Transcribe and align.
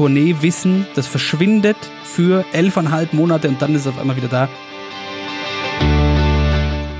Tourneewissen, 0.00 0.86
das 0.94 1.06
verschwindet 1.06 1.76
für 2.04 2.46
elfeinhalb 2.54 3.12
Monate 3.12 3.48
und 3.48 3.60
dann 3.60 3.74
ist 3.74 3.82
es 3.82 3.86
auf 3.86 3.98
einmal 3.98 4.16
wieder 4.16 4.28
da. 4.28 4.48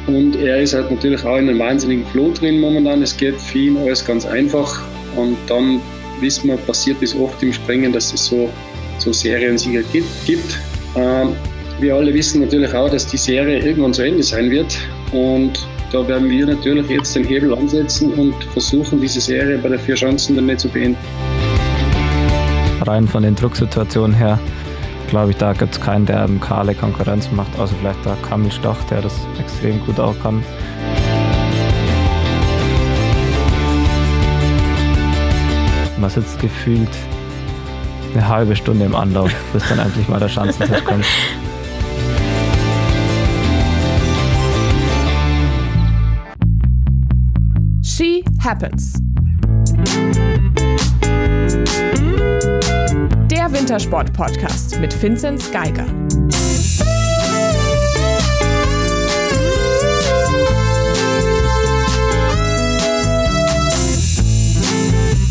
Und 0.07 0.37
er 0.37 0.61
ist 0.61 0.75
halt 0.75 0.91
natürlich 0.91 1.25
auch 1.25 1.39
in 1.39 1.49
einem 1.49 1.59
wahnsinnigen 1.59 2.05
Flow 2.09 2.31
drin 2.31 2.61
momentan. 2.61 3.01
Es 3.01 3.17
geht 3.17 3.41
für 3.41 3.57
ihn 3.57 3.79
alles 3.79 4.05
ganz 4.05 4.27
einfach. 4.27 4.83
Und 5.17 5.39
dann 5.47 5.81
wissen 6.21 6.49
wir, 6.49 6.59
passiert 6.59 7.03
es 7.03 7.17
oft 7.17 7.43
im 7.43 7.55
Springen, 7.55 7.91
dass 7.91 8.13
es 8.13 8.27
so, 8.27 8.51
so 8.99 9.15
Seriensieger 9.15 9.81
gibt. 10.27 10.59
Ähm, 10.95 11.35
wir 11.81 11.95
alle 11.95 12.13
wissen 12.13 12.43
natürlich 12.43 12.75
auch, 12.75 12.91
dass 12.91 13.07
die 13.07 13.17
Serie 13.17 13.61
irgendwann 13.65 13.95
zu 13.95 14.03
Ende 14.03 14.23
sein 14.23 14.51
wird. 14.51 14.77
Und 15.13 15.67
da 15.91 16.07
werden 16.07 16.29
wir 16.29 16.45
natürlich 16.45 16.87
jetzt 16.91 17.17
den 17.17 17.25
Hebel 17.25 17.55
ansetzen 17.55 18.13
und 18.13 18.35
versuchen, 18.53 19.01
diese 19.01 19.23
Serie 19.23 19.57
bei 19.57 19.71
der 19.71 19.79
Vier 19.79 19.95
Chancen 19.95 20.37
dann 20.37 20.59
zu 20.59 20.69
beenden. 20.69 20.99
Rein 22.91 23.07
von 23.07 23.23
den 23.23 23.37
Drucksituationen 23.37 24.17
her, 24.17 24.37
glaube 25.07 25.31
ich, 25.31 25.37
da 25.37 25.53
gibt 25.53 25.75
es 25.75 25.81
keinen, 25.81 26.07
der 26.07 26.25
im 26.25 26.41
Kale 26.41 26.75
Konkurrenz 26.75 27.31
macht, 27.31 27.57
außer 27.57 27.77
vielleicht 27.79 28.05
der 28.05 28.17
Kamil 28.29 28.51
Stoch, 28.51 28.83
der 28.91 29.01
das 29.01 29.15
extrem 29.39 29.79
gut 29.87 30.01
auch 30.01 30.19
kann. 30.21 30.43
Man 36.01 36.11
sitzt 36.11 36.41
gefühlt 36.41 36.89
eine 38.13 38.27
halbe 38.27 38.57
Stunde 38.57 38.87
im 38.87 38.97
Anlauf, 38.97 39.33
bis 39.53 39.69
dann 39.69 39.79
endlich 39.79 40.09
mal 40.09 40.19
der 40.19 40.29
Schanzentisch 40.29 40.83
kommt. 40.83 41.07
She 47.85 48.25
Happens. 48.43 49.01
Wintersport-Podcast 53.53 54.79
mit 54.79 55.03
Vinzenz 55.03 55.51
Geiger. 55.51 55.85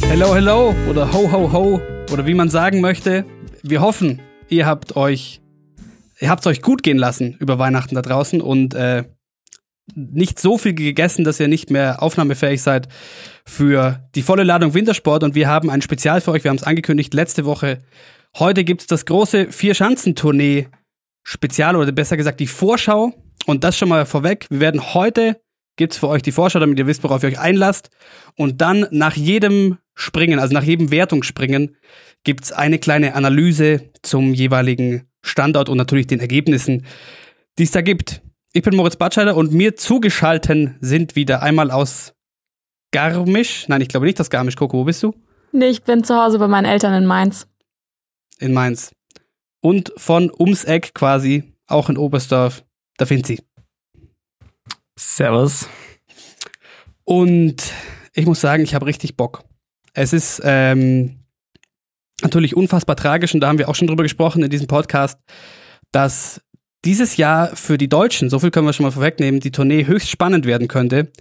Hello, 0.10 0.36
hello 0.36 0.76
oder 0.90 1.14
ho, 1.14 1.32
ho, 1.32 1.52
ho 1.54 1.82
oder 2.12 2.26
wie 2.26 2.34
man 2.34 2.50
sagen 2.50 2.82
möchte. 2.82 3.24
Wir 3.64 3.80
hoffen, 3.80 4.22
ihr 4.50 4.66
habt 4.66 4.98
euch, 4.98 5.40
ihr 6.20 6.30
habt 6.30 6.46
euch 6.46 6.62
gut 6.62 6.84
gehen 6.84 6.98
lassen 6.98 7.38
über 7.40 7.58
Weihnachten 7.58 7.96
da 7.96 8.02
draußen 8.02 8.42
und 8.42 8.74
äh, 8.74 9.06
nicht 9.96 10.40
so 10.40 10.58
viel 10.58 10.74
gegessen, 10.74 11.24
dass 11.24 11.40
ihr 11.40 11.48
nicht 11.48 11.72
mehr 11.72 12.02
aufnahmefähig 12.02 12.62
seid 12.62 12.88
für 13.46 14.04
die 14.16 14.22
volle 14.22 14.44
Ladung 14.44 14.74
Wintersport. 14.74 15.24
Und 15.24 15.36
wir 15.36 15.48
haben 15.48 15.70
ein 15.70 15.82
Spezial 15.82 16.22
für 16.22 16.32
euch. 16.32 16.44
Wir 16.44 16.50
haben 16.50 16.58
es 16.58 16.64
angekündigt 16.64 17.14
letzte 17.14 17.46
Woche. 17.46 17.80
Heute 18.38 18.64
gibt 18.64 18.82
es 18.82 18.88
das 18.88 19.06
große 19.06 19.52
Vier-Schanzentournee 19.52 20.68
Spezial 21.24 21.76
oder 21.76 21.92
besser 21.92 22.18
gesagt 22.18 22.40
die 22.40 22.48
Vorschau. 22.48 23.14
Und 23.46 23.64
das 23.64 23.78
schon 23.78 23.90
mal 23.90 24.06
vorweg. 24.06 24.46
Wir 24.50 24.60
werden 24.60 24.94
heute 24.94 25.42
gibt 25.80 25.94
es 25.94 26.00
für 26.00 26.10
euch 26.10 26.22
die 26.22 26.34
Vorschau, 26.34 26.60
damit 26.60 26.78
ihr 26.78 26.88
wisst, 26.88 27.04
worauf 27.04 27.24
ihr 27.24 27.30
euch 27.30 27.40
einlasst. 27.40 27.90
Und 28.36 28.60
dann 28.62 28.86
nach 28.92 29.16
jedem 29.16 29.78
Springen, 29.96 30.38
also 30.38 30.54
nach 30.54 30.64
jedem 30.64 30.92
Wertungsspringen, 30.92 31.78
gibt 32.24 32.44
es 32.44 32.52
eine 32.52 32.80
kleine 32.80 33.16
Analyse 33.16 33.90
zum 34.02 34.34
jeweiligen 34.34 35.08
Standort 35.22 35.70
und 35.70 35.78
natürlich 35.78 36.06
den 36.06 36.20
Ergebnissen, 36.20 36.86
die 37.58 37.64
es 37.64 37.72
da 37.72 37.82
gibt. 37.82 38.22
Ich 38.52 38.62
bin 38.62 38.76
Moritz 38.76 38.98
Batscheider 38.98 39.38
und 39.38 39.54
mir 39.54 39.78
zugeschalten 39.78 40.76
sind 40.82 41.16
wieder 41.16 41.42
einmal 41.42 41.72
aus 41.72 42.14
Garmisch. 42.92 43.68
Nein, 43.70 43.82
ich 43.82 43.88
glaube 43.88 44.06
nicht 44.06 44.20
aus 44.20 44.30
Garmisch. 44.30 44.58
Coco, 44.58 44.80
wo 44.80 44.84
bist 44.84 45.02
du? 45.02 45.16
Nee, 45.54 45.70
ich 45.70 45.84
bin 45.84 46.04
zu 46.04 46.16
Hause 46.16 46.40
bei 46.40 46.48
meinen 46.48 46.66
Eltern 46.66 46.94
in 46.94 47.06
Mainz. 47.06 47.48
In 48.40 48.54
Mainz. 48.54 48.92
Und 49.62 49.94
von 49.98 50.32
ums 50.38 50.64
Eck 50.64 50.94
quasi, 50.94 51.54
auch 51.68 51.90
in 51.90 51.98
Oberstdorf, 51.98 52.64
da 52.98 53.06
findet 53.06 53.28
sie. 53.28 53.40
Servus. 54.98 55.68
Und 57.04 57.74
ich 58.14 58.26
muss 58.26 58.42
sagen, 58.42 58.64
ich 58.64 58.74
habe 58.76 58.86
richtig 58.86 59.18
Bock. 59.18 59.44
Es 59.94 60.14
ist 60.14 60.42
ähm, 60.44 61.20
natürlich 62.22 62.56
unfassbar 62.56 62.96
tragisch 62.96 63.34
und 63.34 63.42
da 63.42 63.48
haben 63.48 63.58
wir 63.58 63.70
auch 63.70 63.76
schon 63.76 63.88
drüber 63.88 64.04
gesprochen 64.04 64.44
in 64.44 64.50
diesem 64.50 64.68
Podcast, 64.68 65.20
dass 65.92 66.42
dieses 66.86 67.18
Jahr 67.18 67.56
für 67.56 67.78
die 67.78 67.90
Deutschen, 67.90 68.30
so 68.30 68.40
viel 68.40 68.52
können 68.52 68.66
wir 68.66 68.74
schon 68.74 68.86
mal 68.86 68.92
vorwegnehmen, 68.92 69.40
die 69.40 69.52
Tournee 69.52 69.86
höchst 69.86 70.10
spannend 70.10 70.46
werden 70.46 70.68
könnte. 70.68 71.12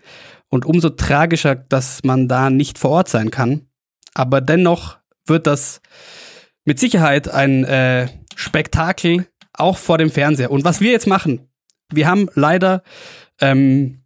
Und 0.51 0.65
umso 0.65 0.91
tragischer, 0.91 1.55
dass 1.55 2.05
man 2.05 2.29
da 2.29 2.49
nicht 2.49 2.79
vor 2.79 2.91
Ort 2.91 3.09
sein 3.09 3.31
kann. 3.31 3.67
Aber 4.15 4.41
dennoch 4.41 4.99
wird 5.27 5.47
das 5.47 5.81
mit 6.69 6.79
Sicherheit 6.79 7.29
ein 7.29 7.65
äh, 7.65 8.09
Spektakel 8.37 9.27
auch 9.55 9.79
vor 9.79 9.97
dem 9.97 10.11
Fernseher. 10.11 10.51
Und 10.51 10.65
was 10.65 10.83
wir 10.83 10.93
jetzt 10.93 11.07
machen, 11.07 11.49
wir 11.91 12.07
haben 12.07 12.29
leider 12.35 12.83
ähm, 13.41 14.03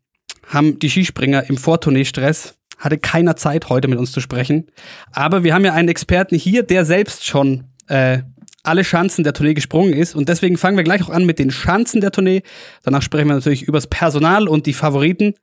haben 0.47 0.79
die 0.79 0.89
Skispringer 0.89 1.51
im 1.51 1.57
Vortournee-Stress, 1.57 2.55
hatte 2.79 2.99
keiner 2.99 3.35
Zeit, 3.35 3.69
heute 3.69 3.89
mit 3.89 3.99
uns 3.99 4.13
zu 4.13 4.21
sprechen. 4.21 4.71
Aber 5.11 5.43
wir 5.43 5.55
haben 5.55 5.65
ja 5.65 5.73
einen 5.73 5.89
Experten 5.89 6.37
hier, 6.37 6.63
der 6.63 6.85
selbst 6.85 7.27
schon 7.27 7.65
äh, 7.89 8.23
alle 8.63 8.85
Schanzen 8.85 9.25
der 9.25 9.33
Tournee 9.33 9.55
gesprungen 9.55 9.93
ist. 9.93 10.15
Und 10.15 10.29
deswegen 10.29 10.57
fangen 10.57 10.77
wir 10.77 10.85
gleich 10.85 11.03
auch 11.03 11.11
an 11.11 11.27
mit 11.27 11.41
den 11.41 11.51
Schanzen 11.51 12.01
der 12.01 12.13
Tournee. 12.13 12.43
Danach 12.85 13.03
sprechen 13.03 13.27
wir 13.27 13.35
natürlich 13.35 13.65
übers 13.65 13.89
Personal 13.89 14.47
und 14.47 14.67
die 14.67 14.73
Favoriten. 14.73 15.35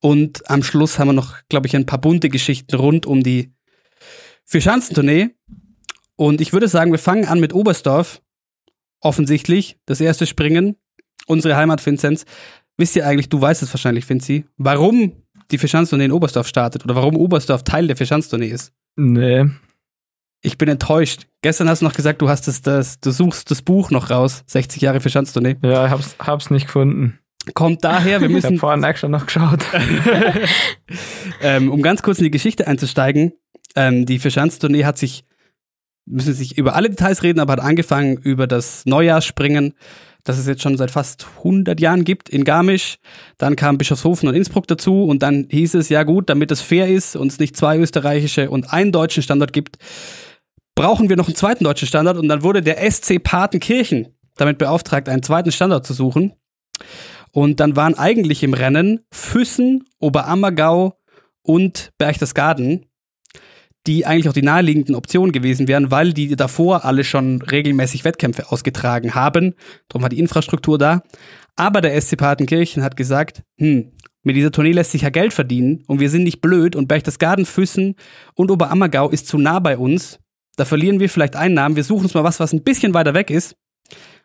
Und 0.00 0.50
am 0.50 0.62
Schluss 0.62 0.98
haben 0.98 1.08
wir 1.08 1.14
noch, 1.14 1.36
glaube 1.48 1.68
ich, 1.68 1.74
ein 1.74 1.86
paar 1.86 2.02
bunte 2.02 2.28
Geschichten 2.28 2.76
rund 2.76 3.06
um 3.06 3.22
die 3.22 3.54
Vier-Schanzentournee. 4.44 5.30
Und 6.20 6.42
ich 6.42 6.52
würde 6.52 6.68
sagen, 6.68 6.90
wir 6.90 6.98
fangen 6.98 7.24
an 7.24 7.40
mit 7.40 7.54
Oberstdorf. 7.54 8.20
Offensichtlich, 9.00 9.78
das 9.86 10.02
erste 10.02 10.26
Springen. 10.26 10.76
Unsere 11.26 11.56
Heimat 11.56 11.84
Vinzenz. 11.86 12.26
Wisst 12.76 12.94
ihr 12.94 13.06
eigentlich, 13.06 13.30
du 13.30 13.40
weißt 13.40 13.62
es 13.62 13.72
wahrscheinlich, 13.72 14.06
Vinzi, 14.06 14.44
warum 14.58 15.12
die 15.50 15.56
Vierschanzentournee 15.56 16.04
in 16.04 16.12
Oberstdorf 16.12 16.46
startet 16.46 16.84
oder 16.84 16.94
warum 16.94 17.16
Oberstdorf 17.16 17.64
Teil 17.64 17.86
der 17.86 17.96
Vierschanzentournee 17.96 18.48
ist? 18.48 18.74
Nee. 18.96 19.46
Ich 20.42 20.58
bin 20.58 20.68
enttäuscht. 20.68 21.26
Gestern 21.40 21.70
hast 21.70 21.80
du 21.80 21.86
noch 21.86 21.94
gesagt, 21.94 22.20
du 22.20 22.28
hast 22.28 22.46
das, 22.48 22.60
das, 22.60 23.00
du 23.00 23.12
suchst 23.12 23.50
das 23.50 23.62
Buch 23.62 23.90
noch 23.90 24.10
raus. 24.10 24.44
60 24.46 24.82
Jahre 24.82 25.00
Vierschanzentournee. 25.00 25.56
Ja, 25.62 25.86
ich 25.86 25.90
hab's, 25.90 26.16
hab's 26.18 26.50
nicht 26.50 26.66
gefunden. 26.66 27.18
Kommt 27.54 27.82
daher, 27.82 28.20
wir 28.20 28.28
Ich 28.28 28.34
müssen, 28.34 28.46
habe 28.46 28.58
vorhin 28.58 28.84
extra 28.84 29.08
noch 29.08 29.24
geschaut. 29.24 29.64
ähm, 31.40 31.72
um 31.72 31.80
ganz 31.80 32.02
kurz 32.02 32.18
in 32.18 32.24
die 32.24 32.30
Geschichte 32.30 32.66
einzusteigen, 32.66 33.32
ähm, 33.74 34.04
die 34.04 34.18
Vierschanzentournee 34.18 34.84
hat 34.84 34.98
sich, 34.98 35.24
müssen 36.10 36.34
sich 36.34 36.58
über 36.58 36.74
alle 36.74 36.90
Details 36.90 37.22
reden, 37.22 37.40
aber 37.40 37.54
hat 37.54 37.60
angefangen 37.60 38.16
über 38.16 38.46
das 38.46 38.84
Neujahrsspringen, 38.86 39.74
das 40.24 40.38
es 40.38 40.46
jetzt 40.46 40.62
schon 40.62 40.76
seit 40.76 40.90
fast 40.90 41.26
100 41.38 41.80
Jahren 41.80 42.04
gibt 42.04 42.28
in 42.28 42.44
Garmisch. 42.44 42.98
Dann 43.38 43.56
kam 43.56 43.78
Bischofshofen 43.78 44.28
und 44.28 44.34
Innsbruck 44.34 44.66
dazu 44.66 45.04
und 45.04 45.22
dann 45.22 45.46
hieß 45.50 45.74
es, 45.74 45.88
ja 45.88 46.02
gut, 46.02 46.28
damit 46.28 46.50
es 46.50 46.60
fair 46.60 46.88
ist 46.88 47.16
und 47.16 47.28
es 47.28 47.38
nicht 47.38 47.56
zwei 47.56 47.78
österreichische 47.78 48.50
und 48.50 48.72
einen 48.72 48.92
deutschen 48.92 49.22
Standort 49.22 49.52
gibt, 49.52 49.78
brauchen 50.74 51.08
wir 51.08 51.16
noch 51.16 51.26
einen 51.26 51.36
zweiten 51.36 51.64
deutschen 51.64 51.88
Standort 51.88 52.18
und 52.18 52.28
dann 52.28 52.42
wurde 52.42 52.62
der 52.62 52.90
SC 52.90 53.22
Patenkirchen 53.22 54.08
damit 54.36 54.58
beauftragt, 54.58 55.08
einen 55.08 55.22
zweiten 55.22 55.52
Standort 55.52 55.86
zu 55.86 55.94
suchen. 55.94 56.32
Und 57.32 57.60
dann 57.60 57.76
waren 57.76 57.94
eigentlich 57.94 58.42
im 58.42 58.54
Rennen 58.54 59.00
Füssen, 59.12 59.84
Oberammergau 59.98 60.98
und 61.42 61.90
Berchtesgaden, 61.98 62.86
die 63.86 64.04
eigentlich 64.06 64.28
auch 64.28 64.34
die 64.34 64.42
naheliegenden 64.42 64.94
Optionen 64.94 65.32
gewesen 65.32 65.68
wären, 65.68 65.90
weil 65.90 66.12
die 66.12 66.36
davor 66.36 66.84
alle 66.84 67.04
schon 67.04 67.40
regelmäßig 67.42 68.04
Wettkämpfe 68.04 68.50
ausgetragen 68.50 69.14
haben. 69.14 69.54
Darum 69.88 70.02
war 70.02 70.10
die 70.10 70.18
Infrastruktur 70.18 70.78
da. 70.78 71.02
Aber 71.56 71.80
der 71.80 72.00
SC 72.00 72.16
Patenkirchen 72.16 72.82
hat 72.82 72.96
gesagt, 72.96 73.42
hm, 73.58 73.92
mit 74.22 74.36
dieser 74.36 74.52
Tournee 74.52 74.72
lässt 74.72 74.92
sich 74.92 75.02
ja 75.02 75.10
Geld 75.10 75.32
verdienen 75.32 75.82
und 75.86 75.98
wir 75.98 76.10
sind 76.10 76.24
nicht 76.24 76.42
blöd 76.42 76.76
und 76.76 76.88
Berchtesgaden, 76.88 77.46
Füssen 77.46 77.96
und 78.34 78.50
Oberammergau 78.50 79.08
ist 79.08 79.26
zu 79.26 79.38
nah 79.38 79.60
bei 79.60 79.78
uns. 79.78 80.18
Da 80.56 80.66
verlieren 80.66 81.00
wir 81.00 81.08
vielleicht 81.08 81.36
Einnahmen. 81.36 81.76
Wir 81.76 81.84
suchen 81.84 82.04
uns 82.04 82.14
mal 82.14 82.24
was, 82.24 82.38
was 82.38 82.52
ein 82.52 82.62
bisschen 82.62 82.92
weiter 82.92 83.14
weg 83.14 83.30
ist. 83.30 83.56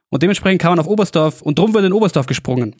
Und 0.09 0.21
dementsprechend 0.21 0.61
kann 0.61 0.71
man 0.71 0.79
auf 0.79 0.87
Oberstdorf 0.87 1.41
und 1.41 1.57
drum 1.57 1.73
wird 1.73 1.85
in 1.85 1.93
Oberstdorf 1.93 2.25
gesprungen. 2.25 2.75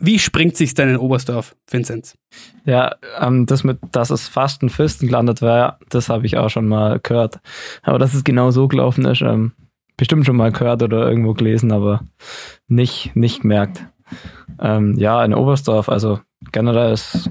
Wie 0.00 0.18
springt 0.18 0.56
sich's 0.56 0.74
denn 0.74 0.88
in 0.88 0.96
Oberstdorf, 0.96 1.56
Vinzenz? 1.68 2.16
Ja, 2.64 2.96
ähm, 3.20 3.46
das 3.46 3.64
mit, 3.64 3.78
dass 3.92 4.10
es 4.10 4.28
fast 4.28 4.62
in 4.62 4.68
Fürsten 4.68 5.06
gelandet 5.06 5.42
war, 5.42 5.78
das 5.88 6.08
habe 6.08 6.26
ich 6.26 6.36
auch 6.36 6.50
schon 6.50 6.68
mal 6.68 7.00
gehört. 7.00 7.40
Aber 7.82 7.98
dass 7.98 8.14
es 8.14 8.24
genau 8.24 8.50
so 8.50 8.68
gelaufen 8.68 9.04
ist, 9.06 9.22
ähm, 9.22 9.52
bestimmt 9.96 10.26
schon 10.26 10.36
mal 10.36 10.52
gehört 10.52 10.82
oder 10.82 11.08
irgendwo 11.08 11.34
gelesen, 11.34 11.72
aber 11.72 12.02
nicht, 12.68 13.14
nicht 13.16 13.42
gemerkt. 13.42 13.84
Ähm, 14.60 14.94
ja, 14.96 15.24
in 15.24 15.34
Oberstdorf, 15.34 15.88
also 15.88 16.20
generell 16.52 16.92
ist 16.92 17.30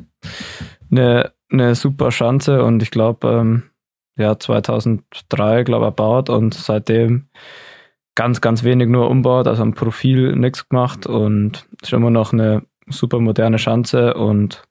eine, 0.91 1.31
eine 1.51 1.75
super 1.75 2.09
Chance 2.09 2.63
und 2.63 2.83
ich 2.83 2.91
glaube, 2.91 3.27
ähm, 3.27 3.63
ja, 4.17 4.37
2003, 4.37 5.63
glaube 5.63 5.85
ich, 5.85 5.87
erbaut 5.87 6.29
und 6.29 6.53
seitdem 6.53 7.29
ganz, 8.17 8.41
ganz 8.41 8.63
wenig 8.63 8.89
nur 8.89 9.09
umbaut, 9.11 9.47
also 9.47 9.61
am 9.61 9.75
Profil 9.75 10.35
nichts 10.35 10.67
gemacht 10.67 11.05
und 11.05 11.67
ist 11.81 11.93
immer 11.93 12.09
noch 12.09 12.33
eine 12.33 12.63
super 12.87 13.19
moderne 13.19 13.59
Schanze 13.59 14.15
und 14.15 14.63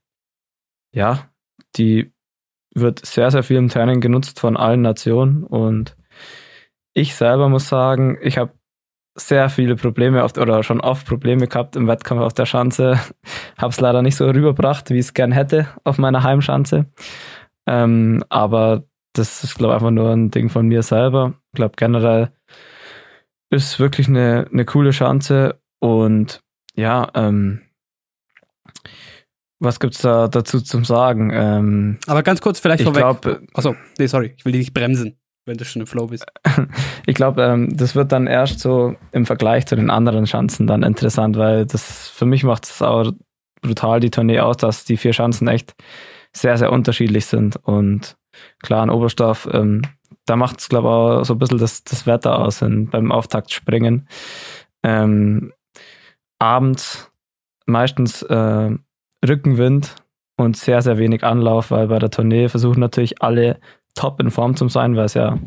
ja, 0.92 1.30
die 1.76 2.12
wird 2.74 3.06
sehr, 3.06 3.30
sehr 3.30 3.44
viel 3.44 3.56
im 3.56 3.68
Training 3.68 4.00
genutzt 4.00 4.40
von 4.40 4.56
allen 4.56 4.82
Nationen 4.82 5.44
und 5.44 5.96
ich 6.92 7.14
selber 7.14 7.48
muss 7.48 7.68
sagen, 7.68 8.18
ich 8.20 8.36
habe 8.36 8.52
sehr 9.14 9.48
viele 9.48 9.76
Probleme 9.76 10.24
oft 10.24 10.38
oder 10.38 10.64
schon 10.64 10.80
oft 10.80 11.06
Probleme 11.06 11.46
gehabt 11.46 11.76
im 11.76 11.86
Wettkampf 11.86 12.22
auf 12.22 12.34
der 12.34 12.46
Schanze. 12.46 12.98
habe 13.58 13.70
es 13.70 13.80
leider 13.80 14.02
nicht 14.02 14.16
so 14.16 14.26
rüberbracht, 14.26 14.90
wie 14.90 14.98
ich 14.98 15.06
es 15.06 15.14
gern 15.14 15.30
hätte 15.30 15.68
auf 15.84 15.98
meiner 15.98 16.24
Heimschanze. 16.24 16.86
Ähm, 17.66 18.24
aber 18.28 18.82
das 19.12 19.44
ist, 19.44 19.56
glaube 19.56 19.72
ich, 19.72 19.76
einfach 19.76 19.90
nur 19.92 20.10
ein 20.10 20.30
Ding 20.30 20.48
von 20.48 20.66
mir 20.66 20.82
selber. 20.82 21.34
Ich 21.52 21.56
glaube, 21.56 21.74
generell 21.76 22.32
ist 23.50 23.78
wirklich 23.78 24.08
eine, 24.08 24.48
eine 24.52 24.64
coole 24.64 24.90
Chance 24.90 25.60
und 25.78 26.42
ja, 26.74 27.08
ähm, 27.14 27.62
was 29.58 29.80
gibt's 29.80 30.02
da 30.02 30.28
dazu 30.28 30.60
zum 30.60 30.84
Sagen? 30.84 31.30
Ähm, 31.32 31.98
Aber 32.06 32.22
ganz 32.22 32.40
kurz 32.40 32.60
vielleicht 32.60 32.80
ich 32.80 32.86
vorweg. 32.86 33.02
glaube, 33.02 33.42
Achso, 33.54 33.74
nee, 33.98 34.06
sorry, 34.06 34.34
ich 34.36 34.44
will 34.44 34.52
dich 34.52 34.60
nicht 34.60 34.74
bremsen, 34.74 35.18
wenn 35.46 35.56
du 35.56 35.64
schon 35.64 35.80
im 35.80 35.86
Flow 35.86 36.08
bist. 36.08 36.26
ich 37.06 37.14
glaube, 37.14 37.42
ähm, 37.42 37.74
das 37.76 37.94
wird 37.94 38.12
dann 38.12 38.26
erst 38.26 38.60
so 38.60 38.96
im 39.12 39.24
Vergleich 39.24 39.66
zu 39.66 39.76
den 39.76 39.90
anderen 39.90 40.26
Schanzen 40.26 40.66
dann 40.66 40.82
interessant, 40.82 41.36
weil 41.36 41.64
das 41.64 42.08
für 42.08 42.26
mich 42.26 42.44
macht 42.44 42.64
es 42.66 42.82
auch 42.82 43.12
brutal 43.62 44.00
die 44.00 44.10
Tournee 44.10 44.40
aus, 44.40 44.58
dass 44.58 44.84
die 44.84 44.98
vier 44.98 45.14
Schanzen 45.14 45.48
echt 45.48 45.74
sehr, 46.32 46.58
sehr 46.58 46.70
unterschiedlich 46.70 47.24
sind. 47.26 47.56
Und 47.56 48.16
klar, 48.60 48.84
in 48.84 48.90
Oberstdorf, 48.90 49.48
ähm, 49.52 49.82
da 50.26 50.36
macht 50.36 50.60
es, 50.60 50.68
glaube 50.68 50.88
ich, 50.88 50.92
auch 50.92 51.24
so 51.24 51.34
ein 51.34 51.38
bisschen 51.38 51.58
das, 51.58 51.84
das 51.84 52.06
Wetter 52.06 52.38
aus 52.38 52.62
in, 52.62 52.88
beim 52.88 53.12
Auftaktspringen. 53.12 54.08
Ähm, 54.82 55.52
abends 56.38 57.10
meistens 57.66 58.22
äh, 58.22 58.70
Rückenwind 59.26 59.96
und 60.36 60.56
sehr, 60.56 60.82
sehr 60.82 60.98
wenig 60.98 61.24
Anlauf, 61.24 61.70
weil 61.70 61.88
bei 61.88 61.98
der 61.98 62.10
Tournee 62.10 62.48
versuchen 62.48 62.80
natürlich 62.80 63.22
alle 63.22 63.58
top 63.94 64.20
in 64.20 64.30
Form 64.30 64.56
zu 64.56 64.68
sein, 64.68 64.96
weil 64.96 65.06
es 65.06 65.14
ja 65.14 65.38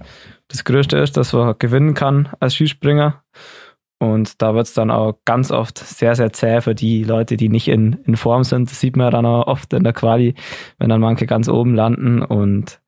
das 0.47 0.63
Größte 0.63 0.97
ist, 0.97 1.15
dass 1.15 1.33
man 1.33 1.55
gewinnen 1.59 1.93
kann 1.93 2.29
als 2.39 2.55
Skispringer. 2.55 3.23
Und 4.01 4.41
da 4.41 4.55
wird 4.55 4.65
es 4.65 4.73
dann 4.73 4.91
auch 4.91 5.19
ganz 5.25 5.51
oft 5.51 5.77
sehr, 5.77 6.15
sehr 6.15 6.31
zäh 6.31 6.61
für 6.61 6.73
die 6.73 7.03
Leute, 7.03 7.35
die 7.35 7.49
nicht 7.49 7.67
in, 7.67 7.99
in 8.05 8.15
Form 8.15 8.45
sind. 8.45 8.71
Das 8.71 8.79
sieht 8.79 8.95
man 8.95 9.07
ja 9.07 9.11
dann 9.11 9.25
auch 9.25 9.47
oft 9.47 9.73
in 9.73 9.83
der 9.83 9.91
Quali, 9.91 10.35
wenn 10.77 10.89
dann 10.89 11.01
manche 11.01 11.25
ganz 11.25 11.49
oben 11.49 11.75
landen. 11.75 12.23
Und 12.23 12.79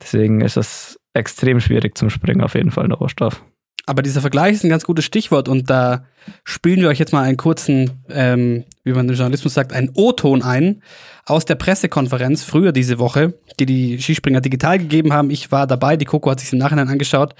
deswegen 0.00 0.42
ist 0.42 0.58
es 0.58 0.97
extrem 1.14 1.60
schwierig 1.60 1.96
zum 1.96 2.10
Springen 2.10 2.42
auf 2.42 2.54
jeden 2.54 2.70
Fall 2.70 2.84
in 2.84 2.90
der 2.90 2.98
Rohstoff. 2.98 3.42
Aber 3.88 4.02
dieser 4.02 4.20
Vergleich 4.20 4.52
ist 4.52 4.64
ein 4.64 4.68
ganz 4.68 4.84
gutes 4.84 5.06
Stichwort 5.06 5.48
und 5.48 5.70
da 5.70 6.04
spielen 6.44 6.82
wir 6.82 6.88
euch 6.88 6.98
jetzt 6.98 7.14
mal 7.14 7.22
einen 7.22 7.38
kurzen, 7.38 8.04
ähm, 8.10 8.64
wie 8.84 8.92
man 8.92 9.08
im 9.08 9.14
Journalismus 9.14 9.54
sagt, 9.54 9.72
einen 9.72 9.90
O-Ton 9.94 10.42
ein 10.42 10.82
aus 11.24 11.46
der 11.46 11.54
Pressekonferenz 11.54 12.44
früher 12.44 12.72
diese 12.72 12.98
Woche, 12.98 13.32
die 13.58 13.64
die 13.64 13.98
Skispringer 13.98 14.42
digital 14.42 14.78
gegeben 14.78 15.14
haben. 15.14 15.30
Ich 15.30 15.50
war 15.52 15.66
dabei, 15.66 15.96
die 15.96 16.04
Coco 16.04 16.30
hat 16.30 16.40
sich 16.40 16.52
im 16.52 16.58
Nachhinein 16.58 16.88
angeschaut. 16.88 17.34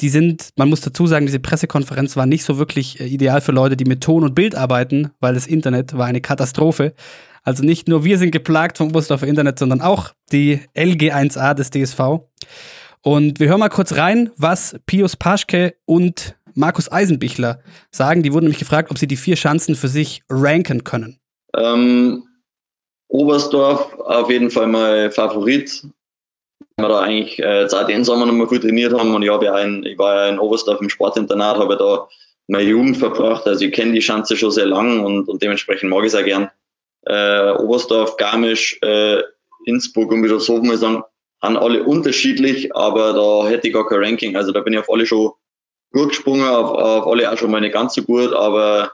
Die 0.00 0.08
sind, 0.08 0.48
man 0.56 0.68
muss 0.68 0.80
dazu 0.80 1.06
sagen, 1.06 1.26
diese 1.26 1.38
Pressekonferenz 1.38 2.16
war 2.16 2.26
nicht 2.26 2.42
so 2.42 2.58
wirklich 2.58 2.98
äh, 2.98 3.06
ideal 3.06 3.40
für 3.40 3.52
Leute, 3.52 3.76
die 3.76 3.84
mit 3.84 4.00
Ton 4.00 4.24
und 4.24 4.34
Bild 4.34 4.56
arbeiten, 4.56 5.12
weil 5.20 5.34
das 5.34 5.46
Internet 5.46 5.96
war 5.96 6.06
eine 6.06 6.20
Katastrophe. 6.20 6.94
Also 7.44 7.62
nicht 7.62 7.86
nur 7.86 8.02
wir 8.02 8.18
sind 8.18 8.32
geplagt 8.32 8.78
vom 8.78 8.88
Oberstdorfer 8.88 9.28
Internet, 9.28 9.60
sondern 9.60 9.82
auch 9.82 10.14
die 10.32 10.62
LG1A 10.74 11.54
des 11.54 11.70
DSV. 11.70 12.22
Und 13.02 13.40
wir 13.40 13.48
hören 13.48 13.60
mal 13.60 13.68
kurz 13.68 13.96
rein, 13.96 14.30
was 14.36 14.76
Pius 14.86 15.16
Paschke 15.16 15.74
und 15.86 16.36
Markus 16.54 16.90
Eisenbichler 16.90 17.62
sagen. 17.90 18.22
Die 18.22 18.32
wurden 18.32 18.44
nämlich 18.44 18.58
gefragt, 18.58 18.90
ob 18.90 18.98
sie 18.98 19.06
die 19.06 19.16
vier 19.16 19.36
Schanzen 19.36 19.74
für 19.74 19.88
sich 19.88 20.22
ranken 20.28 20.84
können. 20.84 21.18
Ähm, 21.56 22.24
Oberstdorf 23.08 23.94
auf 23.94 24.30
jeden 24.30 24.50
Fall 24.50 24.66
mein 24.66 25.10
Favorit. 25.10 25.84
Wir 26.76 26.88
da 26.88 27.00
eigentlich 27.00 27.38
äh, 27.38 27.68
seit 27.68 27.88
den 27.88 28.04
Sommer 28.04 28.26
nochmal 28.26 28.46
gut 28.46 28.62
trainiert 28.62 28.98
haben 28.98 29.14
und 29.14 29.22
ich, 29.22 29.30
hab 29.30 29.42
ja 29.42 29.54
ein, 29.54 29.84
ich 29.84 29.98
war 29.98 30.16
ja 30.16 30.28
in 30.28 30.38
Oberstdorf 30.38 30.80
im 30.80 30.88
Sportinternat, 30.88 31.58
habe 31.58 31.76
da 31.76 32.08
meine 32.46 32.68
Jugend 32.68 32.96
verbracht, 32.96 33.46
also 33.46 33.64
ich 33.64 33.72
kenne 33.72 33.92
die 33.92 34.02
Schanze 34.02 34.36
schon 34.36 34.50
sehr 34.50 34.66
lang 34.66 35.04
und, 35.04 35.28
und 35.28 35.42
dementsprechend 35.42 35.90
mag 35.90 36.00
ich 36.00 36.08
es 36.08 36.14
auch 36.14 36.24
gern. 36.24 36.50
Äh, 37.02 37.52
Oberstdorf, 37.52 38.16
Garmisch, 38.16 38.78
äh, 38.82 39.22
Innsbruck 39.66 40.10
und 40.12 40.22
Bischofshofen, 40.22 40.66
muss 40.66 40.76
ich 40.76 40.80
sagen, 40.80 41.02
haben 41.42 41.56
alle 41.56 41.84
unterschiedlich, 41.84 42.74
aber 42.74 43.12
da 43.12 43.48
hätte 43.48 43.68
ich 43.68 43.74
gar 43.74 43.86
kein 43.88 44.04
Ranking. 44.04 44.36
Also 44.36 44.52
da 44.52 44.60
bin 44.60 44.72
ich 44.72 44.78
auf 44.78 44.90
alle 44.90 45.06
schon 45.06 45.32
gut 45.92 46.10
gesprungen, 46.10 46.46
auf, 46.46 46.70
auf 46.70 47.06
alle 47.06 47.30
auch 47.32 47.38
schon 47.38 47.50
mal 47.50 47.60
nicht 47.60 47.72
ganz 47.72 47.94
so 47.94 48.02
gut, 48.02 48.32
aber 48.32 48.92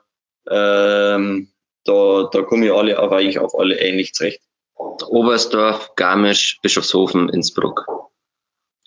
ähm, 0.48 1.48
da, 1.84 2.28
da 2.30 2.42
komme 2.42 2.66
ich 2.66 2.72
alle 2.72 2.98
auf, 2.98 3.12
eigentlich 3.12 3.38
auf 3.38 3.58
alle 3.58 3.78
ähnlich 3.80 4.14
zurecht. 4.14 4.40
Oberstdorf, 4.76 5.94
Garmisch, 5.96 6.58
Bischofshofen, 6.62 7.28
Innsbruck. 7.28 7.86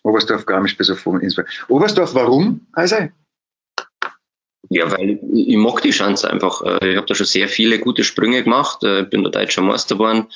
Oberstdorf, 0.03 0.45
Garmisch, 0.45 0.77
Bischofshofen, 0.77 1.21
Innsbruck. 1.21 1.47
Oberstdorf, 1.67 2.15
warum, 2.15 2.67
Heise? 2.75 3.11
Ja, 4.69 4.91
weil 4.91 5.11
ich, 5.11 5.47
ich 5.47 5.57
mag 5.57 5.81
die 5.81 5.89
Chance 5.89 6.29
einfach. 6.29 6.61
Äh, 6.61 6.91
Ich 6.91 6.97
habe 6.97 7.07
da 7.07 7.15
schon 7.15 7.25
sehr 7.25 7.47
viele 7.47 7.79
gute 7.79 8.03
Sprünge 8.03 8.43
gemacht, 8.43 8.83
äh, 8.83 9.03
bin 9.03 9.23
der 9.23 9.31
deutscher 9.31 9.61
Meister 9.61 9.95
geworden. 9.95 10.27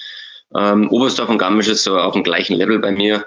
Ähm, 0.55 0.89
Oberstdorf 0.89 1.29
und 1.29 1.37
Garmisch 1.37 1.67
ist 1.67 1.83
so 1.83 1.97
auf 1.97 2.13
dem 2.13 2.23
gleichen 2.23 2.55
Level 2.55 2.79
bei 2.79 2.91
mir. 2.91 3.25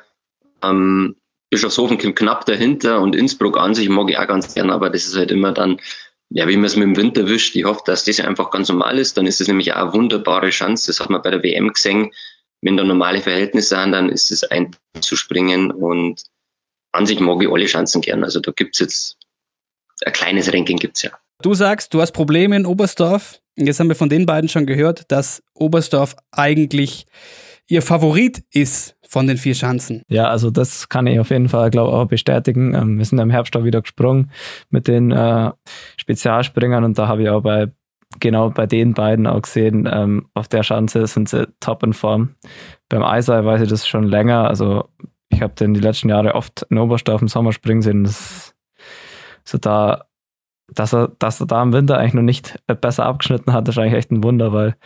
Ähm, 0.63 1.17
Bischofshofen 1.51 1.99
kommt 1.99 2.17
knapp 2.17 2.45
dahinter 2.47 3.01
und 3.01 3.15
Innsbruck 3.15 3.59
an 3.59 3.75
sich 3.75 3.89
mag 3.89 4.11
ich 4.11 4.19
auch 4.19 4.27
ganz 4.27 4.55
gern, 4.55 4.71
aber 4.71 4.91
das 4.91 5.07
ist 5.07 5.17
halt 5.17 5.31
immer 5.31 5.53
dann, 5.53 5.81
ja, 6.29 6.49
wie 6.49 6.57
man 6.57 6.65
es 6.65 6.77
mit 6.77 6.85
dem 6.85 6.97
Winter 6.97 7.29
wischt. 7.29 7.55
Ich 7.55 7.65
hoffe, 7.65 7.83
dass 7.87 8.05
das 8.05 8.21
einfach 8.21 8.51
ganz 8.51 8.69
normal 8.69 8.99
ist. 8.99 9.17
Dann 9.17 9.27
ist 9.27 9.41
es 9.41 9.49
nämlich 9.49 9.73
auch 9.73 9.83
eine 9.83 9.93
wunderbare 9.93 10.51
Chance. 10.51 10.89
Das 10.89 11.01
hat 11.01 11.11
man 11.11 11.23
bei 11.23 11.31
der 11.31 11.43
WM 11.43 11.73
gesehen. 11.73 12.13
Wenn 12.63 12.77
da 12.77 12.85
normale 12.85 13.21
Verhältnisse 13.21 13.77
sind, 13.77 13.93
dann 13.93 14.09
ist 14.09 14.33
es 14.33 14.43
einzuspringen 14.43 15.71
und 15.71 16.25
an 16.93 17.07
sich 17.07 17.21
mag 17.21 17.43
ich 17.43 17.49
alle 17.49 17.67
Chancen 17.67 18.01
gern. 18.01 18.25
Also 18.25 18.41
da 18.41 18.51
gibt's 18.51 18.79
jetzt 18.81 19.19
ein 20.05 20.13
kleines 20.13 20.53
Ranking 20.53 20.79
gibt's 20.79 21.03
ja. 21.03 21.13
Du 21.43 21.55
sagst, 21.55 21.93
du 21.93 22.01
hast 22.01 22.13
Probleme 22.13 22.57
in 22.57 22.67
Oberstdorf. 22.67 23.41
Jetzt 23.57 23.81
haben 23.81 23.89
wir 23.89 23.97
von 23.97 24.09
den 24.09 24.27
beiden 24.27 24.49
schon 24.49 24.67
gehört, 24.67 25.11
dass 25.11 25.43
Oberstdorf 25.55 26.17
eigentlich 26.31 27.07
ihr 27.69 27.83
Favorit 27.83 28.45
ist 28.53 28.97
von 29.07 29.27
den 29.27 29.37
vier 29.37 29.55
Schanzen. 29.55 30.03
Ja, 30.09 30.29
also 30.29 30.51
das 30.51 30.89
kann 30.89 31.07
ich 31.07 31.19
auf 31.21 31.31
jeden 31.31 31.49
Fall, 31.49 31.71
glaube 31.71 31.91
ich, 31.91 31.97
auch 31.97 32.07
bestätigen. 32.07 32.75
Ähm, 32.75 32.99
wir 32.99 33.05
sind 33.05 33.19
im 33.19 33.31
Herbst 33.31 33.57
auch 33.57 33.65
wieder 33.65 33.83
gesprungen 33.83 34.31
mit 34.71 34.89
den 34.89 35.11
äh, 35.11 35.53
Spezialspringern 35.97 36.85
und 36.85 36.99
da 36.99 37.09
habe 37.09 37.23
ich 37.23 37.29
auch 37.29 37.43
bei 37.43 37.71
genau 38.21 38.51
bei 38.51 38.67
den 38.67 38.95
beiden 38.95 39.27
auch 39.27 39.43
gesehen, 39.43 39.89
ähm, 39.91 40.29
auf 40.35 40.49
der 40.49 40.63
Schanze 40.63 41.07
sind 41.07 41.29
sie 41.29 41.49
top 41.61 41.83
in 41.83 41.93
Form. 41.93 42.35
Beim 42.89 43.03
Eisei 43.03 43.45
weiß 43.45 43.63
ich 43.63 43.69
das 43.69 43.87
schon 43.87 44.05
länger. 44.05 44.49
Also 44.49 44.89
ich 45.29 45.43
habe 45.43 45.55
den 45.55 45.75
die 45.75 45.81
letzten 45.81 46.09
Jahre 46.09 46.35
oft 46.35 46.67
in 46.71 46.79
Oberstdorf 46.79 47.21
im 47.21 47.29
Sommer 47.29 47.53
springen 47.53 47.83
sehen. 47.83 48.05
Das, 48.05 48.55
so 49.45 49.59
da, 49.59 50.07
dass 50.69 50.93
er, 50.93 51.13
dass 51.19 51.41
er 51.41 51.47
da 51.47 51.63
im 51.63 51.73
Winter 51.73 51.99
eigentlich 51.99 52.15
noch 52.15 52.23
nicht 52.23 52.59
besser 52.81 53.07
abgeschnitten 53.07 53.53
hat, 53.53 53.69
ist 53.69 53.79
eigentlich 53.79 53.95
echt 53.95 54.11
ein 54.11 54.25
Wunder, 54.25 54.53
weil 54.53 54.77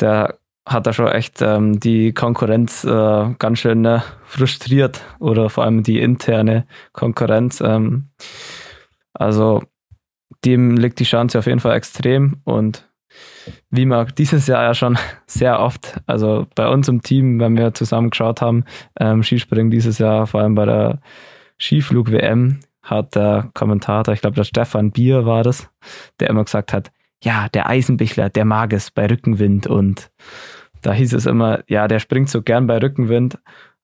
der 0.00 0.38
hat 0.66 0.86
er 0.86 0.92
schon 0.92 1.08
echt 1.08 1.42
ähm, 1.42 1.80
die 1.80 2.12
Konkurrenz 2.12 2.84
äh, 2.84 3.34
ganz 3.38 3.58
schön 3.58 3.84
äh, 3.84 4.00
frustriert 4.24 5.00
oder 5.18 5.50
vor 5.50 5.64
allem 5.64 5.82
die 5.82 6.00
interne 6.00 6.66
Konkurrenz. 6.92 7.60
Ähm, 7.60 8.10
also 9.12 9.62
dem 10.44 10.76
liegt 10.76 11.00
die 11.00 11.04
Chance 11.04 11.38
auf 11.38 11.46
jeden 11.46 11.60
Fall 11.60 11.76
extrem 11.76 12.40
und 12.44 12.88
wie 13.70 13.86
man 13.86 14.06
dieses 14.16 14.46
Jahr 14.46 14.62
ja 14.62 14.74
schon 14.74 14.98
sehr 15.26 15.60
oft, 15.60 16.00
also 16.06 16.46
bei 16.54 16.68
uns 16.68 16.88
im 16.88 17.02
Team, 17.02 17.40
wenn 17.40 17.56
wir 17.56 17.74
zusammen 17.74 18.10
geschaut 18.10 18.40
haben, 18.40 18.64
ähm, 18.98 19.22
Skispringen 19.22 19.70
dieses 19.70 19.98
Jahr, 19.98 20.26
vor 20.26 20.40
allem 20.40 20.54
bei 20.54 20.64
der 20.64 21.00
Skiflug-WM, 21.58 22.60
hat 22.82 23.14
der 23.14 23.50
Kommentator, 23.54 24.12
ich 24.12 24.20
glaube 24.20 24.36
der 24.36 24.44
Stefan 24.44 24.90
Bier 24.90 25.24
war 25.24 25.42
das, 25.42 25.70
der 26.20 26.30
immer 26.30 26.44
gesagt 26.44 26.72
hat, 26.72 26.90
ja, 27.22 27.48
der 27.48 27.68
Eisenbichler, 27.68 28.30
der 28.30 28.44
mag 28.44 28.72
es 28.72 28.90
bei 28.90 29.06
Rückenwind 29.06 29.66
und 29.66 30.10
da 30.82 30.92
hieß 30.92 31.12
es 31.12 31.26
immer, 31.26 31.62
ja, 31.68 31.86
der 31.86 32.00
springt 32.00 32.28
so 32.28 32.42
gern 32.42 32.66
bei 32.66 32.78
Rückenwind, 32.78 33.38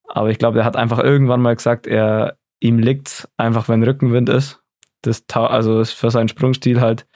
aber 0.09 0.31
ich 0.31 0.38
glaube, 0.38 0.57
der 0.57 0.64
hat 0.64 0.76
einfach 0.76 0.99
irgendwann 0.99 1.40
mal 1.40 1.55
gesagt, 1.55 1.87
er 1.87 2.37
ihm 2.61 2.78
liegt's 2.78 3.28
einfach, 3.37 3.69
wenn 3.69 3.85
Rückenwind 3.85 4.28
ist. 4.28 4.61
Das 5.02 5.25
also 5.33 5.81
ist 5.81 5.93
für 5.93 6.11
seinen 6.11 6.28
Sprungstil 6.28 6.81
halt 6.81 7.07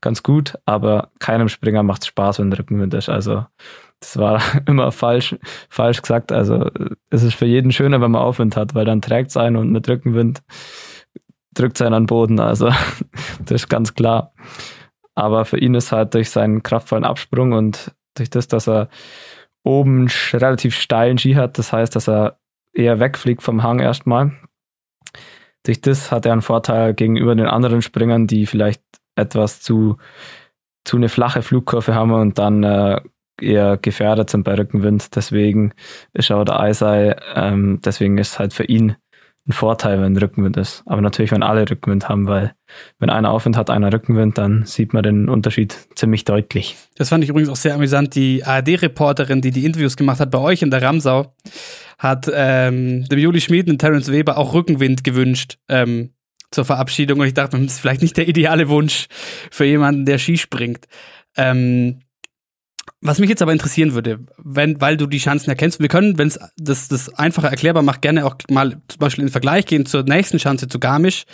ganz 0.00 0.22
gut, 0.22 0.56
aber 0.64 1.10
keinem 1.18 1.48
Springer 1.48 1.82
macht 1.82 2.06
Spaß, 2.06 2.38
wenn 2.38 2.52
Rückenwind 2.52 2.94
ist. 2.94 3.08
Also 3.08 3.44
das 3.98 4.16
war 4.16 4.40
immer 4.66 4.92
falsch, 4.92 5.36
falsch 5.68 6.02
gesagt. 6.02 6.30
Also 6.30 6.70
es 7.10 7.24
ist 7.24 7.34
für 7.34 7.46
jeden 7.46 7.72
schöner, 7.72 8.00
wenn 8.00 8.12
man 8.12 8.22
Aufwind 8.22 8.56
hat, 8.56 8.74
weil 8.76 8.84
dann 8.84 9.02
trägt 9.02 9.30
es 9.30 9.36
einen 9.36 9.56
und 9.56 9.72
mit 9.72 9.88
Rückenwind 9.88 10.42
drückt 11.54 11.76
es 11.76 11.82
einen 11.82 11.94
an 11.94 12.02
den 12.02 12.06
Boden. 12.06 12.40
Also 12.40 12.68
das 13.44 13.62
ist 13.62 13.68
ganz 13.68 13.94
klar. 13.94 14.32
Aber 15.14 15.44
für 15.44 15.58
ihn 15.58 15.74
ist 15.74 15.92
halt 15.92 16.14
durch 16.14 16.30
seinen 16.30 16.62
kraftvollen 16.62 17.04
Absprung 17.04 17.52
und 17.52 17.92
durch 18.14 18.30
das, 18.30 18.48
dass 18.48 18.68
er 18.68 18.88
oben 19.62 20.08
relativ 20.32 20.74
steilen 20.74 21.18
Ski 21.18 21.34
hat, 21.34 21.58
das 21.58 21.72
heißt, 21.72 21.94
dass 21.94 22.08
er 22.08 22.38
eher 22.72 23.00
wegfliegt 23.00 23.42
vom 23.42 23.62
Hang 23.62 23.78
erstmal. 23.80 24.32
Durch 25.64 25.80
das 25.80 26.10
hat 26.10 26.26
er 26.26 26.32
einen 26.32 26.42
Vorteil 26.42 26.94
gegenüber 26.94 27.34
den 27.34 27.46
anderen 27.46 27.82
Springern, 27.82 28.26
die 28.26 28.46
vielleicht 28.46 28.82
etwas 29.14 29.60
zu, 29.60 29.98
zu 30.84 30.96
eine 30.96 31.08
flache 31.08 31.42
Flugkurve 31.42 31.94
haben 31.94 32.12
und 32.12 32.38
dann 32.38 32.64
äh, 32.64 33.00
eher 33.40 33.76
gefährdet 33.76 34.30
sind 34.30 34.42
bei 34.44 34.56
Rückenwind. 34.56 35.14
Deswegen 35.14 35.72
ist 36.12 36.30
auch 36.32 36.44
der 36.44 36.58
Eisei, 36.58 37.14
ähm, 37.34 37.80
deswegen 37.84 38.18
ist 38.18 38.38
halt 38.38 38.52
für 38.52 38.64
ihn 38.64 38.96
ein 39.48 39.52
Vorteil, 39.52 40.00
wenn 40.00 40.16
Rückenwind 40.16 40.56
ist. 40.56 40.84
Aber 40.86 41.00
natürlich, 41.00 41.32
wenn 41.32 41.42
alle 41.42 41.68
Rückenwind 41.68 42.08
haben, 42.08 42.28
weil 42.28 42.54
wenn 43.00 43.10
einer 43.10 43.30
Aufwind 43.30 43.56
hat, 43.56 43.70
einer 43.70 43.92
Rückenwind, 43.92 44.38
dann 44.38 44.64
sieht 44.66 44.94
man 44.94 45.02
den 45.02 45.28
Unterschied 45.28 45.76
ziemlich 45.96 46.24
deutlich. 46.24 46.76
Das 46.96 47.08
fand 47.08 47.24
ich 47.24 47.30
übrigens 47.30 47.48
auch 47.48 47.56
sehr 47.56 47.74
amüsant. 47.74 48.14
Die 48.14 48.44
ARD-Reporterin, 48.44 49.40
die 49.40 49.50
die 49.50 49.64
Interviews 49.64 49.96
gemacht 49.96 50.20
hat 50.20 50.30
bei 50.30 50.38
euch 50.38 50.62
in 50.62 50.70
der 50.70 50.82
Ramsau, 50.82 51.34
hat 51.98 52.30
ähm, 52.32 53.04
dem 53.06 53.18
Juli 53.18 53.40
Schmid 53.40 53.68
und 53.68 53.78
Terence 53.78 54.12
Weber 54.12 54.38
auch 54.38 54.54
Rückenwind 54.54 55.02
gewünscht 55.02 55.58
ähm, 55.68 56.10
zur 56.52 56.64
Verabschiedung. 56.64 57.18
Und 57.18 57.26
ich 57.26 57.34
dachte, 57.34 57.58
das 57.58 57.72
ist 57.72 57.80
vielleicht 57.80 58.02
nicht 58.02 58.16
der 58.16 58.28
ideale 58.28 58.68
Wunsch 58.68 59.06
für 59.50 59.64
jemanden, 59.64 60.04
der 60.04 60.18
Ski 60.18 60.38
springt. 60.38 60.86
Ähm, 61.36 62.02
was 63.02 63.18
mich 63.18 63.28
jetzt 63.28 63.42
aber 63.42 63.52
interessieren 63.52 63.94
würde, 63.94 64.20
wenn, 64.38 64.80
weil 64.80 64.96
du 64.96 65.06
die 65.06 65.18
Chancen 65.18 65.50
erkennst, 65.50 65.80
wir 65.80 65.88
können, 65.88 66.18
wenn 66.18 66.28
es 66.28 66.38
das, 66.56 66.86
das 66.86 67.12
einfacher 67.14 67.48
erklärbar 67.48 67.82
macht, 67.82 68.00
gerne 68.00 68.24
auch 68.24 68.36
mal 68.48 68.80
zum 68.86 68.98
Beispiel 69.00 69.22
in 69.22 69.26
den 69.26 69.32
Vergleich 69.32 69.66
gehen 69.66 69.86
zur 69.86 70.04
nächsten 70.04 70.38
Chance 70.38 70.68
zu 70.68 70.78
Garmisch. 70.78 71.24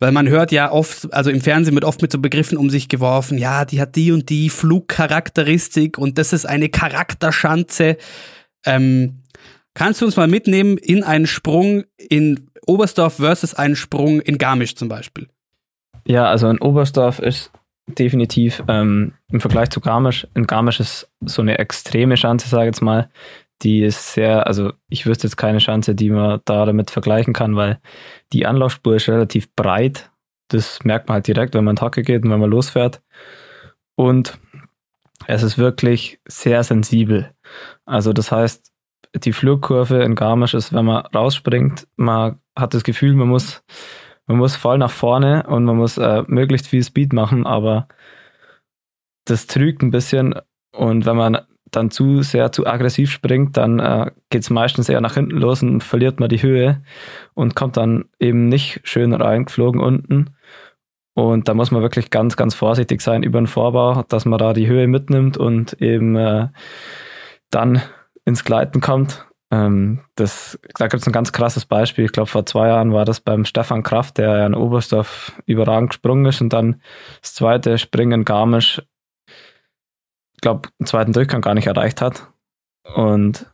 Weil 0.00 0.12
man 0.12 0.28
hört 0.28 0.52
ja 0.52 0.70
oft, 0.70 1.12
also 1.12 1.30
im 1.30 1.40
Fernsehen 1.40 1.74
wird 1.74 1.84
oft 1.84 2.02
mit 2.02 2.12
so 2.12 2.20
Begriffen 2.20 2.56
um 2.56 2.70
sich 2.70 2.88
geworfen, 2.88 3.36
ja, 3.36 3.64
die 3.64 3.80
hat 3.80 3.96
die 3.96 4.12
und 4.12 4.28
die 4.28 4.48
Flugcharakteristik 4.48 5.98
und 5.98 6.18
das 6.18 6.32
ist 6.32 6.46
eine 6.46 6.68
Charakterschanze. 6.68 7.96
Ähm, 8.64 9.22
kannst 9.74 10.00
du 10.00 10.04
uns 10.04 10.16
mal 10.16 10.28
mitnehmen 10.28 10.78
in 10.78 11.02
einen 11.02 11.26
Sprung 11.26 11.82
in 11.96 12.48
Oberstdorf 12.64 13.14
versus 13.14 13.54
einen 13.54 13.74
Sprung 13.74 14.20
in 14.20 14.38
Garmisch 14.38 14.76
zum 14.76 14.88
Beispiel? 14.88 15.26
Ja, 16.06 16.26
also 16.26 16.48
in 16.48 16.60
Oberstdorf 16.60 17.18
ist 17.18 17.50
definitiv 17.94 18.62
ähm, 18.68 19.12
im 19.30 19.40
Vergleich 19.40 19.70
zu 19.70 19.80
Garmisch. 19.80 20.26
In 20.34 20.46
Garmisch 20.46 20.80
ist 20.80 21.10
so 21.20 21.42
eine 21.42 21.58
extreme 21.58 22.14
Chance, 22.14 22.48
sage 22.48 22.64
ich 22.64 22.68
jetzt 22.68 22.82
mal. 22.82 23.10
Die 23.62 23.82
ist 23.82 24.12
sehr, 24.12 24.46
also 24.46 24.72
ich 24.88 25.06
wüsste 25.06 25.26
jetzt 25.26 25.36
keine 25.36 25.58
Chance, 25.58 25.94
die 25.94 26.10
man 26.10 26.40
da 26.44 26.64
damit 26.64 26.90
vergleichen 26.90 27.32
kann, 27.32 27.56
weil 27.56 27.80
die 28.32 28.46
Anlaufspur 28.46 28.96
ist 28.96 29.08
relativ 29.08 29.52
breit. 29.54 30.10
Das 30.48 30.84
merkt 30.84 31.08
man 31.08 31.14
halt 31.16 31.26
direkt, 31.26 31.54
wenn 31.54 31.64
man 31.64 31.76
in 31.76 31.82
Hacke 31.82 32.02
geht 32.02 32.24
und 32.24 32.30
wenn 32.30 32.40
man 32.40 32.50
losfährt. 32.50 33.02
Und 33.96 34.38
es 35.26 35.42
ist 35.42 35.58
wirklich 35.58 36.20
sehr 36.28 36.62
sensibel. 36.62 37.34
Also 37.84 38.12
das 38.12 38.30
heißt, 38.30 38.72
die 39.14 39.32
Flugkurve 39.32 40.02
in 40.02 40.14
Garmisch 40.14 40.54
ist, 40.54 40.72
wenn 40.72 40.84
man 40.84 41.06
rausspringt, 41.06 41.88
man 41.96 42.40
hat 42.56 42.74
das 42.74 42.84
Gefühl, 42.84 43.14
man 43.14 43.28
muss 43.28 43.62
man 44.28 44.36
muss 44.38 44.54
voll 44.54 44.78
nach 44.78 44.90
vorne 44.90 45.44
und 45.48 45.64
man 45.64 45.76
muss 45.76 45.98
äh, 45.98 46.22
möglichst 46.28 46.68
viel 46.68 46.84
Speed 46.84 47.12
machen, 47.12 47.46
aber 47.46 47.88
das 49.24 49.46
trügt 49.46 49.82
ein 49.82 49.90
bisschen 49.90 50.34
und 50.72 51.06
wenn 51.06 51.16
man 51.16 51.38
dann 51.70 51.90
zu 51.90 52.22
sehr 52.22 52.52
zu 52.52 52.66
aggressiv 52.66 53.10
springt, 53.10 53.56
dann 53.56 53.78
äh, 53.78 54.10
geht 54.30 54.42
es 54.42 54.50
meistens 54.50 54.88
eher 54.88 55.00
nach 55.00 55.14
hinten 55.14 55.36
los 55.36 55.62
und 55.62 55.82
verliert 55.82 56.20
man 56.20 56.28
die 56.28 56.42
Höhe 56.42 56.82
und 57.34 57.54
kommt 57.54 57.76
dann 57.76 58.06
eben 58.18 58.48
nicht 58.48 58.80
schön 58.84 59.12
reingeflogen 59.12 59.80
unten. 59.80 60.30
Und 61.14 61.48
da 61.48 61.54
muss 61.54 61.70
man 61.70 61.82
wirklich 61.82 62.10
ganz, 62.10 62.36
ganz 62.36 62.54
vorsichtig 62.54 63.00
sein 63.00 63.22
über 63.22 63.40
den 63.40 63.48
Vorbau, 63.48 64.04
dass 64.08 64.24
man 64.24 64.38
da 64.38 64.52
die 64.52 64.68
Höhe 64.68 64.86
mitnimmt 64.86 65.36
und 65.36 65.74
eben 65.82 66.16
äh, 66.16 66.48
dann 67.50 67.82
ins 68.24 68.44
Gleiten 68.44 68.80
kommt. 68.80 69.27
Ähm, 69.50 70.00
das, 70.14 70.58
da 70.76 70.88
gibt 70.88 71.00
es 71.00 71.06
ein 71.06 71.12
ganz 71.12 71.32
krasses 71.32 71.64
Beispiel. 71.64 72.04
Ich 72.04 72.12
glaube, 72.12 72.28
vor 72.28 72.44
zwei 72.44 72.68
Jahren 72.68 72.92
war 72.92 73.04
das 73.04 73.20
beim 73.20 73.44
Stefan 73.44 73.82
Kraft, 73.82 74.18
der 74.18 74.44
in 74.46 74.54
Oberstdorf 74.54 75.32
überragend 75.46 75.90
gesprungen 75.90 76.26
ist 76.26 76.40
und 76.40 76.52
dann 76.52 76.82
das 77.22 77.34
zweite 77.34 77.78
Springen 77.78 78.24
Garmisch, 78.24 78.82
ich 80.34 80.40
glaube, 80.40 80.68
den 80.78 80.86
zweiten 80.86 81.12
Durchgang 81.12 81.40
gar 81.40 81.54
nicht 81.54 81.66
erreicht 81.66 82.00
hat. 82.00 82.28
Und 82.94 83.50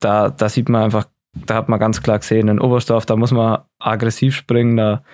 da, 0.00 0.28
da 0.28 0.48
sieht 0.48 0.68
man 0.68 0.82
einfach, 0.82 1.06
da 1.32 1.54
hat 1.54 1.68
man 1.68 1.78
ganz 1.78 2.02
klar 2.02 2.18
gesehen, 2.18 2.48
in 2.48 2.60
Oberstdorf, 2.60 3.06
da 3.06 3.16
muss 3.16 3.30
man 3.30 3.62
aggressiv 3.78 4.34
springen, 4.34 4.76
da, 4.76 5.04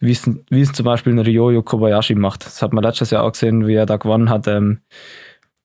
wie 0.00 0.12
es, 0.12 0.72
zum 0.72 0.84
Beispiel 0.84 1.14
ein 1.14 1.18
Ryoyo 1.18 1.62
Kobayashi 1.62 2.14
macht. 2.14 2.46
Das 2.46 2.62
hat 2.62 2.72
man 2.72 2.84
letztes 2.84 3.10
Jahr 3.10 3.24
auch 3.24 3.32
gesehen, 3.32 3.66
wie 3.66 3.74
er 3.74 3.86
da 3.86 3.96
gewonnen 3.96 4.30
hat. 4.30 4.46
Ähm, 4.46 4.82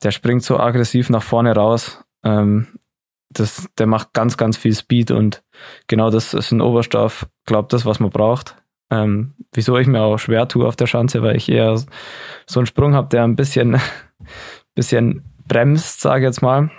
der 0.02 0.12
springt 0.12 0.44
so 0.44 0.60
aggressiv 0.60 1.10
nach 1.10 1.24
vorne 1.24 1.54
raus. 1.56 2.04
Ähm, 2.24 2.80
das, 3.34 3.68
der 3.78 3.88
macht 3.88 4.14
ganz, 4.14 4.38
ganz 4.38 4.58
viel 4.58 4.74
Speed 4.74 5.12
und 5.12 5.44
genau 5.88 6.10
das 6.10 6.34
ist 6.34 6.52
ein 6.52 6.62
Oberstoff, 6.62 7.28
glaube 7.46 7.68
das, 7.72 7.86
was 7.86 8.00
man 8.00 8.10
braucht. 8.10 8.56
Ähm, 8.92 9.34
wieso 9.54 9.78
ich 9.78 9.88
mir 9.88 10.02
auch 10.02 10.18
schwer 10.18 10.48
tue 10.48 10.68
auf 10.68 10.76
der 10.76 10.88
Schanze, 10.88 11.22
weil 11.24 11.36
ich 11.36 11.50
eher 11.50 11.78
so 12.46 12.60
einen 12.60 12.68
Sprung 12.68 12.94
habe, 12.94 13.10
der 13.10 13.24
ein 13.24 13.36
bisschen, 13.36 13.80
bisschen 14.76 15.24
bremst, 15.48 16.02
sage 16.02 16.26
ich 16.26 16.30
jetzt 16.30 16.42
mal. 16.42 16.70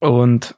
Und 0.00 0.56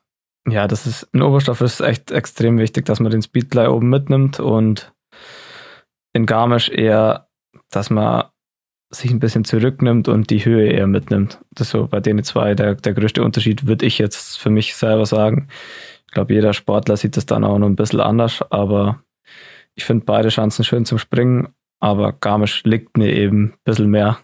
ja, 0.48 0.68
das 0.68 0.86
ist 0.86 1.12
ein 1.12 1.22
Oberstoff 1.22 1.60
ist 1.60 1.80
echt 1.80 2.10
extrem 2.10 2.58
wichtig, 2.58 2.84
dass 2.86 3.00
man 3.00 3.10
den 3.10 3.22
Speed 3.22 3.50
gleich 3.50 3.68
oben 3.68 3.88
mitnimmt 3.88 4.38
und 4.38 4.92
in 6.12 6.26
Garmisch 6.26 6.68
eher, 6.68 7.28
dass 7.70 7.90
man 7.90 8.26
sich 8.98 9.10
ein 9.10 9.18
bisschen 9.20 9.44
zurücknimmt 9.44 10.08
und 10.08 10.30
die 10.30 10.44
Höhe 10.44 10.70
eher 10.70 10.86
mitnimmt. 10.86 11.38
Das 11.52 11.68
ist 11.68 11.72
so 11.72 11.86
bei 11.86 12.00
denen 12.00 12.24
zwei 12.24 12.54
der, 12.54 12.74
der 12.74 12.94
größte 12.94 13.22
Unterschied, 13.22 13.66
würde 13.66 13.86
ich 13.86 13.98
jetzt 13.98 14.38
für 14.38 14.50
mich 14.50 14.74
selber 14.76 15.06
sagen. 15.06 15.48
Ich 16.06 16.12
glaube, 16.12 16.32
jeder 16.34 16.52
Sportler 16.52 16.96
sieht 16.96 17.16
das 17.16 17.26
dann 17.26 17.44
auch 17.44 17.58
noch 17.58 17.66
ein 17.66 17.76
bisschen 17.76 18.00
anders, 18.00 18.42
aber 18.50 19.02
ich 19.74 19.84
finde 19.84 20.04
beide 20.04 20.28
Chancen 20.28 20.64
schön 20.64 20.84
zum 20.86 20.98
Springen, 20.98 21.48
aber 21.80 22.12
Garmisch 22.12 22.62
liegt 22.64 22.96
mir 22.96 23.12
eben 23.12 23.44
ein 23.52 23.54
bisschen 23.64 23.90
mehr. 23.90 24.18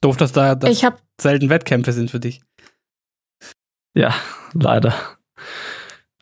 Doof, 0.00 0.16
dass 0.16 0.32
da 0.32 0.54
dass 0.54 0.70
Ich 0.70 0.84
hab- 0.84 1.00
selten 1.20 1.48
Wettkämpfe 1.48 1.92
sind 1.92 2.10
für 2.10 2.20
dich. 2.20 2.40
Ja, 3.94 4.14
leider. 4.54 4.94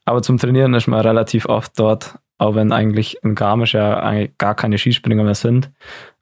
Aber 0.04 0.22
zum 0.22 0.38
Trainieren 0.38 0.74
ist 0.74 0.86
man 0.88 1.00
relativ 1.00 1.46
oft 1.46 1.78
dort, 1.78 2.18
auch 2.40 2.54
wenn 2.54 2.72
eigentlich 2.72 3.22
in 3.22 3.34
Garmisch 3.34 3.74
ja 3.74 4.00
eigentlich 4.00 4.38
gar 4.38 4.54
keine 4.54 4.78
Skispringer 4.78 5.24
mehr 5.24 5.34
sind. 5.34 5.70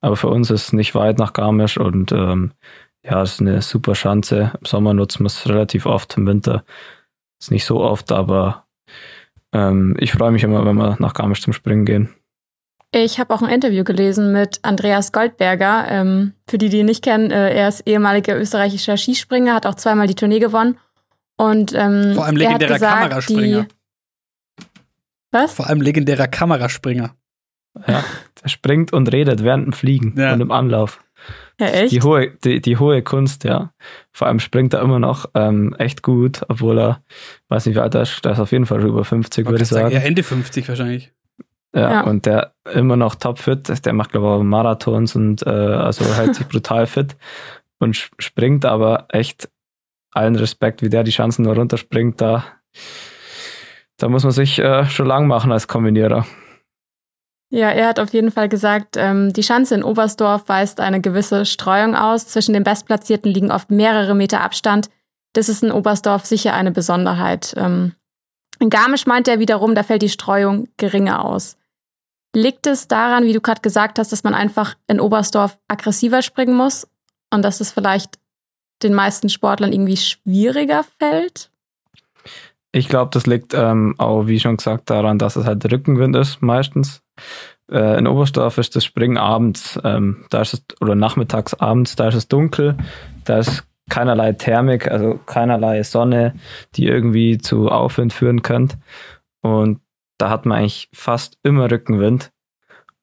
Aber 0.00 0.16
für 0.16 0.26
uns 0.26 0.50
ist 0.50 0.64
es 0.64 0.72
nicht 0.72 0.96
weit 0.96 1.18
nach 1.18 1.32
Garmisch 1.32 1.78
und 1.78 2.10
ähm, 2.10 2.52
ja, 3.04 3.22
es 3.22 3.34
ist 3.34 3.40
eine 3.40 3.62
super 3.62 3.92
Chance. 3.92 4.50
Im 4.58 4.66
Sommer 4.66 4.94
nutzen 4.94 5.20
wir 5.22 5.28
es 5.28 5.48
relativ 5.48 5.86
oft, 5.86 6.16
im 6.16 6.26
Winter 6.26 6.64
ist 7.40 7.52
nicht 7.52 7.64
so 7.64 7.80
oft, 7.80 8.10
aber 8.10 8.66
ähm, 9.52 9.96
ich 10.00 10.10
freue 10.10 10.32
mich 10.32 10.42
immer, 10.42 10.66
wenn 10.66 10.74
wir 10.74 10.96
nach 10.98 11.14
Garmisch 11.14 11.40
zum 11.40 11.52
Springen 11.52 11.84
gehen. 11.84 12.12
Ich 12.90 13.20
habe 13.20 13.32
auch 13.32 13.42
ein 13.42 13.50
Interview 13.50 13.84
gelesen 13.84 14.32
mit 14.32 14.58
Andreas 14.62 15.12
Goldberger. 15.12 15.86
Ähm, 15.88 16.32
für 16.48 16.58
die, 16.58 16.68
die 16.68 16.78
ihn 16.78 16.86
nicht 16.86 17.04
kennen, 17.04 17.30
äh, 17.30 17.54
er 17.54 17.68
ist 17.68 17.86
ehemaliger 17.86 18.36
österreichischer 18.36 18.96
Skispringer, 18.96 19.54
hat 19.54 19.66
auch 19.66 19.76
zweimal 19.76 20.08
die 20.08 20.16
Tournee 20.16 20.40
gewonnen. 20.40 20.78
Und 21.36 21.74
ähm, 21.74 22.14
Vor 22.16 22.24
allem 22.24 22.40
er 22.40 22.54
hat 22.54 22.60
legendärer 22.60 22.74
gesagt, 22.74 23.02
Kameraspringer. 23.02 23.62
Die, 23.62 23.77
was? 25.30 25.52
Vor 25.52 25.66
allem 25.68 25.80
legendärer 25.80 26.26
Kameraspringer. 26.28 27.14
Ja, 27.86 28.02
der 28.42 28.48
springt 28.48 28.92
und 28.92 29.12
redet 29.12 29.44
während 29.44 29.66
dem 29.66 29.72
Fliegen 29.72 30.14
Ja. 30.18 30.32
und 30.32 30.40
im 30.40 30.50
Anlauf. 30.50 31.00
Ja, 31.60 31.66
echt? 31.68 31.92
Die 31.92 32.02
hohe, 32.02 32.30
die, 32.44 32.60
die 32.60 32.76
hohe 32.76 33.02
Kunst, 33.02 33.44
ja. 33.44 33.72
Vor 34.12 34.26
allem 34.28 34.38
springt 34.40 34.72
er 34.74 34.80
immer 34.80 34.98
noch 34.98 35.26
ähm, 35.34 35.74
echt 35.78 36.02
gut, 36.02 36.42
obwohl 36.48 36.78
er, 36.78 37.02
weiß 37.48 37.66
nicht, 37.66 37.74
wie 37.76 37.80
alt 37.80 37.94
er 37.94 38.02
ist, 38.02 38.24
der 38.24 38.32
ist 38.32 38.38
auf 38.40 38.52
jeden 38.52 38.66
Fall 38.66 38.80
schon 38.80 38.90
über 38.90 39.04
50, 39.04 39.46
würde 39.46 39.62
ich 39.62 39.68
sagen. 39.68 39.90
Ja, 39.92 40.00
Ende 40.00 40.22
50 40.22 40.68
wahrscheinlich. 40.68 41.12
Ja, 41.74 41.92
Ja. 41.92 42.00
und 42.02 42.24
der 42.26 42.54
immer 42.72 42.96
noch 42.96 43.14
topfit, 43.16 43.84
der 43.84 43.92
macht, 43.92 44.12
glaube 44.12 44.26
ich, 44.26 44.32
auch 44.32 44.42
Marathons 44.42 45.14
und 45.16 45.42
äh, 45.46 45.50
also 45.50 46.04
hält 46.14 46.34
sich 46.36 46.46
brutal 46.48 46.86
fit 46.86 47.16
und 47.78 47.94
sp- 47.98 48.14
springt 48.18 48.64
aber 48.64 49.06
echt 49.10 49.48
allen 50.12 50.36
Respekt, 50.36 50.82
wie 50.82 50.88
der 50.88 51.04
die 51.04 51.10
Chancen 51.10 51.42
nur 51.44 51.54
runterspringt, 51.56 52.20
da, 52.20 52.44
da 53.98 54.08
muss 54.08 54.22
man 54.22 54.32
sich 54.32 54.58
äh, 54.58 54.86
schon 54.86 55.06
lang 55.06 55.26
machen 55.26 55.52
als 55.52 55.68
Kombinierer. 55.68 56.24
Ja, 57.50 57.70
er 57.70 57.88
hat 57.88 57.98
auf 57.98 58.12
jeden 58.12 58.30
Fall 58.30 58.48
gesagt, 58.48 58.96
ähm, 58.96 59.32
die 59.32 59.42
Schanze 59.42 59.74
in 59.74 59.82
Oberstdorf 59.82 60.48
weist 60.48 60.80
eine 60.80 61.00
gewisse 61.00 61.46
Streuung 61.46 61.94
aus. 61.94 62.26
Zwischen 62.26 62.52
den 62.52 62.62
Bestplatzierten 62.62 63.32
liegen 63.32 63.50
oft 63.50 63.70
mehrere 63.70 64.14
Meter 64.14 64.42
Abstand. 64.42 64.90
Das 65.32 65.48
ist 65.48 65.62
in 65.62 65.72
Oberstdorf 65.72 66.26
sicher 66.26 66.52
eine 66.54 66.72
Besonderheit. 66.72 67.54
Ähm, 67.56 67.94
in 68.60 68.70
Garmisch 68.70 69.06
meint 69.06 69.28
er 69.28 69.38
wiederum, 69.38 69.74
da 69.74 69.82
fällt 69.82 70.02
die 70.02 70.08
Streuung 70.08 70.68
geringer 70.76 71.24
aus. 71.24 71.56
Liegt 72.34 72.66
es 72.66 72.86
daran, 72.88 73.24
wie 73.24 73.32
du 73.32 73.40
gerade 73.40 73.62
gesagt 73.62 73.98
hast, 73.98 74.12
dass 74.12 74.24
man 74.24 74.34
einfach 74.34 74.74
in 74.86 75.00
Oberstdorf 75.00 75.58
aggressiver 75.68 76.20
springen 76.22 76.54
muss 76.54 76.86
und 77.32 77.42
dass 77.42 77.60
es 77.60 77.72
vielleicht 77.72 78.18
den 78.82 78.94
meisten 78.94 79.30
Sportlern 79.30 79.72
irgendwie 79.72 79.96
schwieriger 79.96 80.84
fällt? 80.98 81.50
Ich 82.72 82.88
glaube, 82.88 83.10
das 83.12 83.26
liegt 83.26 83.54
ähm, 83.54 83.94
auch, 83.98 84.26
wie 84.26 84.40
schon 84.40 84.58
gesagt, 84.58 84.90
daran, 84.90 85.18
dass 85.18 85.36
es 85.36 85.46
halt 85.46 85.70
Rückenwind 85.70 86.14
ist, 86.16 86.42
meistens. 86.42 87.02
Äh, 87.70 87.98
in 87.98 88.06
Oberstdorf 88.06 88.58
ist 88.58 88.76
das 88.76 88.84
Springen 88.84 89.16
abends, 89.16 89.78
ähm, 89.84 90.24
da 90.30 90.40
ist 90.42 90.54
es, 90.54 90.64
oder 90.80 90.94
nachmittags 90.94 91.54
abends, 91.54 91.96
da 91.96 92.08
ist 92.08 92.14
es 92.14 92.28
dunkel, 92.28 92.76
da 93.24 93.38
ist 93.38 93.64
keinerlei 93.88 94.32
Thermik, 94.32 94.90
also 94.90 95.18
keinerlei 95.26 95.82
Sonne, 95.82 96.34
die 96.74 96.86
irgendwie 96.86 97.38
zu 97.38 97.68
Aufwind 97.68 98.12
führen 98.12 98.42
könnte. 98.42 98.76
Und 99.40 99.80
da 100.18 100.30
hat 100.30 100.46
man 100.46 100.58
eigentlich 100.58 100.88
fast 100.92 101.38
immer 101.42 101.70
Rückenwind. 101.70 102.32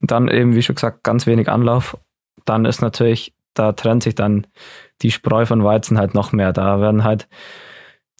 Und 0.01 0.11
dann 0.11 0.27
eben, 0.27 0.55
wie 0.55 0.61
schon 0.61 0.75
gesagt, 0.75 1.03
ganz 1.03 1.25
wenig 1.25 1.49
Anlauf. 1.49 1.97
Dann 2.45 2.65
ist 2.65 2.81
natürlich, 2.81 3.33
da 3.53 3.71
trennt 3.71 4.03
sich 4.03 4.15
dann 4.15 4.45
die 5.01 5.11
Spreu 5.11 5.45
von 5.45 5.63
Weizen 5.63 5.97
halt 5.97 6.13
noch 6.13 6.31
mehr. 6.31 6.53
Da 6.53 6.79
werden 6.81 7.03
halt 7.03 7.27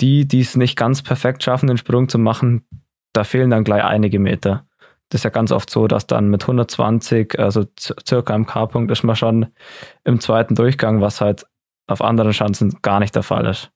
die, 0.01 0.27
die 0.27 0.41
es 0.41 0.55
nicht 0.55 0.77
ganz 0.77 1.01
perfekt 1.01 1.43
schaffen, 1.43 1.67
den 1.67 1.77
Sprung 1.77 2.09
zu 2.09 2.17
machen, 2.17 2.65
da 3.13 3.23
fehlen 3.23 3.49
dann 3.49 3.63
gleich 3.63 3.83
einige 3.83 4.19
Meter. 4.19 4.65
Das 5.09 5.19
ist 5.19 5.23
ja 5.23 5.29
ganz 5.29 5.51
oft 5.51 5.69
so, 5.69 5.87
dass 5.87 6.07
dann 6.07 6.29
mit 6.29 6.43
120, 6.43 7.39
also 7.39 7.65
circa 7.77 8.35
im 8.35 8.45
K-Punkt, 8.45 8.91
ist 8.91 9.03
man 9.03 9.15
schon 9.15 9.47
im 10.03 10.19
zweiten 10.19 10.55
Durchgang, 10.55 10.99
was 11.01 11.21
halt 11.21 11.45
auf 11.87 12.01
anderen 12.01 12.33
Schanzen 12.33 12.79
gar 12.81 12.99
nicht 12.99 13.15
der 13.15 13.23
Fall 13.23 13.45
ist. 13.45 13.71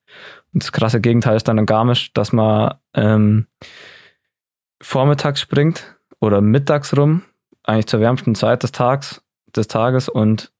Und 0.54 0.64
das 0.64 0.72
krasse 0.72 1.00
Gegenteil 1.00 1.36
ist 1.36 1.48
dann 1.48 1.60
in 1.60 1.68
Garmisch, 1.68 2.12
dass 2.14 2.34
man 2.34 2.76
ähm, 2.96 3.46
vormittags 4.82 5.40
springt 5.40 5.96
oder 6.20 6.42
mittags 6.42 6.98
rum, 6.98 7.24
eigentlich 7.64 7.88
zur 7.88 8.00
wärmsten 8.00 8.34
Zeit 8.34 8.64
des 8.64 8.72
Tages, 8.72 9.22
des 9.56 9.68
Tages 9.68 10.10
und 10.10 10.52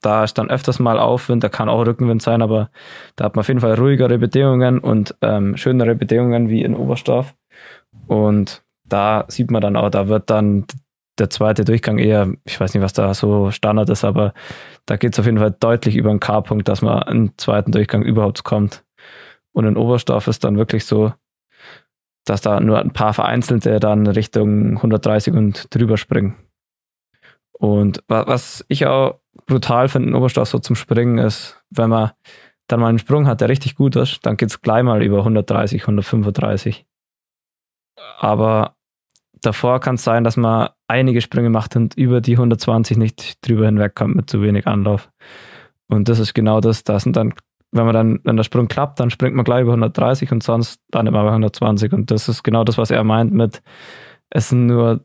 da 0.00 0.24
ist 0.24 0.38
dann 0.38 0.50
öfters 0.50 0.78
mal 0.78 0.98
Aufwind, 0.98 1.44
da 1.44 1.48
kann 1.48 1.68
auch 1.68 1.86
Rückenwind 1.86 2.22
sein, 2.22 2.42
aber 2.42 2.70
da 3.16 3.24
hat 3.24 3.36
man 3.36 3.40
auf 3.40 3.48
jeden 3.48 3.60
Fall 3.60 3.74
ruhigere 3.74 4.18
Bedingungen 4.18 4.78
und 4.78 5.14
ähm, 5.20 5.56
schönere 5.56 5.94
Bedingungen 5.94 6.48
wie 6.48 6.62
in 6.62 6.74
Oberstdorf. 6.74 7.34
Und 8.06 8.62
da 8.84 9.24
sieht 9.28 9.50
man 9.50 9.60
dann 9.60 9.76
auch, 9.76 9.90
da 9.90 10.08
wird 10.08 10.30
dann 10.30 10.66
der 11.18 11.30
zweite 11.30 11.64
Durchgang 11.64 11.98
eher, 11.98 12.32
ich 12.44 12.58
weiß 12.58 12.72
nicht, 12.72 12.82
was 12.82 12.94
da 12.94 13.12
so 13.12 13.50
Standard 13.50 13.90
ist, 13.90 14.04
aber 14.04 14.32
da 14.86 14.96
geht 14.96 15.12
es 15.12 15.18
auf 15.18 15.26
jeden 15.26 15.38
Fall 15.38 15.54
deutlich 15.58 15.96
über 15.96 16.10
den 16.10 16.20
K-Punkt, 16.20 16.66
dass 16.66 16.82
man 16.82 17.02
einen 17.02 17.32
zweiten 17.36 17.72
Durchgang 17.72 18.02
überhaupt 18.02 18.42
kommt. 18.42 18.84
Und 19.52 19.66
in 19.66 19.76
Oberstdorf 19.76 20.28
ist 20.28 20.44
dann 20.44 20.56
wirklich 20.56 20.86
so, 20.86 21.12
dass 22.24 22.40
da 22.40 22.60
nur 22.60 22.78
ein 22.78 22.92
paar 22.92 23.12
Vereinzelte 23.12 23.80
dann 23.80 24.06
Richtung 24.06 24.76
130 24.76 25.34
und 25.34 25.74
drüber 25.74 25.96
springen. 25.96 26.36
Und 27.52 28.02
was 28.08 28.64
ich 28.68 28.86
auch 28.86 29.19
brutal 29.50 29.88
finde 29.88 30.08
in 30.08 30.14
Oberstdorf 30.14 30.48
so 30.48 30.58
zum 30.58 30.76
Springen 30.76 31.18
ist, 31.18 31.62
wenn 31.70 31.90
man 31.90 32.12
dann 32.68 32.80
mal 32.80 32.88
einen 32.88 32.98
Sprung 32.98 33.26
hat, 33.26 33.40
der 33.40 33.48
richtig 33.48 33.74
gut 33.74 33.96
ist, 33.96 34.24
dann 34.24 34.36
geht 34.36 34.48
es 34.48 34.62
gleich 34.62 34.82
mal 34.82 35.02
über 35.02 35.18
130, 35.18 35.82
135. 35.82 36.86
Aber 38.18 38.76
davor 39.42 39.80
kann 39.80 39.96
es 39.96 40.04
sein, 40.04 40.24
dass 40.24 40.36
man 40.36 40.70
einige 40.88 41.20
Sprünge 41.20 41.50
macht 41.50 41.76
und 41.76 41.96
über 41.96 42.20
die 42.20 42.34
120 42.34 42.96
nicht 42.96 43.46
drüber 43.46 43.66
hinwegkommt 43.66 44.14
mit 44.14 44.30
zu 44.30 44.40
wenig 44.40 44.66
Anlauf. 44.66 45.10
Und 45.88 46.08
das 46.08 46.18
ist 46.20 46.34
genau 46.34 46.60
das. 46.60 46.84
Da 46.84 46.98
sind 47.00 47.16
dann 47.16 47.34
wenn 47.72 47.84
man 47.84 47.94
dann, 47.94 48.20
wenn 48.24 48.36
der 48.36 48.44
Sprung 48.44 48.68
klappt, 48.68 48.98
dann 48.98 49.10
springt 49.10 49.36
man 49.36 49.44
gleich 49.44 49.62
über 49.62 49.72
130 49.72 50.32
und 50.32 50.42
sonst 50.42 50.80
dann 50.90 51.06
immer 51.06 51.22
bei 51.22 51.28
120. 51.28 51.92
Und 51.92 52.10
das 52.10 52.28
ist 52.28 52.42
genau 52.42 52.64
das, 52.64 52.78
was 52.78 52.90
er 52.90 53.04
meint 53.04 53.32
mit, 53.32 53.62
es 54.30 54.48
sind 54.48 54.66
nur, 54.66 55.04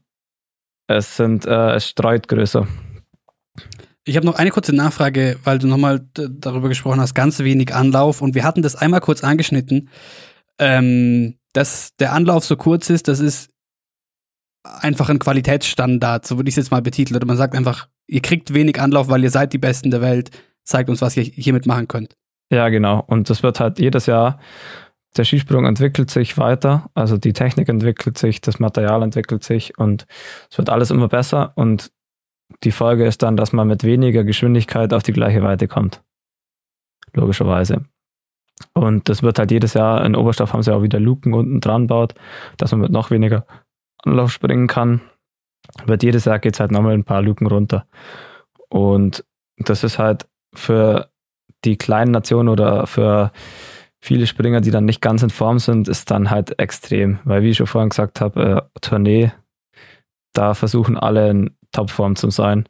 es 0.88 1.16
sind, 1.18 1.46
äh, 1.46 1.76
es 1.76 1.88
streut 1.88 2.28
größer. 2.28 2.68
Ich 4.08 4.16
habe 4.16 4.26
noch 4.26 4.36
eine 4.36 4.52
kurze 4.52 4.74
Nachfrage, 4.74 5.40
weil 5.44 5.58
du 5.58 5.68
nochmal 5.68 6.08
darüber 6.14 6.70
gesprochen 6.70 7.02
hast, 7.02 7.16
ganz 7.16 7.40
wenig 7.40 7.74
Anlauf 7.74 8.22
und 8.22 8.36
wir 8.36 8.44
hatten 8.44 8.62
das 8.62 8.76
einmal 8.76 9.02
kurz 9.02 9.24
angeschnitten, 9.24 9.90
ähm, 10.60 11.36
dass 11.54 11.96
der 11.98 12.14
Anlauf 12.14 12.46
so 12.46 12.56
kurz 12.56 12.92
ist, 12.92 13.08
das 13.08 13.20
ist 13.20 13.50
einfach 14.64 15.10
ein 15.10 15.20
Qualitätsstandard, 15.20 16.26
so 16.26 16.38
würde 16.38 16.50
ich 16.50 16.54
es 16.54 16.58
jetzt 16.58 16.72
mal 16.72 16.82
betiteln. 16.82 17.16
Oder 17.16 17.26
man 17.26 17.38
sagt 17.38 17.56
einfach, 17.56 17.88
ihr 18.08 18.22
kriegt 18.22 18.54
wenig 18.54 18.80
Anlauf, 18.80 19.10
weil 19.10 19.24
ihr 19.24 19.32
seid 19.32 19.54
die 19.54 19.58
Besten 19.58 19.90
der 19.90 20.02
Welt, 20.02 20.30
zeigt 20.64 20.90
uns, 20.90 21.02
was 21.02 21.18
ihr 21.18 21.24
hiermit 21.24 21.66
machen 21.66 21.88
könnt. 21.88 22.16
Ja, 22.52 22.70
genau. 22.70 23.04
Und 23.08 23.30
das 23.30 23.42
wird 23.42 23.60
halt 23.60 23.80
jedes 23.80 24.06
Jahr, 24.06 24.40
der 25.18 25.24
Skisprung 25.24 25.66
entwickelt 25.66 26.12
sich 26.12 26.38
weiter, 26.38 26.90
also 26.94 27.18
die 27.18 27.34
Technik 27.34 27.70
entwickelt 27.70 28.18
sich, 28.18 28.42
das 28.42 28.60
Material 28.60 29.02
entwickelt 29.02 29.44
sich 29.44 29.78
und 29.78 30.06
es 30.52 30.58
wird 30.58 30.70
alles 30.70 30.92
immer 30.92 31.08
besser 31.08 31.54
und 31.56 31.92
die 32.64 32.72
Folge 32.72 33.06
ist 33.06 33.24
dann, 33.24 33.38
dass 33.38 33.54
man 33.54 33.68
mit 33.68 33.84
weniger 33.84 34.24
Geschwindigkeit 34.24 34.94
auf 34.94 35.04
die 35.04 35.14
gleiche 35.14 35.44
Weite 35.44 35.68
kommt. 35.68 36.02
Logischerweise. 37.14 37.86
Und 38.74 39.10
das 39.10 39.24
wird 39.24 39.40
halt 39.40 39.52
jedes 39.52 39.74
Jahr, 39.74 40.06
in 40.06 40.16
Oberstoff 40.16 40.54
haben 40.54 40.64
sie 40.64 40.74
auch 40.74 40.82
wieder 40.82 41.00
Luken 41.00 41.34
unten 41.34 41.60
dran 41.60 41.88
baut, 41.88 42.14
dass 42.58 42.72
man 42.72 42.82
mit 42.82 42.92
noch 42.92 43.12
weniger 43.12 43.46
Anlauf 43.98 44.32
springen 44.32 44.68
kann. 44.68 45.02
Wird 45.86 46.04
jedes 46.04 46.26
Jahr 46.26 46.40
geht 46.40 46.54
es 46.54 46.60
halt 46.60 46.72
nochmal 46.72 46.94
ein 46.94 47.04
paar 47.04 47.22
Luken 47.22 47.48
runter. 47.48 47.86
Und 48.70 49.26
das 49.58 49.84
ist 49.84 50.00
halt 50.00 50.28
für 50.54 51.10
die 51.66 51.78
kleinen 51.78 52.12
Nationen 52.12 52.50
oder 52.50 52.88
für 52.88 53.32
viele 54.00 54.28
Springer, 54.28 54.62
die 54.62 54.72
dann 54.72 54.86
nicht 54.86 55.02
ganz 55.02 55.24
in 55.24 55.32
Form 55.32 55.60
sind, 55.60 55.88
ist 55.88 56.12
dann 56.12 56.30
halt 56.30 56.60
extrem. 56.60 57.20
Weil, 57.24 57.42
wie 57.42 57.50
ich 57.50 57.58
schon 57.58 57.68
vorhin 57.68 57.90
gesagt 57.90 58.22
habe, 58.22 58.70
äh, 58.76 58.80
Tournee, 58.80 59.32
da 60.34 60.54
versuchen 60.54 60.98
alle 60.98 61.30
in 61.30 61.58
Topform 61.76 62.16
zu 62.16 62.30
sein. 62.30 62.68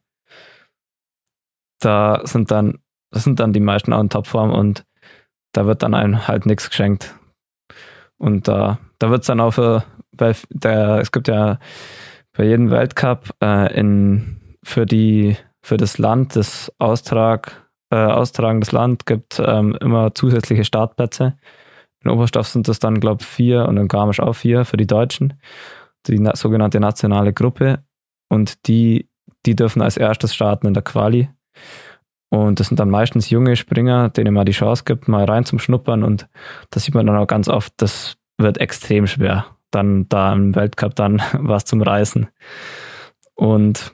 Da 1.79 2.21
sind 2.23 2.51
dann, 2.51 2.79
das 3.11 3.23
sind 3.23 3.39
dann 3.39 3.53
die 3.53 3.59
meisten 3.59 3.93
auch 3.93 4.01
in 4.01 4.09
Topform 4.09 4.51
und 4.51 4.85
da 5.53 5.65
wird 5.65 5.83
dann 5.83 5.93
einem 5.93 6.27
halt 6.27 6.45
nichts 6.45 6.69
geschenkt. 6.69 7.15
Und 8.17 8.47
da, 8.47 8.79
da 8.99 9.09
wird 9.09 9.21
es 9.21 9.27
dann 9.27 9.39
auch 9.39 9.51
für, 9.51 9.83
weil 10.11 10.35
der, 10.49 10.99
es 10.99 11.11
gibt 11.11 11.27
ja 11.27 11.59
bei 12.33 12.45
jedem 12.45 12.71
Weltcup 12.71 13.29
äh, 13.41 13.77
in, 13.77 14.57
für 14.63 14.85
die, 14.85 15.37
für 15.61 15.77
das 15.77 15.97
Land 15.97 16.35
das 16.35 16.71
Austrag 16.79 17.65
äh, 17.91 17.95
austragendes 17.95 18.71
Land 18.71 19.05
gibt 19.05 19.39
ähm, 19.39 19.77
immer 19.79 20.13
zusätzliche 20.13 20.65
Startplätze. 20.65 21.37
In 22.03 22.11
Oberstoff 22.11 22.47
sind 22.47 22.67
das 22.67 22.79
dann, 22.79 22.99
glaube 22.99 23.21
ich, 23.21 23.27
vier 23.27 23.67
und 23.67 23.77
in 23.77 23.87
Garmisch 23.87 24.19
auch 24.19 24.33
vier 24.33 24.65
für 24.65 24.77
die 24.77 24.87
Deutschen, 24.87 25.33
die 26.07 26.19
na 26.19 26.35
sogenannte 26.35 26.79
nationale 26.79 27.33
Gruppe. 27.33 27.83
Und 28.35 28.67
die, 28.67 29.09
die 29.45 29.55
dürfen 29.55 29.81
als 29.81 29.97
erstes 29.97 30.35
starten 30.35 30.67
in 30.67 30.73
der 30.73 30.83
Quali. 30.83 31.29
Und 32.29 32.59
das 32.59 32.67
sind 32.67 32.79
dann 32.79 32.89
meistens 32.89 33.29
junge 33.29 33.55
Springer, 33.55 34.09
denen 34.09 34.33
man 34.33 34.45
die 34.45 34.51
Chance 34.51 34.83
gibt, 34.85 35.07
mal 35.07 35.25
rein 35.25 35.45
zum 35.45 35.59
Schnuppern. 35.59 36.03
Und 36.03 36.27
das 36.69 36.83
sieht 36.83 36.93
man 36.93 37.07
dann 37.07 37.15
auch 37.15 37.27
ganz 37.27 37.47
oft, 37.47 37.73
das 37.77 38.17
wird 38.37 38.59
extrem 38.59 39.07
schwer, 39.07 39.45
dann 39.71 40.07
da 40.09 40.33
im 40.33 40.55
Weltcup 40.55 40.95
dann 40.95 41.21
was 41.33 41.65
zum 41.65 41.81
Reißen. 41.81 42.27
Und 43.35 43.93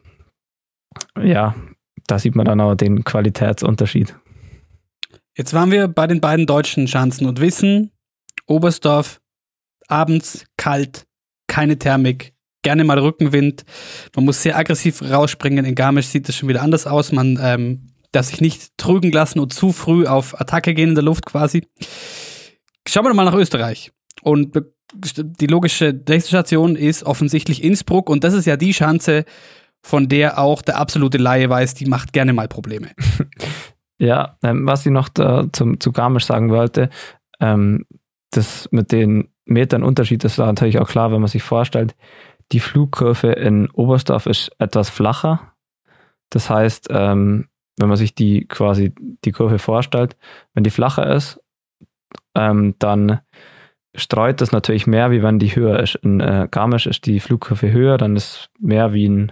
ja, 1.22 1.56
da 2.08 2.20
sieht 2.20 2.36
man 2.36 2.46
dann 2.46 2.62
auch 2.62 2.76
den 2.76 3.04
Qualitätsunterschied. 3.04 4.16
Jetzt 5.38 5.54
waren 5.54 5.72
wir 5.72 5.88
bei 5.88 6.08
den 6.08 6.20
beiden 6.20 6.46
deutschen 6.46 6.88
Schanzen 6.88 7.28
und 7.28 7.40
wissen, 7.40 7.92
Oberstdorf, 8.48 9.22
abends 9.88 10.46
kalt, 10.58 11.06
keine 11.48 11.78
Thermik, 11.78 12.34
gerne 12.62 12.84
mal 12.84 13.00
Rückenwind. 13.00 13.64
Man 14.16 14.26
muss 14.26 14.44
sehr 14.44 14.58
aggressiv 14.58 15.02
rausspringen. 15.02 15.66
In 15.66 15.76
Garmisch 15.76 16.08
sieht 16.08 16.28
das 16.28 16.36
schon 16.36 16.50
wieder 16.50 16.62
anders 16.62 16.88
aus. 16.88 17.12
Man 17.12 17.40
ähm, 17.42 17.92
darf 18.12 18.28
sich 18.28 18.42
nicht 18.42 18.78
trügen 18.78 19.12
lassen 19.12 19.40
und 19.40 19.54
zu 19.54 19.72
früh 19.72 20.06
auf 20.06 20.40
Attacke 20.40 20.74
gehen 20.74 20.90
in 20.90 20.96
der 20.96 21.04
Luft 21.04 21.26
quasi. 21.26 21.66
Schauen 22.88 23.06
wir 23.06 23.14
mal 23.14 23.26
nach 23.26 23.34
Österreich. 23.34 23.92
Und 24.22 24.62
die 24.94 25.48
logische 25.48 26.00
nächste 26.08 26.30
Station 26.30 26.76
ist 26.76 27.04
offensichtlich 27.04 27.64
Innsbruck. 27.64 28.10
Und 28.10 28.24
das 28.24 28.34
ist 28.34 28.46
ja 28.46 28.58
die 28.58 28.74
Schanze, 28.74 29.26
von 29.82 30.10
der 30.10 30.38
auch 30.38 30.62
der 30.62 30.78
absolute 30.78 31.18
Laie 31.18 31.50
weiß, 31.50 31.74
die 31.74 31.86
macht 31.86 32.14
gerne 32.14 32.34
mal 32.34 32.48
Probleme. 32.48 32.92
Ja, 34.02 34.40
ähm, 34.42 34.66
was 34.66 34.84
ich 34.84 34.92
noch 34.92 35.10
zum, 35.10 35.80
zu 35.80 35.92
Garmisch 35.92 36.26
sagen 36.26 36.50
wollte, 36.50 36.90
ähm, 37.40 37.86
das 38.32 38.68
mit 38.72 38.92
den 38.92 39.30
Metern 39.46 39.84
Unterschied 39.84 40.24
ist 40.24 40.40
natürlich 40.40 40.80
auch 40.80 40.90
klar, 40.90 41.12
wenn 41.12 41.22
man 41.22 41.28
sich 41.28 41.44
vorstellt, 41.44 41.96
die 42.52 42.60
Flugkurve 42.60 43.32
in 43.34 43.70
Oberstdorf 43.72 44.26
ist 44.26 44.52
etwas 44.60 44.90
flacher. 44.90 45.54
Das 46.30 46.50
heißt, 46.50 46.88
ähm, 46.92 47.48
wenn 47.78 47.88
man 47.88 47.98
sich 47.98 48.16
die 48.16 48.48
quasi 48.48 48.94
die 49.26 49.32
Kurve 49.32 49.60
vorstellt, 49.60 50.18
wenn 50.54 50.64
die 50.64 50.70
flacher 50.70 51.14
ist, 51.14 51.40
ähm, 52.36 52.76
dann 52.80 53.20
streut 53.96 54.40
das 54.40 54.52
natürlich 54.52 54.88
mehr, 54.88 55.12
wie 55.12 55.24
wenn 55.24 55.40
die 55.40 55.56
höher 55.56 55.80
ist. 55.80 55.96
In 55.96 56.20
äh, 56.20 56.48
Garmisch 56.50 56.88
ist 56.88 57.06
die 57.06 57.20
Flugkurve 57.20 57.72
höher, 57.72 57.98
dann 57.98 58.16
ist 58.16 58.50
mehr 58.60 58.94
wie 58.94 59.08
ein 59.08 59.32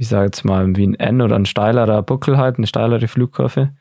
ich 0.00 0.08
sage 0.08 0.24
jetzt 0.24 0.46
mal, 0.46 0.74
wie 0.76 0.86
ein 0.86 0.94
N 0.94 1.20
oder 1.20 1.36
ein 1.36 1.44
steilerer 1.44 2.02
Buckel 2.02 2.38
halt, 2.38 2.56
eine 2.56 2.66
steilere 2.66 3.06
Flugkurve. 3.06 3.74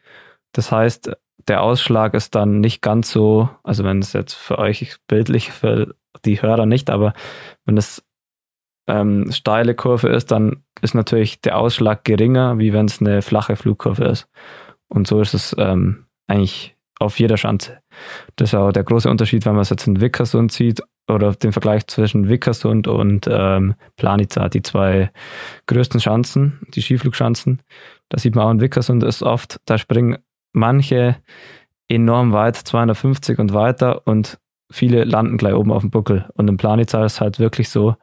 Das 0.52 0.70
heißt, 0.70 1.12
der 1.48 1.64
Ausschlag 1.64 2.14
ist 2.14 2.36
dann 2.36 2.60
nicht 2.60 2.82
ganz 2.82 3.10
so, 3.10 3.50
also 3.64 3.86
wenn 3.86 4.00
es 4.00 4.12
jetzt 4.12 4.34
für 4.34 4.60
euch 4.60 4.98
bildlich, 5.08 5.54
für 5.54 5.96
die 6.26 6.42
Hörer 6.42 6.66
nicht, 6.66 6.90
aber 6.90 7.14
wenn 7.64 7.78
es 7.78 8.04
ähm, 8.90 9.32
steile 9.32 9.76
Kurve 9.76 10.10
ist, 10.10 10.32
dann 10.32 10.64
ist 10.82 10.96
natürlich 10.96 11.42
der 11.42 11.58
Ausschlag 11.58 12.04
geringer, 12.04 12.58
wie 12.58 12.74
wenn 12.74 12.86
es 12.86 13.02
eine 13.02 13.22
flache 13.22 13.56
Flugkurve 13.56 14.06
ist. 14.06 14.28
Und 14.88 15.08
so 15.08 15.22
ist 15.22 15.34
es 15.34 15.56
ähm, 15.58 16.06
eigentlich 16.28 16.76
auf 17.00 17.20
jeder 17.20 17.38
Schanze. 17.38 17.80
Das 18.36 18.50
ist 18.50 18.56
auch 18.56 18.72
der 18.72 18.84
große 18.84 19.10
Unterschied, 19.10 19.46
wenn 19.46 19.54
man 19.54 19.62
es 19.62 19.70
jetzt 19.70 19.88
in 19.88 20.02
Wickersund 20.02 20.52
sieht 20.52 20.82
oder 21.08 21.34
den 21.34 21.52
Vergleich 21.52 21.88
zwischen 21.88 22.30
Wickersund 22.30 22.88
und 22.88 23.28
ähm, 23.30 23.76
Planica, 23.96 24.50
die 24.50 24.62
zwei 24.62 25.12
größten 25.68 26.00
Schanzen, 26.00 26.60
die 26.74 26.82
Skiflugschanzen. 26.82 27.62
Da 28.10 28.20
sieht 28.20 28.36
man 28.36 28.46
auch 28.46 28.52
in 28.52 28.62
Wickersund 28.62 29.04
ist 29.04 29.24
oft, 29.24 29.60
da 29.66 29.78
springen 29.78 30.18
manche 30.52 31.18
enorm 31.88 32.34
weit, 32.34 32.56
250 32.56 33.40
und 33.40 33.54
weiter 33.54 34.06
und 34.06 34.40
viele 34.72 35.04
landen 35.04 35.38
gleich 35.38 35.56
oben 35.56 35.72
auf 35.72 35.82
dem 35.82 35.90
Buckel. 35.90 36.30
Und 36.34 36.48
in 36.48 36.58
Planica 36.58 37.04
ist 37.04 37.14
es 37.14 37.22
halt 37.22 37.40
wirklich 37.40 37.70
so, 37.70 37.96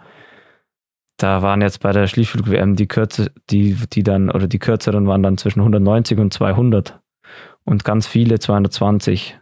da 1.17 1.43
waren 1.43 1.63
jetzt 1.63 1.81
bei 1.81 1.93
der 1.93 2.07
Skiflug-WM 2.07 2.77
die 2.77 2.89
Kürze, 2.89 3.33
die, 3.51 3.77
die 3.93 4.03
dann, 4.03 4.31
oder 4.31 4.47
die 4.47 4.59
kürzeren 4.59 5.07
waren 5.07 5.23
dann 5.23 5.39
zwischen 5.39 5.61
190 5.61 6.19
und 6.19 6.33
200 6.33 7.01
und 7.65 7.85
ganz 7.85 8.07
viele 8.07 8.39
220 8.39 9.39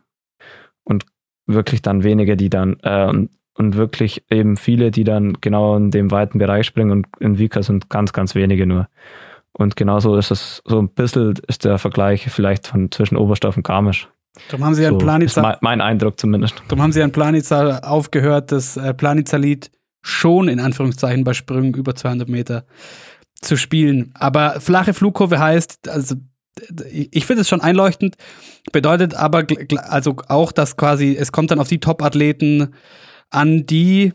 und 0.84 1.04
wirklich 1.46 1.82
dann 1.82 2.04
wenige, 2.04 2.36
die 2.36 2.50
dann, 2.50 2.78
äh, 2.82 3.12
und 3.56 3.76
wirklich 3.76 4.24
eben 4.30 4.56
viele, 4.56 4.90
die 4.90 5.04
dann 5.04 5.34
genau 5.40 5.76
in 5.76 5.90
dem 5.90 6.10
weiten 6.10 6.38
Bereich 6.38 6.66
springen 6.66 6.90
und 6.90 7.06
in 7.20 7.38
Vika 7.38 7.62
sind 7.62 7.88
ganz, 7.88 8.12
ganz 8.12 8.34
wenige 8.34 8.66
nur. 8.66 8.88
Und 9.52 9.76
genauso 9.76 10.16
ist 10.16 10.32
es 10.32 10.62
so 10.64 10.80
ein 10.80 10.88
bisschen 10.88 11.34
ist 11.46 11.64
der 11.64 11.78
Vergleich 11.78 12.28
vielleicht 12.28 12.66
von 12.66 12.90
zwischen 12.90 13.16
Oberstoff 13.16 13.56
und 13.56 13.62
Garmisch. 13.62 14.08
Darum 14.48 14.66
haben 14.66 14.74
sie 14.74 14.82
so 14.82 14.88
an 14.88 14.98
Planitza, 14.98 15.42
mein, 15.42 15.56
mein, 15.60 15.80
Eindruck 15.80 16.18
zumindest. 16.18 16.60
Darum 16.66 16.82
haben 16.82 16.92
sie 16.92 17.02
an 17.02 17.12
Planitza 17.12 17.78
aufgehört, 17.78 18.50
das 18.50 18.76
äh, 18.76 18.92
Planitza-Lied 18.92 19.70
schon 20.04 20.48
in 20.48 20.60
Anführungszeichen 20.60 21.24
bei 21.24 21.32
Sprüngen 21.32 21.72
über 21.74 21.94
200 21.94 22.28
Meter 22.28 22.66
zu 23.40 23.56
spielen. 23.56 24.12
Aber 24.14 24.60
flache 24.60 24.92
Flugkurve 24.92 25.38
heißt, 25.38 25.88
also 25.88 26.16
ich 26.90 27.26
finde 27.26 27.40
es 27.40 27.48
schon 27.48 27.62
einleuchtend, 27.62 28.16
bedeutet 28.70 29.14
aber 29.14 29.46
also 29.88 30.16
auch, 30.28 30.52
dass 30.52 30.76
quasi 30.76 31.16
es 31.18 31.32
kommt 31.32 31.50
dann 31.50 31.58
auf 31.58 31.68
die 31.68 31.80
Top-Athleten 31.80 32.74
an, 33.30 33.66
die 33.66 34.12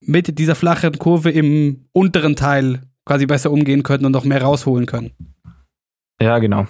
mit 0.00 0.38
dieser 0.38 0.54
flachen 0.54 0.98
Kurve 0.98 1.30
im 1.30 1.84
unteren 1.92 2.34
Teil 2.34 2.80
quasi 3.04 3.26
besser 3.26 3.50
umgehen 3.50 3.82
können 3.82 4.06
und 4.06 4.12
noch 4.12 4.24
mehr 4.24 4.42
rausholen 4.42 4.86
können. 4.86 5.12
Ja, 6.20 6.38
genau. 6.38 6.66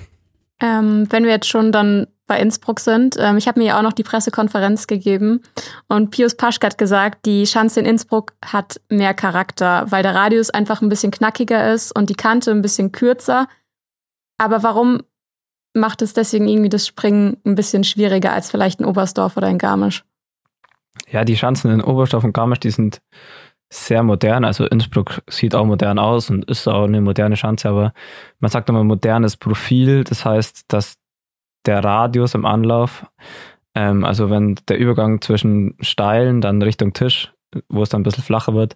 Ähm, 0.61 1.07
wenn 1.11 1.25
wir 1.25 1.31
jetzt 1.31 1.49
schon 1.49 1.73
dann 1.73 2.07
bei 2.27 2.39
Innsbruck 2.39 2.79
sind, 2.81 3.17
ähm, 3.19 3.39
ich 3.39 3.49
habe 3.49 3.59
mir 3.59 3.67
ja 3.67 3.79
auch 3.79 3.83
noch 3.83 3.93
die 3.93 4.05
Pressekonferenz 4.05 4.87
gegeben 4.87 5.43
und 5.89 6.11
Pius 6.11 6.37
Paschke 6.37 6.67
hat 6.67 6.79
gesagt, 6.79 7.27
die 7.27 7.47
Schanze 7.47 7.81
in 7.81 7.87
Innsbruck 7.87 8.35
hat 8.45 8.81
mehr 8.89 9.15
Charakter, 9.15 9.91
weil 9.91 10.03
der 10.03 10.15
Radius 10.15 10.51
einfach 10.51 10.81
ein 10.81 10.89
bisschen 10.89 11.11
knackiger 11.11 11.73
ist 11.73 11.91
und 11.97 12.09
die 12.09 12.15
Kante 12.15 12.53
ein 12.53 12.63
bisschen 12.63 12.93
kürzer. 12.93 13.49
Aber 14.39 14.63
warum 14.63 15.03
macht 15.75 16.03
es 16.03 16.13
deswegen 16.13 16.49
irgendwie 16.49 16.69
das 16.69 16.87
Springen 16.87 17.37
ein 17.45 17.55
bisschen 17.55 17.85
schwieriger 17.85 18.33
als 18.33 18.51
vielleicht 18.51 18.81
in 18.81 18.87
Oberstdorf 18.87 19.37
oder 19.37 19.49
in 19.49 19.59
Garmisch? 19.59 20.05
Ja, 21.11 21.25
die 21.25 21.37
Schanzen 21.37 21.71
in 21.71 21.83
Oberstdorf 21.83 22.25
und 22.25 22.33
Garmisch, 22.33 22.61
die 22.61 22.71
sind 22.71 23.01
sehr 23.73 24.03
modern. 24.03 24.45
Also 24.45 24.67
Innsbruck 24.67 25.23
sieht 25.29 25.55
auch 25.55 25.65
modern 25.65 25.99
aus 25.99 26.29
und 26.29 26.45
ist 26.51 26.67
auch 26.67 26.85
eine 26.85 27.01
moderne 27.01 27.37
Schanze, 27.37 27.69
aber 27.69 27.93
man 28.41 28.51
sagt 28.51 28.69
immer 28.69 28.85
modernes 28.85 29.37
Profil. 29.37 30.05
Das 30.05 30.25
heißt, 30.25 30.65
dass 30.69 30.99
der 31.67 31.85
Radius 31.85 32.35
im 32.35 32.45
Anlauf, 32.45 33.07
ähm, 33.75 34.05
also 34.05 34.29
wenn 34.29 34.57
der 34.69 34.79
Übergang 34.79 35.21
zwischen 35.21 35.77
Steilen 35.81 36.41
dann 36.41 36.63
Richtung 36.63 36.93
Tisch, 36.93 37.33
wo 37.69 37.83
es 37.83 37.89
dann 37.89 38.01
ein 38.01 38.05
bisschen 38.05 38.25
flacher 38.25 38.55
wird, 38.55 38.75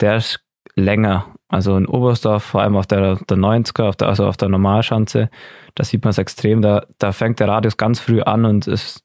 der 0.00 0.16
ist 0.16 0.40
länger. 0.74 1.26
Also 1.48 1.76
in 1.76 1.86
Oberstdorf, 1.86 2.42
vor 2.42 2.62
allem 2.62 2.76
auf 2.76 2.86
der, 2.86 3.16
der 3.16 3.36
90er, 3.36 3.84
auf 3.84 3.96
der, 3.96 4.08
also 4.08 4.26
auf 4.26 4.36
der 4.36 4.48
Normalschanze, 4.48 5.30
da 5.74 5.84
sieht 5.84 6.04
man 6.04 6.10
es 6.10 6.18
extrem. 6.18 6.62
Da, 6.62 6.86
da 6.98 7.12
fängt 7.12 7.38
der 7.40 7.48
Radius 7.48 7.76
ganz 7.76 8.00
früh 8.00 8.20
an 8.22 8.44
und 8.44 8.66
es 8.66 9.02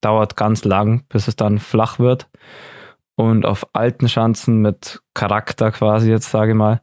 dauert 0.00 0.36
ganz 0.36 0.64
lang, 0.64 1.04
bis 1.08 1.28
es 1.28 1.36
dann 1.36 1.58
flach 1.58 1.98
wird. 1.98 2.28
Und 3.16 3.44
auf 3.44 3.66
alten 3.74 4.08
Schanzen 4.08 4.62
mit 4.62 5.02
Charakter 5.14 5.70
quasi 5.70 6.10
jetzt, 6.10 6.30
sage 6.30 6.52
ich 6.52 6.56
mal, 6.56 6.80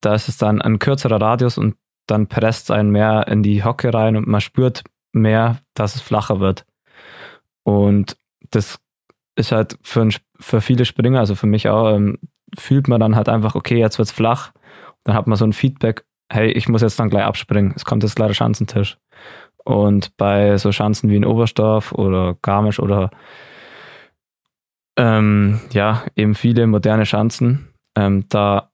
da 0.00 0.14
ist 0.14 0.28
es 0.28 0.36
dann 0.36 0.60
ein 0.60 0.78
kürzerer 0.78 1.20
Radius 1.20 1.58
und 1.58 1.76
dann 2.06 2.26
presst 2.26 2.64
es 2.64 2.70
einen 2.70 2.90
mehr 2.90 3.26
in 3.28 3.42
die 3.42 3.64
Hocke 3.64 3.92
rein 3.92 4.16
und 4.16 4.26
man 4.26 4.40
spürt 4.40 4.82
mehr, 5.12 5.58
dass 5.74 5.94
es 5.94 6.00
flacher 6.00 6.40
wird. 6.40 6.64
Und 7.64 8.16
das 8.50 8.78
ist 9.36 9.52
halt 9.52 9.78
für, 9.82 10.02
ein, 10.02 10.14
für 10.40 10.60
viele 10.60 10.84
Springer, 10.84 11.20
also 11.20 11.34
für 11.34 11.46
mich 11.46 11.68
auch, 11.68 11.94
ähm, 11.94 12.18
fühlt 12.56 12.88
man 12.88 13.00
dann 13.00 13.14
halt 13.14 13.28
einfach, 13.28 13.54
okay, 13.54 13.78
jetzt 13.78 13.98
wird 13.98 14.08
es 14.08 14.12
flach. 14.12 14.52
Dann 15.04 15.14
hat 15.14 15.26
man 15.26 15.36
so 15.36 15.44
ein 15.44 15.52
Feedback, 15.52 16.04
hey, 16.30 16.50
ich 16.50 16.68
muss 16.68 16.82
jetzt 16.82 16.98
dann 16.98 17.10
gleich 17.10 17.24
abspringen. 17.24 17.72
Es 17.76 17.84
kommt 17.84 18.02
jetzt 18.02 18.16
gleich 18.16 18.28
der 18.28 18.34
Schanzentisch. 18.34 18.98
Und 19.64 20.16
bei 20.16 20.56
so 20.56 20.72
Schanzen 20.72 21.10
wie 21.10 21.16
in 21.16 21.26
Oberstdorf 21.26 21.92
oder 21.92 22.36
Garmisch 22.40 22.80
oder 22.80 23.10
ähm, 24.98 25.60
ja, 25.70 26.04
eben 26.16 26.34
viele 26.34 26.66
moderne 26.66 27.06
Schanzen. 27.06 27.68
Ähm, 27.94 28.24
da, 28.28 28.72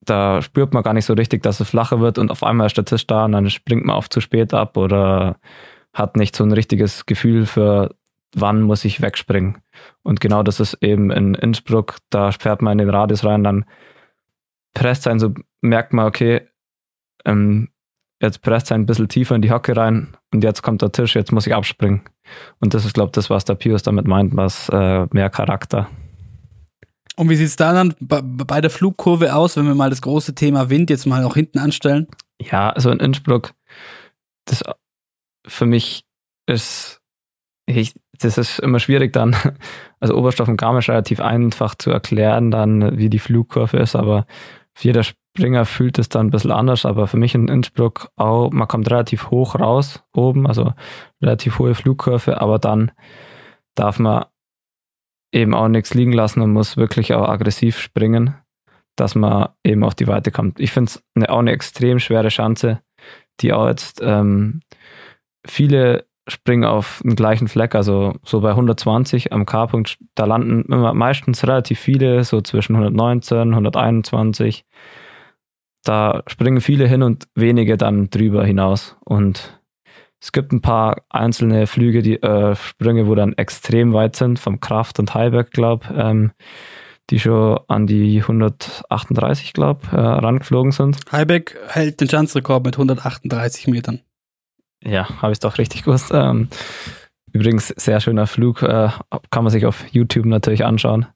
da 0.00 0.40
spürt 0.42 0.72
man 0.72 0.82
gar 0.82 0.94
nicht 0.94 1.04
so 1.04 1.12
richtig, 1.12 1.42
dass 1.42 1.60
es 1.60 1.68
flacher 1.68 2.00
wird 2.00 2.18
und 2.18 2.30
auf 2.30 2.42
einmal 2.42 2.66
ist 2.66 2.78
der 2.78 2.86
Tisch 2.86 3.06
da 3.06 3.26
und 3.26 3.32
dann 3.32 3.50
springt 3.50 3.84
man 3.84 3.96
oft 3.96 4.12
zu 4.12 4.20
spät 4.20 4.54
ab 4.54 4.76
oder 4.76 5.36
hat 5.92 6.16
nicht 6.16 6.34
so 6.34 6.44
ein 6.44 6.52
richtiges 6.52 7.04
Gefühl 7.04 7.44
für, 7.44 7.94
wann 8.34 8.62
muss 8.62 8.86
ich 8.86 9.02
wegspringen. 9.02 9.58
Und 10.02 10.20
genau 10.20 10.42
das 10.42 10.60
ist 10.60 10.78
eben 10.80 11.10
in 11.10 11.34
Innsbruck, 11.34 11.96
da 12.08 12.32
fährt 12.32 12.62
man 12.62 12.72
in 12.72 12.86
den 12.86 12.94
Radius 12.94 13.24
rein, 13.24 13.44
dann 13.44 13.66
presst 14.72 15.02
sein, 15.02 15.18
so 15.18 15.34
merkt 15.60 15.92
man, 15.92 16.06
okay, 16.06 16.48
ähm, 17.26 17.68
jetzt 18.20 18.42
presst 18.42 18.68
sein 18.68 18.82
ein 18.82 18.86
bisschen 18.86 19.08
tiefer 19.08 19.34
in 19.34 19.42
die 19.42 19.50
Hocke 19.50 19.76
rein 19.76 20.16
und 20.32 20.42
jetzt 20.42 20.62
kommt 20.62 20.82
der 20.82 20.92
Tisch, 20.92 21.14
jetzt 21.14 21.32
muss 21.32 21.46
ich 21.46 21.54
abspringen. 21.54 22.02
Und 22.60 22.74
das 22.74 22.84
ist, 22.84 22.94
glaube 22.94 23.08
ich, 23.08 23.12
das, 23.12 23.30
was 23.30 23.44
der 23.44 23.54
Pius 23.54 23.82
damit 23.82 24.06
meint, 24.06 24.36
was 24.36 24.68
äh, 24.68 25.06
mehr 25.12 25.30
Charakter. 25.30 25.88
Und 27.16 27.30
wie 27.30 27.36
sieht 27.36 27.48
es 27.48 27.56
da 27.56 27.72
dann 27.72 27.94
bei 27.98 28.60
der 28.60 28.70
Flugkurve 28.70 29.34
aus, 29.34 29.56
wenn 29.56 29.66
wir 29.66 29.74
mal 29.74 29.90
das 29.90 30.02
große 30.02 30.34
Thema 30.34 30.70
Wind 30.70 30.88
jetzt 30.88 31.06
mal 31.06 31.24
auch 31.24 31.34
hinten 31.34 31.58
anstellen? 31.58 32.06
Ja, 32.40 32.70
also 32.70 32.90
in 32.90 33.00
Innsbruck, 33.00 33.54
das 34.44 34.62
für 35.46 35.66
mich 35.66 36.04
ist, 36.46 37.00
ich, 37.66 37.94
das 38.20 38.38
ist 38.38 38.60
immer 38.60 38.78
schwierig 38.78 39.12
dann, 39.12 39.34
also 40.00 40.16
Oberstoff 40.16 40.48
und 40.48 40.58
Garmisch 40.58 40.88
relativ 40.88 41.20
einfach 41.20 41.74
zu 41.74 41.90
erklären 41.90 42.50
dann, 42.50 42.96
wie 42.96 43.10
die 43.10 43.18
Flugkurve 43.18 43.78
ist, 43.78 43.96
aber 43.96 44.26
jeder 44.78 45.02
Springer 45.38 45.66
fühlt 45.66 46.00
es 46.00 46.08
dann 46.08 46.26
ein 46.26 46.30
bisschen 46.30 46.50
anders, 46.50 46.84
aber 46.84 47.06
für 47.06 47.16
mich 47.16 47.32
in 47.36 47.46
Innsbruck 47.46 48.08
auch, 48.16 48.50
man 48.50 48.66
kommt 48.66 48.90
relativ 48.90 49.30
hoch 49.30 49.54
raus 49.54 50.02
oben, 50.12 50.48
also 50.48 50.72
relativ 51.22 51.60
hohe 51.60 51.76
Flugkurve, 51.76 52.40
aber 52.40 52.58
dann 52.58 52.90
darf 53.76 54.00
man 54.00 54.24
eben 55.32 55.54
auch 55.54 55.68
nichts 55.68 55.94
liegen 55.94 56.12
lassen 56.12 56.40
und 56.42 56.52
muss 56.52 56.76
wirklich 56.76 57.14
auch 57.14 57.28
aggressiv 57.28 57.78
springen, 57.78 58.34
dass 58.96 59.14
man 59.14 59.50
eben 59.62 59.84
auf 59.84 59.94
die 59.94 60.08
Weite 60.08 60.32
kommt. 60.32 60.58
Ich 60.58 60.72
finde 60.72 60.90
es 60.90 61.04
eine, 61.14 61.30
auch 61.30 61.38
eine 61.38 61.52
extrem 61.52 62.00
schwere 62.00 62.30
Chance, 62.30 62.80
die 63.40 63.52
auch 63.52 63.68
jetzt 63.68 64.00
ähm, 64.02 64.62
viele 65.46 66.04
springen 66.26 66.64
auf 66.64 67.00
den 67.04 67.14
gleichen 67.14 67.46
Fleck, 67.46 67.76
also 67.76 68.16
so 68.24 68.40
bei 68.40 68.50
120 68.50 69.32
am 69.32 69.46
K-Punkt, 69.46 69.98
da 70.16 70.24
landen 70.24 70.64
immer 70.72 70.94
meistens 70.94 71.46
relativ 71.46 71.78
viele, 71.78 72.24
so 72.24 72.40
zwischen 72.40 72.74
119, 72.74 73.50
121 73.50 74.64
da 75.84 76.22
springen 76.26 76.60
viele 76.60 76.86
hin 76.86 77.02
und 77.02 77.28
wenige 77.34 77.76
dann 77.76 78.10
drüber 78.10 78.44
hinaus. 78.44 78.96
Und 79.04 79.60
es 80.20 80.32
gibt 80.32 80.52
ein 80.52 80.60
paar 80.60 81.02
einzelne 81.08 81.66
Flüge, 81.66 82.02
die 82.02 82.20
äh, 82.22 82.54
Sprünge, 82.56 83.06
wo 83.06 83.14
dann 83.14 83.34
extrem 83.34 83.92
weit 83.92 84.16
sind, 84.16 84.38
vom 84.38 84.60
Kraft 84.60 84.98
und 84.98 85.14
Heiberg, 85.14 85.52
glaube 85.52 85.86
ähm, 85.96 86.32
die 87.10 87.20
schon 87.20 87.60
an 87.68 87.86
die 87.86 88.20
138, 88.20 89.52
glaube 89.52 89.86
äh, 89.92 89.96
rangeflogen 89.96 90.72
sind. 90.72 90.98
Heiberg 91.10 91.56
hält 91.68 92.00
den 92.00 92.08
Chancerekord 92.08 92.64
mit 92.64 92.74
138 92.74 93.68
Metern. 93.68 94.00
Ja, 94.84 95.08
habe 95.22 95.32
ich 95.32 95.38
doch 95.38 95.58
richtig 95.58 95.84
gewusst. 95.84 96.10
Ähm, 96.12 96.48
übrigens, 97.32 97.68
sehr 97.68 98.00
schöner 98.00 98.26
Flug, 98.26 98.62
äh, 98.62 98.90
kann 99.30 99.44
man 99.44 99.50
sich 99.50 99.66
auf 99.66 99.84
YouTube 99.90 100.26
natürlich 100.26 100.64
anschauen. 100.64 101.06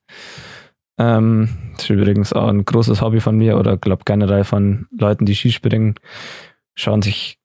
Ähm, 0.99 1.49
das 1.75 1.85
ist 1.85 1.91
übrigens 1.91 2.33
auch 2.33 2.49
ein 2.49 2.65
großes 2.65 3.01
Hobby 3.01 3.21
von 3.21 3.37
mir 3.37 3.59
oder 3.59 3.77
glaube 3.77 4.03
generell 4.05 4.45
von 4.45 4.87
Leuten, 4.97 5.27
die 5.27 5.35
Skispringen, 5.35 5.95
schauen 6.75 7.03
sich 7.03 7.39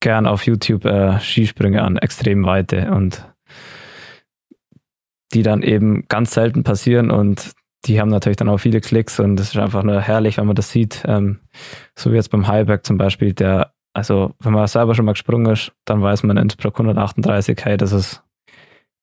gern 0.00 0.26
auf 0.26 0.46
YouTube 0.46 0.84
äh, 0.84 1.18
Skisprünge 1.20 1.82
an, 1.82 1.96
extrem 1.96 2.44
weite 2.44 2.90
und 2.90 3.24
die 5.32 5.42
dann 5.42 5.62
eben 5.62 6.06
ganz 6.08 6.32
selten 6.32 6.62
passieren 6.62 7.10
und 7.10 7.54
die 7.86 8.00
haben 8.00 8.08
natürlich 8.08 8.36
dann 8.36 8.48
auch 8.48 8.58
viele 8.58 8.80
Klicks 8.80 9.20
und 9.20 9.38
es 9.38 9.48
ist 9.48 9.56
einfach 9.56 9.82
nur 9.82 10.00
herrlich, 10.00 10.38
wenn 10.38 10.46
man 10.46 10.56
das 10.56 10.70
sieht. 10.70 11.02
Ähm, 11.06 11.40
so 11.96 12.12
wie 12.12 12.16
jetzt 12.16 12.30
beim 12.30 12.46
Highberg 12.46 12.84
zum 12.84 12.96
Beispiel, 12.96 13.32
der, 13.32 13.72
also 13.92 14.34
wenn 14.40 14.52
man 14.52 14.66
selber 14.66 14.94
schon 14.94 15.04
mal 15.04 15.12
gesprungen 15.12 15.52
ist, 15.52 15.72
dann 15.84 16.00
weiß 16.02 16.22
man 16.22 16.36
in 16.36 16.44
Innsbruck 16.44 16.74
138, 16.74 17.58
hey, 17.62 17.76
das 17.76 17.92
ist 17.92 18.22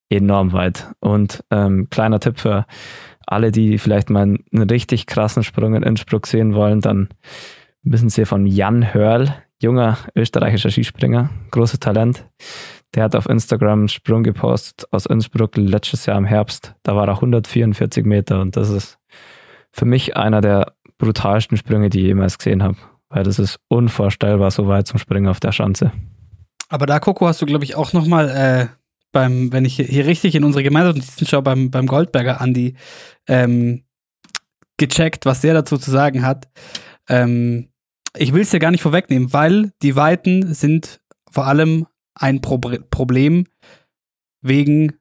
enorm 0.09 0.51
weit. 0.53 0.91
Und 0.99 1.43
ähm, 1.51 1.89
kleiner 1.89 2.19
Tipp 2.19 2.39
für 2.39 2.65
alle, 3.31 3.51
die 3.51 3.77
vielleicht 3.77 4.09
mal 4.09 4.23
einen 4.23 4.69
richtig 4.69 5.05
krassen 5.05 5.43
Sprung 5.43 5.75
in 5.75 5.83
Innsbruck 5.83 6.27
sehen 6.27 6.53
wollen, 6.53 6.81
dann 6.81 7.09
müssen 7.83 8.09
sie 8.09 8.25
von 8.25 8.45
Jan 8.45 8.93
Hörl, 8.93 9.33
junger 9.61 9.97
österreichischer 10.15 10.69
Skispringer, 10.69 11.29
großes 11.51 11.79
Talent. 11.79 12.25
Der 12.93 13.03
hat 13.03 13.15
auf 13.15 13.27
Instagram 13.27 13.79
einen 13.79 13.87
Sprung 13.87 14.23
gepostet 14.23 14.87
aus 14.91 15.05
Innsbruck 15.05 15.55
letztes 15.55 16.05
Jahr 16.05 16.17
im 16.17 16.25
Herbst. 16.25 16.75
Da 16.83 16.95
war 16.95 17.07
er 17.07 17.15
144 17.15 18.05
Meter 18.05 18.41
und 18.41 18.57
das 18.57 18.69
ist 18.69 18.99
für 19.71 19.85
mich 19.85 20.17
einer 20.17 20.41
der 20.41 20.73
brutalsten 20.97 21.57
Sprünge, 21.57 21.89
die 21.89 22.01
ich 22.01 22.07
jemals 22.07 22.37
gesehen 22.37 22.61
habe. 22.61 22.77
Weil 23.09 23.23
das 23.23 23.39
ist 23.39 23.59
unvorstellbar, 23.67 24.51
so 24.51 24.67
weit 24.67 24.87
zum 24.87 24.99
Springen 24.99 25.27
auf 25.27 25.39
der 25.39 25.51
Schanze. 25.51 25.91
Aber 26.69 26.85
da, 26.85 26.99
Coco, 26.99 27.27
hast 27.27 27.41
du, 27.41 27.45
glaube 27.45 27.65
ich, 27.65 27.75
auch 27.75 27.91
nochmal 27.91 28.29
äh, 28.29 28.80
beim, 29.11 29.51
wenn 29.51 29.65
ich 29.65 29.75
hier 29.75 30.05
richtig 30.05 30.35
in 30.35 30.43
unsere 30.43 30.63
Gemeinschaftsnotizen 30.63 31.27
schaue, 31.27 31.41
beim, 31.41 31.71
beim 31.71 31.87
Goldberger 31.87 32.41
Andi 32.41 32.75
ähm, 33.27 33.83
gecheckt, 34.77 35.25
was 35.25 35.41
der 35.41 35.53
dazu 35.53 35.77
zu 35.77 35.91
sagen 35.91 36.25
hat. 36.25 36.49
Ähm, 37.07 37.69
ich 38.17 38.33
will 38.33 38.41
es 38.41 38.51
ja 38.51 38.59
gar 38.59 38.71
nicht 38.71 38.81
vorwegnehmen, 38.81 39.33
weil 39.33 39.71
die 39.81 39.95
Weiten 39.95 40.53
sind 40.53 41.01
vor 41.29 41.47
allem 41.47 41.87
ein 42.15 42.41
Pro 42.41 42.57
Problem 42.57 43.45
wegen 44.41 44.93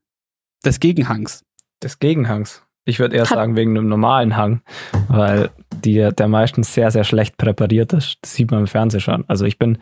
des 0.64 0.80
Gegenhangs. 0.80 1.44
Des 1.82 1.98
Gegenhangs. 1.98 2.62
Ich 2.84 2.98
würde 2.98 3.16
eher 3.16 3.26
sagen, 3.26 3.56
wegen 3.56 3.76
einem 3.76 3.88
normalen 3.88 4.36
Hang, 4.36 4.62
weil 5.08 5.50
die, 5.84 6.10
der 6.12 6.28
meistens 6.28 6.74
sehr, 6.74 6.90
sehr 6.90 7.04
schlecht 7.04 7.36
präpariert 7.36 7.92
ist. 7.92 8.18
Das 8.22 8.34
sieht 8.34 8.50
man 8.50 8.60
im 8.60 8.66
Fernsehen 8.66 9.00
schon. 9.00 9.24
Also 9.28 9.44
ich 9.44 9.58
bin 9.58 9.78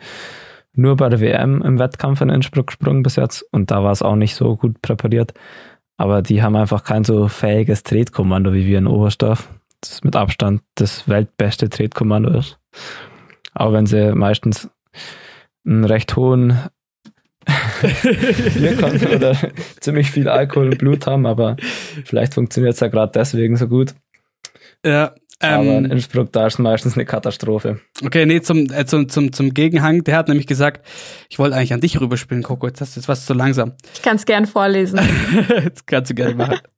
nur 0.73 0.95
bei 0.95 1.09
der 1.09 1.19
WM 1.19 1.61
im 1.61 1.79
Wettkampf 1.79 2.21
in 2.21 2.29
Innsbruck 2.29 2.67
gesprungen 2.67 3.03
bis 3.03 3.15
jetzt 3.15 3.41
und 3.51 3.71
da 3.71 3.83
war 3.83 3.91
es 3.91 4.01
auch 4.01 4.15
nicht 4.15 4.35
so 4.35 4.55
gut 4.55 4.81
präpariert. 4.81 5.33
Aber 5.97 6.21
die 6.21 6.41
haben 6.41 6.55
einfach 6.55 6.83
kein 6.83 7.03
so 7.03 7.27
fähiges 7.27 7.83
Tretkommando 7.83 8.53
wie 8.53 8.65
wir 8.65 8.77
in 8.77 8.87
Oberstdorf. 8.87 9.49
Das 9.81 10.03
mit 10.03 10.15
Abstand 10.15 10.61
das 10.75 11.09
weltbeste 11.09 11.69
Tretkommando 11.69 12.37
ist. 12.37 12.57
Auch 13.53 13.73
wenn 13.73 13.85
sie 13.85 14.13
meistens 14.13 14.69
einen 15.65 15.83
recht 15.83 16.15
hohen 16.15 16.57
Bierkonten 18.55 19.07
oder 19.07 19.35
ziemlich 19.79 20.11
viel 20.11 20.29
Alkohol 20.29 20.69
und 20.69 20.77
Blut 20.77 21.07
haben, 21.07 21.25
aber 21.25 21.57
vielleicht 22.05 22.33
funktioniert 22.33 22.75
es 22.75 22.79
ja 22.79 22.87
gerade 22.87 23.11
deswegen 23.13 23.57
so 23.57 23.67
gut. 23.67 23.95
Ja, 24.85 25.15
aber 25.41 25.63
in 25.63 25.85
ähm, 25.85 25.91
Innsbruck, 25.91 26.31
da 26.33 26.47
ist 26.47 26.53
es 26.53 26.59
meistens 26.59 26.95
eine 26.95 27.05
Katastrophe. 27.05 27.79
okay, 28.03 28.25
nee, 28.25 28.41
zum, 28.41 28.69
äh, 28.71 28.85
zum, 28.85 29.07
zum, 29.07 29.31
zum 29.31 29.53
Gegenhang. 29.53 30.03
Der 30.03 30.17
hat 30.17 30.27
nämlich 30.27 30.47
gesagt, 30.47 30.85
ich 31.29 31.39
wollte 31.39 31.55
eigentlich 31.55 31.73
an 31.73 31.81
dich 31.81 31.99
rüberspielen, 31.99 32.43
Coco. 32.43 32.67
Jetzt 32.67 32.81
hast 32.81 32.95
du 32.95 32.99
jetzt 32.99 33.07
was 33.07 33.25
zu 33.25 33.33
langsam. 33.33 33.73
Ich 33.93 34.01
kann 34.01 34.17
es 34.17 34.25
gern 34.25 34.45
vorlesen. 34.45 34.97
das 35.47 35.85
kannst 35.85 36.11
du 36.11 36.15
gerne 36.15 36.35
machen. 36.35 36.59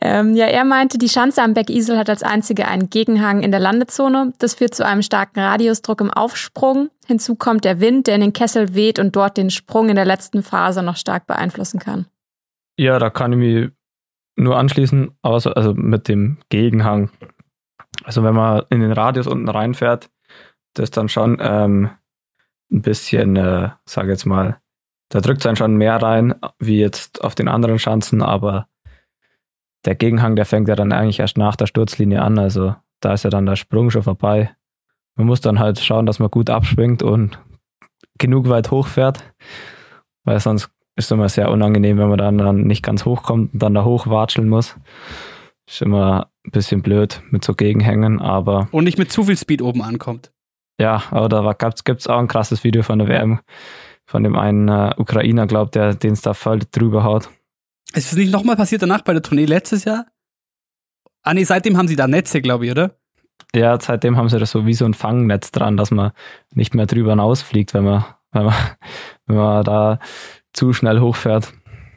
Ähm, 0.00 0.34
ja, 0.34 0.46
er 0.46 0.64
meinte, 0.64 0.98
die 0.98 1.08
Schanze 1.08 1.40
am 1.40 1.54
Beckisel 1.54 1.96
hat 1.96 2.10
als 2.10 2.22
einzige 2.22 2.66
einen 2.66 2.90
Gegenhang 2.90 3.42
in 3.42 3.52
der 3.52 3.60
Landezone. 3.60 4.32
Das 4.38 4.54
führt 4.54 4.74
zu 4.74 4.84
einem 4.84 5.02
starken 5.02 5.38
Radiusdruck 5.38 6.00
im 6.00 6.10
Aufsprung. 6.10 6.90
Hinzu 7.06 7.36
kommt 7.36 7.64
der 7.64 7.80
Wind, 7.80 8.08
der 8.08 8.16
in 8.16 8.20
den 8.20 8.32
Kessel 8.32 8.74
weht 8.74 8.98
und 8.98 9.14
dort 9.14 9.36
den 9.36 9.50
Sprung 9.50 9.88
in 9.88 9.94
der 9.94 10.04
letzten 10.04 10.42
Phase 10.42 10.82
noch 10.82 10.96
stark 10.96 11.26
beeinflussen 11.26 11.78
kann. 11.78 12.06
Ja, 12.76 12.98
da 12.98 13.08
kann 13.08 13.32
ich 13.32 13.38
mich 13.38 13.70
nur 14.36 14.56
anschließen, 14.56 15.12
außer, 15.22 15.56
also 15.56 15.74
mit 15.74 16.08
dem 16.08 16.38
Gegenhang. 16.48 17.10
Also 18.02 18.22
wenn 18.22 18.34
man 18.34 18.64
in 18.70 18.80
den 18.80 18.92
Radius 18.92 19.26
unten 19.26 19.48
reinfährt, 19.48 20.10
das 20.74 20.84
ist 20.84 20.96
dann 20.96 21.08
schon 21.08 21.38
ähm, 21.40 21.90
ein 22.70 22.82
bisschen, 22.82 23.36
äh, 23.36 23.70
sag 23.84 24.06
jetzt 24.08 24.26
mal, 24.26 24.60
da 25.08 25.20
drückt 25.20 25.40
es 25.40 25.46
einen 25.46 25.56
schon 25.56 25.76
mehr 25.76 26.02
rein, 26.02 26.34
wie 26.58 26.80
jetzt 26.80 27.22
auf 27.22 27.34
den 27.34 27.48
anderen 27.48 27.78
Schanzen, 27.78 28.22
aber 28.22 28.68
der 29.84 29.94
Gegenhang, 29.94 30.34
der 30.34 30.46
fängt 30.46 30.68
ja 30.68 30.74
dann 30.74 30.92
eigentlich 30.92 31.20
erst 31.20 31.38
nach 31.38 31.56
der 31.56 31.66
Sturzlinie 31.66 32.22
an, 32.22 32.38
also 32.38 32.74
da 33.00 33.12
ist 33.12 33.22
ja 33.22 33.30
dann 33.30 33.46
der 33.46 33.56
Sprung 33.56 33.90
schon 33.90 34.02
vorbei. 34.02 34.54
Man 35.14 35.26
muss 35.26 35.40
dann 35.40 35.58
halt 35.60 35.78
schauen, 35.78 36.06
dass 36.06 36.18
man 36.18 36.30
gut 36.30 36.50
abschwingt 36.50 37.02
und 37.02 37.38
genug 38.18 38.48
weit 38.48 38.70
hochfährt, 38.70 39.22
weil 40.24 40.40
sonst 40.40 40.70
ist 40.96 41.10
immer 41.10 41.28
sehr 41.28 41.50
unangenehm, 41.50 41.98
wenn 41.98 42.08
man 42.08 42.18
dann, 42.18 42.38
dann 42.38 42.62
nicht 42.62 42.82
ganz 42.82 43.04
hochkommt 43.04 43.54
und 43.54 43.62
dann 43.62 43.74
da 43.74 43.84
hochwatscheln 43.84 44.48
muss. 44.48 44.76
Ist 45.66 45.82
immer 45.82 46.30
ein 46.46 46.50
bisschen 46.50 46.82
blöd 46.82 47.22
mit 47.30 47.44
so 47.44 47.54
Gegenhängen, 47.54 48.20
aber 48.20 48.68
Und 48.70 48.84
nicht 48.84 48.98
mit 48.98 49.10
zu 49.10 49.24
viel 49.24 49.36
Speed 49.36 49.62
oben 49.62 49.82
ankommt. 49.82 50.32
ja, 50.80 51.02
aber 51.10 51.28
da 51.28 51.52
gibt 51.52 52.00
es 52.00 52.06
auch 52.06 52.18
ein 52.18 52.28
krasses 52.28 52.64
Video 52.64 52.82
von 52.82 52.98
der 52.98 53.08
WM, 53.08 53.40
von 54.06 54.22
dem 54.22 54.36
einen 54.36 54.68
äh, 54.68 54.94
Ukrainer, 54.98 55.46
glaubt 55.46 55.74
der 55.74 55.94
den 55.94 56.12
es 56.12 56.20
da 56.22 56.34
voll 56.34 56.60
drüber 56.70 57.02
haut. 57.04 57.30
Ist 57.94 58.12
es 58.12 58.18
nicht 58.18 58.32
nochmal 58.32 58.56
passiert 58.56 58.82
danach 58.82 59.02
bei 59.02 59.12
der 59.12 59.22
Tournee 59.22 59.46
letztes 59.46 59.84
Jahr? 59.84 60.06
Ah 61.22 61.32
nee, 61.32 61.44
seitdem 61.44 61.78
haben 61.78 61.88
sie 61.88 61.96
da 61.96 62.06
Netze, 62.06 62.42
glaube 62.42 62.66
ich, 62.66 62.72
oder? 62.72 62.96
Ja, 63.54 63.80
seitdem 63.80 64.16
haben 64.16 64.28
sie 64.28 64.38
das 64.38 64.50
so 64.50 64.66
wie 64.66 64.74
so 64.74 64.84
ein 64.84 64.94
Fangnetz 64.94 65.50
dran, 65.50 65.76
dass 65.76 65.90
man 65.90 66.12
nicht 66.52 66.74
mehr 66.74 66.86
drüber 66.86 67.10
hinausfliegt, 67.10 67.72
wenn 67.72 67.84
man, 67.84 68.04
wenn 68.32 68.44
man, 68.44 68.54
wenn 69.26 69.36
man 69.36 69.64
da 69.64 69.98
zu 70.54 70.72
schnell 70.72 71.00
hochfährt. 71.00 71.52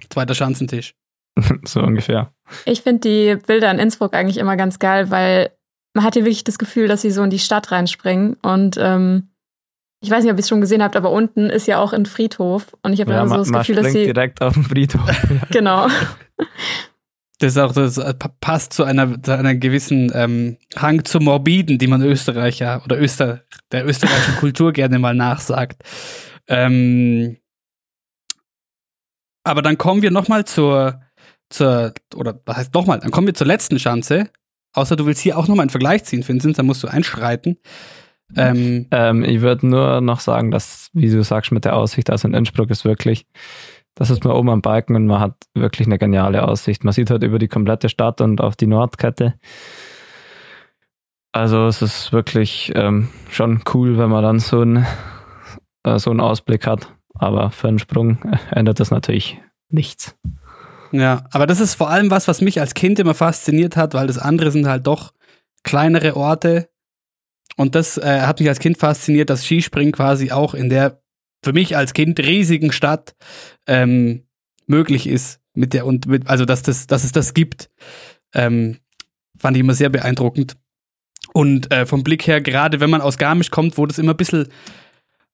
Zweiter 0.10 0.36
Schanzentisch. 0.36 0.94
so 1.64 1.82
ungefähr. 1.82 2.34
Ich 2.66 2.82
finde 2.82 3.02
die 3.10 3.36
Bilder 3.46 3.72
in 3.72 3.80
Innsbruck 3.80 4.14
eigentlich 4.14 4.38
immer 4.38 4.58
ganz 4.58 4.80
geil, 4.80 5.10
weil 5.12 5.52
man 5.94 6.04
hat 6.04 6.16
hier 6.16 6.26
wirklich 6.26 6.44
das 6.44 6.58
Gefühl, 6.60 6.88
dass 6.88 7.02
sie 7.04 7.12
so 7.12 7.24
in 7.24 7.30
die 7.30 7.40
Stadt 7.40 7.72
reinspringen. 7.72 8.34
Und 8.42 8.78
ähm, 8.80 9.30
ich 10.02 10.10
weiß 10.12 10.24
nicht, 10.24 10.32
ob 10.32 10.38
ihr 10.38 10.42
es 10.42 10.50
schon 10.50 10.62
gesehen 10.62 10.84
habt, 10.84 10.96
aber 10.96 11.12
unten 11.12 11.50
ist 11.50 11.68
ja 11.68 11.80
auch 11.80 11.94
ein 11.94 12.06
Friedhof. 12.06 12.76
Und 12.84 12.94
ich 12.94 13.02
habe 13.02 13.12
Ja, 13.12 13.22
immer 13.22 13.30
so 13.30 13.38
das 13.38 13.50
man 13.50 13.62
Gefühl, 13.62 13.76
dass 13.78 13.92
sie. 13.94 14.06
direkt 14.06 14.42
auf 14.42 14.54
den 14.56 14.64
Friedhof. 14.64 15.10
Genau. 15.52 15.88
Das 17.40 17.52
ist 17.52 17.58
auch 17.60 17.72
das 17.72 17.98
äh, 18.00 18.14
pa- 18.16 18.32
passt 18.42 18.74
zu 18.74 18.84
einer, 18.84 19.22
zu 19.22 19.32
einer 19.38 19.54
gewissen 19.54 20.12
ähm, 20.16 20.58
Hang 20.76 21.06
zum 21.06 21.26
Morbiden, 21.26 21.78
die 21.78 21.86
man 21.88 22.02
Österreicher 22.02 22.82
oder 22.86 23.00
Öster, 23.00 23.44
der 23.72 23.86
österreichischen 23.88 24.38
Kultur 24.38 24.74
gerne 24.74 24.98
mal 24.98 25.14
nachsagt. 25.14 25.84
Ähm, 26.48 27.38
aber 29.48 29.62
dann 29.62 29.78
kommen 29.78 30.02
wir 30.02 30.12
nochmal 30.12 30.46
zur, 30.46 31.02
zur, 31.50 31.94
oder 32.16 32.40
was 32.46 32.58
heißt 32.58 32.74
nochmal, 32.74 33.00
dann 33.00 33.12
kommen 33.12 33.28
wir 33.28 33.34
zur 33.34 33.48
letzten 33.48 33.80
Schanze. 33.80 34.30
Außer 34.74 34.96
du 34.96 35.06
willst 35.06 35.22
hier 35.22 35.38
auch 35.38 35.48
nochmal 35.48 35.64
einen 35.64 35.70
Vergleich 35.70 36.04
ziehen, 36.04 36.28
Vincent, 36.28 36.60
dann 36.60 36.66
musst 36.66 36.84
du 36.84 36.88
einschreiten. 36.88 37.58
Ähm, 38.36 38.88
Ähm, 38.92 39.24
ich 39.24 39.42
würde 39.42 39.68
nur 39.68 40.02
noch 40.02 40.20
sagen, 40.20 40.52
dass, 40.52 40.90
wie 40.94 41.10
du 41.10 41.24
sagst, 41.24 41.52
mit 41.52 41.66
der 41.66 41.76
Aussicht, 41.76 42.10
also 42.10 42.28
in 42.28 42.34
Innsbruck 42.34 42.70
ist 42.70 42.84
wirklich, 42.86 43.26
das 43.96 44.10
ist 44.10 44.24
man 44.24 44.34
oben 44.34 44.50
am 44.50 44.62
Balken 44.62 44.96
und 44.96 45.08
man 45.08 45.22
hat 45.22 45.36
wirklich 45.56 45.88
eine 45.88 45.98
geniale 45.98 46.48
Aussicht. 46.48 46.84
Man 46.84 46.94
sieht 46.94 47.10
halt 47.10 47.24
über 47.24 47.40
die 47.40 47.48
komplette 47.48 47.90
Stadt 47.90 48.22
und 48.22 48.42
auf 48.42 48.56
die 48.56 48.68
Nordkette. 48.68 49.36
Also 51.32 51.68
es 51.68 51.82
ist 51.82 52.12
wirklich 52.12 52.72
ähm, 52.76 53.10
schon 53.30 53.62
cool, 53.74 53.98
wenn 53.98 54.10
man 54.10 54.24
dann 54.24 54.40
so, 54.40 54.62
ein, 54.62 54.86
äh, 55.84 55.98
so 55.98 56.12
einen 56.12 56.20
Ausblick 56.20 56.68
hat. 56.68 56.92
Aber 57.20 57.52
für 57.52 57.68
einen 57.68 57.80
Sprung 57.80 58.18
ändert 58.52 58.80
das 58.80 58.92
natürlich 58.92 59.40
nichts. 59.70 60.16
Ja, 60.92 61.26
aber 61.32 61.48
das 61.48 61.60
ist 61.60 61.76
vor 61.76 61.90
allem 61.90 62.12
was, 62.12 62.28
was 62.28 62.42
mich 62.42 62.60
als 62.60 62.74
Kind 62.74 63.00
immer 63.00 63.14
fasziniert 63.14 63.76
hat, 63.76 63.94
weil 63.94 64.08
das 64.08 64.18
andere 64.18 64.52
sind 64.52 64.68
halt 64.68 64.88
doch 64.88 65.14
kleinere 65.64 66.16
Orte. 66.16 66.70
Und 67.58 67.76
das 67.76 67.98
äh, 67.98 68.22
hat 68.22 68.40
mich 68.40 68.48
als 68.48 68.60
Kind 68.60 68.78
fasziniert, 68.78 69.30
dass 69.30 69.46
Skispringen 69.46 69.92
quasi 69.92 70.32
auch 70.32 70.54
in 70.54 70.70
der 70.70 71.02
für 71.44 71.54
mich 71.54 71.76
als 71.76 71.94
Kind 71.94 72.20
riesigen 72.20 72.72
Stadt 72.72 73.16
ähm, 73.68 74.24
möglich 74.66 75.08
ist. 75.08 75.40
Mit 75.54 75.74
der 75.74 75.86
und 75.86 76.06
mit, 76.06 76.28
also 76.28 76.46
dass 76.46 76.62
das, 76.62 76.86
dass 76.86 77.04
es 77.04 77.12
das 77.12 77.34
gibt, 77.34 77.72
ähm, 78.34 78.78
fand 79.40 79.58
ich 79.58 79.62
immer 79.62 79.74
sehr 79.74 79.90
beeindruckend. 79.90 80.56
Und 81.34 81.72
äh, 81.74 81.86
vom 81.86 82.04
Blick 82.04 82.28
her, 82.28 82.42
gerade 82.42 82.80
wenn 82.80 82.90
man 82.90 83.02
aus 83.02 83.18
Garmisch 83.18 83.50
kommt, 83.50 83.78
wo 83.78 83.86
das 83.86 83.98
immer 83.98 84.14
ein 84.14 84.18
bisschen 84.18 84.50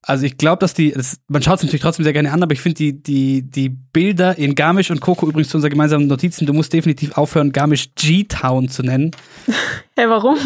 also 0.05 0.25
ich 0.25 0.37
glaube, 0.37 0.59
dass 0.59 0.73
die, 0.73 0.91
das, 0.91 1.21
man 1.29 1.41
schaut 1.41 1.57
es 1.57 1.63
natürlich 1.63 1.81
trotzdem 1.81 2.03
sehr 2.03 2.11
gerne 2.11 2.31
an, 2.31 2.43
aber 2.43 2.51
ich 2.51 2.59
finde 2.59 2.75
die, 2.75 3.01
die, 3.01 3.41
die 3.41 3.69
Bilder 3.69 4.37
in 4.37 4.53
Garmisch 4.53 4.91
und 4.91 4.99
Coco 4.99 5.27
übrigens 5.27 5.49
zu 5.49 5.57
unseren 5.57 5.71
gemeinsamen 5.71 6.07
Notizen, 6.07 6.45
du 6.45 6.51
musst 6.51 6.73
definitiv 6.73 7.17
aufhören, 7.17 7.53
Garmisch 7.53 7.89
G-Town 7.95 8.69
zu 8.69 8.83
nennen. 8.83 9.11
Hey, 9.95 10.09
warum? 10.09 10.39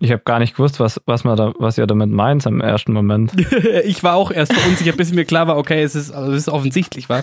Ich 0.00 0.10
habe 0.12 0.22
gar 0.24 0.38
nicht 0.38 0.56
gewusst, 0.56 0.80
was, 0.80 0.98
was, 1.04 1.24
man 1.24 1.36
da, 1.36 1.52
was 1.58 1.76
ihr 1.76 1.86
damit 1.86 2.08
meint 2.08 2.46
im 2.46 2.62
ersten 2.62 2.94
Moment. 2.94 3.30
ich 3.84 4.02
war 4.02 4.14
auch 4.14 4.30
erst 4.30 4.54
verunsichert, 4.54 4.96
bis 4.96 5.12
mir 5.12 5.26
klar 5.26 5.46
war, 5.46 5.58
okay, 5.58 5.82
es 5.82 5.94
ist, 5.94 6.10
also 6.10 6.32
es 6.32 6.44
ist 6.44 6.48
offensichtlich, 6.48 7.10
war. 7.10 7.22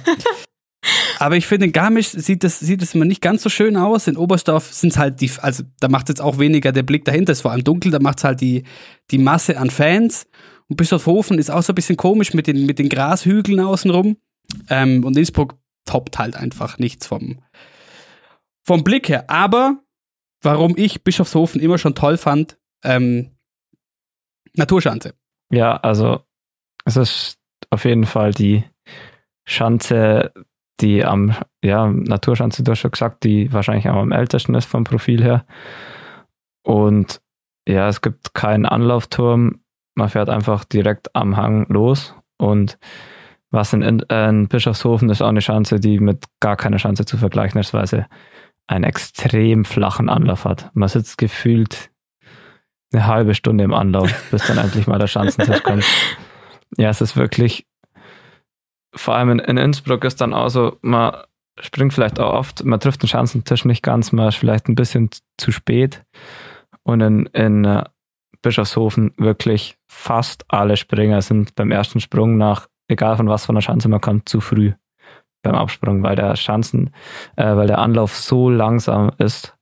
Aber 1.19 1.37
ich 1.37 1.47
finde, 1.47 1.65
in 1.65 1.71
Garmisch 1.71 2.09
sieht 2.09 2.43
das, 2.43 2.59
sieht 2.59 2.83
es 2.83 2.93
immer 2.93 3.05
nicht 3.05 3.23
ganz 3.23 3.41
so 3.41 3.49
schön 3.49 3.77
aus. 3.77 4.07
In 4.07 4.15
Oberstdorf 4.15 4.71
sind 4.71 4.91
es 4.91 4.99
halt 4.99 5.21
die, 5.21 5.31
also 5.41 5.63
da 5.79 5.89
macht 5.89 6.09
jetzt 6.09 6.21
auch 6.21 6.37
weniger 6.37 6.71
der 6.71 6.83
Blick 6.83 7.03
dahinter, 7.03 7.31
ist 7.31 7.41
vor 7.41 7.51
allem 7.51 7.63
dunkel, 7.63 7.91
da 7.91 7.99
macht 7.99 8.19
es 8.19 8.23
halt 8.25 8.41
die, 8.41 8.63
die 9.09 9.17
Masse 9.17 9.57
an 9.57 9.71
Fans. 9.71 10.27
Und 10.69 10.77
Bischofshofen 10.77 11.39
ist 11.39 11.49
auch 11.49 11.63
so 11.63 11.73
ein 11.73 11.75
bisschen 11.75 11.97
komisch 11.97 12.33
mit 12.33 12.47
den, 12.47 12.65
mit 12.65 12.79
den 12.79 12.89
Grashügeln 12.89 13.59
außenrum. 13.59 14.17
Ähm, 14.69 15.03
und 15.03 15.17
Innsbruck 15.17 15.57
toppt 15.85 16.19
halt 16.19 16.35
einfach 16.35 16.77
nichts 16.77 17.07
vom, 17.07 17.41
vom 18.63 18.83
Blick 18.83 19.09
her. 19.09 19.29
Aber 19.29 19.79
warum 20.41 20.75
ich 20.77 21.03
Bischofshofen 21.03 21.59
immer 21.59 21.77
schon 21.77 21.95
toll 21.95 22.17
fand, 22.17 22.57
ähm, 22.83 23.31
Naturschanze. 24.53 25.13
Ja, 25.51 25.75
also 25.77 26.21
es 26.85 26.95
ist 26.95 27.39
auf 27.69 27.85
jeden 27.85 28.05
Fall 28.05 28.33
die 28.33 28.63
Schanze, 29.45 30.31
die 30.79 31.03
am, 31.03 31.35
ja, 31.63 31.87
Naturschanze, 31.87 32.63
du 32.63 32.71
hast 32.71 32.79
schon 32.79 32.91
gesagt, 32.91 33.23
die 33.23 33.51
wahrscheinlich 33.51 33.89
auch 33.89 33.95
am 33.95 34.11
ältesten 34.11 34.55
ist 34.55 34.65
vom 34.65 34.83
Profil 34.83 35.23
her. 35.23 35.45
Und 36.63 37.21
ja, 37.67 37.87
es 37.89 38.01
gibt 38.01 38.33
keinen 38.33 38.65
Anlaufturm. 38.65 39.61
Man 39.99 40.07
fährt 40.07 40.29
einfach 40.29 40.63
direkt 40.63 41.13
am 41.13 41.35
Hang 41.35 41.65
los. 41.67 42.15
Und 42.37 42.79
was 43.51 43.73
in, 43.73 43.81
in, 43.81 44.47
Bischofshofen 44.47 45.09
ist 45.09 45.21
auch 45.21 45.27
eine 45.27 45.41
Schanze, 45.41 45.81
die 45.81 45.99
mit 45.99 46.23
gar 46.39 46.55
keiner 46.55 46.79
Schanze 46.79 47.03
zu 47.03 47.17
vergleichen 47.17 47.59
ist, 47.59 47.73
weil 47.73 47.85
sie 47.85 48.05
einen 48.65 48.85
extrem 48.85 49.65
flachen 49.65 50.07
Anlauf 50.07 50.45
hat. 50.45 50.71
Man 50.73 50.87
sitzt 50.87 51.17
gefühlt 51.17 51.89
eine 52.93 53.07
halbe 53.07 53.35
Stunde 53.35 53.65
im 53.65 53.73
Anlauf, 53.73 54.09
bis 54.31 54.47
dann 54.47 54.57
endlich 54.57 54.87
mal 54.87 54.99
der 54.99 55.07
Schanzentisch 55.07 55.63
kommt. 55.63 55.83
Ja, 56.77 56.89
es 56.89 57.01
ist 57.01 57.17
wirklich, 57.17 57.67
vor 58.95 59.15
allem 59.15 59.31
in, 59.31 59.39
in 59.39 59.57
Innsbruck 59.57 60.05
ist 60.05 60.21
dann 60.21 60.33
auch 60.33 60.49
so, 60.49 60.77
man 60.81 61.13
springt 61.59 61.93
vielleicht 61.93 62.21
auch 62.21 62.33
oft, 62.33 62.63
man 62.63 62.79
trifft 62.79 63.01
den 63.01 63.09
Schanzentisch 63.09 63.65
nicht 63.65 63.83
ganz, 63.83 64.13
man 64.13 64.29
ist 64.29 64.35
vielleicht 64.35 64.69
ein 64.69 64.75
bisschen 64.75 65.09
zu 65.35 65.51
spät. 65.51 66.05
Und 66.83 67.01
in, 67.01 67.25
in 67.33 67.65
äh, 67.65 67.83
Bischofshofen 68.41 69.13
wirklich 69.17 69.77
fast 69.87 70.45
alle 70.47 70.77
Springer 70.77 71.21
sind 71.21 71.55
beim 71.55 71.71
ersten 71.71 71.99
Sprung 71.99 72.37
nach, 72.37 72.67
egal 72.87 73.17
von 73.17 73.27
was 73.27 73.45
von 73.45 73.55
der 73.55 73.61
Schanze 73.61 73.89
man 73.89 74.01
kommt, 74.01 74.29
zu 74.29 74.41
früh. 74.41 74.73
beim 75.41 75.55
Absprung, 75.55 76.03
weil 76.03 76.15
der 76.15 76.35
Schanzen, 76.35 76.91
äh, 77.35 77.55
weil 77.55 77.67
der 77.67 77.79
Anlauf 77.79 78.15
so 78.15 78.49
langsam 78.49 79.11
ist. 79.17 79.55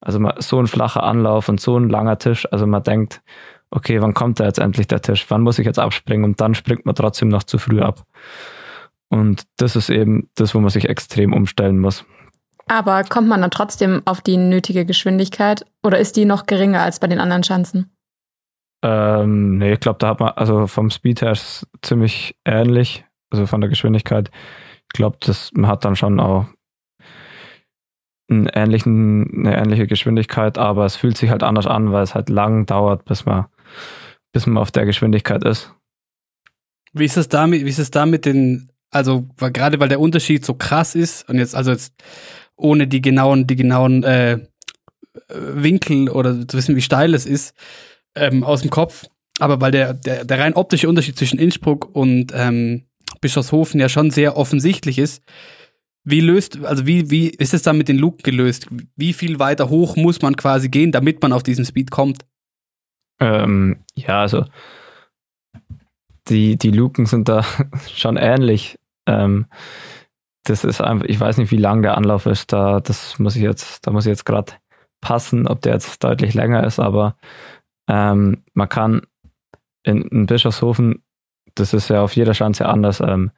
Also 0.00 0.20
so 0.38 0.60
ein 0.60 0.66
flacher 0.66 1.02
Anlauf 1.02 1.48
und 1.48 1.60
so 1.60 1.76
ein 1.76 1.88
langer 1.88 2.18
Tisch. 2.18 2.46
Also 2.52 2.66
man 2.66 2.82
denkt, 2.82 3.22
okay, 3.70 4.00
wann 4.00 4.14
kommt 4.14 4.38
da 4.38 4.44
jetzt 4.44 4.58
endlich 4.58 4.86
der 4.86 5.02
Tisch? 5.02 5.26
Wann 5.28 5.42
muss 5.42 5.58
ich 5.58 5.66
jetzt 5.66 5.78
abspringen? 5.78 6.24
Und 6.24 6.40
dann 6.40 6.54
springt 6.54 6.86
man 6.86 6.94
trotzdem 6.94 7.28
noch 7.28 7.42
zu 7.42 7.58
früh 7.58 7.80
ab. 7.80 8.04
Und 9.08 9.42
das 9.56 9.74
ist 9.74 9.90
eben 9.90 10.28
das, 10.36 10.54
wo 10.54 10.60
man 10.60 10.70
sich 10.70 10.88
extrem 10.88 11.32
umstellen 11.32 11.78
muss. 11.78 12.04
Aber 12.68 13.02
kommt 13.04 13.28
man 13.28 13.40
dann 13.40 13.50
trotzdem 13.50 14.02
auf 14.04 14.20
die 14.20 14.36
nötige 14.36 14.84
Geschwindigkeit 14.84 15.64
oder 15.82 15.98
ist 15.98 16.16
die 16.16 16.24
noch 16.24 16.46
geringer 16.46 16.82
als 16.82 16.98
bei 16.98 17.06
den 17.06 17.20
anderen 17.20 17.44
Schanzen? 17.44 17.95
Ähm, 18.88 19.58
nee, 19.58 19.72
ich 19.72 19.80
glaube, 19.80 19.98
da 19.98 20.10
hat 20.10 20.20
man, 20.20 20.28
also 20.36 20.68
vom 20.68 20.90
Speed 20.90 21.20
her 21.20 21.32
ist 21.32 21.66
ziemlich 21.82 22.36
ähnlich, 22.44 23.04
also 23.30 23.46
von 23.46 23.60
der 23.60 23.68
Geschwindigkeit. 23.68 24.30
Ich 24.82 24.96
glaube, 24.96 25.18
man 25.54 25.68
hat 25.68 25.84
dann 25.84 25.96
schon 25.96 26.20
auch 26.20 26.46
einen 28.30 28.46
ähnlichen, 28.46 29.44
eine 29.44 29.56
ähnliche 29.56 29.88
Geschwindigkeit, 29.88 30.56
aber 30.56 30.84
es 30.84 30.94
fühlt 30.94 31.16
sich 31.16 31.30
halt 31.30 31.42
anders 31.42 31.66
an, 31.66 31.90
weil 31.90 32.04
es 32.04 32.14
halt 32.14 32.28
lang 32.28 32.66
dauert, 32.66 33.04
bis 33.06 33.24
man, 33.24 33.46
bis 34.32 34.46
man 34.46 34.58
auf 34.58 34.70
der 34.70 34.86
Geschwindigkeit 34.86 35.42
ist. 35.42 35.74
Wie 36.92 37.06
ist 37.06 37.16
es 37.16 37.28
damit, 37.28 37.66
es 37.66 37.90
da 37.90 38.06
mit 38.06 38.24
den, 38.24 38.70
also 38.90 39.26
gerade 39.38 39.80
weil 39.80 39.88
der 39.88 40.00
Unterschied 40.00 40.44
so 40.44 40.54
krass 40.54 40.94
ist 40.94 41.28
und 41.28 41.38
jetzt, 41.38 41.56
also 41.56 41.72
jetzt 41.72 41.92
ohne 42.54 42.86
die 42.86 43.02
genauen, 43.02 43.48
die 43.48 43.56
genauen 43.56 44.04
äh, 44.04 44.46
Winkel 45.28 46.08
oder 46.08 46.46
zu 46.46 46.56
wissen, 46.56 46.76
wie 46.76 46.82
steil 46.82 47.14
es 47.14 47.26
ist, 47.26 47.52
ähm, 48.16 48.44
aus 48.44 48.62
dem 48.62 48.70
Kopf. 48.70 49.06
Aber 49.38 49.60
weil 49.60 49.70
der, 49.70 49.94
der, 49.94 50.24
der 50.24 50.38
rein 50.38 50.54
optische 50.54 50.88
Unterschied 50.88 51.18
zwischen 51.18 51.38
Innsbruck 51.38 51.94
und 51.94 52.32
ähm, 52.34 52.84
Bischofshofen 53.20 53.80
ja 53.80 53.88
schon 53.88 54.10
sehr 54.10 54.36
offensichtlich 54.36 54.98
ist, 54.98 55.22
wie 56.04 56.20
löst, 56.20 56.64
also 56.64 56.86
wie, 56.86 57.10
wie 57.10 57.28
ist 57.28 57.52
es 57.52 57.62
dann 57.62 57.76
mit 57.76 57.88
den 57.88 57.98
Luken 57.98 58.22
gelöst? 58.22 58.68
Wie 58.94 59.12
viel 59.12 59.38
weiter 59.40 59.68
hoch 59.68 59.96
muss 59.96 60.22
man 60.22 60.36
quasi 60.36 60.68
gehen, 60.68 60.92
damit 60.92 61.20
man 61.20 61.32
auf 61.32 61.42
diesen 61.42 61.64
Speed 61.64 61.90
kommt? 61.90 62.24
Ähm, 63.18 63.78
ja, 63.94 64.20
also 64.20 64.44
die, 66.28 66.56
die 66.56 66.70
Luken 66.70 67.06
sind 67.06 67.28
da 67.28 67.44
schon 67.94 68.16
ähnlich. 68.16 68.78
Ähm, 69.06 69.46
das 70.44 70.64
ist 70.64 70.80
einfach, 70.80 71.06
ich 71.06 71.18
weiß 71.18 71.38
nicht, 71.38 71.50
wie 71.50 71.56
lang 71.56 71.82
der 71.82 71.96
Anlauf 71.96 72.26
ist. 72.26 72.52
Da, 72.52 72.80
das 72.80 73.18
muss 73.18 73.34
ich 73.34 73.42
jetzt, 73.42 73.86
da 73.86 73.90
muss 73.90 74.06
ich 74.06 74.10
jetzt 74.10 74.26
gerade 74.26 74.52
passen, 75.00 75.48
ob 75.48 75.60
der 75.62 75.74
jetzt 75.74 76.02
deutlich 76.04 76.34
länger 76.34 76.64
ist, 76.64 76.78
aber 76.78 77.16
ähm, 77.88 78.42
man 78.54 78.68
kann 78.68 79.02
in, 79.82 80.02
in 80.02 80.26
Bischofshofen, 80.26 81.02
das 81.54 81.72
ist 81.72 81.88
ja 81.88 82.02
auf 82.02 82.16
jeder 82.16 82.34
Schanze 82.34 82.66
anders, 82.66 83.00
ähm, 83.00 83.30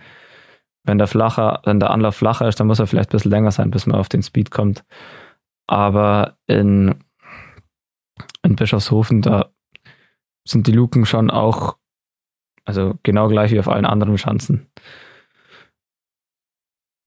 wenn 0.85 0.99
der 0.99 1.07
flacher, 1.07 1.61
wenn 1.65 1.81
der 1.81 1.91
Anlauf 1.91 2.17
flacher 2.17 2.49
ist, 2.49 2.59
dann 2.59 2.67
muss 2.67 2.79
er 2.79 2.87
vielleicht 2.87 3.11
ein 3.11 3.13
bisschen 3.13 3.31
länger 3.31 3.51
sein, 3.51 3.71
bis 3.71 3.87
man 3.87 3.99
auf 3.99 4.09
den 4.09 4.23
Speed 4.23 4.51
kommt. 4.51 4.85
Aber 5.67 6.39
in, 6.47 6.95
in 8.43 8.57
Bischofshofen, 8.57 9.21
da 9.21 9.51
sind 10.47 10.67
die 10.67 10.73
Luken 10.73 11.05
schon 11.05 11.31
auch, 11.31 11.77
also 12.65 12.95
genau 13.03 13.29
gleich 13.29 13.53
wie 13.53 13.61
auf 13.61 13.69
allen 13.69 13.85
anderen 13.85 14.17
Schanzen. 14.17 14.71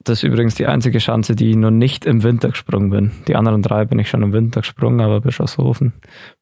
Das 0.03 0.19
ist 0.19 0.23
übrigens 0.23 0.55
die 0.55 0.67
einzige 0.67 0.99
Schanze, 0.99 1.35
die 1.35 1.51
ich 1.51 1.55
noch 1.55 1.71
nicht 1.71 2.05
im 2.05 2.23
Winter 2.23 2.49
gesprungen 2.49 2.89
bin. 2.89 3.11
Die 3.27 3.35
anderen 3.35 3.61
drei 3.61 3.85
bin 3.85 3.99
ich 3.99 4.09
schon 4.09 4.23
im 4.23 4.33
Winter 4.33 4.61
gesprungen, 4.61 5.01
aber 5.01 5.21
Bischofshofen 5.21 5.93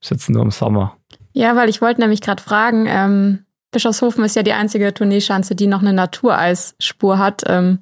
ist 0.01 0.11
jetzt 0.11 0.29
nur 0.29 0.43
im 0.43 0.51
Sommer. 0.51 0.97
Ja, 1.33 1.55
weil 1.55 1.69
ich 1.69 1.81
wollte 1.81 2.01
nämlich 2.01 2.21
gerade 2.21 2.41
fragen, 2.41 2.85
ähm, 2.87 3.45
Bischofshofen 3.71 4.23
ist 4.23 4.35
ja 4.35 4.43
die 4.43 4.53
einzige 4.53 4.93
Tourneeschanze, 4.93 5.55
die 5.55 5.67
noch 5.67 5.81
eine 5.81 5.93
Natureisspur 5.93 7.17
hat. 7.17 7.43
Ähm, 7.45 7.79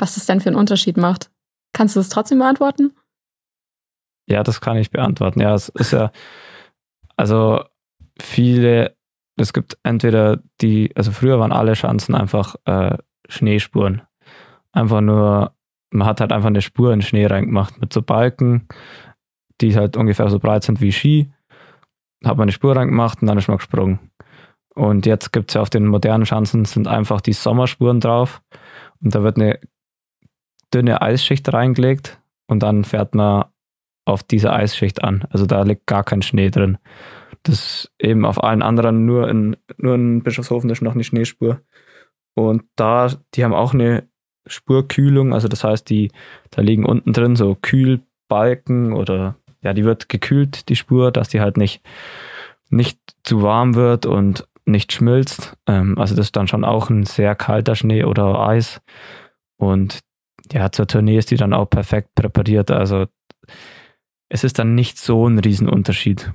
was 0.00 0.14
das 0.14 0.26
denn 0.26 0.40
für 0.40 0.48
einen 0.48 0.56
Unterschied 0.56 0.96
macht. 0.96 1.30
Kannst 1.72 1.96
du 1.96 2.00
das 2.00 2.08
trotzdem 2.08 2.38
beantworten? 2.38 2.92
Ja, 4.26 4.42
das 4.42 4.60
kann 4.60 4.76
ich 4.76 4.90
beantworten. 4.90 5.40
Ja, 5.40 5.54
es 5.54 5.68
ist 5.70 5.92
ja, 5.92 6.10
also 7.16 7.64
viele, 8.20 8.96
es 9.36 9.52
gibt 9.52 9.78
entweder 9.82 10.40
die, 10.60 10.92
also 10.96 11.12
früher 11.12 11.38
waren 11.38 11.52
alle 11.52 11.76
Schanzen 11.76 12.14
einfach 12.14 12.56
äh, 12.64 12.98
Schneespuren. 13.28 14.02
Einfach 14.78 15.00
nur, 15.00 15.52
man 15.90 16.06
hat 16.06 16.20
halt 16.20 16.32
einfach 16.32 16.46
eine 16.46 16.62
Spur 16.62 16.92
in 16.92 17.02
Schnee 17.02 17.26
reingemacht 17.26 17.80
mit 17.80 17.92
so 17.92 18.00
Balken, 18.00 18.68
die 19.60 19.74
halt 19.74 19.96
ungefähr 19.96 20.30
so 20.30 20.38
breit 20.38 20.62
sind 20.62 20.80
wie 20.80 20.92
Ski. 20.92 21.32
Hat 22.24 22.36
man 22.36 22.44
eine 22.44 22.52
Spur 22.52 22.76
reingemacht 22.76 23.20
und 23.20 23.26
dann 23.26 23.38
ist 23.38 23.48
man 23.48 23.56
gesprungen. 23.56 23.98
Und 24.72 25.04
jetzt 25.04 25.32
gibt 25.32 25.50
es 25.50 25.54
ja 25.54 25.62
auf 25.62 25.70
den 25.70 25.86
modernen 25.86 26.26
Schanzen 26.26 26.64
sind 26.64 26.86
einfach 26.86 27.20
die 27.20 27.32
Sommerspuren 27.32 27.98
drauf. 27.98 28.40
Und 29.02 29.16
da 29.16 29.24
wird 29.24 29.36
eine 29.36 29.58
dünne 30.72 31.02
Eisschicht 31.02 31.52
reingelegt 31.52 32.20
und 32.46 32.62
dann 32.62 32.84
fährt 32.84 33.16
man 33.16 33.46
auf 34.04 34.22
diese 34.22 34.52
Eisschicht 34.52 35.02
an. 35.02 35.24
Also 35.30 35.44
da 35.44 35.62
liegt 35.62 35.88
gar 35.88 36.04
kein 36.04 36.22
Schnee 36.22 36.50
drin. 36.50 36.78
Das 37.42 37.90
eben 37.98 38.24
auf 38.24 38.44
allen 38.44 38.62
anderen 38.62 39.06
nur 39.06 39.28
in, 39.28 39.56
nur 39.76 39.96
in 39.96 40.22
Bischofshofen 40.22 40.70
ist 40.70 40.82
noch 40.82 40.94
eine 40.94 41.02
Schneespur. 41.02 41.62
Und 42.34 42.62
da, 42.76 43.10
die 43.34 43.42
haben 43.42 43.54
auch 43.54 43.74
eine 43.74 44.08
Spurkühlung, 44.48 45.32
also 45.32 45.48
das 45.48 45.64
heißt, 45.64 45.88
die, 45.88 46.10
da 46.50 46.62
liegen 46.62 46.84
unten 46.84 47.12
drin 47.12 47.36
so 47.36 47.56
Kühlbalken 47.60 48.92
oder 48.92 49.36
ja, 49.62 49.72
die 49.72 49.84
wird 49.84 50.08
gekühlt, 50.08 50.68
die 50.68 50.76
Spur, 50.76 51.10
dass 51.10 51.28
die 51.28 51.40
halt 51.40 51.56
nicht, 51.56 51.82
nicht 52.70 52.98
zu 53.24 53.42
warm 53.42 53.74
wird 53.74 54.06
und 54.06 54.46
nicht 54.64 54.92
schmilzt. 54.92 55.56
Ähm, 55.66 55.98
also 55.98 56.14
das 56.14 56.26
ist 56.26 56.36
dann 56.36 56.48
schon 56.48 56.64
auch 56.64 56.90
ein 56.90 57.04
sehr 57.04 57.34
kalter 57.34 57.74
Schnee 57.74 58.04
oder 58.04 58.38
Eis. 58.40 58.80
Und 59.56 60.00
ja, 60.52 60.70
zur 60.70 60.86
Tournee 60.86 61.18
ist 61.18 61.30
die 61.30 61.36
dann 61.36 61.52
auch 61.52 61.68
perfekt 61.68 62.14
präpariert. 62.14 62.70
Also 62.70 63.06
es 64.28 64.44
ist 64.44 64.58
dann 64.58 64.74
nicht 64.74 64.98
so 64.98 65.26
ein 65.26 65.38
Riesenunterschied. 65.38 66.32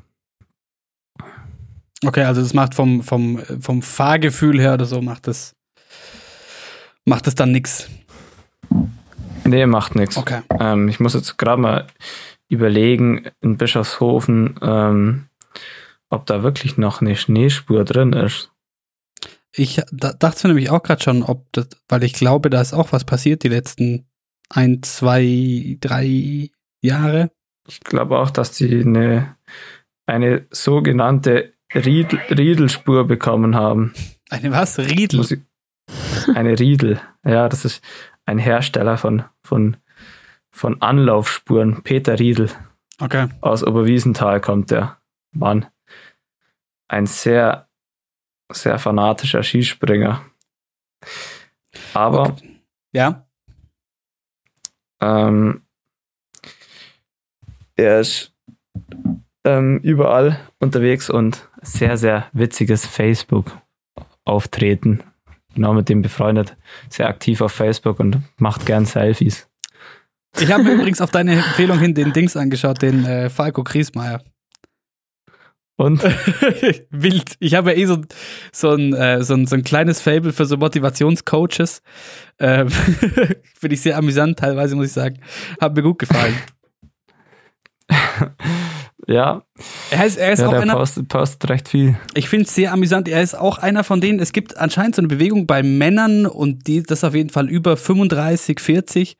Okay, 2.05 2.23
also 2.23 2.41
das 2.41 2.53
macht 2.53 2.75
vom, 2.75 3.01
vom, 3.01 3.39
vom 3.61 3.81
Fahrgefühl 3.81 4.59
her 4.59 4.73
oder 4.73 4.85
so, 4.85 5.01
macht 5.01 5.27
das, 5.27 5.55
macht 7.05 7.27
das 7.27 7.35
dann 7.35 7.51
nichts. 7.51 7.89
Nee, 9.45 9.65
macht 9.65 9.95
nichts. 9.95 10.17
Okay. 10.17 10.41
Ähm, 10.59 10.87
ich 10.87 10.99
muss 10.99 11.13
jetzt 11.13 11.37
gerade 11.37 11.61
mal 11.61 11.87
überlegen, 12.47 13.29
in 13.41 13.57
Bischofshofen, 13.57 14.59
ähm, 14.61 15.25
ob 16.09 16.25
da 16.25 16.43
wirklich 16.43 16.77
noch 16.77 17.01
eine 17.01 17.15
Schneespur 17.15 17.83
drin 17.83 18.13
ist. 18.13 18.51
Ich 19.55 19.81
dachte 19.91 20.47
nämlich 20.47 20.69
auch 20.69 20.81
gerade 20.81 21.03
schon, 21.03 21.23
ob 21.23 21.45
das, 21.51 21.67
weil 21.87 22.03
ich 22.03 22.13
glaube, 22.13 22.49
da 22.49 22.61
ist 22.61 22.73
auch 22.73 22.91
was 22.91 23.03
passiert 23.03 23.43
die 23.43 23.49
letzten 23.49 24.07
ein, 24.49 24.81
zwei, 24.83 25.77
drei 25.79 26.49
Jahre. 26.81 27.31
Ich 27.67 27.79
glaube 27.79 28.17
auch, 28.19 28.29
dass 28.29 28.55
sie 28.55 28.81
eine, 28.81 29.35
eine 30.05 30.47
sogenannte 30.51 31.53
Riedel, 31.73 32.19
Riedelspur 32.29 33.07
bekommen 33.07 33.55
haben. 33.55 33.93
Eine 34.29 34.51
was? 34.51 34.79
Riedel? 34.79 35.43
Eine 36.33 36.59
Riedel. 36.59 36.99
Ja, 37.23 37.47
das 37.49 37.65
ist 37.65 37.81
ein 38.25 38.37
Hersteller 38.37 38.97
von, 38.97 39.23
von, 39.43 39.77
von 40.51 40.81
Anlaufspuren. 40.81 41.83
Peter 41.83 42.19
Riedel. 42.19 42.49
Okay. 42.99 43.29
Aus 43.41 43.63
Oberwiesenthal 43.63 44.41
kommt 44.41 44.71
der 44.71 44.97
Mann 45.31 45.67
ein 46.87 47.05
sehr, 47.07 47.67
sehr 48.51 48.79
fanatischer 48.79 49.43
Skispringer. 49.43 50.25
Aber 51.93 52.29
okay. 52.29 52.61
ja. 52.93 53.27
Ähm, 55.01 55.65
er 57.75 57.99
ist 57.99 58.33
ähm, 59.43 59.79
überall 59.79 60.39
unterwegs 60.59 61.09
und 61.09 61.49
sehr, 61.61 61.97
sehr 61.97 62.29
witziges 62.31 62.85
Facebook-Auftreten. 62.85 65.03
Genau 65.53 65.73
mit 65.73 65.89
dem 65.89 66.01
befreundet, 66.01 66.55
sehr 66.89 67.07
aktiv 67.07 67.41
auf 67.41 67.51
Facebook 67.51 67.99
und 67.99 68.21
macht 68.37 68.65
gern 68.65 68.85
Selfies. 68.85 69.47
Ich 70.39 70.51
habe 70.51 70.63
mir 70.63 70.73
übrigens 70.75 71.01
auf 71.01 71.11
deine 71.11 71.33
Empfehlung 71.33 71.79
hin 71.79 71.93
den 71.93 72.13
Dings 72.13 72.35
angeschaut, 72.35 72.81
den 72.81 73.05
äh, 73.05 73.29
Falco 73.29 73.63
Griesmeier. 73.63 74.23
Und? 75.75 76.03
Wild. 76.91 77.35
Ich 77.39 77.55
habe 77.55 77.71
ja 77.71 77.77
eh 77.77 77.85
so, 77.85 78.01
so, 78.51 78.73
ein, 78.73 78.93
äh, 78.93 79.23
so, 79.23 79.33
ein, 79.33 79.47
so 79.47 79.55
ein 79.55 79.63
kleines 79.63 80.01
Fable 80.01 80.31
für 80.31 80.45
so 80.45 80.57
Motivationscoaches. 80.57 81.81
Ähm, 82.39 82.69
Finde 83.59 83.73
ich 83.73 83.81
sehr 83.81 83.97
amüsant, 83.97 84.39
teilweise 84.39 84.75
muss 84.75 84.87
ich 84.87 84.93
sagen. 84.93 85.19
Hat 85.59 85.75
mir 85.75 85.81
gut 85.81 85.99
gefallen. 85.99 86.35
Ja. 89.07 89.41
Er 89.91 90.05
ist, 90.05 90.17
er 90.17 90.31
ist 90.31 90.39
ja, 90.39 90.47
auch 90.47 90.53
einer. 90.53 90.73
Postet, 90.73 91.07
postet 91.07 91.49
recht 91.49 91.67
viel. 91.67 91.95
Ich 92.13 92.29
finde 92.29 92.45
es 92.45 92.55
sehr 92.55 92.71
amüsant. 92.71 93.07
Er 93.07 93.21
ist 93.21 93.35
auch 93.35 93.57
einer 93.57 93.83
von 93.83 94.01
denen. 94.01 94.19
Es 94.19 94.33
gibt 94.33 94.57
anscheinend 94.57 94.95
so 94.95 95.01
eine 95.01 95.07
Bewegung 95.07 95.47
bei 95.47 95.63
Männern 95.63 96.25
und 96.25 96.67
die, 96.67 96.83
das 96.83 97.03
auf 97.03 97.15
jeden 97.15 97.29
Fall 97.29 97.49
über 97.49 97.77
35, 97.77 98.59
40 98.59 99.17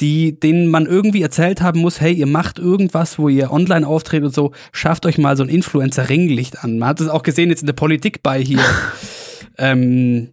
die, 0.00 0.38
denen 0.40 0.68
man 0.68 0.86
irgendwie 0.86 1.22
erzählt 1.22 1.60
haben 1.60 1.80
muss, 1.80 2.00
hey, 2.00 2.12
ihr 2.12 2.26
macht 2.26 2.58
irgendwas, 2.58 3.18
wo 3.18 3.28
ihr 3.28 3.52
online 3.52 3.86
auftretet 3.86 4.26
und 4.26 4.34
so, 4.34 4.52
schafft 4.72 5.04
euch 5.06 5.18
mal 5.18 5.36
so 5.36 5.42
ein 5.42 5.48
Influencer-Ringlicht 5.48 6.64
an. 6.64 6.78
Man 6.78 6.88
hat 6.88 7.00
es 7.00 7.08
auch 7.08 7.22
gesehen 7.22 7.50
jetzt 7.50 7.60
in 7.60 7.66
der 7.66 7.74
Politik 7.74 8.22
bei 8.22 8.40
hier. 8.40 8.64
ähm, 9.58 10.32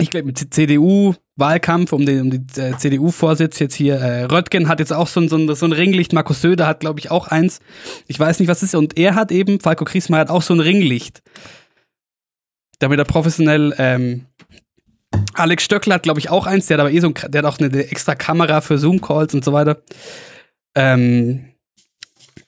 ich 0.00 0.10
glaube, 0.10 0.32
CDU-Wahlkampf 0.34 1.92
um, 1.92 2.04
den, 2.04 2.20
um 2.22 2.30
die 2.30 2.60
äh, 2.60 2.76
CDU-Vorsitz 2.76 3.58
jetzt 3.58 3.74
hier. 3.74 3.96
Äh, 3.96 4.24
Röttgen 4.24 4.68
hat 4.68 4.80
jetzt 4.80 4.92
auch 4.92 5.06
so 5.06 5.20
ein, 5.20 5.28
so 5.28 5.36
ein, 5.36 5.54
so 5.54 5.66
ein 5.66 5.72
Ringlicht. 5.72 6.12
Markus 6.12 6.40
Söder 6.40 6.66
hat, 6.66 6.80
glaube 6.80 7.00
ich, 7.00 7.10
auch 7.10 7.28
eins. 7.28 7.60
Ich 8.06 8.18
weiß 8.18 8.40
nicht, 8.40 8.48
was 8.48 8.58
es 8.58 8.70
ist. 8.70 8.74
Und 8.74 8.96
er 8.96 9.14
hat 9.14 9.30
eben, 9.32 9.60
Falco 9.60 9.84
Kriesmeier 9.84 10.22
hat 10.22 10.30
auch 10.30 10.42
so 10.42 10.54
ein 10.54 10.60
Ringlicht. 10.60 11.22
Damit 12.78 12.98
er 12.98 13.04
professionell, 13.04 13.74
ähm, 13.78 14.26
Alex 15.34 15.64
Stöckler 15.64 15.96
hat, 15.96 16.02
glaube 16.02 16.20
ich, 16.20 16.30
auch 16.30 16.46
eins. 16.46 16.66
Der 16.66 16.76
hat 16.76 16.80
aber 16.80 16.92
eh 16.92 17.00
so 17.00 17.08
ein, 17.08 17.14
der 17.28 17.42
hat 17.42 17.52
auch 17.52 17.58
eine 17.58 17.70
extra 17.90 18.14
Kamera 18.14 18.60
für 18.60 18.78
Zoom-Calls 18.78 19.34
und 19.34 19.44
so 19.44 19.52
weiter. 19.52 19.82
Ähm, 20.74 21.46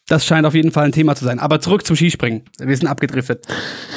das 0.07 0.27
scheint 0.27 0.47
auf 0.47 0.55
jeden 0.55 0.73
Fall 0.73 0.85
ein 0.85 0.93
Thema 0.93 1.15
zu 1.15 1.25
sein. 1.25 1.39
Aber 1.39 1.61
zurück 1.61 1.87
zum 1.87 1.97
Skispringen. 1.97 2.43
Wir 2.59 2.77
sind 2.77 2.89
abgedriftet. 2.89 3.47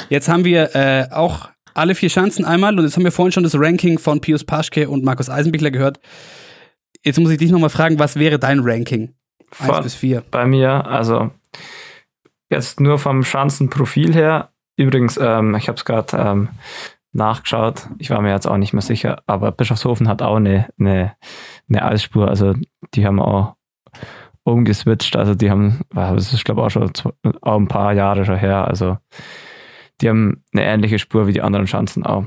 Jetzt 0.08 0.28
haben 0.28 0.44
wir 0.44 0.74
äh, 0.74 1.08
auch 1.10 1.48
alle 1.76 1.94
vier 1.94 2.10
Schanzen 2.10 2.44
einmal 2.44 2.78
und 2.78 2.84
jetzt 2.84 2.96
haben 2.96 3.04
wir 3.04 3.12
vorhin 3.12 3.32
schon 3.32 3.44
das 3.44 3.58
Ranking 3.58 3.98
von 3.98 4.20
Pius 4.20 4.44
Paschke 4.44 4.88
und 4.88 5.04
Markus 5.04 5.28
Eisenbichler 5.28 5.70
gehört. 5.70 6.00
Jetzt 7.04 7.20
muss 7.20 7.30
ich 7.30 7.38
dich 7.38 7.50
nochmal 7.50 7.70
fragen, 7.70 7.98
was 7.98 8.18
wäre 8.18 8.38
dein 8.38 8.60
Ranking? 8.60 9.14
Von, 9.52 9.76
Eins 9.76 9.84
bis 9.84 9.94
vier. 9.94 10.24
Bei 10.30 10.46
mir, 10.46 10.86
also 10.86 11.30
jetzt 12.50 12.80
nur 12.80 12.98
vom 12.98 13.22
Schanzenprofil 13.22 14.14
her. 14.14 14.50
Übrigens, 14.76 15.18
ähm, 15.20 15.54
ich 15.54 15.68
habe 15.68 15.76
es 15.76 15.84
gerade 15.84 16.16
ähm, 16.16 16.48
nachgeschaut. 17.12 17.88
Ich 17.98 18.10
war 18.10 18.20
mir 18.20 18.32
jetzt 18.32 18.46
auch 18.46 18.56
nicht 18.56 18.72
mehr 18.72 18.82
sicher, 18.82 19.22
aber 19.26 19.52
Bischofshofen 19.52 20.08
hat 20.08 20.22
auch 20.22 20.36
eine, 20.36 20.68
eine, 20.78 21.14
eine 21.68 21.84
Eisspur. 21.84 22.28
Also 22.28 22.54
die 22.94 23.06
haben 23.06 23.20
auch 23.20 23.54
umgeswitcht. 24.44 25.16
Also 25.16 25.34
die 25.34 25.50
haben, 25.50 25.80
das 25.90 26.32
ist 26.32 26.44
glaube 26.44 26.60
ich 26.60 26.66
auch 26.66 26.70
schon 26.70 26.90
auch 27.42 27.56
ein 27.56 27.68
paar 27.68 27.92
Jahre 27.92 28.24
schon 28.24 28.36
her. 28.36 28.66
Also 28.66 28.98
die 30.00 30.08
haben 30.08 30.44
eine 30.52 30.64
ähnliche 30.64 30.98
Spur 30.98 31.26
wie 31.26 31.32
die 31.32 31.42
anderen 31.42 31.66
Schanzen 31.66 32.04
auch. 32.04 32.24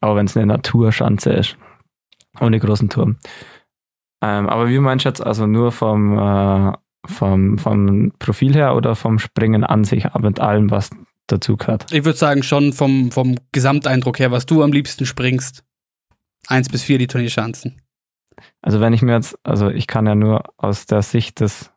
Auch 0.00 0.16
wenn 0.16 0.26
es 0.26 0.36
eine 0.36 0.46
Naturschanze 0.46 1.32
ist. 1.32 1.56
Ohne 2.40 2.58
großen 2.58 2.88
Turm. 2.88 3.16
Ähm, 4.20 4.48
aber 4.48 4.68
wie 4.68 4.78
meinst 4.78 5.04
du 5.04 5.08
jetzt, 5.08 5.20
also 5.20 5.46
nur 5.46 5.70
vom, 5.70 6.18
äh, 6.18 6.72
vom, 7.06 7.58
vom 7.58 8.12
Profil 8.18 8.54
her 8.54 8.74
oder 8.74 8.96
vom 8.96 9.18
Springen 9.18 9.64
an 9.64 9.84
sich, 9.84 10.06
mit 10.18 10.40
allem, 10.40 10.70
was 10.70 10.90
dazu 11.26 11.56
gehört? 11.56 11.92
Ich 11.92 12.04
würde 12.04 12.18
sagen, 12.18 12.42
schon 12.42 12.72
vom, 12.72 13.10
vom 13.10 13.36
Gesamteindruck 13.52 14.18
her, 14.18 14.30
was 14.30 14.46
du 14.46 14.62
am 14.62 14.72
liebsten 14.72 15.06
springst. 15.06 15.64
Eins 16.46 16.68
bis 16.68 16.82
vier 16.82 16.98
die 16.98 17.06
Turnierschanzen. 17.06 17.80
Also 18.62 18.80
wenn 18.80 18.92
ich 18.92 19.02
mir 19.02 19.12
jetzt, 19.12 19.38
also 19.44 19.70
ich 19.70 19.86
kann 19.86 20.06
ja 20.06 20.14
nur 20.14 20.42
aus 20.56 20.86
der 20.86 21.02
Sicht 21.02 21.40
des, 21.40 21.70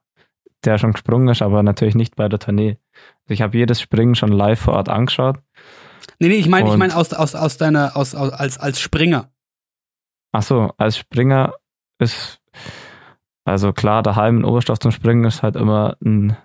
der 0.66 0.78
schon 0.78 0.94
gesprungen 0.94 1.30
ist, 1.30 1.42
aber 1.42 1.64
natürlich 1.64 1.96
nicht 1.96 2.16
bei 2.16 2.30
der 2.30 2.40
Tournee. 2.40 2.78
Also 3.24 3.34
ich 3.34 3.42
habe 3.42 3.58
jedes 3.58 3.82
Springen 3.82 4.16
schon 4.16 4.32
live 4.32 4.60
vor 4.60 4.74
Ort 4.74 4.90
angeschaut. 4.90 5.40
Nee, 6.20 6.30
nee, 6.30 6.36
ich 6.36 6.48
meine, 6.48 6.70
ich 6.70 6.78
meine 6.78 6.96
aus, 6.96 7.14
aus, 7.14 7.36
aus 7.36 7.58
deiner, 7.58 7.96
aus, 7.96 8.16
aus, 8.16 8.32
als, 8.32 8.58
als 8.58 8.80
Springer. 8.80 9.30
Ach 10.32 10.42
so, 10.42 10.74
als 10.78 10.98
Springer 10.98 11.54
ist, 12.00 12.42
also 13.46 13.74
klar, 13.74 14.04
daheim 14.04 14.38
in 14.38 14.46
Oberstoff 14.46 14.80
zum 14.80 14.92
Springen 14.92 15.26
ist 15.26 15.44
halt 15.44 15.56
immer 15.56 15.96
ein, 16.04 16.36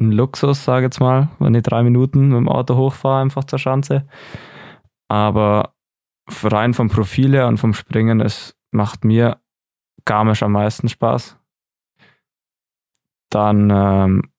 ein 0.00 0.12
Luxus, 0.12 0.64
sage 0.64 0.80
ich 0.80 0.84
jetzt 0.84 1.00
mal, 1.00 1.28
wenn 1.38 1.54
ich 1.54 1.62
drei 1.62 1.82
Minuten 1.82 2.28
mit 2.28 2.38
dem 2.38 2.48
Auto 2.48 2.76
hochfahre, 2.76 3.22
einfach 3.22 3.44
zur 3.44 3.58
Schanze. 3.58 4.06
Aber 5.08 5.74
rein 6.42 6.74
vom 6.74 6.88
Profil 6.88 7.32
her 7.32 7.48
und 7.48 7.58
vom 7.58 7.74
Springen, 7.74 8.20
es 8.20 8.56
macht 8.70 9.04
mir 9.04 9.38
Garmisch 10.04 10.42
am 10.42 10.52
meisten 10.52 10.88
Spaß. 10.88 11.35
Dann, 13.30 13.70
ähm, 13.70 14.30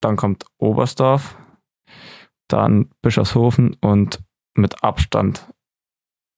dann 0.00 0.16
kommt 0.16 0.46
Oberstdorf, 0.58 1.36
dann 2.48 2.90
Bischofshofen 3.02 3.76
und 3.80 4.20
mit 4.54 4.82
Abstand 4.82 5.48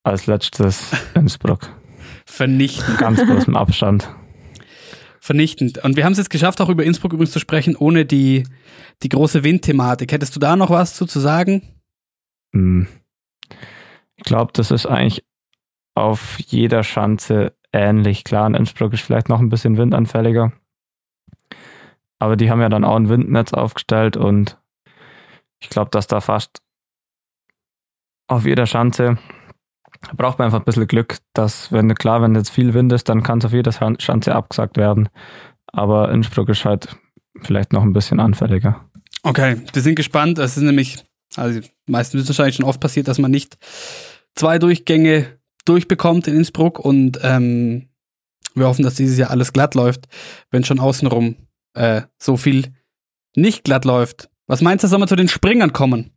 als 0.04 0.26
letztes 0.26 0.92
Innsbruck. 1.14 1.68
Vernichtend. 2.26 2.98
Ganz 2.98 3.24
großem 3.24 3.56
Abstand. 3.56 4.08
Vernichtend. 5.20 5.78
Und 5.84 5.96
wir 5.96 6.04
haben 6.04 6.12
es 6.12 6.18
jetzt 6.18 6.30
geschafft, 6.30 6.60
auch 6.60 6.68
über 6.68 6.84
Innsbruck 6.84 7.12
übrigens 7.12 7.32
zu 7.32 7.38
sprechen, 7.38 7.76
ohne 7.76 8.04
die, 8.04 8.44
die 9.02 9.08
große 9.08 9.44
Windthematik. 9.44 10.10
Hättest 10.10 10.34
du 10.34 10.40
da 10.40 10.56
noch 10.56 10.70
was 10.70 10.96
zu, 10.96 11.06
zu 11.06 11.20
sagen? 11.20 11.62
Hm. 12.52 12.88
Ich 14.16 14.24
glaube, 14.24 14.52
das 14.54 14.70
ist 14.70 14.86
eigentlich 14.86 15.24
auf 15.94 16.38
jeder 16.40 16.82
Schanze 16.82 17.54
ähnlich. 17.72 18.24
Klar, 18.24 18.46
in 18.46 18.54
Innsbruck 18.54 18.92
ist 18.92 19.02
vielleicht 19.02 19.28
noch 19.28 19.40
ein 19.40 19.48
bisschen 19.48 19.76
windanfälliger. 19.76 20.52
Aber 22.22 22.36
die 22.36 22.52
haben 22.52 22.60
ja 22.60 22.68
dann 22.68 22.84
auch 22.84 22.94
ein 22.94 23.08
Windnetz 23.08 23.52
aufgestellt 23.52 24.16
und 24.16 24.56
ich 25.58 25.68
glaube, 25.68 25.90
dass 25.90 26.06
da 26.06 26.20
fast 26.20 26.62
auf 28.28 28.44
jeder 28.44 28.66
Schanze 28.66 29.18
braucht 30.16 30.38
man 30.38 30.46
einfach 30.46 30.60
ein 30.60 30.64
bisschen 30.64 30.86
Glück, 30.86 31.18
dass, 31.34 31.72
wenn 31.72 31.92
klar, 31.96 32.22
wenn 32.22 32.36
jetzt 32.36 32.50
viel 32.50 32.74
Wind 32.74 32.92
ist, 32.92 33.08
dann 33.08 33.24
kann 33.24 33.38
es 33.38 33.46
auf 33.46 33.52
jeder 33.52 33.72
Schanze 33.72 34.36
abgesagt 34.36 34.76
werden. 34.76 35.08
Aber 35.66 36.12
Innsbruck 36.12 36.48
ist 36.48 36.64
halt 36.64 36.96
vielleicht 37.40 37.72
noch 37.72 37.82
ein 37.82 37.92
bisschen 37.92 38.20
anfälliger. 38.20 38.88
Okay, 39.24 39.60
wir 39.72 39.82
sind 39.82 39.96
gespannt. 39.96 40.38
Es 40.38 40.56
ist 40.56 40.62
nämlich, 40.62 41.04
also 41.34 41.58
meistens 41.88 42.20
ist 42.20 42.30
es 42.30 42.38
wahrscheinlich 42.38 42.54
schon 42.54 42.66
oft 42.66 42.80
passiert, 42.80 43.08
dass 43.08 43.18
man 43.18 43.32
nicht 43.32 43.58
zwei 44.36 44.60
Durchgänge 44.60 45.26
durchbekommt 45.64 46.28
in 46.28 46.36
Innsbruck 46.36 46.78
und 46.78 47.18
ähm, 47.24 47.88
wir 48.54 48.68
hoffen, 48.68 48.84
dass 48.84 48.94
dieses 48.94 49.18
Jahr 49.18 49.30
alles 49.30 49.52
glatt 49.52 49.74
läuft, 49.74 50.06
wenn 50.52 50.62
schon 50.62 50.78
außenrum 50.78 51.34
äh, 51.74 52.02
so 52.18 52.36
viel 52.36 52.72
nicht 53.34 53.64
glatt 53.64 53.84
läuft. 53.84 54.28
Was 54.46 54.60
meinst 54.60 54.84
du, 54.84 54.88
soll 54.88 54.98
man 54.98 55.08
zu 55.08 55.16
den 55.16 55.28
Springern 55.28 55.72
kommen? 55.72 56.10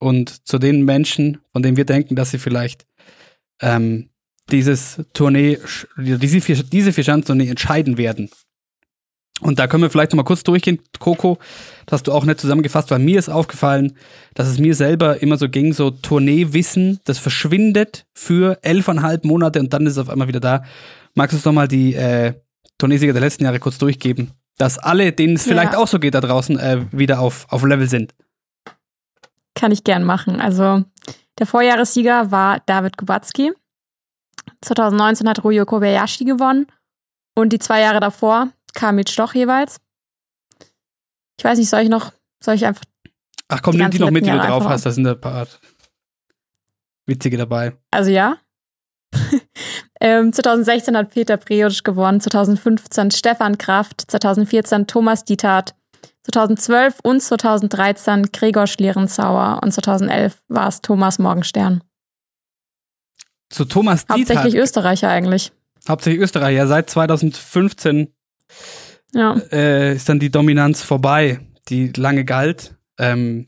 Und 0.00 0.46
zu 0.46 0.58
den 0.58 0.84
Menschen, 0.84 1.40
von 1.52 1.62
denen 1.62 1.76
wir 1.76 1.84
denken, 1.84 2.14
dass 2.14 2.30
sie 2.30 2.38
vielleicht 2.38 2.86
ähm, 3.60 4.10
dieses 4.50 5.02
Tournee, 5.12 5.58
diese 5.96 6.40
vier, 6.40 6.62
diese 6.62 6.92
vier 6.92 7.04
Schanzentournee 7.04 7.48
entscheiden 7.48 7.98
werden. 7.98 8.30
Und 9.40 9.58
da 9.58 9.68
können 9.68 9.82
wir 9.82 9.90
vielleicht 9.90 10.12
noch 10.12 10.16
mal 10.16 10.24
kurz 10.24 10.42
durchgehen, 10.42 10.80
Coco. 10.98 11.38
Das 11.86 11.98
hast 11.98 12.08
du 12.08 12.12
auch 12.12 12.24
nicht 12.24 12.40
zusammengefasst, 12.40 12.90
weil 12.90 12.98
mir 12.98 13.18
ist 13.18 13.28
aufgefallen, 13.28 13.96
dass 14.34 14.48
es 14.48 14.58
mir 14.58 14.74
selber 14.74 15.22
immer 15.22 15.36
so 15.36 15.48
ging, 15.48 15.72
so 15.72 15.90
Tourneewissen, 15.90 17.00
das 17.04 17.18
verschwindet 17.18 18.06
für 18.14 18.58
elfeinhalb 18.62 19.24
Monate 19.24 19.60
und 19.60 19.72
dann 19.72 19.86
ist 19.86 19.92
es 19.92 19.98
auf 19.98 20.08
einmal 20.08 20.28
wieder 20.28 20.40
da. 20.40 20.64
Magst 21.14 21.32
du 21.32 21.36
uns 21.36 21.44
noch 21.44 21.52
mal 21.52 21.68
die 21.68 21.94
äh, 21.94 22.34
Tourneesieger 22.78 23.12
der 23.12 23.22
letzten 23.22 23.44
Jahre 23.44 23.60
kurz 23.60 23.78
durchgeben, 23.78 24.32
dass 24.58 24.78
alle, 24.78 25.12
denen 25.12 25.36
es 25.36 25.46
ja. 25.46 25.52
vielleicht 25.52 25.74
auch 25.74 25.86
so 25.86 25.98
geht 25.98 26.14
da 26.14 26.20
draußen, 26.20 26.58
äh, 26.58 26.84
wieder 26.92 27.20
auf, 27.20 27.46
auf 27.50 27.64
Level 27.64 27.88
sind? 27.88 28.14
Kann 29.54 29.72
ich 29.72 29.84
gern 29.84 30.04
machen. 30.04 30.40
Also 30.40 30.84
der 31.38 31.46
Vorjahressieger 31.46 32.30
war 32.30 32.60
David 32.66 32.96
Kubacki. 32.96 33.52
2019 34.62 35.28
hat 35.28 35.44
Ryo 35.44 35.64
Kobayashi 35.64 36.24
gewonnen 36.24 36.66
und 37.34 37.52
die 37.52 37.58
zwei 37.58 37.80
Jahre 37.80 38.00
davor 38.00 38.48
Kamil 38.74 39.06
Stoch 39.06 39.34
jeweils. 39.34 39.80
Ich 41.38 41.44
weiß 41.44 41.58
nicht, 41.58 41.68
soll 41.68 41.80
ich 41.80 41.88
noch, 41.88 42.12
soll 42.42 42.54
ich 42.54 42.66
einfach. 42.66 42.84
Ach 43.48 43.62
komm, 43.62 43.76
nimm 43.76 43.90
die 43.90 43.98
noch 43.98 44.10
mit, 44.10 44.26
die 44.26 44.30
du 44.30 44.36
drauf 44.36 44.64
hast, 44.64 44.84
da 44.84 44.90
sind 44.90 45.06
ein 45.06 45.20
paar 45.20 45.46
witzige 47.06 47.36
dabei. 47.36 47.76
Also 47.90 48.10
ja. 48.10 48.36
Ähm, 50.00 50.32
2016 50.32 50.96
hat 50.96 51.10
Peter 51.10 51.36
Preutsch 51.36 51.82
gewonnen, 51.82 52.20
2015 52.20 53.10
Stefan 53.10 53.58
Kraft, 53.58 54.04
2014 54.08 54.86
Thomas 54.86 55.24
Dietert, 55.24 55.74
2012 56.30 57.00
und 57.02 57.20
2013 57.20 58.30
Gregor 58.32 58.66
Schlierenzauer 58.66 59.60
und 59.62 59.72
2011 59.72 60.36
war 60.48 60.68
es 60.68 60.80
Thomas 60.82 61.18
Morgenstern. 61.18 61.82
Zu 63.50 63.64
Thomas 63.64 64.06
Dietert? 64.06 64.36
Hauptsächlich 64.36 64.54
Österreicher 64.56 65.08
eigentlich. 65.08 65.52
Hauptsächlich 65.88 66.22
Österreicher. 66.22 66.66
Seit 66.66 66.90
2015 66.90 68.12
ja. 69.14 69.36
äh, 69.50 69.94
ist 69.94 70.08
dann 70.08 70.18
die 70.18 70.30
Dominanz 70.30 70.82
vorbei, 70.82 71.40
die 71.68 71.92
lange 71.96 72.24
galt. 72.24 72.76
Ähm, 72.98 73.47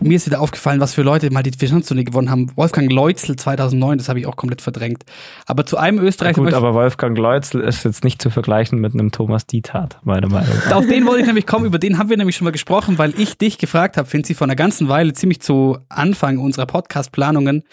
mir 0.00 0.16
ist 0.16 0.26
wieder 0.26 0.40
aufgefallen, 0.40 0.80
was 0.80 0.94
für 0.94 1.02
Leute 1.02 1.30
mal 1.30 1.42
die 1.42 1.50
Finanzturnier 1.50 2.04
gewonnen 2.04 2.30
haben. 2.30 2.50
Wolfgang 2.56 2.90
Leutzel 2.90 3.36
2009, 3.36 3.98
das 3.98 4.08
habe 4.08 4.20
ich 4.20 4.26
auch 4.26 4.36
komplett 4.36 4.62
verdrängt. 4.62 5.04
Aber 5.46 5.66
zu 5.66 5.76
einem 5.76 5.98
Österreicher. 5.98 6.42
Gut, 6.42 6.54
aber 6.54 6.74
Wolfgang 6.74 7.16
Leutzel 7.16 7.60
ist 7.62 7.84
jetzt 7.84 8.04
nicht 8.04 8.22
zu 8.22 8.30
vergleichen 8.30 8.80
mit 8.80 8.94
einem 8.94 9.12
Thomas 9.12 9.46
Diethardt, 9.46 9.98
meiner 10.04 10.28
Meinung 10.28 10.54
nach. 10.66 10.76
Auf 10.76 10.86
den 10.86 11.06
wollte 11.06 11.20
ich 11.20 11.26
nämlich 11.26 11.46
kommen, 11.46 11.66
über 11.66 11.78
den 11.78 11.98
haben 11.98 12.10
wir 12.10 12.16
nämlich 12.16 12.36
schon 12.36 12.44
mal 12.44 12.50
gesprochen, 12.52 12.98
weil 12.98 13.18
ich 13.18 13.38
dich 13.38 13.58
gefragt 13.58 13.96
habe, 13.96 14.08
finde 14.08 14.26
sie 14.26 14.34
vor 14.34 14.46
einer 14.46 14.56
ganzen 14.56 14.88
Weile 14.88 15.12
ziemlich 15.12 15.40
zu 15.40 15.78
Anfang 15.88 16.38
unserer 16.38 16.66
Podcast-Planungen, 16.66 17.64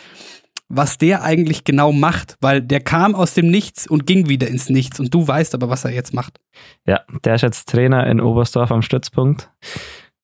was 0.68 0.98
der 0.98 1.24
eigentlich 1.24 1.64
genau 1.64 1.92
macht, 1.92 2.38
weil 2.42 2.62
der 2.62 2.80
kam 2.80 3.14
aus 3.14 3.34
dem 3.34 3.50
Nichts 3.50 3.88
und 3.88 4.08
ging 4.08 4.30
wieder 4.30 4.48
ins 4.48 4.70
Nichts 4.70 5.00
und 5.00 5.14
du 5.14 5.28
weißt 5.28 5.54
aber, 5.54 5.70
was 5.70 5.86
er 5.86 5.92
jetzt 5.92 6.14
macht. 6.14 6.40
Ja, 6.88 7.02
der 7.24 7.36
ist 7.36 7.42
jetzt 7.42 7.70
Trainer 7.70 8.08
in 8.08 8.20
Oberstdorf 8.20 8.72
am 8.72 8.82
Stützpunkt 8.82 9.50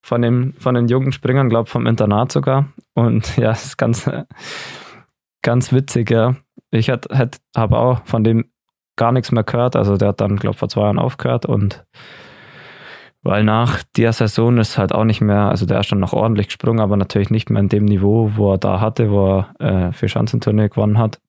von, 0.02 0.22
dem, 0.22 0.54
von 0.58 0.76
den 0.76 0.88
jungen 0.88 1.12
Springern, 1.12 1.50
glaube 1.50 1.70
vom 1.70 1.88
Internat 1.88 2.32
sogar. 2.32 2.70
Und 2.94 3.38
ja, 3.38 3.52
ist 3.52 3.78
ganz, 3.78 4.10
ganz 5.42 5.72
witzig, 5.72 6.10
ja. 6.10 6.36
Ich 6.72 6.90
habe 6.90 7.78
auch 7.78 8.06
von 8.06 8.24
dem 8.24 8.46
gar 8.96 9.12
nichts 9.12 9.32
mehr 9.32 9.44
gehört. 9.44 9.76
Also 9.76 9.98
der 9.98 10.10
hat 10.10 10.22
dann, 10.22 10.38
glaube 10.38 10.58
vor 10.58 10.70
zwei 10.70 10.84
Jahren 10.84 11.00
aufgehört 11.00 11.46
und 11.46 11.86
weil 13.24 13.44
nach 13.44 13.84
der 13.98 14.14
Saison 14.14 14.58
ist 14.58 14.80
halt 14.80 14.94
auch 14.94 15.04
nicht 15.04 15.22
mehr, 15.22 15.50
also 15.50 15.68
der 15.68 15.82
ist 15.82 15.88
schon 15.88 16.00
noch 16.00 16.14
ordentlich 16.14 16.48
gesprungen, 16.48 16.80
aber 16.80 16.98
natürlich 16.98 17.30
nicht 17.30 17.52
mehr 17.52 17.62
in 17.62 17.70
dem 17.70 17.86
Niveau, 17.86 18.32
wo 18.36 18.54
er 18.54 18.58
da 18.58 18.80
hatte, 18.80 19.12
wo 19.12 19.46
er 19.60 19.90
äh, 19.90 19.92
für 19.92 20.10
Schanzenturnier 20.10 20.70
gewonnen 20.70 20.98
hat. 20.98 21.22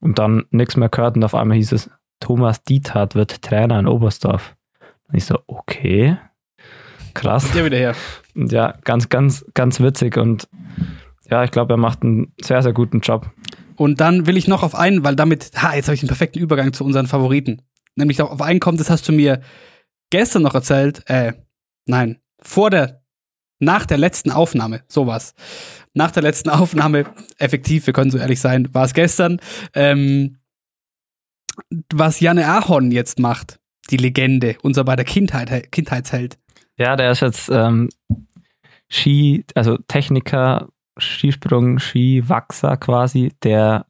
Und 0.00 0.18
dann 0.18 0.44
nichts 0.50 0.76
mehr 0.76 0.90
gehört 0.90 1.16
und 1.16 1.24
auf 1.24 1.34
einmal 1.34 1.56
hieß 1.56 1.72
es, 1.72 1.90
Thomas 2.20 2.62
Diethardt 2.62 3.14
wird 3.14 3.40
Trainer 3.42 3.78
in 3.78 3.86
Oberstdorf. 3.86 4.54
Und 5.08 5.16
ich 5.16 5.24
so, 5.24 5.38
okay, 5.46 6.18
krass. 7.14 7.50
Der 7.52 7.64
wieder 7.64 7.78
her. 7.78 7.94
Ja, 8.34 8.74
ganz, 8.84 9.08
ganz, 9.08 9.44
ganz 9.54 9.80
witzig 9.80 10.16
und 10.16 10.48
ja, 11.30 11.44
ich 11.44 11.50
glaube, 11.50 11.74
er 11.74 11.78
macht 11.78 12.02
einen 12.02 12.32
sehr, 12.40 12.62
sehr 12.62 12.72
guten 12.72 13.00
Job. 13.00 13.30
Und 13.76 14.00
dann 14.00 14.26
will 14.26 14.36
ich 14.36 14.48
noch 14.48 14.62
auf 14.62 14.74
einen, 14.74 15.02
weil 15.02 15.16
damit, 15.16 15.50
ha, 15.56 15.74
jetzt 15.74 15.86
habe 15.86 15.94
ich 15.94 16.00
den 16.00 16.08
perfekten 16.08 16.38
Übergang 16.38 16.72
zu 16.72 16.84
unseren 16.84 17.06
Favoriten. 17.06 17.62
Nämlich 17.96 18.20
auf 18.20 18.42
einen 18.42 18.60
kommt, 18.60 18.80
das 18.80 18.90
hast 18.90 19.08
du 19.08 19.12
mir 19.12 19.40
gestern 20.10 20.42
noch 20.42 20.54
erzählt, 20.54 21.02
äh, 21.08 21.32
nein, 21.86 22.18
vor 22.40 22.70
der, 22.70 23.02
nach 23.58 23.86
der 23.86 23.98
letzten 23.98 24.30
Aufnahme, 24.30 24.82
sowas. 24.88 25.34
Nach 25.94 26.10
der 26.10 26.22
letzten 26.22 26.50
Aufnahme, 26.50 27.06
effektiv, 27.38 27.86
wir 27.86 27.94
können 27.94 28.10
so 28.10 28.18
ehrlich 28.18 28.40
sein, 28.40 28.72
war 28.74 28.84
es 28.84 28.94
gestern, 28.94 29.40
ähm, 29.74 30.38
was 31.92 32.20
Janne 32.20 32.46
Ahorn 32.46 32.90
jetzt 32.90 33.18
macht, 33.18 33.58
die 33.90 33.96
Legende, 33.96 34.56
unser 34.62 34.84
bei 34.84 34.96
der 34.96 35.04
Kindheit, 35.04 35.72
Kindheitsheld. 35.72 36.38
Ja, 36.78 36.96
der 36.96 37.12
ist 37.12 37.20
jetzt 37.20 37.50
ähm, 37.52 37.88
Ski, 38.88 39.44
also 39.54 39.78
Techniker, 39.88 40.68
Skisprung, 40.98 41.78
Skiwachser 41.78 42.76
quasi, 42.76 43.32
der 43.42 43.86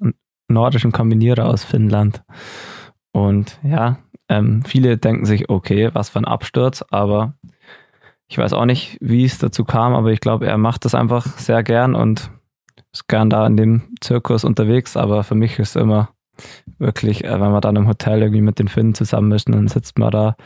nordischen 0.48 0.92
Kombinierer 0.92 1.46
aus 1.46 1.64
Finnland. 1.64 2.22
Und 3.12 3.58
ja, 3.62 3.98
ähm, 4.28 4.62
viele 4.64 4.98
denken 4.98 5.26
sich, 5.26 5.48
okay, 5.48 5.90
was 5.92 6.10
für 6.10 6.18
ein 6.18 6.24
Absturz, 6.24 6.84
aber 6.90 7.34
ich 8.28 8.38
weiß 8.38 8.52
auch 8.54 8.64
nicht, 8.64 8.96
wie 9.00 9.24
es 9.24 9.38
dazu 9.38 9.64
kam, 9.64 9.94
aber 9.94 10.10
ich 10.10 10.20
glaube, 10.20 10.46
er 10.46 10.56
macht 10.56 10.84
das 10.84 10.94
einfach 10.94 11.26
sehr 11.26 11.62
gern 11.62 11.94
und 11.94 12.30
ist 12.92 13.08
gern 13.08 13.28
da 13.28 13.46
in 13.46 13.56
dem 13.56 13.82
Zirkus 14.00 14.44
unterwegs, 14.44 14.96
aber 14.96 15.24
für 15.24 15.34
mich 15.34 15.58
ist 15.58 15.76
immer 15.76 16.10
wirklich, 16.78 17.24
äh, 17.24 17.40
wenn 17.40 17.52
wir 17.52 17.60
dann 17.60 17.76
im 17.76 17.88
Hotel 17.88 18.22
irgendwie 18.22 18.40
mit 18.40 18.58
den 18.58 18.68
Finnen 18.68 18.94
zusammen 18.94 19.32
ist, 19.32 19.48
dann 19.48 19.68
sitzt 19.68 19.98
man 19.98 20.10
da 20.10 20.36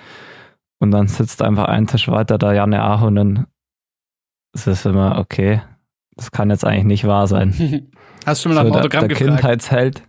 und 0.79 0.91
dann 0.91 1.09
sitzt 1.09 1.43
einfach 1.43 1.67
ein 1.67 1.87
Tisch 1.87 2.09
weiter 2.09 2.39
da 2.39 2.53
Janne 2.53 2.83
Aho 2.83 3.07
und 3.07 3.17
dann 3.17 3.47
ist 4.55 4.67
es 4.67 4.85
immer, 4.85 5.19
okay, 5.19 5.63
das 6.17 6.31
kann 6.31 6.51
jetzt 6.51 6.65
eigentlich 6.65 6.85
nicht 6.85 7.07
wahr 7.07 7.27
sein. 7.27 7.91
Hast 8.27 8.45
du 8.45 8.49
schon 8.49 8.55
mal 8.55 8.65
nach 8.65 8.71
dem 8.71 8.79
Autogramm 8.79 9.09
der, 9.09 9.17
der 9.17 9.19
gefragt? 9.19 9.41
Kindheitsheld. 9.41 10.03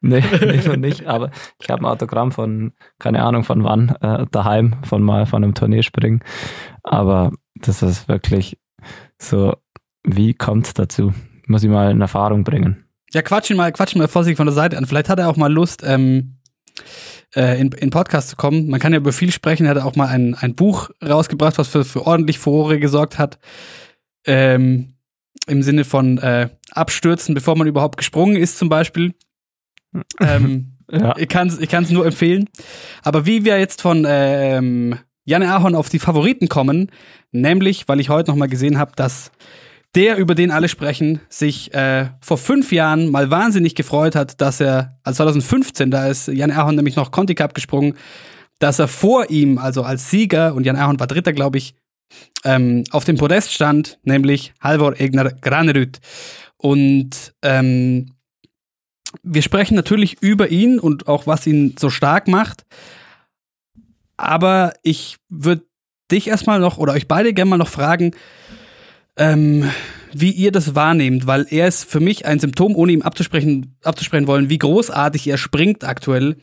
Nee, 0.00 0.24
nicht 0.46 0.68
und 0.68 0.80
nicht, 0.80 1.06
aber 1.06 1.30
ich 1.60 1.68
habe 1.68 1.82
ein 1.82 1.86
Autogramm 1.86 2.32
von, 2.32 2.72
keine 2.98 3.22
Ahnung 3.22 3.44
von 3.44 3.64
wann, 3.64 3.90
äh, 4.00 4.26
daheim, 4.30 4.76
von 4.82 5.02
mal 5.02 5.26
von 5.26 5.44
einem 5.44 5.54
Turnierspringen. 5.54 6.24
Aber 6.82 7.32
das 7.56 7.82
ist 7.82 8.08
wirklich 8.08 8.58
so, 9.20 9.56
wie 10.04 10.32
kommt 10.32 10.66
es 10.66 10.74
dazu? 10.74 11.12
Muss 11.46 11.62
ich 11.62 11.68
mal 11.68 11.90
in 11.90 12.00
Erfahrung 12.00 12.44
bringen. 12.44 12.84
Ja, 13.12 13.22
quatsch 13.22 13.50
ihn 13.50 13.56
mal, 13.56 13.72
quatsch 13.72 13.94
ihn 13.94 13.98
mal 13.98 14.08
vorsichtig 14.08 14.36
von 14.36 14.46
der 14.46 14.54
Seite 14.54 14.78
an. 14.78 14.86
Vielleicht 14.86 15.08
hat 15.08 15.18
er 15.18 15.28
auch 15.28 15.36
mal 15.36 15.52
Lust, 15.52 15.82
ähm, 15.84 16.39
äh, 17.34 17.60
in, 17.60 17.72
in 17.72 17.90
Podcast 17.90 18.28
zu 18.30 18.36
kommen. 18.36 18.68
Man 18.68 18.80
kann 18.80 18.92
ja 18.92 18.98
über 18.98 19.12
viel 19.12 19.32
sprechen. 19.32 19.66
Er 19.66 19.74
hat 19.74 19.82
auch 19.82 19.96
mal 19.96 20.08
ein, 20.08 20.34
ein 20.34 20.54
Buch 20.54 20.90
rausgebracht, 21.06 21.58
was 21.58 21.68
für, 21.68 21.84
für 21.84 22.06
ordentlich 22.06 22.38
Furore 22.38 22.78
gesorgt 22.78 23.18
hat. 23.18 23.38
Ähm, 24.26 24.94
Im 25.46 25.62
Sinne 25.62 25.84
von 25.84 26.18
äh, 26.18 26.48
Abstürzen, 26.72 27.34
bevor 27.34 27.56
man 27.56 27.66
überhaupt 27.66 27.96
gesprungen 27.96 28.36
ist, 28.36 28.58
zum 28.58 28.68
Beispiel. 28.68 29.14
ähm, 30.20 30.72
Ja. 30.92 31.14
ich 31.16 31.28
kann 31.28 31.46
es 31.46 31.60
ich 31.60 31.68
kann's 31.68 31.90
nur 31.90 32.04
empfehlen. 32.04 32.48
Aber 33.02 33.24
wie 33.24 33.44
wir 33.44 33.60
jetzt 33.60 33.80
von 33.80 34.04
ähm, 34.08 34.98
Janne 35.24 35.52
Ahorn 35.52 35.76
auf 35.76 35.88
die 35.88 36.00
Favoriten 36.00 36.48
kommen, 36.48 36.90
nämlich, 37.30 37.86
weil 37.88 38.00
ich 38.00 38.08
heute 38.08 38.30
noch 38.30 38.36
mal 38.36 38.48
gesehen 38.48 38.76
habe, 38.78 38.92
dass 38.96 39.30
der, 39.94 40.18
über 40.18 40.34
den 40.34 40.50
alle 40.50 40.68
sprechen, 40.68 41.20
sich 41.28 41.74
äh, 41.74 42.10
vor 42.20 42.38
fünf 42.38 42.70
Jahren 42.72 43.10
mal 43.10 43.30
wahnsinnig 43.30 43.74
gefreut 43.74 44.14
hat, 44.14 44.40
dass 44.40 44.60
er, 44.60 44.98
also 45.02 45.18
2015, 45.24 45.90
da 45.90 46.06
ist 46.06 46.28
Jan 46.28 46.52
Ahorn 46.52 46.76
nämlich 46.76 46.96
noch 46.96 47.10
Conti 47.10 47.34
Cup 47.34 47.54
gesprungen, 47.54 47.94
dass 48.60 48.78
er 48.78 48.88
vor 48.88 49.30
ihm, 49.30 49.58
also 49.58 49.82
als 49.82 50.10
Sieger, 50.10 50.54
und 50.54 50.64
Jan 50.64 50.76
Ahorn 50.76 51.00
war 51.00 51.06
Dritter, 51.06 51.32
glaube 51.32 51.58
ich, 51.58 51.74
ähm, 52.44 52.84
auf 52.90 53.04
dem 53.04 53.16
Podest 53.16 53.52
stand, 53.52 53.98
nämlich 54.04 54.52
Halvor 54.60 55.00
Egner 55.00 55.30
Granerüt. 55.30 55.98
Und 56.56 57.34
ähm, 57.42 58.12
wir 59.22 59.42
sprechen 59.42 59.74
natürlich 59.74 60.22
über 60.22 60.50
ihn 60.50 60.78
und 60.78 61.08
auch 61.08 61.26
was 61.26 61.46
ihn 61.46 61.74
so 61.78 61.90
stark 61.90 62.28
macht. 62.28 62.64
Aber 64.16 64.74
ich 64.82 65.16
würde 65.28 65.64
dich 66.12 66.28
erstmal 66.28 66.60
noch 66.60 66.78
oder 66.78 66.92
euch 66.92 67.08
beide 67.08 67.32
gerne 67.32 67.50
mal 67.50 67.56
noch 67.56 67.68
fragen, 67.68 68.12
ähm, 69.20 69.70
wie 70.12 70.30
ihr 70.30 70.50
das 70.50 70.74
wahrnehmt, 70.74 71.26
weil 71.26 71.46
er 71.50 71.68
ist 71.68 71.84
für 71.84 72.00
mich 72.00 72.26
ein 72.26 72.38
Symptom, 72.38 72.74
ohne 72.74 72.92
ihm 72.92 73.02
abzusprechen, 73.02 73.76
abzusprechen 73.84 74.26
wollen, 74.26 74.50
wie 74.50 74.58
großartig 74.58 75.28
er 75.28 75.38
springt 75.38 75.84
aktuell. 75.84 76.36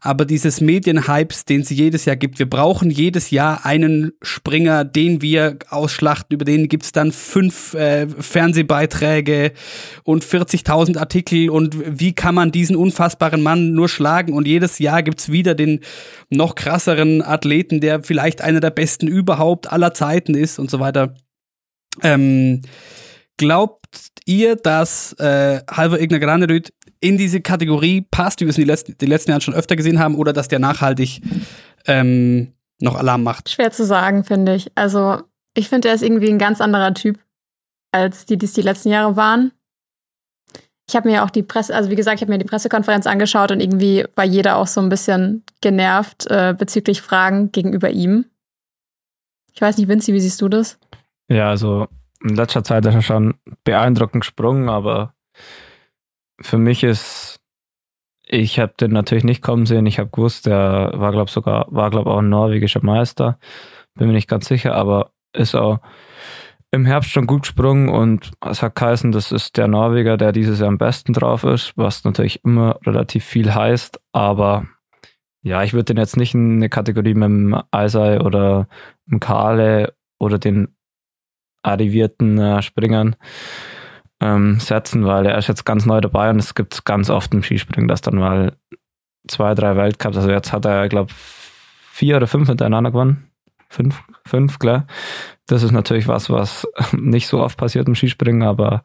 Aber 0.00 0.24
dieses 0.24 0.60
Medienhypes, 0.60 1.44
den 1.44 1.62
es 1.62 1.70
jedes 1.70 2.04
Jahr 2.04 2.16
gibt, 2.16 2.38
wir 2.38 2.48
brauchen 2.48 2.90
jedes 2.90 3.30
Jahr 3.30 3.64
einen 3.64 4.12
Springer, 4.20 4.84
den 4.84 5.22
wir 5.22 5.58
ausschlachten, 5.70 6.34
über 6.34 6.44
den 6.44 6.68
gibt's 6.68 6.92
dann 6.92 7.12
fünf 7.12 7.74
äh, 7.74 8.06
Fernsehbeiträge 8.08 9.52
und 10.02 10.24
40.000 10.24 10.98
Artikel 10.98 11.50
und 11.50 11.76
wie 11.98 12.12
kann 12.12 12.34
man 12.34 12.52
diesen 12.52 12.76
unfassbaren 12.76 13.42
Mann 13.42 13.72
nur 13.72 13.88
schlagen 13.88 14.34
und 14.34 14.46
jedes 14.46 14.78
Jahr 14.78 15.02
gibt's 15.02 15.30
wieder 15.30 15.54
den 15.54 15.80
noch 16.30 16.54
krasseren 16.56 17.22
Athleten, 17.22 17.80
der 17.80 18.02
vielleicht 18.02 18.42
einer 18.42 18.60
der 18.60 18.70
besten 18.70 19.08
überhaupt 19.08 19.72
aller 19.72 19.94
Zeiten 19.94 20.34
ist 20.34 20.58
und 20.58 20.70
so 20.70 20.80
weiter. 20.80 21.14
Ähm, 22.02 22.62
glaubt 23.36 24.10
ihr, 24.26 24.56
dass 24.56 25.12
äh, 25.14 25.60
Halvor 25.70 25.98
Egner 25.98 26.18
Granerüt 26.18 26.72
in 27.00 27.18
diese 27.18 27.40
Kategorie 27.40 28.06
passt, 28.10 28.40
wie 28.40 28.46
wir 28.46 28.50
es 28.50 28.58
in 28.58 28.64
die 28.64 28.70
letzten, 28.70 28.98
die 28.98 29.06
letzten 29.06 29.30
Jahren 29.30 29.40
schon 29.40 29.54
öfter 29.54 29.76
gesehen 29.76 29.98
haben, 29.98 30.14
oder 30.14 30.32
dass 30.32 30.48
der 30.48 30.58
nachhaltig 30.58 31.20
ähm, 31.86 32.52
noch 32.80 32.96
Alarm 32.96 33.22
macht? 33.22 33.50
Schwer 33.50 33.70
zu 33.70 33.84
sagen, 33.84 34.24
finde 34.24 34.54
ich. 34.54 34.70
Also, 34.74 35.22
ich 35.54 35.68
finde, 35.68 35.88
er 35.88 35.94
ist 35.94 36.02
irgendwie 36.02 36.30
ein 36.30 36.38
ganz 36.38 36.60
anderer 36.60 36.94
Typ, 36.94 37.18
als 37.92 38.26
die, 38.26 38.38
die 38.38 38.46
es 38.46 38.54
die 38.54 38.62
letzten 38.62 38.88
Jahre 38.88 39.16
waren. 39.16 39.52
Ich 40.88 40.96
habe 40.96 41.08
mir 41.08 41.24
auch 41.24 41.30
die 41.30 41.42
Presse, 41.42 41.74
also 41.74 41.90
wie 41.90 41.94
gesagt, 41.94 42.16
ich 42.16 42.22
habe 42.22 42.32
mir 42.32 42.38
die 42.38 42.44
Pressekonferenz 42.44 43.06
angeschaut 43.06 43.50
und 43.50 43.60
irgendwie 43.60 44.04
war 44.16 44.24
jeder 44.24 44.56
auch 44.56 44.66
so 44.66 44.82
ein 44.82 44.90
bisschen 44.90 45.42
genervt 45.62 46.26
äh, 46.30 46.54
bezüglich 46.56 47.00
Fragen 47.00 47.52
gegenüber 47.52 47.90
ihm. 47.90 48.26
Ich 49.54 49.62
weiß 49.62 49.78
nicht, 49.78 49.88
Vinci, 49.88 50.12
wie 50.12 50.20
siehst 50.20 50.42
du 50.42 50.48
das? 50.48 50.78
Ja, 51.28 51.48
also 51.48 51.88
in 52.22 52.36
letzter 52.36 52.64
Zeit 52.64 52.86
ist 52.86 52.94
er 52.94 53.02
schon 53.02 53.34
beeindruckend 53.64 54.22
gesprungen, 54.22 54.68
aber 54.68 55.14
für 56.40 56.58
mich 56.58 56.82
ist, 56.84 57.40
ich 58.26 58.58
habe 58.58 58.74
den 58.80 58.92
natürlich 58.92 59.24
nicht 59.24 59.42
kommen 59.42 59.66
sehen. 59.66 59.86
Ich 59.86 59.98
habe 59.98 60.10
gewusst, 60.10 60.46
der 60.46 60.92
war, 60.94 61.12
glaube 61.12 61.30
sogar, 61.30 61.66
war, 61.70 61.90
glaube 61.90 62.10
auch 62.10 62.18
ein 62.18 62.28
norwegischer 62.28 62.84
Meister. 62.84 63.38
Bin 63.94 64.08
mir 64.08 64.14
nicht 64.14 64.28
ganz 64.28 64.46
sicher, 64.46 64.74
aber 64.74 65.12
ist 65.32 65.54
auch 65.54 65.80
im 66.70 66.86
Herbst 66.86 67.10
schon 67.10 67.26
gut 67.26 67.42
gesprungen 67.42 67.88
und 67.88 68.32
es 68.44 68.62
hat 68.62 68.74
geheißen, 68.74 69.12
das 69.12 69.30
ist 69.30 69.56
der 69.56 69.68
Norweger, 69.68 70.16
der 70.16 70.32
dieses 70.32 70.58
Jahr 70.58 70.68
am 70.68 70.78
besten 70.78 71.12
drauf 71.12 71.44
ist, 71.44 71.72
was 71.76 72.02
natürlich 72.02 72.44
immer 72.44 72.80
relativ 72.84 73.24
viel 73.24 73.54
heißt, 73.54 74.00
aber 74.12 74.66
ja, 75.42 75.62
ich 75.62 75.72
würde 75.72 75.94
den 75.94 75.98
jetzt 75.98 76.16
nicht 76.16 76.34
in 76.34 76.56
eine 76.56 76.68
Kategorie 76.68 77.14
mit 77.14 77.28
dem 77.28 77.62
Eisei 77.70 78.20
oder 78.20 78.66
dem 79.06 79.20
Kale 79.20 79.94
oder 80.18 80.38
den 80.38 80.74
arrivierten 81.64 82.38
äh, 82.38 82.62
Springern 82.62 83.16
ähm, 84.20 84.60
setzen, 84.60 85.04
weil 85.04 85.26
er 85.26 85.38
ist 85.38 85.48
jetzt 85.48 85.64
ganz 85.64 85.86
neu 85.86 86.00
dabei 86.00 86.30
und 86.30 86.38
es 86.38 86.54
gibt 86.54 86.84
ganz 86.84 87.10
oft 87.10 87.34
im 87.34 87.42
Skispringen, 87.42 87.88
dass 87.88 88.00
dann 88.00 88.16
mal 88.16 88.56
zwei, 89.28 89.54
drei 89.54 89.76
Weltcups, 89.76 90.16
also 90.16 90.30
jetzt 90.30 90.52
hat 90.52 90.64
er, 90.64 90.88
glaube, 90.88 91.12
vier 91.92 92.16
oder 92.16 92.26
fünf 92.26 92.48
hintereinander 92.48 92.90
gewonnen. 92.90 93.30
Fünf, 93.68 94.02
fünf, 94.26 94.58
klar. 94.58 94.86
Das 95.46 95.62
ist 95.62 95.72
natürlich 95.72 96.06
was, 96.06 96.30
was 96.30 96.66
nicht 96.92 97.26
so 97.26 97.40
oft 97.40 97.58
passiert 97.58 97.88
im 97.88 97.94
Skispringen, 97.94 98.42
aber 98.42 98.82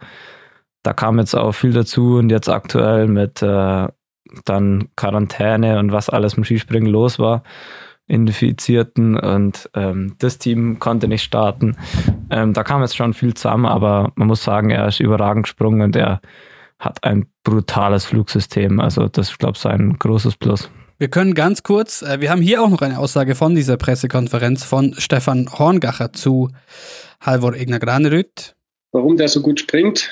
da 0.84 0.94
kam 0.94 1.20
jetzt 1.20 1.36
auch 1.36 1.52
viel 1.52 1.74
dazu 1.74 2.18
und 2.18 2.30
jetzt 2.30 2.50
aktuell 2.50 3.08
mit 3.08 3.42
äh, 3.42 3.88
dann 4.46 4.90
Quarantäne 4.96 5.80
und 5.80 5.92
was 5.92 6.10
alles 6.10 6.36
im 6.36 6.44
Skispringen 6.44 6.92
los 6.92 7.20
war, 7.20 7.44
Infizierten 8.10 9.18
und 9.18 9.70
ähm, 9.76 10.16
das 10.18 10.40
Team 10.40 10.80
konnte 10.80 11.08
nicht 11.08 11.24
starten. 11.24 11.78
Ähm, 12.30 12.54
da 12.54 12.64
kam 12.64 12.82
jetzt 12.82 12.98
schon 12.98 13.14
viel 13.14 13.36
zusammen, 13.36 13.66
aber 13.66 14.12
man 14.16 14.28
muss 14.28 14.44
sagen, 14.44 14.72
er 14.72 14.88
ist 14.88 15.00
überragend 15.00 15.44
gesprungen 15.44 15.82
und 15.82 15.96
er 15.96 16.20
hat 16.80 17.04
ein 17.04 17.28
brutales 17.44 18.06
Flugsystem. 18.06 18.80
Also 18.80 19.08
das 19.08 19.30
ist, 19.30 19.40
glaube 19.40 19.54
ich, 19.56 19.62
sein 19.62 19.98
großes 20.00 20.38
Plus. 20.38 20.70
Wir 20.98 21.10
können 21.10 21.34
ganz 21.34 21.64
kurz, 21.64 22.02
äh, 22.02 22.20
wir 22.20 22.32
haben 22.32 22.42
hier 22.42 22.62
auch 22.62 22.70
noch 22.70 22.82
eine 22.82 23.00
Aussage 23.00 23.36
von 23.36 23.56
dieser 23.56 23.78
Pressekonferenz 23.78 24.64
von 24.64 24.96
Stefan 24.98 25.48
Horngacher 25.58 26.12
zu 26.12 26.50
Halvor 27.22 27.54
Egner 27.54 27.80
Granerüt. 27.80 28.56
Warum 28.92 29.18
der 29.18 29.28
so 29.28 29.42
gut 29.42 29.60
springt, 29.60 30.10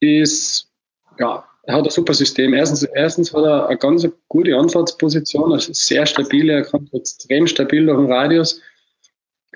ist, 0.00 0.70
ja, 1.18 1.44
er 1.66 1.74
hat 1.74 1.84
ein 1.84 1.90
super 1.90 2.14
System. 2.14 2.54
Erstens, 2.54 2.84
erstens 2.84 3.34
hat 3.34 3.44
er 3.44 3.68
eine 3.68 3.76
ganz 3.76 4.08
gute 4.28 4.56
Anfahrtsposition, 4.56 5.50
er 5.50 5.58
ist 5.58 5.74
sehr 5.74 6.06
stabil, 6.06 6.48
er 6.48 6.62
kommt 6.62 6.94
extrem 6.94 7.46
stabil 7.46 7.84
durch 7.84 7.98
den 7.98 8.12
Radius, 8.12 8.62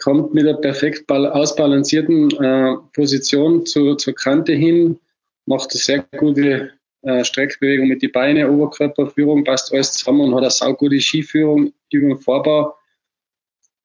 kommt 0.00 0.34
mit 0.34 0.46
einer 0.46 0.58
perfekt 0.58 1.10
ausbalancierten 1.10 2.30
äh, 2.42 2.76
Position 2.92 3.64
zu, 3.64 3.94
zur 3.94 4.14
Kante 4.14 4.52
hin, 4.52 4.98
macht 5.46 5.70
eine 5.72 5.80
sehr 5.80 6.04
gute 6.18 6.72
äh, 7.02 7.24
Streckbewegung 7.24 7.86
mit 7.86 8.02
den 8.02 8.12
Beinen, 8.12 8.50
Oberkörperführung, 8.50 9.44
passt 9.44 9.72
alles 9.72 9.92
zusammen 9.92 10.20
und 10.22 10.34
hat 10.34 10.42
eine 10.42 10.50
saugute 10.50 11.00
Skiführung 11.00 11.72
über 11.92 12.08
den 12.08 12.18
Vorbau. 12.18 12.74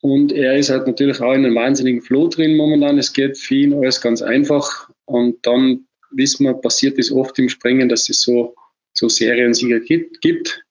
Und 0.01 0.31
er 0.31 0.57
ist 0.57 0.69
halt 0.69 0.87
natürlich 0.87 1.19
auch 1.21 1.33
in 1.33 1.45
einem 1.45 1.55
wahnsinnigen 1.55 2.01
Flow 2.01 2.27
drin 2.27 2.57
momentan. 2.57 2.97
Es 2.97 3.13
geht 3.13 3.37
für 3.37 3.55
ihn 3.55 3.73
alles 3.73 4.01
ganz 4.01 4.21
einfach. 4.21 4.89
Und 5.05 5.45
dann 5.45 5.84
wissen 6.15 6.45
wir, 6.45 6.53
passiert 6.53 6.97
es 6.97 7.11
oft 7.11 7.37
im 7.39 7.49
Springen, 7.49 7.89
dass 7.89 8.09
es 8.09 8.21
so, 8.21 8.55
so 8.93 9.09
Seriensieger 9.09 9.79
gibt. 9.79 10.63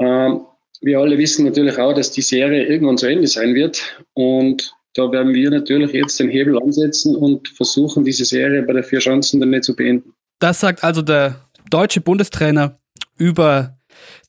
Ähm, 0.00 0.46
wir 0.80 0.98
alle 0.98 1.16
wissen 1.18 1.44
natürlich 1.44 1.78
auch, 1.78 1.94
dass 1.94 2.10
die 2.10 2.22
Serie 2.22 2.66
irgendwann 2.66 2.98
zu 2.98 3.06
Ende 3.06 3.26
sein 3.26 3.54
wird. 3.54 3.82
Und 4.12 4.74
da 4.94 5.10
werden 5.10 5.34
wir 5.34 5.50
natürlich 5.50 5.92
jetzt 5.92 6.20
den 6.20 6.28
Hebel 6.28 6.60
ansetzen 6.60 7.16
und 7.16 7.48
versuchen, 7.48 8.04
diese 8.04 8.24
Serie 8.24 8.62
bei 8.62 8.74
der 8.74 8.84
Vier 8.84 8.98
Chancen 8.98 9.40
dann 9.40 9.50
nicht 9.50 9.64
zu 9.64 9.74
beenden. 9.74 10.14
Das 10.40 10.60
sagt 10.60 10.84
also 10.84 11.02
der 11.02 11.48
deutsche 11.70 12.00
Bundestrainer 12.00 12.78
über 13.16 13.78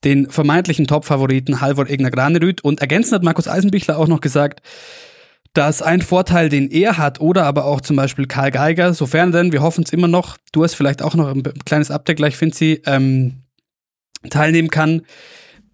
den 0.03 0.29
vermeintlichen 0.29 0.87
Top-Favoriten 0.87 1.61
Halvor 1.61 1.89
Egner 1.89 2.11
Granerüth. 2.11 2.63
Und 2.63 2.79
ergänzend 2.81 3.15
hat 3.15 3.23
Markus 3.23 3.47
Eisenbichler 3.47 3.97
auch 3.97 4.07
noch 4.07 4.21
gesagt, 4.21 4.61
dass 5.55 5.81
ein 5.81 6.01
Vorteil, 6.01 6.49
den 6.49 6.69
er 6.69 6.97
hat, 6.97 7.21
oder 7.21 7.45
aber 7.45 7.65
auch 7.65 7.81
zum 7.81 7.95
Beispiel 7.95 8.27
Karl 8.27 8.51
Geiger, 8.51 8.93
sofern 8.93 9.31
denn, 9.31 9.51
wir 9.53 9.61
hoffen 9.61 9.83
es 9.85 9.93
immer 9.93 10.09
noch, 10.09 10.37
du 10.51 10.63
hast 10.63 10.75
vielleicht 10.75 11.01
auch 11.01 11.15
noch 11.15 11.29
ein 11.29 11.43
kleines 11.65 11.91
Update 11.91 12.17
gleich, 12.17 12.35
Finzi, 12.35 12.81
ähm, 12.85 13.43
teilnehmen 14.29 14.69
kann, 14.69 15.03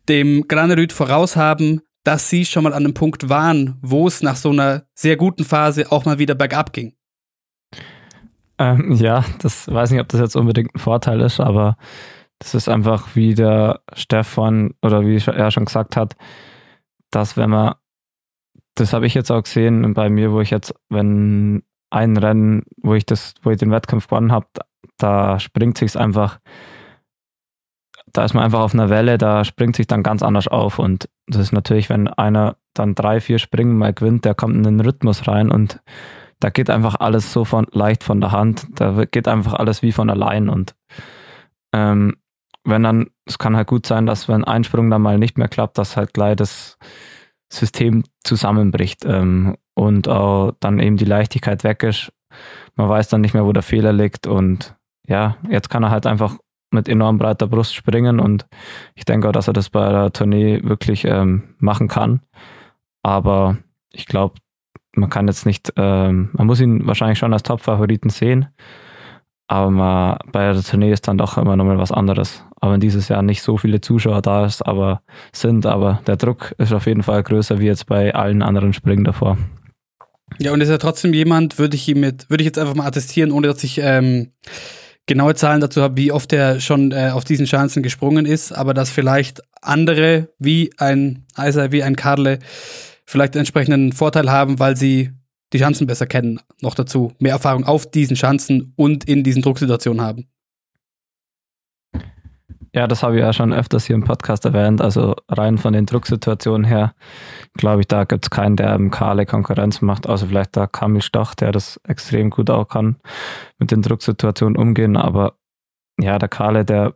dem 0.07 0.47
Granerüth 0.47 0.93
voraus 0.93 1.35
haben, 1.35 1.81
dass 2.03 2.29
sie 2.29 2.45
schon 2.45 2.63
mal 2.63 2.73
an 2.73 2.85
einem 2.85 2.93
Punkt 2.93 3.27
waren, 3.27 3.79
wo 3.81 4.07
es 4.07 4.21
nach 4.21 4.35
so 4.35 4.51
einer 4.51 4.83
sehr 4.93 5.17
guten 5.17 5.43
Phase 5.43 5.91
auch 5.91 6.05
mal 6.05 6.19
wieder 6.19 6.35
bergab 6.35 6.73
ging. 6.73 6.93
Ähm, 8.59 8.93
ja, 8.93 9.25
das 9.41 9.67
weiß 9.67 9.89
nicht, 9.89 10.01
ob 10.01 10.09
das 10.09 10.21
jetzt 10.21 10.35
unbedingt 10.35 10.75
ein 10.75 10.79
Vorteil 10.79 11.21
ist, 11.21 11.39
aber 11.39 11.75
das 12.37 12.53
ist 12.53 12.69
einfach, 12.69 13.15
wie 13.15 13.33
der 13.33 13.81
Stefan 13.93 14.75
oder 14.83 15.05
wie 15.05 15.17
er 15.17 15.49
schon 15.49 15.65
gesagt 15.65 15.95
hat, 15.95 16.15
dass 17.09 17.35
wenn 17.35 17.49
man, 17.49 17.73
das 18.75 18.93
habe 18.93 19.05
ich 19.05 19.13
jetzt 19.13 19.31
auch 19.31 19.43
gesehen 19.43 19.93
bei 19.93 20.09
mir, 20.09 20.31
wo 20.31 20.41
ich 20.41 20.49
jetzt, 20.49 20.73
wenn 20.89 21.63
ein 21.89 22.17
Rennen, 22.17 22.63
wo 22.81 22.93
ich 22.93 23.05
das, 23.05 23.33
wo 23.43 23.51
ich 23.51 23.57
den 23.57 23.71
Wettkampf 23.71 24.07
gewonnen 24.07 24.31
habe, 24.31 24.47
da 24.97 25.39
springt 25.39 25.77
sich's 25.77 25.95
einfach 25.95 26.39
da 28.13 28.25
ist 28.25 28.33
man 28.33 28.43
einfach 28.43 28.59
auf 28.59 28.73
einer 28.73 28.89
Welle, 28.89 29.17
da 29.17 29.45
springt 29.45 29.75
sich 29.75 29.87
dann 29.87 30.03
ganz 30.03 30.23
anders 30.23 30.47
auf. 30.47 30.79
Und 30.79 31.09
das 31.27 31.41
ist 31.41 31.53
natürlich, 31.53 31.89
wenn 31.89 32.07
einer 32.07 32.57
dann 32.73 32.95
drei, 32.95 33.21
vier 33.21 33.39
Springen 33.39 33.77
mal 33.77 33.93
gewinnt, 33.93 34.25
der 34.25 34.35
kommt 34.35 34.55
in 34.55 34.63
den 34.63 34.79
Rhythmus 34.79 35.27
rein 35.27 35.49
und 35.49 35.81
da 36.39 36.49
geht 36.49 36.69
einfach 36.69 36.95
alles 36.95 37.31
so 37.31 37.45
von, 37.45 37.67
leicht 37.71 38.03
von 38.03 38.19
der 38.19 38.31
Hand. 38.31 38.67
Da 38.75 39.05
geht 39.05 39.27
einfach 39.27 39.53
alles 39.53 39.81
wie 39.83 39.91
von 39.91 40.09
allein. 40.09 40.49
Und 40.49 40.75
ähm, 41.73 42.15
wenn 42.63 42.83
dann, 42.83 43.09
es 43.25 43.37
kann 43.37 43.55
halt 43.55 43.67
gut 43.67 43.85
sein, 43.85 44.05
dass 44.05 44.27
wenn 44.27 44.43
ein 44.43 44.63
Sprung 44.63 44.89
dann 44.89 45.03
mal 45.03 45.19
nicht 45.19 45.37
mehr 45.37 45.47
klappt, 45.47 45.77
dass 45.77 45.97
halt 45.97 46.13
gleich 46.13 46.35
das 46.35 46.77
System 47.51 48.03
zusammenbricht 48.23 49.05
ähm, 49.05 49.57
und 49.75 50.07
auch 50.07 50.53
dann 50.59 50.79
eben 50.79 50.97
die 50.97 51.05
Leichtigkeit 51.05 51.63
weg 51.63 51.83
ist. 51.83 52.11
Man 52.75 52.87
weiß 52.87 53.09
dann 53.09 53.21
nicht 53.21 53.33
mehr, 53.33 53.45
wo 53.45 53.51
der 53.51 53.63
Fehler 53.63 53.91
liegt 53.91 54.25
und 54.25 54.75
ja, 55.07 55.35
jetzt 55.49 55.69
kann 55.69 55.83
er 55.83 55.91
halt 55.91 56.05
einfach 56.05 56.37
mit 56.71 56.87
enorm 56.87 57.17
breiter 57.17 57.47
Brust 57.47 57.75
springen 57.75 58.21
und 58.21 58.47
ich 58.95 59.03
denke 59.03 59.27
auch, 59.27 59.33
dass 59.33 59.49
er 59.49 59.53
das 59.53 59.69
bei 59.69 59.91
der 59.91 60.13
Tournee 60.13 60.61
wirklich 60.63 61.03
ähm, 61.03 61.55
machen 61.59 61.89
kann. 61.89 62.21
Aber 63.03 63.57
ich 63.91 64.05
glaube, 64.05 64.35
man 64.95 65.09
kann 65.09 65.27
jetzt 65.27 65.45
nicht, 65.45 65.73
ähm, 65.75 66.29
man 66.31 66.47
muss 66.47 66.61
ihn 66.61 66.87
wahrscheinlich 66.87 67.19
schon 67.19 67.33
als 67.33 67.43
Top-Favoriten 67.43 68.09
sehen, 68.09 68.47
aber 69.47 69.69
man, 69.69 70.17
bei 70.31 70.53
der 70.53 70.63
Tournee 70.63 70.93
ist 70.93 71.09
dann 71.09 71.17
doch 71.17 71.37
immer 71.37 71.57
nochmal 71.57 71.77
was 71.77 71.91
anderes. 71.91 72.45
Aber 72.61 72.73
wenn 72.73 72.79
dieses 72.79 73.09
Jahr 73.09 73.23
nicht 73.23 73.41
so 73.41 73.57
viele 73.57 73.81
Zuschauer 73.81 74.21
da 74.21 74.45
ist, 74.45 74.61
aber 74.61 75.01
sind, 75.33 75.65
aber 75.65 76.01
der 76.05 76.15
Druck 76.15 76.53
ist 76.59 76.71
auf 76.71 76.85
jeden 76.85 77.01
Fall 77.03 77.23
größer 77.23 77.59
wie 77.59 77.65
jetzt 77.65 77.87
bei 77.87 78.13
allen 78.13 78.43
anderen 78.43 78.71
Springen 78.71 79.03
davor. 79.03 79.37
Ja, 80.39 80.53
und 80.53 80.61
ist 80.61 80.69
ja 80.69 80.77
trotzdem 80.77 81.13
jemand, 81.13 81.57
würde 81.59 81.75
ich 81.75 81.87
ihm 81.87 81.99
mit, 81.99 82.29
würde 82.29 82.43
ich 82.43 82.45
jetzt 82.45 82.59
einfach 82.59 82.75
mal 82.75 82.85
attestieren, 82.85 83.31
ohne 83.31 83.47
dass 83.47 83.63
ich 83.63 83.79
ähm, 83.83 84.31
genaue 85.07 85.35
Zahlen 85.35 85.59
dazu 85.59 85.81
habe, 85.81 85.97
wie 85.97 86.11
oft 86.11 86.31
er 86.31 86.59
schon 86.59 86.91
äh, 86.91 87.09
auf 87.11 87.25
diesen 87.25 87.47
Chancen 87.47 87.83
gesprungen 87.83 88.25
ist, 88.25 88.51
aber 88.51 88.73
dass 88.73 88.91
vielleicht 88.91 89.41
andere 89.61 90.29
wie 90.37 90.71
ein 90.77 91.25
Eiser, 91.35 91.71
wie 91.71 91.83
ein 91.83 91.95
Karle 91.95 92.39
vielleicht 93.05 93.35
entsprechenden 93.35 93.91
Vorteil 93.91 94.31
haben, 94.31 94.59
weil 94.59 94.77
sie 94.77 95.11
die 95.51 95.57
Chancen 95.57 95.87
besser 95.87 96.05
kennen, 96.05 96.39
noch 96.61 96.75
dazu 96.75 97.11
mehr 97.19 97.33
Erfahrung 97.33 97.65
auf 97.65 97.89
diesen 97.89 98.15
Chancen 98.15 98.73
und 98.77 99.03
in 99.03 99.23
diesen 99.23 99.41
Drucksituationen 99.41 100.01
haben. 100.01 100.27
Ja, 102.73 102.87
das 102.87 103.03
habe 103.03 103.17
ich 103.17 103.21
ja 103.21 103.33
schon 103.33 103.51
öfters 103.51 103.85
hier 103.85 103.95
im 103.95 104.05
Podcast 104.05 104.45
erwähnt. 104.45 104.81
Also 104.81 105.15
rein 105.27 105.57
von 105.57 105.73
den 105.73 105.85
Drucksituationen 105.85 106.63
her, 106.63 106.93
glaube 107.53 107.81
ich, 107.81 107.87
da 107.87 108.05
gibt 108.05 108.25
es 108.25 108.29
keinen, 108.29 108.55
der 108.55 108.73
im 108.75 108.91
Kale 108.91 109.25
Konkurrenz 109.25 109.81
macht, 109.81 110.07
außer 110.07 110.27
vielleicht 110.27 110.55
der 110.55 110.67
Kamil 110.67 111.01
Stach, 111.01 111.35
der 111.35 111.51
das 111.51 111.81
extrem 111.85 112.29
gut 112.29 112.49
auch 112.49 112.65
kann, 112.65 112.95
mit 113.57 113.71
den 113.71 113.81
Drucksituationen 113.81 114.55
umgehen. 114.55 114.95
Aber 114.95 115.33
ja, 115.99 116.17
der 116.17 116.29
Kale, 116.29 116.63
der 116.63 116.93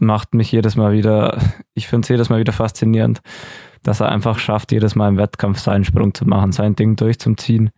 macht 0.00 0.34
mich 0.34 0.50
jedes 0.50 0.74
Mal 0.74 0.92
wieder, 0.92 1.38
ich 1.74 1.86
finde 1.86 2.06
es 2.06 2.08
jedes 2.08 2.28
Mal 2.28 2.40
wieder 2.40 2.52
faszinierend, 2.52 3.20
dass 3.84 4.00
er 4.00 4.10
einfach 4.10 4.40
schafft, 4.40 4.72
jedes 4.72 4.96
Mal 4.96 5.08
im 5.08 5.18
Wettkampf 5.18 5.60
seinen 5.60 5.84
Sprung 5.84 6.14
zu 6.14 6.26
machen, 6.26 6.50
sein 6.50 6.74
Ding 6.74 6.96
durchzuziehen. 6.96 7.70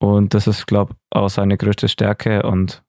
Und 0.00 0.34
das 0.34 0.48
ist, 0.48 0.66
glaube 0.66 0.94
ich, 0.94 1.16
auch 1.16 1.28
seine 1.28 1.56
größte 1.56 1.88
Stärke 1.88 2.42
und 2.42 2.82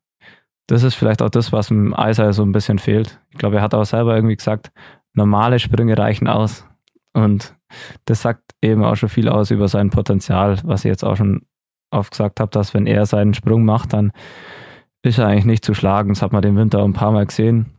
das 0.70 0.84
ist 0.84 0.94
vielleicht 0.94 1.24
auch 1.24 1.32
das, 1.32 1.52
was 1.52 1.72
im 1.72 1.96
Eiser 1.96 2.32
so 2.32 2.44
ein 2.44 2.52
bisschen 2.52 2.78
fehlt. 2.78 3.20
Ich 3.32 3.40
glaube, 3.40 3.56
er 3.56 3.64
hat 3.64 3.74
auch 3.74 3.86
selber 3.86 4.16
irgendwie 4.16 4.36
gesagt, 4.36 4.72
normale 5.14 5.58
Sprünge 5.58 5.98
reichen 5.98 6.28
aus. 6.28 6.64
Und 7.12 7.56
das 8.06 8.22
sagt 8.22 8.54
eben 8.62 8.84
auch 8.84 8.96
schon 8.96 9.10
viel 9.10 9.30
aus 9.30 9.50
über 9.50 9.68
sein 9.68 9.90
Potenzial, 9.90 10.60
was 10.64 10.86
ich 10.86 10.90
jetzt 10.90 11.04
auch 11.04 11.16
schon 11.16 11.42
oft 11.90 12.12
gesagt 12.12 12.40
habe, 12.40 12.52
dass 12.52 12.76
wenn 12.76 12.86
er 12.86 13.08
seinen 13.08 13.34
Sprung 13.34 13.66
macht, 13.66 13.94
dann 13.94 14.12
ist 15.02 15.18
er 15.18 15.26
eigentlich 15.26 15.46
nicht 15.46 15.66
zu 15.66 15.74
schlagen. 15.74 16.10
Das 16.10 16.22
hat 16.22 16.34
man 16.34 16.44
den 16.44 16.56
Winter 16.56 16.82
auch 16.82 16.86
ein 16.86 16.94
paar 16.94 17.12
Mal 17.12 17.26
gesehen. 17.26 17.74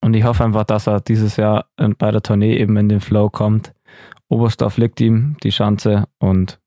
Und 0.00 0.14
ich 0.14 0.24
hoffe 0.24 0.42
einfach, 0.42 0.64
dass 0.64 0.88
er 0.88 1.00
dieses 1.00 1.36
Jahr 1.36 1.66
bei 1.76 2.10
der 2.10 2.22
Tournee 2.22 2.56
eben 2.56 2.76
in 2.76 2.88
den 2.88 3.00
Flow 3.00 3.30
kommt. 3.30 3.72
Oberstdorf 4.28 4.78
liegt 4.78 5.00
ihm 5.00 5.36
die 5.44 5.50
Chance 5.50 6.08
und 6.18 6.58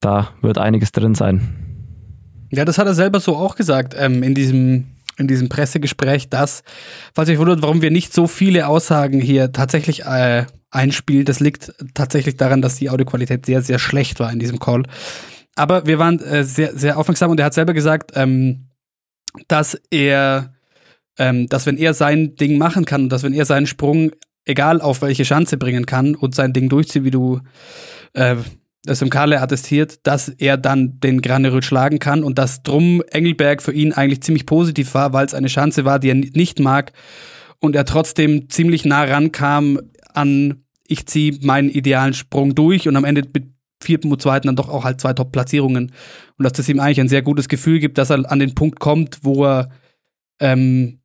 da 0.00 0.30
wird 0.40 0.56
einiges 0.56 0.92
drin 0.92 1.14
sein. 1.14 1.63
Ja, 2.56 2.64
das 2.64 2.78
hat 2.78 2.86
er 2.86 2.94
selber 2.94 3.20
so 3.20 3.36
auch 3.36 3.56
gesagt 3.56 3.94
ähm, 3.98 4.22
in 4.22 4.34
diesem 4.34 4.86
in 5.16 5.28
diesem 5.28 5.48
Pressegespräch, 5.48 6.28
dass, 6.28 6.62
falls 7.14 7.28
ihr 7.28 7.38
wundert, 7.38 7.62
warum 7.62 7.82
wir 7.82 7.90
nicht 7.90 8.12
so 8.12 8.26
viele 8.26 8.66
Aussagen 8.66 9.20
hier 9.20 9.52
tatsächlich 9.52 10.04
äh, 10.04 10.44
einspielen, 10.70 11.24
das 11.24 11.40
liegt 11.40 11.72
tatsächlich 11.94 12.36
daran, 12.36 12.62
dass 12.62 12.76
die 12.76 12.90
Audioqualität 12.90 13.46
sehr, 13.46 13.62
sehr 13.62 13.78
schlecht 13.78 14.18
war 14.18 14.32
in 14.32 14.40
diesem 14.40 14.58
Call. 14.58 14.82
Aber 15.54 15.86
wir 15.86 15.98
waren 15.98 16.20
äh, 16.20 16.42
sehr, 16.42 16.76
sehr 16.76 16.98
aufmerksam 16.98 17.30
und 17.30 17.38
er 17.38 17.46
hat 17.46 17.54
selber 17.54 17.74
gesagt, 17.74 18.12
ähm, 18.16 18.66
dass 19.46 19.80
er, 19.90 20.54
ähm, 21.18 21.48
dass 21.48 21.66
wenn 21.66 21.76
er 21.76 21.94
sein 21.94 22.34
Ding 22.34 22.58
machen 22.58 22.84
kann 22.84 23.04
und 23.04 23.08
dass 23.10 23.22
wenn 23.22 23.34
er 23.34 23.44
seinen 23.44 23.66
Sprung, 23.66 24.10
egal 24.44 24.80
auf 24.80 25.00
welche 25.00 25.24
Schanze 25.24 25.56
bringen 25.56 25.86
kann 25.86 26.16
und 26.16 26.34
sein 26.34 26.52
Ding 26.52 26.68
durchzieht, 26.68 27.04
wie 27.04 27.10
du 27.12 27.40
äh, 28.14 28.36
das 28.84 29.02
im 29.02 29.10
Karle 29.10 29.40
attestiert, 29.40 30.06
dass 30.06 30.28
er 30.28 30.56
dann 30.56 31.00
den 31.00 31.20
Graneröd 31.20 31.64
schlagen 31.64 31.98
kann 31.98 32.22
und 32.22 32.38
dass 32.38 32.62
drum 32.62 33.02
Engelberg 33.10 33.62
für 33.62 33.72
ihn 33.72 33.92
eigentlich 33.92 34.22
ziemlich 34.22 34.46
positiv 34.46 34.94
war, 34.94 35.12
weil 35.12 35.26
es 35.26 35.34
eine 35.34 35.48
Chance 35.48 35.84
war, 35.84 35.98
die 35.98 36.10
er 36.10 36.14
nicht 36.14 36.60
mag 36.60 36.92
und 37.60 37.74
er 37.74 37.84
trotzdem 37.84 38.48
ziemlich 38.50 38.84
nah 38.84 39.04
rankam 39.04 39.80
an 40.12 40.64
ich 40.86 41.06
ziehe 41.06 41.38
meinen 41.42 41.70
idealen 41.70 42.14
Sprung 42.14 42.54
durch 42.54 42.86
und 42.86 42.96
am 42.96 43.04
Ende 43.04 43.22
mit 43.32 43.54
vierten 43.82 44.12
und 44.12 44.20
zweiten 44.20 44.46
dann 44.46 44.56
doch 44.56 44.68
auch 44.68 44.84
halt 44.84 45.00
zwei 45.00 45.12
Top-Platzierungen 45.12 45.92
und 46.38 46.44
dass 46.44 46.52
das 46.52 46.68
ihm 46.68 46.80
eigentlich 46.80 47.00
ein 47.00 47.08
sehr 47.08 47.22
gutes 47.22 47.48
Gefühl 47.48 47.80
gibt, 47.80 47.98
dass 47.98 48.10
er 48.10 48.30
an 48.30 48.38
den 48.38 48.54
Punkt 48.54 48.80
kommt, 48.80 49.20
wo 49.22 49.44
er 49.44 49.70
ähm, 50.40 51.00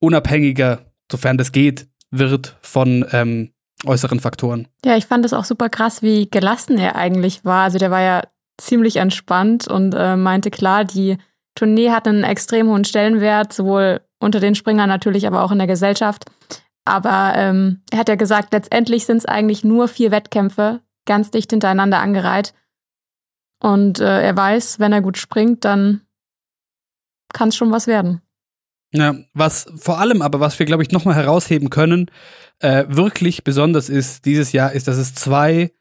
unabhängiger, 0.00 0.92
sofern 1.10 1.38
das 1.38 1.52
geht, 1.52 1.88
wird 2.10 2.56
von 2.60 3.06
ähm, 3.12 3.51
äußeren 3.84 4.20
Faktoren. 4.20 4.68
Ja, 4.84 4.96
ich 4.96 5.06
fand 5.06 5.24
es 5.24 5.32
auch 5.32 5.44
super 5.44 5.68
krass, 5.68 6.02
wie 6.02 6.28
gelassen 6.30 6.78
er 6.78 6.96
eigentlich 6.96 7.44
war. 7.44 7.64
Also 7.64 7.78
der 7.78 7.90
war 7.90 8.00
ja 8.00 8.22
ziemlich 8.58 8.96
entspannt 8.96 9.66
und 9.68 9.94
äh, 9.94 10.16
meinte 10.16 10.50
klar, 10.50 10.84
die 10.84 11.18
Tournee 11.54 11.90
hat 11.90 12.06
einen 12.06 12.24
extrem 12.24 12.68
hohen 12.68 12.84
Stellenwert, 12.84 13.52
sowohl 13.52 14.00
unter 14.20 14.40
den 14.40 14.54
Springern 14.54 14.88
natürlich, 14.88 15.26
aber 15.26 15.42
auch 15.42 15.52
in 15.52 15.58
der 15.58 15.66
Gesellschaft. 15.66 16.24
Aber 16.84 17.34
ähm, 17.36 17.82
er 17.90 17.98
hat 17.98 18.08
ja 18.08 18.16
gesagt, 18.16 18.52
letztendlich 18.52 19.06
sind 19.06 19.18
es 19.18 19.26
eigentlich 19.26 19.64
nur 19.64 19.88
vier 19.88 20.10
Wettkämpfe, 20.10 20.80
ganz 21.06 21.30
dicht 21.30 21.50
hintereinander 21.50 22.00
angereiht. 22.00 22.54
Und 23.62 24.00
äh, 24.00 24.22
er 24.22 24.36
weiß, 24.36 24.80
wenn 24.80 24.92
er 24.92 25.02
gut 25.02 25.18
springt, 25.18 25.64
dann 25.64 26.02
kann 27.32 27.50
es 27.50 27.56
schon 27.56 27.70
was 27.70 27.86
werden. 27.86 28.20
Ja, 28.92 29.14
was 29.32 29.66
vor 29.76 30.00
allem 30.00 30.20
aber, 30.20 30.40
was 30.40 30.58
wir, 30.58 30.66
glaube 30.66 30.82
ich, 30.82 30.90
nochmal 30.90 31.14
herausheben 31.14 31.70
können, 31.70 32.10
äh, 32.58 32.84
wirklich 32.88 33.42
besonders 33.42 33.88
ist 33.88 34.26
dieses 34.26 34.52
Jahr, 34.52 34.72
ist, 34.72 34.86
dass 34.86 34.98
es 34.98 35.14
zwei 35.14 35.72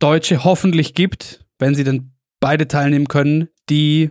Deutsche 0.00 0.44
hoffentlich 0.44 0.94
gibt, 0.94 1.44
wenn 1.58 1.74
sie 1.74 1.84
dann 1.84 2.12
beide 2.40 2.68
teilnehmen 2.68 3.08
können, 3.08 3.48
die 3.70 4.10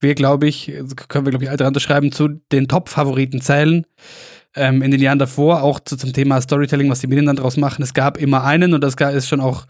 wir, 0.00 0.14
glaube 0.14 0.46
ich, 0.46 0.72
können 1.08 1.26
wir, 1.26 1.30
glaube 1.30 1.44
ich, 1.44 1.48
alle 1.48 1.58
dran 1.58 1.78
schreiben, 1.80 2.12
zu 2.12 2.28
den 2.52 2.68
Top-Favoriten 2.68 3.40
zählen. 3.40 3.86
Ähm, 4.54 4.82
in 4.82 4.90
den 4.90 5.00
Jahren 5.00 5.18
davor, 5.18 5.62
auch 5.62 5.80
zu, 5.80 5.96
zum 5.96 6.12
Thema 6.12 6.40
Storytelling, 6.40 6.88
was 6.88 7.00
die 7.00 7.06
Medien 7.06 7.26
dann 7.26 7.36
draus 7.36 7.56
machen. 7.56 7.82
Es 7.82 7.92
gab 7.92 8.18
immer 8.18 8.44
einen 8.44 8.72
und 8.72 8.82
das 8.82 8.94
ist 8.94 9.28
schon 9.28 9.40
auch, 9.40 9.66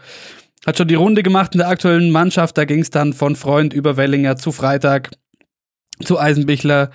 hat 0.65 0.77
schon 0.77 0.87
die 0.87 0.95
Runde 0.95 1.23
gemacht 1.23 1.55
in 1.55 1.59
der 1.59 1.69
aktuellen 1.69 2.11
Mannschaft. 2.11 2.57
Da 2.57 2.65
ging 2.65 2.79
es 2.79 2.89
dann 2.89 3.13
von 3.13 3.35
Freund 3.35 3.73
über 3.73 3.97
Wellinger 3.97 4.37
zu 4.37 4.51
Freitag, 4.51 5.11
zu 6.03 6.19
Eisenbichler, 6.19 6.91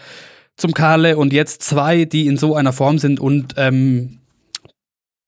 zum 0.56 0.74
Kahle 0.74 1.16
und 1.16 1.32
jetzt 1.32 1.62
zwei, 1.62 2.04
die 2.04 2.26
in 2.26 2.36
so 2.36 2.54
einer 2.54 2.72
Form 2.72 2.98
sind 2.98 3.20
und 3.20 3.54
ähm, 3.56 4.20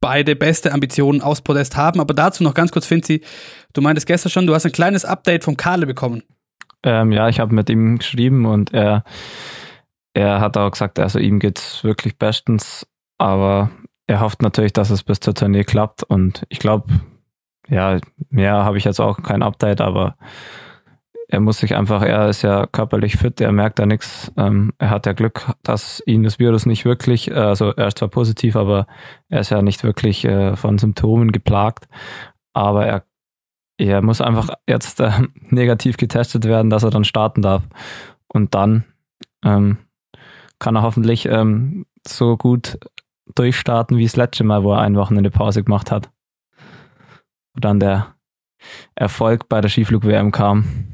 beide 0.00 0.36
beste 0.36 0.72
Ambitionen 0.72 1.22
aus 1.22 1.40
Podest 1.40 1.76
haben. 1.76 2.00
Aber 2.00 2.12
dazu 2.14 2.44
noch 2.44 2.54
ganz 2.54 2.72
kurz, 2.72 2.86
Finzi, 2.86 3.22
du 3.72 3.80
meintest 3.80 4.06
gestern 4.06 4.30
schon, 4.30 4.46
du 4.46 4.54
hast 4.54 4.66
ein 4.66 4.72
kleines 4.72 5.04
Update 5.04 5.44
vom 5.44 5.56
Kahle 5.56 5.86
bekommen. 5.86 6.22
Ähm, 6.82 7.10
ja, 7.12 7.28
ich 7.28 7.40
habe 7.40 7.54
mit 7.54 7.70
ihm 7.70 7.98
geschrieben 7.98 8.44
und 8.44 8.74
er, 8.74 9.04
er 10.12 10.40
hat 10.40 10.58
auch 10.58 10.70
gesagt, 10.70 10.98
also 10.98 11.18
ihm 11.18 11.38
geht 11.38 11.58
es 11.58 11.82
wirklich 11.82 12.18
bestens, 12.18 12.86
aber 13.16 13.70
er 14.06 14.20
hofft 14.20 14.42
natürlich, 14.42 14.74
dass 14.74 14.90
es 14.90 15.02
bis 15.02 15.20
zur 15.20 15.34
Tournee 15.34 15.64
klappt 15.64 16.02
und 16.02 16.44
ich 16.50 16.58
glaube, 16.58 17.00
ja, 17.68 17.98
mehr 18.28 18.52
habe 18.64 18.76
ich 18.76 18.84
jetzt 18.84 19.00
auch 19.00 19.22
kein 19.22 19.42
Update, 19.42 19.80
aber 19.80 20.16
er 21.34 21.40
muss 21.40 21.58
sich 21.58 21.74
einfach, 21.74 22.02
er 22.02 22.28
ist 22.28 22.42
ja 22.42 22.66
körperlich 22.66 23.16
fit, 23.16 23.40
er 23.40 23.50
merkt 23.50 23.80
da 23.80 23.86
nichts. 23.86 24.32
Ähm, 24.36 24.72
er 24.78 24.90
hat 24.90 25.04
ja 25.04 25.12
Glück, 25.12 25.52
dass 25.64 26.00
ihn 26.06 26.22
das 26.22 26.38
Virus 26.38 26.64
nicht 26.64 26.84
wirklich, 26.84 27.28
äh, 27.28 27.34
also 27.34 27.72
er 27.72 27.88
ist 27.88 27.98
zwar 27.98 28.08
positiv, 28.08 28.54
aber 28.54 28.86
er 29.28 29.40
ist 29.40 29.50
ja 29.50 29.60
nicht 29.60 29.82
wirklich 29.82 30.24
äh, 30.24 30.54
von 30.54 30.78
Symptomen 30.78 31.32
geplagt. 31.32 31.88
Aber 32.52 32.86
er 32.86 33.04
er 33.76 34.02
muss 34.02 34.20
einfach 34.20 34.50
jetzt 34.68 35.00
äh, 35.00 35.10
negativ 35.50 35.96
getestet 35.96 36.44
werden, 36.44 36.70
dass 36.70 36.84
er 36.84 36.90
dann 36.90 37.02
starten 37.02 37.42
darf. 37.42 37.64
Und 38.28 38.54
dann 38.54 38.84
ähm, 39.44 39.78
kann 40.60 40.76
er 40.76 40.82
hoffentlich 40.82 41.26
ähm, 41.26 41.84
so 42.06 42.36
gut 42.36 42.78
durchstarten 43.34 43.96
wie 43.96 44.04
das 44.04 44.14
letzte 44.14 44.44
Mal, 44.44 44.62
wo 44.62 44.72
er 44.72 44.82
ein 44.82 44.94
Wochenende 44.94 45.32
Pause 45.32 45.64
gemacht 45.64 45.90
hat. 45.90 46.10
Und 47.56 47.64
dann 47.64 47.80
der 47.80 48.14
Erfolg 48.94 49.48
bei 49.48 49.60
der 49.60 49.68
Skiflug-WM 49.68 50.30
kam. 50.30 50.93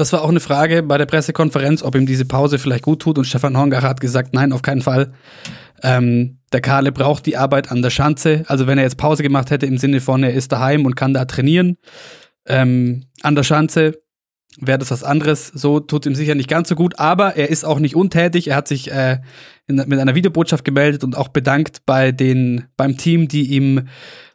Das 0.00 0.14
war 0.14 0.22
auch 0.22 0.30
eine 0.30 0.40
Frage 0.40 0.82
bei 0.82 0.96
der 0.96 1.04
Pressekonferenz, 1.04 1.82
ob 1.82 1.94
ihm 1.94 2.06
diese 2.06 2.24
Pause 2.24 2.58
vielleicht 2.58 2.84
gut 2.84 3.02
tut. 3.02 3.18
Und 3.18 3.26
Stefan 3.26 3.54
Hongacher 3.54 3.86
hat 3.86 4.00
gesagt, 4.00 4.32
nein, 4.32 4.54
auf 4.54 4.62
keinen 4.62 4.80
Fall. 4.80 5.12
Ähm, 5.82 6.38
der 6.54 6.62
Kahle 6.62 6.90
braucht 6.90 7.26
die 7.26 7.36
Arbeit 7.36 7.70
an 7.70 7.82
der 7.82 7.90
Schanze. 7.90 8.44
Also 8.46 8.66
wenn 8.66 8.78
er 8.78 8.84
jetzt 8.84 8.96
Pause 8.96 9.22
gemacht 9.22 9.50
hätte 9.50 9.66
im 9.66 9.76
Sinne 9.76 10.00
von, 10.00 10.22
er 10.22 10.32
ist 10.32 10.52
daheim 10.52 10.86
und 10.86 10.96
kann 10.96 11.12
da 11.12 11.26
trainieren, 11.26 11.76
ähm, 12.46 13.08
an 13.20 13.34
der 13.34 13.42
Schanze 13.42 14.00
wäre 14.58 14.78
das 14.78 14.90
was 14.90 15.04
anderes. 15.04 15.48
So 15.48 15.80
tut 15.80 16.06
ihm 16.06 16.14
sicher 16.14 16.34
nicht 16.34 16.48
ganz 16.48 16.70
so 16.70 16.76
gut, 16.76 16.98
aber 16.98 17.36
er 17.36 17.50
ist 17.50 17.66
auch 17.66 17.78
nicht 17.78 17.94
untätig. 17.94 18.48
Er 18.48 18.56
hat 18.56 18.68
sich 18.68 18.90
äh, 18.90 19.18
in, 19.66 19.76
mit 19.86 19.98
einer 19.98 20.14
Videobotschaft 20.14 20.64
gemeldet 20.64 21.04
und 21.04 21.14
auch 21.14 21.28
bedankt 21.28 21.82
bei 21.84 22.10
den, 22.10 22.64
beim 22.78 22.96
Team, 22.96 23.28
die 23.28 23.50
ihm 23.50 23.88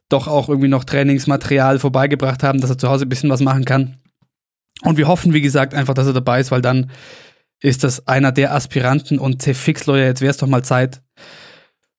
doch 0.09 0.27
auch 0.27 0.47
irgendwie 0.47 0.67
noch 0.67 0.83
Trainingsmaterial 0.83 1.79
vorbeigebracht 1.79 2.43
haben, 2.43 2.61
dass 2.61 2.69
er 2.69 2.77
zu 2.77 2.87
Hause 2.87 3.07
ein 3.07 3.09
bisschen 3.09 3.31
was 3.31 3.41
machen 3.41 3.65
kann. 3.65 3.97
Und 4.81 4.97
wir 4.97 5.07
hoffen, 5.07 5.33
wie 5.33 5.41
gesagt, 5.41 5.73
einfach, 5.73 5.93
dass 5.93 6.07
er 6.07 6.13
dabei 6.13 6.39
ist, 6.39 6.51
weil 6.51 6.61
dann 6.61 6.91
ist 7.61 7.83
das 7.83 8.07
einer 8.07 8.31
der 8.31 8.53
Aspiranten 8.53 9.19
und 9.19 9.41
C. 9.41 9.53
Fixlawyer, 9.53 10.05
jetzt 10.05 10.21
wäre 10.21 10.31
es 10.31 10.37
doch 10.37 10.47
mal 10.47 10.63
Zeit, 10.63 11.01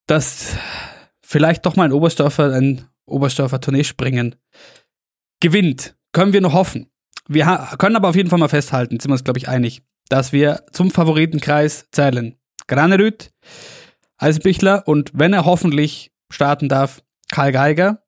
dass 0.07 0.57
vielleicht 1.23 1.67
doch 1.67 1.77
mal 1.77 1.85
ein 1.85 1.93
Oberstdorfer, 1.93 2.53
ein 2.53 2.87
Oberstdorfer 3.07 3.61
Tourneespringen 3.61 4.37
gewinnt. 5.41 5.97
Können 6.13 6.33
wir 6.33 6.41
noch 6.41 6.53
hoffen. 6.53 6.91
Wir 7.29 7.69
können 7.79 7.97
aber 7.97 8.09
auf 8.09 8.17
jeden 8.17 8.31
Fall 8.31 8.39
mal 8.39 8.49
festhalten, 8.49 9.01
sind 9.01 9.11
wir 9.11 9.15
uns, 9.15 9.25
glaube 9.25 9.39
ich, 9.39 9.49
einig, 9.49 9.83
dass 10.09 10.33
wir 10.33 10.65
zum 10.73 10.91
Favoritenkreis 10.91 11.89
zählen. 11.91 12.37
Granerüt, 12.69 13.33
Eisenbichler 14.17 14.87
und 14.87 15.11
wenn 15.15 15.33
er 15.33 15.45
hoffentlich 15.45 16.13
starten 16.31 16.69
darf, 16.69 17.03
Karl 17.31 17.53
Geiger. 17.53 18.06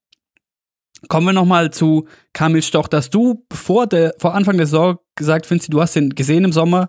Kommen 1.07 1.27
wir 1.27 1.33
nochmal 1.33 1.71
zu 1.71 2.09
Kamil 2.33 2.63
Stoch, 2.63 2.89
dass 2.89 3.09
du 3.11 3.47
vor, 3.53 3.87
der, 3.87 4.15
vor 4.19 4.35
Anfang 4.35 4.57
der 4.57 4.67
Saison 4.67 4.99
gesagt 5.15 5.47
findest, 5.47 5.73
du 5.73 5.81
hast 5.81 5.95
ihn 5.95 6.11
gesehen 6.11 6.45
im 6.45 6.53
Sommer 6.53 6.89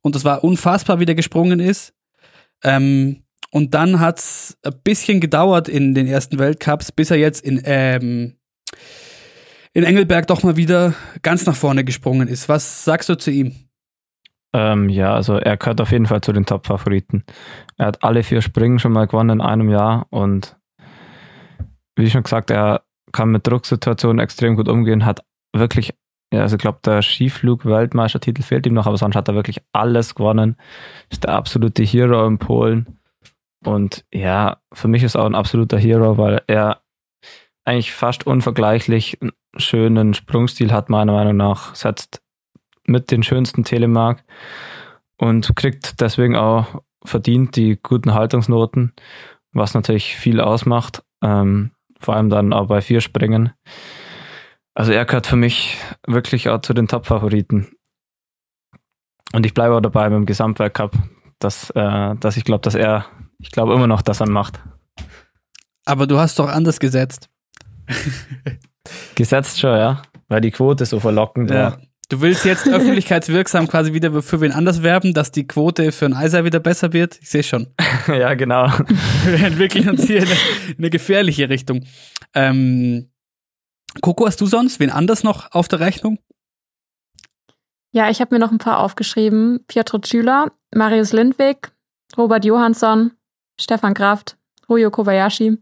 und 0.00 0.16
es 0.16 0.24
war 0.24 0.42
unfassbar, 0.42 0.98
wie 0.98 1.04
der 1.04 1.14
gesprungen 1.14 1.60
ist. 1.60 1.92
Ähm, 2.64 3.24
und 3.50 3.74
dann 3.74 4.00
hat 4.00 4.18
es 4.18 4.58
ein 4.64 4.80
bisschen 4.82 5.20
gedauert 5.20 5.68
in 5.68 5.94
den 5.94 6.06
ersten 6.06 6.38
Weltcups, 6.38 6.92
bis 6.92 7.10
er 7.10 7.18
jetzt 7.18 7.44
in, 7.44 7.60
ähm, 7.64 8.36
in 9.74 9.84
Engelberg 9.84 10.26
doch 10.26 10.42
mal 10.42 10.56
wieder 10.56 10.94
ganz 11.22 11.44
nach 11.46 11.56
vorne 11.56 11.84
gesprungen 11.84 12.28
ist. 12.28 12.48
Was 12.48 12.84
sagst 12.84 13.08
du 13.08 13.16
zu 13.16 13.30
ihm? 13.30 13.54
Ähm, 14.52 14.88
ja, 14.88 15.14
also 15.14 15.36
er 15.36 15.56
gehört 15.56 15.80
auf 15.80 15.92
jeden 15.92 16.06
Fall 16.06 16.22
zu 16.22 16.32
den 16.32 16.46
Top-Favoriten. 16.46 17.24
Er 17.76 17.86
hat 17.86 18.02
alle 18.02 18.22
vier 18.22 18.42
Springen 18.42 18.78
schon 18.78 18.92
mal 18.92 19.06
gewonnen 19.06 19.40
in 19.40 19.40
einem 19.40 19.68
Jahr 19.68 20.06
und 20.10 20.56
wie 21.96 22.10
schon 22.10 22.22
gesagt, 22.22 22.50
er 22.50 22.82
kann 23.12 23.30
mit 23.30 23.46
Drucksituationen 23.46 24.18
extrem 24.18 24.56
gut 24.56 24.68
umgehen, 24.68 25.04
hat 25.04 25.24
wirklich, 25.54 25.94
ja, 26.32 26.42
also 26.42 26.56
ich 26.56 26.62
glaube, 26.62 26.78
der 26.84 27.02
Skiflug-Weltmeistertitel 27.02 28.42
fehlt 28.42 28.66
ihm 28.66 28.74
noch, 28.74 28.86
aber 28.86 28.96
sonst 28.96 29.16
hat 29.16 29.28
er 29.28 29.34
wirklich 29.34 29.60
alles 29.72 30.14
gewonnen. 30.14 30.56
Ist 31.10 31.24
der 31.24 31.34
absolute 31.34 31.82
Hero 31.82 32.26
in 32.26 32.38
Polen. 32.38 32.98
Und 33.64 34.04
ja, 34.12 34.58
für 34.72 34.88
mich 34.88 35.02
ist 35.02 35.16
er 35.16 35.22
auch 35.22 35.26
ein 35.26 35.34
absoluter 35.34 35.78
Hero, 35.78 36.18
weil 36.18 36.42
er 36.46 36.80
eigentlich 37.64 37.92
fast 37.92 38.26
unvergleichlich 38.26 39.20
einen 39.20 39.32
schönen 39.56 40.14
Sprungstil 40.14 40.72
hat, 40.72 40.88
meiner 40.88 41.12
Meinung 41.12 41.36
nach. 41.36 41.74
Setzt 41.74 42.22
mit 42.86 43.10
den 43.10 43.22
schönsten 43.22 43.64
Telemark 43.64 44.24
und 45.18 45.54
kriegt 45.56 46.00
deswegen 46.00 46.36
auch 46.36 46.82
verdient 47.04 47.56
die 47.56 47.78
guten 47.82 48.14
Haltungsnoten, 48.14 48.92
was 49.52 49.74
natürlich 49.74 50.16
viel 50.16 50.40
ausmacht. 50.40 51.02
Ähm, 51.22 51.72
vor 52.00 52.16
allem 52.16 52.30
dann 52.30 52.52
auch 52.52 52.66
bei 52.66 52.80
vier 52.80 53.00
Springen. 53.00 53.52
Also 54.74 54.92
er 54.92 55.04
gehört 55.04 55.26
für 55.26 55.36
mich 55.36 55.76
wirklich 56.06 56.48
auch 56.48 56.60
zu 56.60 56.74
den 56.74 56.88
Top-Favoriten. 56.88 57.68
Und 59.32 59.46
ich 59.46 59.54
bleibe 59.54 59.76
auch 59.76 59.80
dabei 59.80 60.08
beim 60.08 60.26
Gesamtweltcup, 60.26 60.92
dass, 61.38 61.70
äh, 61.70 62.16
dass 62.16 62.36
ich 62.36 62.44
glaube, 62.44 62.62
dass 62.62 62.74
er, 62.74 63.06
ich 63.38 63.50
glaube 63.50 63.74
immer 63.74 63.86
noch, 63.86 64.02
dass 64.02 64.20
er 64.20 64.28
macht. 64.28 64.60
Aber 65.84 66.06
du 66.06 66.18
hast 66.18 66.38
doch 66.38 66.48
anders 66.48 66.80
gesetzt. 66.80 67.28
gesetzt 69.14 69.60
schon, 69.60 69.76
ja. 69.76 70.02
Weil 70.28 70.40
die 70.40 70.50
Quote 70.50 70.86
so 70.86 71.00
verlockend 71.00 71.50
ja. 71.50 71.56
war. 71.56 71.80
Du 72.10 72.20
willst 72.20 72.44
jetzt 72.44 72.68
öffentlichkeitswirksam 72.68 73.68
quasi 73.68 73.94
wieder 73.94 74.20
für 74.20 74.40
wen 74.40 74.52
anders 74.52 74.82
werben, 74.82 75.14
dass 75.14 75.30
die 75.30 75.46
Quote 75.46 75.92
für 75.92 76.06
ein 76.06 76.12
Eiser 76.14 76.44
wieder 76.44 76.60
besser 76.60 76.92
wird? 76.92 77.18
Ich 77.22 77.30
sehe 77.30 77.44
schon. 77.44 77.68
ja, 78.08 78.34
genau. 78.34 78.66
Wir 79.24 79.46
entwickeln 79.46 79.88
uns 79.88 80.06
hier 80.06 80.18
in 80.18 80.26
eine, 80.26 80.36
eine 80.76 80.90
gefährliche 80.90 81.48
Richtung. 81.48 81.86
Ähm, 82.34 83.10
Coco, 84.02 84.26
hast 84.26 84.40
du 84.40 84.46
sonst 84.46 84.80
wen 84.80 84.90
anders 84.90 85.22
noch 85.22 85.52
auf 85.52 85.68
der 85.68 85.80
Rechnung? 85.80 86.18
Ja, 87.92 88.10
ich 88.10 88.20
habe 88.20 88.34
mir 88.34 88.38
noch 88.40 88.52
ein 88.52 88.58
paar 88.58 88.80
aufgeschrieben. 88.80 89.64
Pietro 89.68 90.00
Schüler, 90.04 90.52
Marius 90.74 91.12
Lindwig, 91.12 91.72
Robert 92.16 92.44
Johansson, 92.44 93.12
Stefan 93.60 93.94
Kraft, 93.94 94.36
Ruyo 94.68 94.90
Kobayashi. 94.90 95.58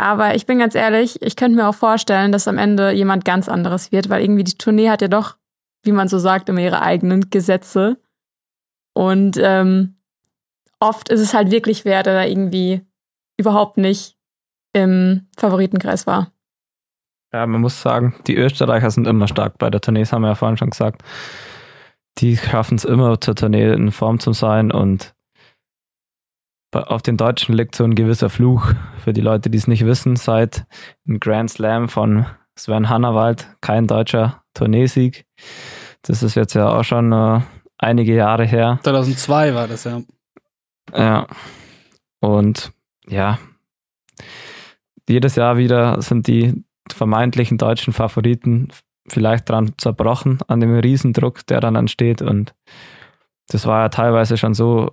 Aber 0.00 0.34
ich 0.34 0.46
bin 0.46 0.58
ganz 0.58 0.74
ehrlich, 0.74 1.20
ich 1.20 1.36
könnte 1.36 1.56
mir 1.56 1.68
auch 1.68 1.74
vorstellen, 1.74 2.32
dass 2.32 2.48
am 2.48 2.56
Ende 2.56 2.90
jemand 2.90 3.26
ganz 3.26 3.50
anderes 3.50 3.92
wird, 3.92 4.08
weil 4.08 4.22
irgendwie 4.22 4.44
die 4.44 4.54
Tournee 4.54 4.88
hat 4.88 5.02
ja 5.02 5.08
doch, 5.08 5.36
wie 5.82 5.92
man 5.92 6.08
so 6.08 6.18
sagt, 6.18 6.48
immer 6.48 6.62
ihre 6.62 6.80
eigenen 6.80 7.28
Gesetze. 7.28 7.98
Und 8.94 9.36
ähm, 9.38 9.96
oft 10.78 11.10
ist 11.10 11.20
es 11.20 11.34
halt 11.34 11.50
wirklich 11.50 11.84
wer, 11.84 12.02
der 12.02 12.14
da 12.14 12.24
irgendwie 12.24 12.80
überhaupt 13.38 13.76
nicht 13.76 14.16
im 14.72 15.28
Favoritenkreis 15.36 16.06
war. 16.06 16.32
Ja, 17.30 17.46
man 17.46 17.60
muss 17.60 17.82
sagen, 17.82 18.14
die 18.26 18.36
Österreicher 18.36 18.90
sind 18.90 19.06
immer 19.06 19.28
stark 19.28 19.58
bei 19.58 19.68
der 19.68 19.82
Tournee, 19.82 20.00
das 20.00 20.14
haben 20.14 20.22
wir 20.22 20.28
ja 20.28 20.34
vorhin 20.34 20.56
schon 20.56 20.70
gesagt. 20.70 21.02
Die 22.18 22.38
schaffen 22.38 22.76
es 22.76 22.86
immer 22.86 23.20
zur 23.20 23.34
Tournee 23.34 23.70
in 23.74 23.92
Form 23.92 24.18
zu 24.18 24.32
sein 24.32 24.72
und 24.72 25.14
auf 26.72 27.02
den 27.02 27.16
Deutschen 27.16 27.54
liegt 27.54 27.74
so 27.74 27.84
ein 27.84 27.94
gewisser 27.94 28.30
Fluch. 28.30 28.72
Für 29.02 29.12
die 29.12 29.20
Leute, 29.20 29.50
die 29.50 29.58
es 29.58 29.66
nicht 29.66 29.84
wissen, 29.86 30.16
seit 30.16 30.66
dem 31.06 31.20
Grand 31.20 31.50
Slam 31.50 31.88
von 31.88 32.26
Sven 32.56 32.88
Hannawald 32.88 33.48
kein 33.60 33.86
deutscher 33.86 34.42
Tourneesieg. 34.54 35.24
Das 36.02 36.22
ist 36.22 36.34
jetzt 36.34 36.54
ja 36.54 36.68
auch 36.68 36.84
schon 36.84 37.12
äh, 37.12 37.40
einige 37.78 38.14
Jahre 38.14 38.44
her. 38.44 38.78
2002 38.82 39.54
war 39.54 39.68
das 39.68 39.84
ja. 39.84 40.02
Ja. 40.94 41.26
Und 42.20 42.72
ja, 43.08 43.38
jedes 45.08 45.36
Jahr 45.36 45.56
wieder 45.56 46.00
sind 46.02 46.26
die 46.26 46.64
vermeintlichen 46.88 47.58
deutschen 47.58 47.92
Favoriten 47.92 48.68
vielleicht 49.08 49.48
dran 49.48 49.72
zerbrochen, 49.76 50.38
an 50.46 50.60
dem 50.60 50.78
Riesendruck, 50.78 51.46
der 51.46 51.60
dann 51.60 51.74
entsteht. 51.74 52.22
Und 52.22 52.54
das 53.48 53.66
war 53.66 53.82
ja 53.82 53.88
teilweise 53.88 54.36
schon 54.36 54.54
so 54.54 54.92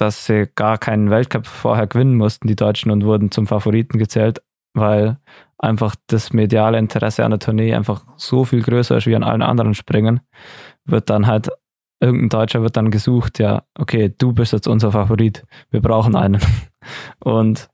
dass 0.00 0.26
sie 0.26 0.48
gar 0.54 0.78
keinen 0.78 1.10
Weltcup 1.10 1.46
vorher 1.46 1.86
gewinnen 1.86 2.16
mussten, 2.16 2.48
die 2.48 2.56
Deutschen, 2.56 2.90
und 2.90 3.04
wurden 3.04 3.30
zum 3.30 3.46
Favoriten 3.46 3.98
gezählt, 3.98 4.42
weil 4.74 5.18
einfach 5.58 5.96
das 6.06 6.32
mediale 6.32 6.78
Interesse 6.78 7.24
an 7.24 7.32
der 7.32 7.40
Tournee 7.40 7.74
einfach 7.74 8.02
so 8.16 8.44
viel 8.44 8.62
größer 8.62 8.96
ist 8.96 9.06
wie 9.06 9.16
an 9.16 9.24
allen 9.24 9.42
anderen 9.42 9.74
Springen, 9.74 10.20
wird 10.84 11.10
dann 11.10 11.26
halt 11.26 11.50
irgendein 12.00 12.28
Deutscher 12.28 12.62
wird 12.62 12.76
dann 12.76 12.90
gesucht, 12.92 13.40
ja, 13.40 13.64
okay, 13.76 14.14
du 14.16 14.32
bist 14.32 14.52
jetzt 14.52 14.68
unser 14.68 14.92
Favorit, 14.92 15.44
wir 15.70 15.80
brauchen 15.80 16.14
einen. 16.14 16.40
Und 17.18 17.68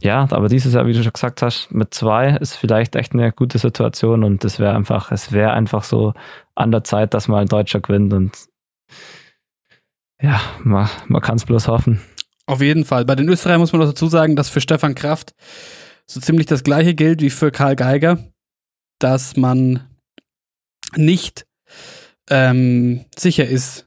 ja, 0.00 0.26
aber 0.30 0.48
dieses 0.48 0.74
Jahr, 0.74 0.86
wie 0.86 0.92
du 0.92 1.02
schon 1.02 1.12
gesagt 1.12 1.42
hast, 1.42 1.72
mit 1.72 1.92
zwei 1.92 2.30
ist 2.36 2.54
vielleicht 2.54 2.96
echt 2.96 3.12
eine 3.12 3.32
gute 3.32 3.58
Situation 3.58 4.22
und 4.22 4.44
es 4.44 4.60
wäre 4.60 4.74
einfach, 4.74 5.10
es 5.10 5.32
wäre 5.32 5.52
einfach 5.52 5.82
so 5.82 6.12
an 6.54 6.70
der 6.70 6.84
Zeit, 6.84 7.14
dass 7.14 7.26
mal 7.26 7.40
ein 7.40 7.48
Deutscher 7.48 7.80
gewinnt 7.80 8.12
und 8.12 8.48
ja, 10.20 10.40
man, 10.64 10.88
man 11.06 11.22
kann 11.22 11.36
es 11.36 11.44
bloß 11.44 11.68
hoffen. 11.68 12.00
Auf 12.46 12.62
jeden 12.62 12.84
Fall. 12.84 13.04
Bei 13.04 13.14
den 13.14 13.28
Österreichern 13.28 13.60
muss 13.60 13.72
man 13.72 13.80
noch 13.80 13.88
dazu 13.88 14.08
sagen, 14.08 14.34
dass 14.34 14.48
für 14.48 14.60
Stefan 14.60 14.94
Kraft 14.94 15.34
so 16.06 16.20
ziemlich 16.20 16.46
das 16.46 16.64
gleiche 16.64 16.94
gilt 16.94 17.20
wie 17.20 17.30
für 17.30 17.50
Karl 17.50 17.76
Geiger, 17.76 18.18
dass 18.98 19.36
man 19.36 19.86
nicht 20.96 21.46
ähm, 22.30 23.04
sicher 23.16 23.46
ist, 23.46 23.86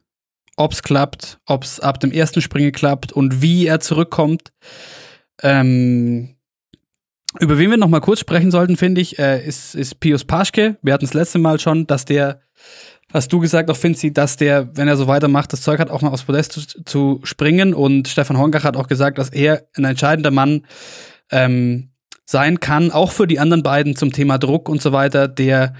ob 0.58 0.74
es 0.74 0.84
klappt, 0.84 1.40
ob 1.46 1.64
es 1.64 1.80
ab 1.80 2.00
dem 2.00 2.12
ersten 2.12 2.42
Springen 2.42 2.72
klappt 2.72 3.12
und 3.12 3.42
wie 3.42 3.66
er 3.66 3.80
zurückkommt. 3.80 4.54
Ähm, 5.42 6.36
über 7.40 7.58
wen 7.58 7.72
wir 7.72 7.78
noch 7.78 7.88
mal 7.88 8.02
kurz 8.02 8.20
sprechen 8.20 8.52
sollten, 8.52 8.78
finde 8.78 9.02
ich, 9.02 9.18
äh, 9.18 9.44
ist, 9.46 9.74
ist 9.74 10.00
Pius 10.00 10.26
Paschke. 10.26 10.78
Wir 10.82 10.94
hatten 10.94 11.06
das 11.06 11.14
letzte 11.14 11.40
Mal 11.40 11.60
schon, 11.60 11.88
dass 11.88 12.06
der, 12.06 12.42
hast 13.14 13.32
du 13.32 13.40
gesagt, 13.40 13.70
auch 13.70 13.78
Finzi, 13.78 14.14
dass 14.14 14.38
der, 14.38 14.76
wenn 14.76 14.88
er 14.88 14.98
so 14.98 15.08
weitermacht, 15.08 15.54
das 15.54 15.62
Zeug 15.62 15.80
hat, 15.80 15.90
auch 15.90 16.02
mal 16.02 16.10
aufs 16.10 16.24
Podest 16.24 16.52
zu, 16.54 16.62
zu 16.84 17.20
springen. 17.24 17.74
Und 17.74 18.08
Stefan 18.08 18.38
Hongach 18.38 18.64
hat 18.64 18.78
auch 18.78 18.88
gesagt, 18.88 19.18
dass 19.18 19.30
er 19.30 19.68
ein 19.76 19.86
entscheidender 19.86 20.32
Mann 20.32 20.66
ähm, 21.32 21.92
sein 22.26 22.60
kann, 22.60 22.92
auch 22.92 23.12
für 23.12 23.28
die 23.28 23.40
anderen 23.40 23.64
beiden 23.64 23.96
zum 23.96 24.12
Thema 24.12 24.38
Druck 24.38 24.70
und 24.70 24.82
so 24.82 24.92
weiter, 24.92 25.28
der 25.28 25.74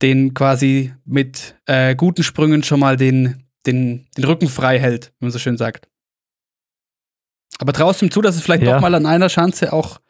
den 0.00 0.34
quasi 0.34 0.92
mit 1.04 1.54
äh, 1.66 1.94
guten 1.94 2.22
Sprüngen 2.22 2.62
schon 2.62 2.80
mal 2.80 2.96
den, 2.96 3.44
den, 3.66 4.06
den 4.16 4.24
Rücken 4.24 4.48
frei 4.48 4.78
hält, 4.78 5.12
wie 5.18 5.26
man 5.26 5.32
so 5.32 5.38
schön 5.38 5.56
sagt. 5.56 5.88
Aber 7.58 7.72
traust 7.72 8.00
du 8.00 8.06
ihm 8.06 8.10
zu, 8.10 8.22
dass 8.22 8.34
es 8.34 8.42
vielleicht 8.42 8.64
ja. 8.64 8.74
doch 8.74 8.80
mal 8.80 8.94
an 8.94 9.06
einer 9.06 9.28
Chance 9.28 9.72
auch 9.72 10.00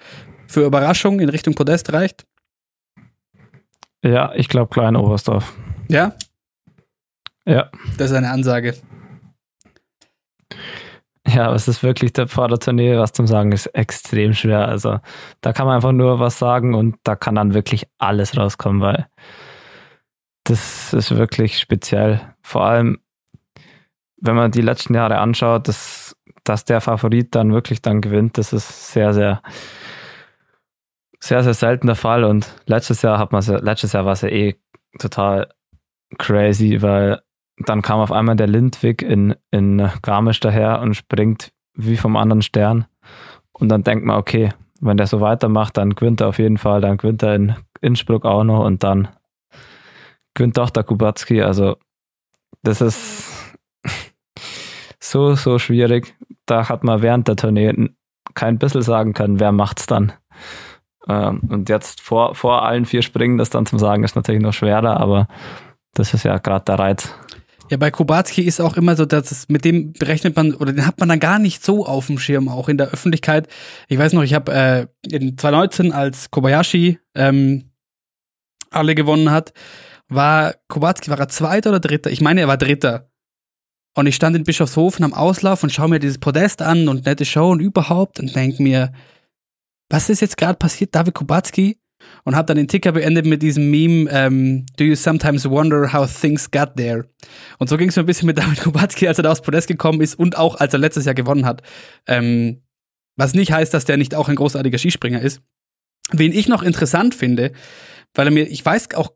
für 0.47 0.65
Überraschung 0.65 1.21
in 1.21 1.29
Richtung 1.29 1.55
Podest 1.55 1.93
reicht? 1.93 2.25
Ja, 4.03 4.33
ich 4.35 4.49
glaube 4.49 4.73
Klein 4.73 4.97
Oberstdorf. 4.97 5.55
Ja? 5.89 6.15
Ja. 7.45 7.71
Das 7.99 8.11
ist 8.11 8.17
eine 8.17 8.31
Ansage. 8.31 8.75
Ja, 11.27 11.47
aber 11.47 11.55
es 11.55 11.69
ist 11.69 11.83
wirklich 11.83 12.13
der 12.13 12.29
Vorderturnier, 12.29 12.99
was 12.99 13.13
zum 13.13 13.27
Sagen 13.27 13.53
ist 13.53 13.67
extrem 13.67 14.35
schwer. 14.35 14.69
Also 14.69 14.99
da 15.41 15.53
kann 15.53 15.67
man 15.67 15.77
einfach 15.77 15.93
nur 15.93 16.19
was 16.19 16.39
sagen 16.39 16.75
und 16.75 16.97
da 17.05 17.17
kann 17.17 17.37
dann 17.37 17.55
wirklich 17.55 17.87
alles 17.99 18.37
rauskommen, 18.37 18.81
weil 18.81 19.07
das 20.45 20.93
ist 20.93 21.17
wirklich 21.17 21.59
speziell. 21.59 22.21
Vor 22.43 22.65
allem, 22.65 22.99
wenn 24.17 24.35
man 24.35 24.51
die 24.51 24.63
letzten 24.63 24.95
Jahre 24.95 25.19
anschaut, 25.19 25.69
dass, 25.69 26.17
dass 26.45 26.65
der 26.65 26.81
Favorit 26.81 27.35
dann 27.35 27.53
wirklich 27.53 27.83
dann 27.83 28.01
gewinnt, 28.01 28.37
das 28.37 28.53
ist 28.53 28.93
sehr, 28.93 29.15
sehr, 29.15 29.43
sehr, 31.21 31.43
sehr 31.45 31.55
selten 31.55 31.87
der 31.87 31.97
Fall. 31.97 32.25
Und 32.25 32.55
letztes 32.67 33.03
Jahr 33.03 33.19
hat 33.19 33.33
man 33.33 33.43
letztes 33.43 33.93
Jahr 33.93 34.05
war 34.05 34.13
es 34.13 34.23
ja 34.23 34.29
eh 34.29 34.57
total 34.99 35.49
crazy, 36.19 36.83
weil 36.83 37.23
dann 37.59 37.83
kam 37.83 38.01
auf 38.01 38.13
einmal 38.13 38.37
der 38.37 38.47
Lindwig 38.47 39.03
in, 39.03 39.35
in 39.51 39.91
Garmisch 40.03 40.41
daher 40.41 40.81
und 40.81 40.95
springt 40.95 41.53
wie 41.75 41.97
vom 41.97 42.17
anderen 42.17 42.43
Stern. 42.43 42.87
Und 43.53 43.69
dann 43.69 43.83
denkt 43.83 44.05
man, 44.05 44.17
okay, 44.17 44.51
wenn 44.81 44.97
der 44.97 45.07
so 45.07 45.21
weitermacht, 45.21 45.77
dann 45.77 45.95
gewinnt 45.95 46.21
er 46.21 46.29
auf 46.29 46.39
jeden 46.39 46.59
Fall, 46.59 46.81
dann 46.81 46.97
gewinnt 46.97 47.23
er 47.23 47.35
in 47.35 47.55
Innsbruck 47.81 48.25
auch 48.25 48.45
noch 48.45 48.65
und 48.65 48.83
dann 48.83 49.09
gewinnt 50.35 50.59
auch 50.59 50.71
der 50.71 50.83
Kubacki. 50.83 51.43
Also 51.43 51.77
das 52.63 52.81
ist 52.81 53.59
so, 55.01 55.35
so 55.35 55.59
schwierig. 55.59 56.15
Da 56.47 56.69
hat 56.69 56.85
man 56.85 57.03
während 57.03 57.29
der 57.29 57.37
Tournee 57.37 57.91
kein 58.35 58.59
bisschen 58.59 58.83
sagen 58.83 59.13
können, 59.13 59.41
wer 59.41 59.53
macht's 59.53 59.87
dann. 59.87 60.13
Ähm, 61.09 61.41
und 61.49 61.69
jetzt 61.69 62.01
vor, 62.01 62.35
vor 62.35 62.63
allen 62.65 62.85
vier 62.85 63.03
Springen 63.03 63.39
das 63.39 63.51
dann 63.51 63.67
zum 63.67 63.79
Sagen 63.79 64.05
ist 64.05 64.17
natürlich 64.17 64.43
noch 64.43 64.53
schwerer, 64.53 65.01
aber 65.01 65.29
das 65.95 66.15
ist 66.15 66.25
ja 66.25 66.39
gerade 66.39 66.65
der 66.65 66.79
Reiz. 66.79 67.15
Ja, 67.71 67.77
bei 67.77 67.91
Kubacki 67.91 68.43
ist 68.43 68.61
auch 68.61 68.77
immer 68.77 68.97
so, 68.97 69.07
dass 69.07 69.31
es, 69.31 69.49
mit 69.49 69.65
dem 69.65 69.93
berechnet 69.93 70.37
man 70.37 70.55
oder 70.55 70.73
den 70.73 70.87
hat 70.87 71.01
man 71.01 71.09
dann 71.09 71.21
gar 71.21 71.39
nicht 71.39 71.65
so 71.65 71.87
auf 71.87 72.07
dem 72.09 72.19
Schirm, 72.19 72.49
auch 72.49 72.69
in 72.69 72.77
der 72.77 72.91
Öffentlichkeit. 72.91 73.49
Ich 73.89 73.99
weiß 73.99 74.13
noch, 74.13 74.23
ich 74.23 74.35
habe 74.35 74.53
äh, 74.53 74.87
in 75.09 75.39
2019, 75.39 75.93
als 75.93 76.31
Kobayashi 76.31 76.99
ähm, 77.15 77.71
alle 78.71 78.95
gewonnen 78.95 79.31
hat, 79.31 79.53
war 80.09 80.55
Kubacki, 80.69 81.11
war 81.11 81.19
er 81.19 81.29
Zweiter 81.29 81.71
oder 81.71 81.81
Dritter? 81.81 82.11
Ich 82.11 82.21
meine, 82.21 82.43
er 82.43 82.49
war 82.49 82.59
Dritter. 82.59 83.11
Und 83.95 84.07
ich 84.07 84.17
stand 84.17 84.37
in 84.37 84.45
Bischofshofen 84.45 85.05
am 85.05 85.13
Auslauf 85.13 85.63
und 85.63 85.73
schaue 85.73 85.89
mir 85.89 85.99
dieses 85.99 86.19
Podest 86.19 86.63
an 86.63 86.89
und 86.89 87.05
nette 87.05 87.25
Show 87.25 87.51
und 87.51 87.61
überhaupt 87.61 88.21
und 88.21 88.35
denke 88.35 88.63
mir, 88.63 88.93
was 89.91 90.09
ist 90.09 90.21
jetzt 90.21 90.39
gerade 90.39 90.57
passiert, 90.57 90.95
David 90.95 91.15
Kubacki? 91.15 91.82
Und 92.25 92.37
habe 92.37 92.47
dann 92.47 92.57
den 92.57 92.69
Ticker 92.69 92.93
beendet 92.93 93.27
mit 93.27 93.43
diesem 93.43 93.71
Meme, 93.71 94.09
ähm, 94.11 94.67
Do 94.77 94.85
you 94.85 94.95
sometimes 94.95 95.49
wonder 95.49 95.93
how 95.93 96.09
things 96.09 96.51
got 96.51 96.77
there? 96.77 97.09
Und 97.59 97.69
so 97.69 97.77
ging 97.77 97.89
es 97.89 97.97
mir 97.97 98.03
ein 98.03 98.07
bisschen 98.07 98.27
mit 98.27 98.39
David 98.39 98.61
Kubacki, 98.61 99.09
als 99.09 99.19
er 99.19 99.25
da 99.25 99.33
aufs 99.33 99.43
Podest 99.43 99.69
gekommen 99.69 100.01
ist 100.01 100.15
und 100.19 100.37
auch 100.37 100.57
als 100.57 100.73
er 100.73 100.79
letztes 100.79 101.05
Jahr 101.05 101.15
gewonnen 101.15 101.45
hat. 101.45 101.63
Ähm, 102.07 102.63
was 103.17 103.35
nicht 103.35 103.53
heißt, 103.53 103.75
dass 103.75 103.85
der 103.85 103.97
nicht 103.97 104.15
auch 104.15 104.29
ein 104.29 104.37
großartiger 104.37 104.79
Skispringer 104.79 105.21
ist. 105.21 105.43
Wen 106.13 106.33
ich 106.33 106.49
noch 106.49 106.63
interessant 106.63 107.15
finde, 107.15 107.53
weil 108.15 108.27
er 108.27 108.33
mir, 108.33 108.49
ich 108.49 108.65
weiß 108.65 108.95
auch 108.95 109.13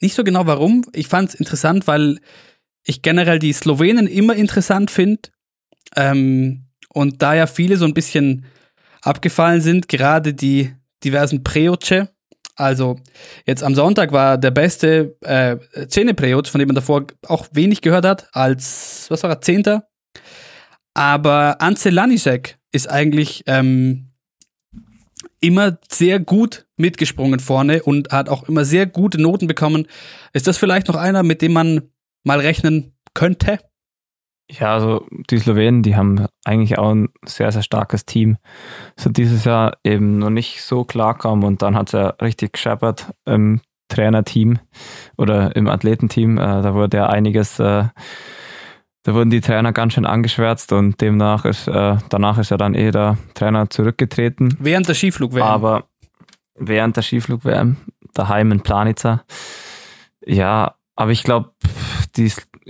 nicht 0.00 0.14
so 0.14 0.24
genau 0.24 0.46
warum. 0.46 0.84
Ich 0.92 1.08
fand 1.08 1.30
es 1.30 1.34
interessant, 1.34 1.86
weil 1.86 2.18
ich 2.84 3.02
generell 3.02 3.38
die 3.38 3.52
Slowenen 3.52 4.06
immer 4.06 4.34
interessant 4.34 4.90
finde. 4.90 5.30
Ähm, 5.96 6.66
und 6.88 7.22
da 7.22 7.34
ja 7.34 7.46
viele 7.46 7.76
so 7.76 7.84
ein 7.84 7.94
bisschen 7.94 8.46
abgefallen 9.02 9.60
sind, 9.60 9.88
gerade 9.88 10.34
die 10.34 10.74
diversen 11.04 11.42
Preoce. 11.44 12.08
Also 12.56 12.98
jetzt 13.46 13.62
am 13.62 13.74
Sonntag 13.74 14.10
war 14.12 14.36
der 14.36 14.50
beste 14.50 15.16
äh, 15.20 15.58
Cene 15.88 16.14
Preoc, 16.14 16.48
von 16.48 16.58
dem 16.58 16.68
man 16.68 16.74
davor 16.74 17.06
auch 17.26 17.46
wenig 17.52 17.82
gehört 17.82 18.04
hat, 18.04 18.28
als, 18.32 19.06
was 19.08 19.22
war 19.22 19.30
er, 19.30 19.40
Zehnter. 19.40 19.88
Aber 20.94 21.60
Ance 21.60 21.90
Lanisek 21.90 22.58
ist 22.72 22.90
eigentlich 22.90 23.44
ähm, 23.46 24.10
immer 25.40 25.78
sehr 25.88 26.18
gut 26.18 26.66
mitgesprungen 26.76 27.38
vorne 27.38 27.82
und 27.82 28.10
hat 28.10 28.28
auch 28.28 28.48
immer 28.48 28.64
sehr 28.64 28.86
gute 28.86 29.20
Noten 29.20 29.46
bekommen. 29.46 29.86
Ist 30.32 30.46
das 30.46 30.58
vielleicht 30.58 30.88
noch 30.88 30.96
einer, 30.96 31.22
mit 31.22 31.42
dem 31.42 31.52
man 31.52 31.82
mal 32.24 32.40
rechnen 32.40 32.96
könnte? 33.14 33.58
Ja, 34.50 34.74
also 34.74 35.06
die 35.30 35.38
Slowenen, 35.38 35.82
die 35.82 35.94
haben 35.94 36.26
eigentlich 36.44 36.78
auch 36.78 36.90
ein 36.94 37.10
sehr, 37.24 37.52
sehr 37.52 37.62
starkes 37.62 38.06
Team. 38.06 38.38
So 38.96 39.10
dieses 39.10 39.44
Jahr 39.44 39.76
eben 39.84 40.18
noch 40.18 40.30
nicht 40.30 40.62
so 40.62 40.84
klar 40.84 41.18
kam 41.18 41.44
und 41.44 41.60
dann 41.60 41.76
hat 41.76 41.88
es 41.88 41.92
ja 41.92 42.08
richtig 42.22 42.54
gescheppert 42.54 43.12
im 43.26 43.60
Trainerteam 43.88 44.58
oder 45.16 45.54
im 45.54 45.68
Athletenteam. 45.68 46.38
Äh, 46.38 46.62
da 46.62 46.74
wurde 46.74 46.96
ja 46.98 47.06
einiges 47.08 47.58
äh, 47.58 47.84
da 49.08 49.14
wurden 49.14 49.30
die 49.30 49.40
Trainer 49.40 49.72
ganz 49.72 49.94
schön 49.94 50.04
angeschwärzt 50.04 50.70
und 50.72 51.00
demnach 51.00 51.46
ist, 51.46 51.66
äh, 51.66 51.96
danach 52.10 52.36
ist 52.36 52.50
ja 52.50 52.58
dann 52.58 52.74
eh 52.74 52.90
der 52.90 53.16
Trainer 53.32 53.70
zurückgetreten. 53.70 54.54
Während 54.60 54.86
der 54.86 54.94
Skiflug-WM. 54.94 55.42
Aber 55.42 55.84
während 56.54 56.96
der 56.96 57.02
Skiflug-WM, 57.02 57.76
daheim 58.12 58.52
in 58.52 58.60
Planitzer. 58.60 59.24
Ja, 60.26 60.74
aber 60.94 61.12
ich 61.12 61.22
glaube, 61.22 61.52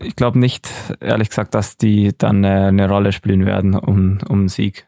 ich 0.01 0.17
glaube 0.17 0.39
nicht, 0.39 0.69
ehrlich 1.01 1.29
gesagt, 1.29 1.55
dass 1.55 1.77
die 1.77 2.13
dann 2.17 2.45
äh, 2.45 2.49
eine 2.49 2.89
Rolle 2.89 3.13
spielen 3.13 3.47
werden 3.47 3.75
um, 3.75 4.19
um 4.29 4.43
den 4.43 4.49
Sieg. 4.49 4.87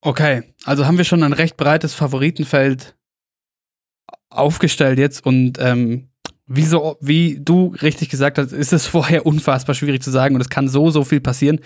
Okay, 0.00 0.42
also 0.64 0.86
haben 0.86 0.98
wir 0.98 1.04
schon 1.04 1.22
ein 1.22 1.32
recht 1.32 1.56
breites 1.56 1.94
Favoritenfeld 1.94 2.96
aufgestellt 4.30 4.98
jetzt 4.98 5.24
und 5.26 5.58
ähm, 5.60 6.08
wie, 6.46 6.64
so, 6.64 6.96
wie 7.00 7.38
du 7.40 7.74
richtig 7.82 8.08
gesagt 8.08 8.38
hast, 8.38 8.52
ist 8.52 8.72
es 8.72 8.86
vorher 8.88 9.26
unfassbar 9.26 9.74
schwierig 9.74 10.02
zu 10.02 10.10
sagen 10.10 10.34
und 10.34 10.40
es 10.40 10.48
kann 10.48 10.68
so, 10.68 10.90
so 10.90 11.04
viel 11.04 11.20
passieren. 11.20 11.60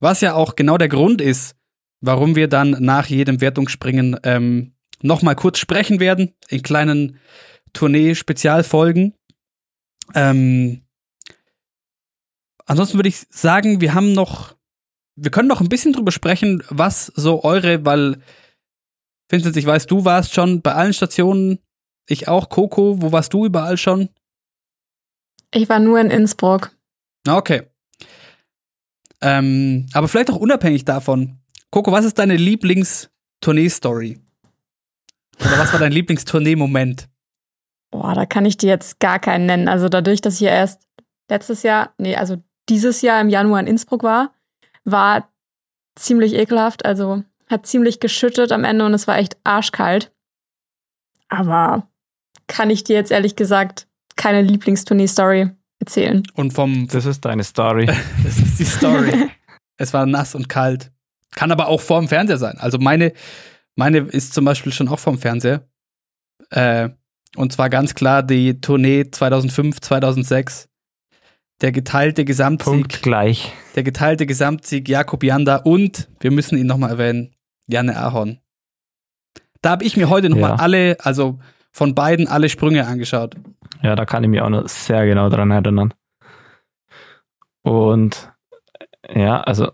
Was 0.00 0.20
ja 0.20 0.34
auch 0.34 0.56
genau 0.56 0.78
der 0.78 0.88
Grund 0.88 1.20
ist, 1.20 1.56
warum 2.00 2.36
wir 2.36 2.48
dann 2.48 2.76
nach 2.80 3.06
jedem 3.06 3.40
Wertungsspringen 3.40 4.18
ähm, 4.24 4.74
nochmal 5.02 5.36
kurz 5.36 5.58
sprechen 5.58 6.00
werden, 6.00 6.34
in 6.48 6.62
kleinen 6.62 7.18
Tournee-Spezialfolgen. 7.72 9.14
Ähm, 10.14 10.83
ansonsten 12.66 12.98
würde 12.98 13.08
ich 13.08 13.26
sagen, 13.30 13.80
wir 13.80 13.94
haben 13.94 14.12
noch, 14.12 14.54
wir 15.16 15.30
können 15.30 15.48
noch 15.48 15.60
ein 15.60 15.68
bisschen 15.68 15.92
drüber 15.92 16.12
sprechen, 16.12 16.62
was 16.68 17.06
so 17.06 17.44
eure, 17.44 17.84
weil, 17.84 18.20
Vincent, 19.28 19.56
ich 19.56 19.66
weiß, 19.66 19.86
du 19.86 20.04
warst 20.04 20.34
schon 20.34 20.62
bei 20.62 20.74
allen 20.74 20.92
Stationen, 20.92 21.58
ich 22.08 22.28
auch, 22.28 22.48
Coco, 22.48 23.00
wo 23.00 23.12
warst 23.12 23.32
du 23.32 23.46
überall 23.46 23.76
schon? 23.76 24.08
Ich 25.52 25.68
war 25.68 25.78
nur 25.78 26.00
in 26.00 26.10
Innsbruck. 26.10 26.72
Okay. 27.26 27.62
Ähm, 29.22 29.86
aber 29.94 30.08
vielleicht 30.08 30.30
auch 30.30 30.36
unabhängig 30.36 30.84
davon. 30.84 31.38
Coco, 31.70 31.92
was 31.92 32.04
ist 32.04 32.18
deine 32.18 32.36
Lieblings-Tournee-Story? 32.36 34.20
Oder 35.40 35.58
was 35.58 35.72
war 35.72 35.80
dein 35.80 35.92
Lieblingstournee-Moment? 35.92 37.08
Boah, 37.90 38.14
da 38.14 38.26
kann 38.26 38.44
ich 38.44 38.56
dir 38.56 38.68
jetzt 38.68 39.00
gar 39.00 39.18
keinen 39.18 39.46
nennen. 39.46 39.68
Also 39.68 39.88
dadurch, 39.88 40.20
dass 40.20 40.34
ich 40.34 40.40
ja 40.40 40.50
erst 40.50 40.82
letztes 41.30 41.62
Jahr, 41.62 41.94
nee, 41.96 42.16
also 42.16 42.42
dieses 42.68 43.02
Jahr 43.02 43.20
im 43.20 43.28
Januar 43.28 43.60
in 43.60 43.66
Innsbruck 43.66 44.02
war, 44.02 44.32
war 44.84 45.28
ziemlich 45.96 46.34
ekelhaft. 46.34 46.84
Also 46.84 47.22
hat 47.48 47.66
ziemlich 47.66 48.00
geschüttet 48.00 48.52
am 48.52 48.64
Ende 48.64 48.84
und 48.86 48.94
es 48.94 49.06
war 49.06 49.18
echt 49.18 49.36
arschkalt. 49.44 50.12
Aber 51.28 51.88
kann 52.46 52.70
ich 52.70 52.84
dir 52.84 52.96
jetzt 52.96 53.10
ehrlich 53.10 53.36
gesagt 53.36 53.86
keine 54.16 54.42
Lieblingstournee-Story 54.42 55.50
erzählen. 55.78 56.22
Und 56.34 56.52
vom. 56.52 56.88
Das 56.88 57.06
ist 57.06 57.24
deine 57.24 57.44
Story. 57.44 57.86
das 58.24 58.38
ist 58.38 58.58
die 58.58 58.64
Story. 58.64 59.30
es 59.76 59.92
war 59.92 60.06
nass 60.06 60.34
und 60.34 60.48
kalt. 60.48 60.92
Kann 61.32 61.50
aber 61.50 61.68
auch 61.68 61.80
vorm 61.80 62.08
Fernseher 62.08 62.38
sein. 62.38 62.56
Also 62.58 62.78
meine, 62.78 63.12
meine 63.74 63.98
ist 63.98 64.34
zum 64.34 64.44
Beispiel 64.44 64.72
schon 64.72 64.88
auch 64.88 64.98
vorm 64.98 65.18
Fernseher. 65.18 65.66
Äh, 66.50 66.90
und 67.36 67.52
zwar 67.52 67.68
ganz 67.68 67.94
klar 67.94 68.22
die 68.22 68.60
Tournee 68.60 69.10
2005, 69.10 69.80
2006. 69.80 70.68
Der 71.60 71.72
geteilte 71.72 72.24
Gesamtsieg. 72.24 72.64
Punkt 72.72 73.02
gleich. 73.02 73.52
Der 73.76 73.82
geteilte 73.84 74.26
Gesamtsieg 74.26 74.88
Jakob 74.88 75.22
Janda 75.22 75.56
und, 75.56 76.08
wir 76.20 76.30
müssen 76.30 76.58
ihn 76.58 76.66
nochmal 76.66 76.90
erwähnen, 76.90 77.34
Janne 77.66 77.96
Ahorn. 77.96 78.38
Da 79.62 79.70
habe 79.70 79.84
ich 79.84 79.96
mir 79.96 80.10
heute 80.10 80.28
nochmal 80.28 80.50
Ja. 80.50 80.56
alle, 80.56 80.96
also 81.00 81.38
von 81.70 81.94
beiden 81.94 82.28
alle 82.28 82.48
Sprünge 82.48 82.86
angeschaut. 82.86 83.36
Ja, 83.82 83.94
da 83.96 84.04
kann 84.04 84.22
ich 84.24 84.30
mich 84.30 84.40
auch 84.40 84.50
noch 84.50 84.68
sehr 84.68 85.06
genau 85.06 85.28
dran 85.28 85.50
erinnern. 85.50 85.94
Und 87.62 88.30
ja, 89.14 89.40
also 89.40 89.70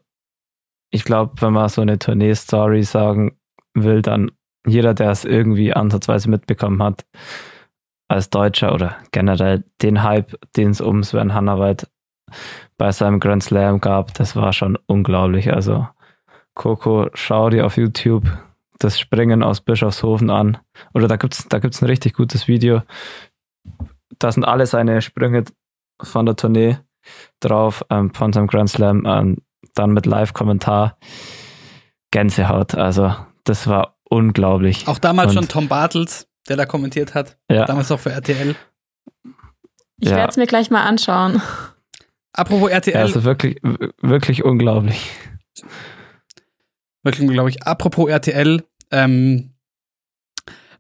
ich 0.91 1.05
glaube, 1.05 1.41
wenn 1.41 1.53
man 1.53 1.69
so 1.69 1.81
eine 1.83 1.99
Tournee-Story 1.99 2.83
sagen 2.83 3.37
will, 3.75 4.03
dann 4.03 4.31
jeder, 4.67 4.95
der 4.95 5.11
es 5.11 5.25
irgendwie 5.25 5.73
ansatzweise 5.73 6.29
mitbekommen 6.29 6.83
hat, 6.83 7.05
als 8.11 8.31
Deutscher 8.31 8.75
oder 8.75 8.97
generell 9.13 9.65
den 9.83 10.03
Hype, 10.03 10.37
den 10.57 10.71
es 10.71 10.81
um 10.81 11.03
Sven 11.03 11.33
Hannawald 11.35 11.89
bei 12.77 12.91
seinem 12.93 13.21
Grand 13.21 13.43
Slam 13.43 13.81
gab, 13.81 14.15
das 14.15 14.37
war 14.37 14.53
schon 14.53 14.79
unglaublich. 14.87 15.53
Also 15.53 15.87
Coco, 16.55 17.09
schau 17.15 17.51
dir 17.51 17.67
auf 17.67 17.77
YouTube 17.77 18.25
das 18.79 18.99
Springen 18.99 19.43
aus 19.43 19.61
Bischofshofen 19.61 20.31
an. 20.31 20.59
Oder 20.95 21.07
da 21.07 21.17
gibt's 21.17 21.47
da 21.49 21.59
gibt's 21.59 21.83
ein 21.83 21.87
richtig 21.87 22.15
gutes 22.15 22.49
Video. 22.49 22.83
Da 24.19 24.33
sind 24.33 24.45
alle 24.45 24.67
seine 24.67 25.03
Sprünge 25.03 25.45
von 26.03 26.27
der 26.27 26.37
Tournee 26.37 26.79
drauf, 27.41 27.85
ähm, 27.91 28.13
von 28.15 28.33
seinem 28.33 28.47
Grand 28.47 28.71
Slam, 28.71 29.05
ähm, 29.07 29.37
dann 29.75 29.93
mit 29.93 30.07
Live-Kommentar. 30.07 30.97
Gänsehaut. 32.11 32.75
Also, 32.75 33.15
das 33.45 33.67
war 33.67 33.97
unglaublich. 34.09 34.89
Auch 34.89 34.99
damals 34.99 35.29
Und- 35.31 35.35
schon 35.37 35.49
Tom 35.49 35.69
Bartels, 35.69 36.27
der 36.49 36.57
da 36.57 36.67
kommentiert 36.67 37.15
hat. 37.15 37.37
Ja, 37.51 37.65
Damals 37.67 37.91
auch 37.93 38.01
für 38.01 38.11
RTL. 38.13 38.55
Ich 39.99 40.09
Ja. 40.09 40.17
werde 40.17 40.31
es 40.31 40.37
mir 40.37 40.47
gleich 40.47 40.71
mal 40.71 40.83
anschauen. 40.85 41.43
Apropos 42.33 42.71
RTL, 42.71 42.95
ja, 42.95 43.01
also 43.01 43.25
wirklich, 43.25 43.59
wirklich 44.01 44.45
unglaublich. 44.45 45.11
wirklich, 47.03 47.29
glaube 47.29 47.51
ich, 47.51 47.63
apropos 47.67 48.09
RTL, 48.09 48.63
ähm, 48.91 49.55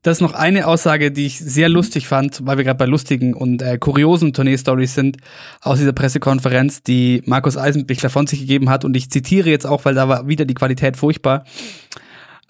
das 0.02 0.16
ist 0.16 0.20
noch 0.22 0.32
eine 0.32 0.66
Aussage, 0.66 1.10
die 1.12 1.26
ich 1.26 1.38
sehr 1.38 1.68
lustig 1.68 2.08
fand, 2.08 2.46
weil 2.46 2.56
wir 2.56 2.64
gerade 2.64 2.78
bei 2.78 2.86
lustigen 2.86 3.34
und 3.34 3.60
äh, 3.60 3.76
kuriosen 3.76 4.32
Tournee-Stories 4.32 4.94
sind, 4.94 5.18
aus 5.60 5.78
dieser 5.78 5.92
Pressekonferenz, 5.92 6.82
die 6.82 7.22
Markus 7.26 7.58
Eisenbichler 7.58 8.08
von 8.08 8.26
sich 8.26 8.40
gegeben 8.40 8.70
hat. 8.70 8.86
Und 8.86 8.96
ich 8.96 9.10
zitiere 9.10 9.50
jetzt 9.50 9.66
auch, 9.66 9.84
weil 9.84 9.94
da 9.94 10.08
war 10.08 10.26
wieder 10.26 10.46
die 10.46 10.54
Qualität 10.54 10.96
furchtbar. 10.96 11.44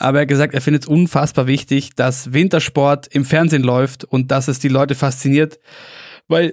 Aber 0.00 0.18
er 0.18 0.22
hat 0.22 0.28
gesagt, 0.28 0.54
er 0.54 0.62
findet 0.62 0.84
es 0.84 0.88
unfassbar 0.88 1.46
wichtig, 1.46 1.94
dass 1.94 2.32
Wintersport 2.32 3.06
im 3.08 3.26
Fernsehen 3.26 3.62
läuft 3.62 4.04
und 4.04 4.30
dass 4.30 4.48
es 4.48 4.58
die 4.58 4.68
Leute 4.68 4.94
fasziniert, 4.94 5.60
weil 6.26 6.52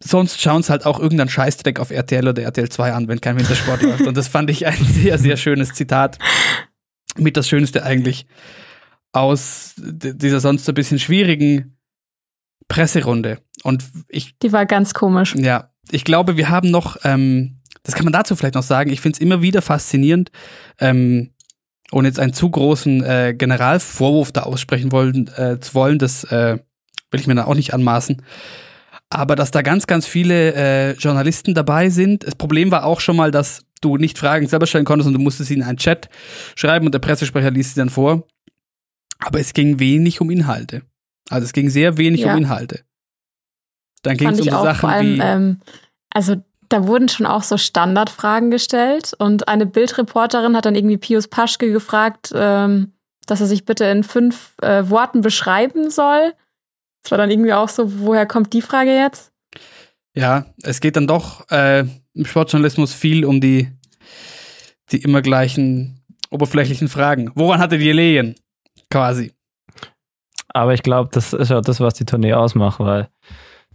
sonst 0.00 0.40
schauen 0.40 0.60
es 0.60 0.70
halt 0.70 0.86
auch 0.86 0.98
irgendein 0.98 1.28
Scheißdreck 1.28 1.80
auf 1.80 1.90
RTL 1.90 2.28
oder 2.28 2.42
RTL 2.42 2.70
2 2.70 2.92
an, 2.94 3.06
wenn 3.08 3.20
kein 3.20 3.38
Wintersport 3.38 3.82
läuft. 3.82 4.06
Und 4.06 4.16
das 4.16 4.26
fand 4.26 4.48
ich 4.48 4.66
ein 4.66 4.82
sehr, 4.84 5.18
sehr 5.18 5.36
schönes 5.36 5.74
Zitat. 5.74 6.18
Mit 7.18 7.36
das 7.36 7.48
Schönste 7.48 7.84
eigentlich 7.84 8.26
aus 9.12 9.74
dieser 9.76 10.40
sonst 10.40 10.64
so 10.64 10.72
ein 10.72 10.74
bisschen 10.74 10.98
schwierigen 10.98 11.76
Presserunde. 12.68 13.38
Und 13.64 13.84
ich 14.08 14.38
Die 14.38 14.52
war 14.52 14.64
ganz 14.64 14.94
komisch. 14.94 15.34
ja, 15.34 15.70
ich 15.90 16.04
glaube, 16.04 16.36
wir 16.36 16.48
haben 16.48 16.70
noch, 16.70 16.96
ähm, 17.04 17.60
das 17.82 17.94
kann 17.94 18.04
man 18.04 18.12
dazu 18.12 18.34
vielleicht 18.36 18.54
noch 18.54 18.62
sagen, 18.62 18.90
ich 18.90 19.00
finde 19.00 19.16
es 19.16 19.20
immer 19.20 19.42
wieder 19.42 19.62
faszinierend, 19.62 20.30
ähm, 20.78 21.32
ohne 21.92 22.08
jetzt 22.08 22.20
einen 22.20 22.32
zu 22.32 22.50
großen 22.50 23.02
äh, 23.04 23.34
Generalvorwurf 23.36 24.32
da 24.32 24.42
aussprechen 24.42 24.92
wollen, 24.92 25.28
äh, 25.36 25.58
zu 25.60 25.74
wollen, 25.74 25.98
das 25.98 26.24
äh, 26.24 26.58
will 27.10 27.20
ich 27.20 27.26
mir 27.26 27.34
dann 27.34 27.46
auch 27.46 27.54
nicht 27.54 27.72
anmaßen. 27.74 28.22
Aber 29.10 29.36
dass 29.36 29.50
da 29.50 29.62
ganz, 29.62 29.86
ganz 29.86 30.06
viele 30.06 30.54
äh, 30.54 30.92
Journalisten 30.92 31.54
dabei 31.54 31.88
sind. 31.88 32.26
Das 32.26 32.34
Problem 32.34 32.70
war 32.70 32.84
auch 32.84 33.00
schon 33.00 33.16
mal, 33.16 33.30
dass 33.30 33.64
du 33.80 33.96
nicht 33.96 34.18
Fragen 34.18 34.46
selber 34.48 34.66
stellen 34.66 34.84
konntest 34.84 35.06
und 35.06 35.14
du 35.14 35.20
musstest 35.20 35.48
sie 35.48 35.54
in 35.54 35.62
einen 35.62 35.78
Chat 35.78 36.10
schreiben 36.56 36.84
und 36.84 36.92
der 36.92 36.98
Pressesprecher 36.98 37.50
liest 37.50 37.74
sie 37.74 37.80
dann 37.80 37.88
vor. 37.88 38.26
Aber 39.20 39.40
es 39.40 39.54
ging 39.54 39.78
wenig 39.78 40.20
um 40.20 40.30
Inhalte. 40.30 40.82
Also 41.30 41.44
es 41.46 41.52
ging 41.52 41.70
sehr 41.70 41.96
wenig 41.96 42.20
Ja. 42.20 42.32
um 42.32 42.38
Inhalte. 42.38 42.80
Dann 44.02 44.16
ging 44.16 44.28
es 44.28 44.40
um 44.40 44.44
so 44.44 44.50
Sachen 44.50 44.80
vor 44.80 44.90
allem, 44.90 45.14
wie 45.16 45.20
ähm, 45.20 45.60
also 46.10 46.36
da 46.68 46.86
wurden 46.86 47.08
schon 47.08 47.26
auch 47.26 47.42
so 47.42 47.56
Standardfragen 47.56 48.50
gestellt 48.50 49.14
und 49.18 49.48
eine 49.48 49.66
Bildreporterin 49.66 50.56
hat 50.56 50.66
dann 50.66 50.74
irgendwie 50.74 50.98
Pius 50.98 51.28
Paschke 51.28 51.72
gefragt, 51.72 52.32
ähm, 52.34 52.92
dass 53.26 53.40
er 53.40 53.46
sich 53.46 53.64
bitte 53.64 53.84
in 53.84 54.04
fünf 54.04 54.54
äh, 54.62 54.88
Worten 54.88 55.20
beschreiben 55.20 55.90
soll. 55.90 56.34
Das 57.02 57.10
war 57.10 57.18
dann 57.18 57.30
irgendwie 57.30 57.52
auch 57.52 57.68
so, 57.68 58.00
woher 58.00 58.26
kommt 58.26 58.52
die 58.52 58.62
Frage 58.62 58.94
jetzt? 58.94 59.32
Ja, 60.14 60.46
es 60.62 60.80
geht 60.80 60.96
dann 60.96 61.06
doch 61.06 61.48
äh, 61.50 61.84
im 62.14 62.24
Sportjournalismus 62.24 62.92
viel 62.92 63.24
um 63.24 63.40
die, 63.40 63.70
die 64.90 65.02
immer 65.02 65.22
gleichen 65.22 66.04
oberflächlichen 66.30 66.88
Fragen. 66.88 67.30
Woran 67.34 67.60
hatte 67.60 67.78
die 67.78 67.84
gelegen? 67.84 68.34
Quasi. 68.90 69.32
Aber 70.48 70.74
ich 70.74 70.82
glaube, 70.82 71.10
das 71.12 71.32
ist 71.32 71.50
ja 71.50 71.60
das, 71.60 71.80
was 71.80 71.94
die 71.94 72.04
Tournee 72.04 72.32
ausmacht, 72.32 72.80
weil 72.80 73.08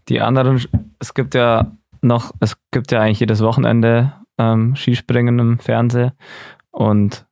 die 0.09 0.19
anderen, 0.19 0.63
es 0.99 1.13
gibt 1.13 1.33
ja 1.33 1.71
noch, 2.03 2.31
es 2.39 2.57
gibt 2.71 2.91
ja 2.91 3.01
eigentlich 3.01 3.19
jedes 3.19 3.41
Wochenende 3.41 4.13
ähm, 4.37 4.75
Skispringen 4.75 5.39
im 5.39 5.59
Fernsehen 5.59 6.11
und 6.71 7.25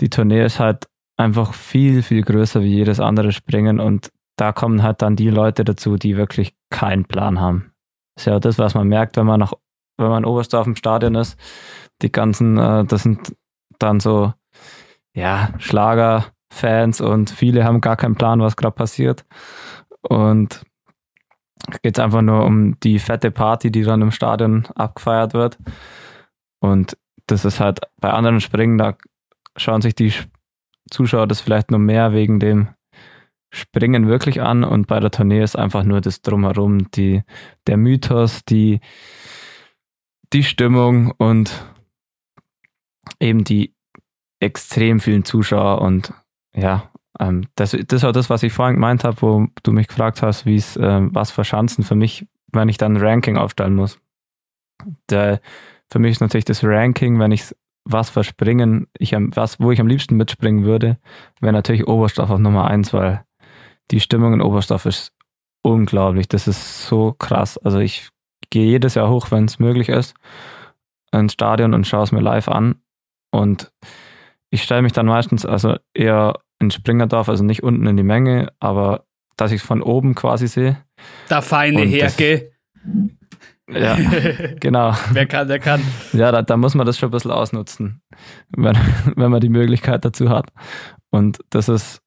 die 0.00 0.10
Tournee 0.10 0.44
ist 0.44 0.60
halt 0.60 0.88
einfach 1.16 1.54
viel, 1.54 2.02
viel 2.02 2.22
größer 2.22 2.62
wie 2.62 2.74
jedes 2.74 3.00
andere 3.00 3.32
Springen 3.32 3.80
und 3.80 4.10
da 4.36 4.52
kommen 4.52 4.82
halt 4.82 5.02
dann 5.02 5.16
die 5.16 5.30
Leute 5.30 5.64
dazu, 5.64 5.96
die 5.96 6.16
wirklich 6.16 6.54
keinen 6.70 7.06
Plan 7.06 7.40
haben. 7.40 7.72
ist 8.16 8.26
ja 8.26 8.38
das, 8.38 8.58
was 8.58 8.74
man 8.74 8.86
merkt, 8.86 9.16
wenn 9.16 9.26
man 9.26 9.40
noch, 9.40 9.54
wenn 9.96 10.08
man 10.08 10.24
Oberstdorf 10.24 10.66
im 10.66 10.76
Stadion 10.76 11.14
ist. 11.14 11.38
Die 12.02 12.12
ganzen, 12.12 12.58
äh, 12.58 12.84
das 12.84 13.02
sind 13.02 13.34
dann 13.78 14.00
so, 14.00 14.34
ja, 15.14 15.54
Schlagerfans 15.58 17.00
und 17.00 17.30
viele 17.30 17.64
haben 17.64 17.80
gar 17.80 17.96
keinen 17.96 18.16
Plan, 18.16 18.40
was 18.40 18.56
gerade 18.56 18.74
passiert. 18.74 19.24
Und 20.02 20.62
geht 21.82 21.98
einfach 21.98 22.22
nur 22.22 22.44
um 22.44 22.78
die 22.80 22.98
fette 22.98 23.30
Party, 23.30 23.70
die 23.70 23.82
dann 23.82 24.02
im 24.02 24.10
Stadion 24.10 24.66
abgefeiert 24.74 25.34
wird. 25.34 25.58
Und 26.60 26.96
das 27.26 27.44
ist 27.44 27.60
halt 27.60 27.80
bei 28.00 28.10
anderen 28.10 28.40
Springen, 28.40 28.78
da 28.78 28.96
schauen 29.56 29.82
sich 29.82 29.94
die 29.94 30.12
Zuschauer 30.90 31.26
das 31.26 31.40
vielleicht 31.40 31.70
nur 31.70 31.80
mehr 31.80 32.12
wegen 32.12 32.38
dem 32.38 32.68
Springen 33.50 34.08
wirklich 34.08 34.42
an 34.42 34.64
und 34.64 34.86
bei 34.86 35.00
der 35.00 35.10
Tournee 35.10 35.42
ist 35.42 35.56
einfach 35.56 35.84
nur 35.84 36.00
das 36.00 36.20
Drumherum, 36.20 36.90
die, 36.90 37.22
der 37.66 37.76
Mythos, 37.76 38.44
die, 38.44 38.80
die 40.32 40.44
Stimmung 40.44 41.12
und 41.12 41.64
eben 43.20 43.44
die 43.44 43.74
extrem 44.40 45.00
vielen 45.00 45.24
Zuschauer 45.24 45.80
und 45.80 46.12
ja, 46.54 46.90
ähm, 47.18 47.46
das, 47.54 47.76
das 47.86 48.02
war 48.02 48.12
das, 48.12 48.30
was 48.30 48.42
ich 48.42 48.52
vorhin 48.52 48.76
gemeint 48.76 49.04
habe, 49.04 49.20
wo 49.22 49.46
du 49.62 49.72
mich 49.72 49.88
gefragt 49.88 50.22
hast, 50.22 50.46
wie 50.46 50.56
es, 50.56 50.76
ähm, 50.76 51.10
was 51.14 51.30
für 51.30 51.42
Chancen 51.42 51.84
für 51.84 51.94
mich, 51.94 52.26
wenn 52.52 52.68
ich 52.68 52.78
dann 52.78 52.96
ein 52.96 53.02
Ranking 53.02 53.36
aufstellen 53.36 53.74
muss. 53.74 53.98
Der, 55.10 55.40
für 55.90 55.98
mich 55.98 56.12
ist 56.12 56.20
natürlich 56.20 56.44
das 56.44 56.62
Ranking, 56.62 57.18
wenn 57.18 57.32
ich 57.32 57.54
was 57.84 58.10
verspringen, 58.10 58.88
ich 58.98 59.12
was, 59.12 59.60
wo 59.60 59.70
ich 59.70 59.80
am 59.80 59.86
liebsten 59.86 60.16
mitspringen 60.16 60.64
würde, 60.64 60.98
wäre 61.40 61.52
natürlich 61.52 61.86
Oberstoff 61.86 62.30
auf 62.30 62.38
Nummer 62.38 62.66
eins, 62.66 62.92
weil 62.92 63.24
die 63.92 64.00
Stimmung 64.00 64.34
in 64.34 64.42
Oberstoff 64.42 64.86
ist 64.86 65.12
unglaublich. 65.62 66.28
Das 66.28 66.48
ist 66.48 66.86
so 66.86 67.12
krass. 67.12 67.58
Also 67.58 67.78
ich 67.78 68.08
gehe 68.50 68.66
jedes 68.66 68.96
Jahr 68.96 69.08
hoch, 69.08 69.30
wenn 69.30 69.44
es 69.44 69.58
möglich 69.58 69.88
ist, 69.88 70.14
ins 71.12 71.32
Stadion 71.32 71.74
und 71.74 71.86
schaue 71.86 72.02
es 72.02 72.12
mir 72.12 72.20
live 72.20 72.48
an. 72.48 72.76
Und 73.30 73.72
ich 74.50 74.62
stelle 74.62 74.82
mich 74.82 74.92
dann 74.92 75.06
meistens 75.06 75.46
also 75.46 75.76
eher 75.94 76.34
in 76.60 76.70
Springerdorf, 76.70 77.28
also 77.28 77.44
nicht 77.44 77.62
unten 77.62 77.86
in 77.86 77.96
die 77.96 78.02
Menge, 78.02 78.52
aber 78.60 79.04
dass 79.36 79.52
ich 79.52 79.60
es 79.60 79.66
von 79.66 79.82
oben 79.82 80.14
quasi 80.14 80.46
sehe. 80.48 80.78
Da 81.28 81.40
feine 81.42 81.82
Und 81.82 81.92
das- 81.92 82.18
Herke. 82.18 82.52
Ja, 83.68 83.96
genau. 84.60 84.94
Wer 85.12 85.26
kann, 85.26 85.48
der 85.48 85.58
kann. 85.58 85.80
Ja, 86.12 86.30
da, 86.30 86.42
da 86.42 86.56
muss 86.56 86.74
man 86.74 86.86
das 86.86 86.98
schon 86.98 87.08
ein 87.08 87.12
bisschen 87.12 87.32
ausnutzen, 87.32 88.00
wenn, 88.56 88.76
wenn 89.16 89.30
man 89.30 89.40
die 89.40 89.48
Möglichkeit 89.48 90.04
dazu 90.04 90.30
hat. 90.30 90.50
Und 91.10 91.38
das 91.50 91.68
ist, 91.68 92.00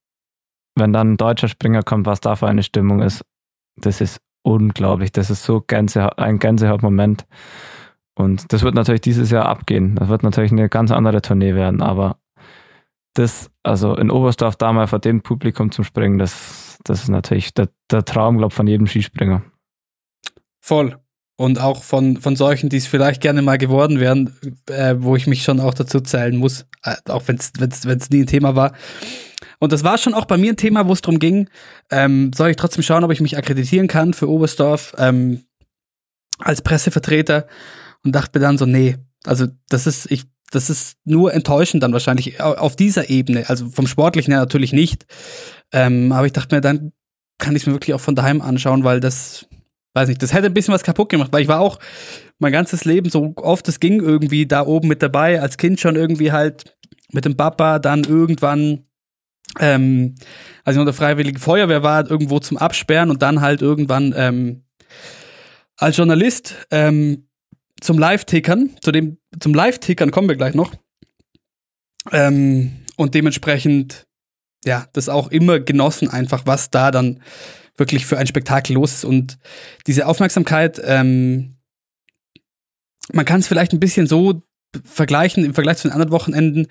wenn 0.76 0.94
dann 0.94 1.14
ein 1.14 1.18
deutscher 1.18 1.50
Springer 1.50 1.84
kommt, 1.84 2.06
was 2.06 2.22
da 2.22 2.36
für 2.36 2.48
eine 2.48 2.64
Stimmung 2.64 3.02
ist, 3.02 3.26
das 3.76 4.00
ist 4.02 4.20
unglaublich. 4.44 5.12
Das 5.12 5.30
ist 5.30 5.44
so 5.44 5.62
Gänse, 5.62 6.18
ein 6.18 6.40
Gänsehautmoment. 6.40 7.26
Und 8.16 8.52
das 8.54 8.64
wird 8.64 8.76
natürlich 8.76 9.02
dieses 9.02 9.30
Jahr 9.30 9.46
abgehen. 9.46 9.96
Das 9.96 10.08
wird 10.10 10.24
natürlich 10.24 10.52
eine 10.52 10.70
ganz 10.70 10.92
andere 10.92 11.22
Tournee 11.22 11.56
werden, 11.56 11.82
aber 11.82 12.18
das, 13.20 13.52
also 13.64 13.96
in 13.96 14.12
Oberstdorf 14.12 14.56
da 14.56 14.72
mal 14.72 14.88
vor 14.88 15.00
dem 15.00 15.22
Publikum 15.22 15.72
zum 15.72 15.84
Springen, 15.84 16.18
das, 16.18 16.78
das 16.86 17.04
ist 17.04 17.10
natürlich 17.10 17.54
der, 17.54 17.70
der 17.92 18.06
Traum, 18.06 18.38
glaube 18.38 18.52
ich, 18.52 18.56
von 18.56 18.68
jedem 18.68 18.88
Skispringer. 18.88 19.44
Voll. 20.62 20.98
Und 21.36 21.60
auch 21.60 21.84
von, 21.84 22.18
von 22.18 22.36
solchen, 22.36 22.70
die 22.70 22.78
es 22.78 22.88
vielleicht 22.88 23.22
gerne 23.22 23.42
mal 23.42 23.58
geworden 23.58 24.00
wären, 24.00 24.36
äh, 24.70 24.96
wo 25.00 25.16
ich 25.16 25.28
mich 25.28 25.44
schon 25.44 25.60
auch 25.60 25.74
dazu 25.74 26.00
zählen 26.00 26.36
muss, 26.36 26.66
äh, 26.84 26.96
auch 27.08 27.28
wenn 27.28 27.38
es 27.38 28.10
nie 28.10 28.22
ein 28.22 28.28
Thema 28.28 28.56
war. 28.56 28.74
Und 29.60 29.72
das 29.72 29.84
war 29.84 29.98
schon 29.98 30.14
auch 30.14 30.26
bei 30.26 30.38
mir 30.38 30.54
ein 30.54 30.58
Thema, 30.58 30.88
wo 30.88 30.94
es 30.94 31.02
darum 31.02 31.20
ging, 31.20 31.50
ähm, 31.92 32.32
soll 32.34 32.50
ich 32.50 32.56
trotzdem 32.56 32.84
schauen, 32.84 33.04
ob 33.04 33.12
ich 33.12 33.22
mich 33.22 33.38
akkreditieren 33.38 33.88
kann 33.88 34.14
für 34.14 34.30
Oberstdorf 34.30 34.96
ähm, 34.98 35.44
als 36.40 36.62
Pressevertreter 36.62 37.48
und 38.04 38.14
dachte 38.14 38.40
mir 38.40 38.46
dann 38.46 38.58
so, 38.58 38.66
nee, 38.66 38.98
also 39.26 39.48
das 39.70 39.88
ist, 39.88 40.10
ich, 40.12 40.26
das 40.52 40.70
ist 40.70 40.98
nur 41.06 41.34
enttäuschend 41.34 41.84
dann 41.84 41.94
wahrscheinlich 41.94 42.42
auf 42.42 42.76
dieser 42.76 43.10
Ebene. 43.10 43.50
Also 43.50 43.70
vom 43.70 43.88
Sportlichen 43.88 44.32
her 44.32 44.40
natürlich 44.40 44.74
nicht. 44.74 45.06
Ähm, 45.72 46.12
aber 46.12 46.26
ich 46.26 46.34
dachte 46.34 46.56
mir, 46.56 46.62
dann 46.62 46.92
kann 47.38 47.56
ich 47.56 47.64
es 47.64 47.68
mir 47.68 47.74
wirklich 47.74 47.94
auch 47.94 48.02
von 48.02 48.16
daheim 48.16 48.42
anschauen, 48.42 48.84
weil 48.84 49.00
das, 49.00 49.48
weiß 49.94 50.10
nicht, 50.10 50.22
das 50.22 50.34
hätte 50.34 50.48
ein 50.48 50.54
bisschen 50.54 50.74
was 50.74 50.84
kaputt 50.84 51.10
gemacht, 51.10 51.32
weil 51.32 51.42
ich 51.42 51.48
war 51.48 51.60
auch 51.60 51.80
mein 52.40 52.52
ganzes 52.52 52.86
Leben 52.86 53.10
so 53.10 53.34
oft 53.36 53.68
es 53.68 53.80
ging 53.80 54.00
irgendwie 54.02 54.46
da 54.46 54.66
oben 54.66 54.88
mit 54.88 55.02
dabei, 55.02 55.42
als 55.42 55.58
Kind 55.58 55.80
schon 55.80 55.96
irgendwie 55.96 56.32
halt 56.32 56.78
mit 57.12 57.26
dem 57.26 57.36
Papa, 57.36 57.80
dann 57.80 58.04
irgendwann 58.04 58.86
ähm, 59.60 60.16
als 60.64 60.76
ich 60.76 60.80
unter 60.80 60.94
Freiwillige 60.94 61.40
Feuerwehr 61.40 61.82
war, 61.82 62.10
irgendwo 62.10 62.40
zum 62.40 62.58
Absperren 62.58 63.10
und 63.10 63.22
dann 63.22 63.42
halt 63.42 63.62
irgendwann 63.62 64.14
ähm, 64.16 64.64
als 65.76 65.98
Journalist 65.98 66.56
ähm, 66.72 67.29
zum 67.82 67.98
Live-Tickern, 67.98 68.72
zu 68.82 68.92
dem, 68.92 69.18
zum 69.40 69.54
Live-Tickern 69.54 70.12
kommen 70.12 70.30
wir 70.30 70.36
gleich 70.36 70.54
noch. 70.54 70.74
Ähm, 72.12 72.86
und 72.98 73.16
dementsprechend, 73.16 74.08
ja, 74.66 74.88
das 74.94 75.10
auch 75.10 75.30
immer 75.30 75.60
genossen, 75.60 76.10
einfach, 76.10 76.46
was 76.46 76.70
da 76.70 76.92
dann 76.92 77.22
wirklich 77.78 78.06
für 78.06 78.18
ein 78.18 78.28
Spektakel 78.28 78.74
los 78.74 78.94
ist. 78.94 79.06
Und 79.06 79.38
diese 79.88 80.06
Aufmerksamkeit, 80.06 80.82
ähm, 80.84 81.56
man 83.12 83.26
kann 83.26 83.40
es 83.40 83.48
vielleicht 83.48 83.74
ein 83.74 83.80
bisschen 83.80 84.08
so 84.08 84.44
vergleichen 84.84 85.46
im 85.46 85.54
Vergleich 85.54 85.78
zu 85.78 85.88
den 85.88 85.94
anderen 85.94 86.12
Wochenenden. 86.12 86.68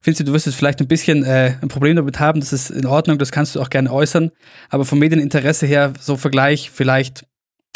Findest 0.00 0.20
du, 0.20 0.24
du 0.24 0.32
wirst 0.32 0.46
jetzt 0.46 0.56
vielleicht 0.56 0.80
ein 0.80 0.88
bisschen 0.88 1.24
äh, 1.24 1.54
ein 1.60 1.68
Problem 1.68 1.96
damit 1.96 2.20
haben, 2.20 2.40
das 2.40 2.52
ist 2.52 2.70
in 2.70 2.86
Ordnung, 2.86 3.18
das 3.18 3.32
kannst 3.32 3.54
du 3.54 3.60
auch 3.60 3.70
gerne 3.70 3.92
äußern. 3.92 4.30
Aber 4.68 4.84
vom 4.84 4.98
Medieninteresse 4.98 5.66
her, 5.66 5.92
so 6.00 6.16
Vergleich 6.16 6.70
vielleicht 6.70 7.26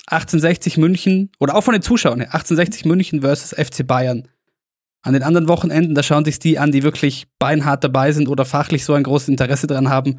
1860 0.07 0.77
München 0.77 1.31
oder 1.39 1.55
auch 1.55 1.65
von 1.65 1.73
den 1.73 1.83
Zuschauern 1.83 2.21
her, 2.21 2.35
1860 2.35 2.85
München 2.85 3.23
versus 3.23 3.51
FC 3.53 3.87
Bayern. 3.87 4.29
An 5.03 5.13
den 5.13 5.23
anderen 5.23 5.49
Wochenenden, 5.49 5.95
da 5.95 6.03
schauen 6.03 6.25
sich 6.25 6.39
die 6.39 6.59
an, 6.59 6.73
die 6.73 6.83
wirklich 6.83 7.27
beinhart 7.39 7.85
dabei 7.85 8.13
sind 8.13 8.29
oder 8.29 8.45
fachlich 8.45 8.85
so 8.85 8.95
ein 8.95 9.03
großes 9.03 9.29
Interesse 9.29 9.67
dran 9.67 9.91
haben, 9.91 10.19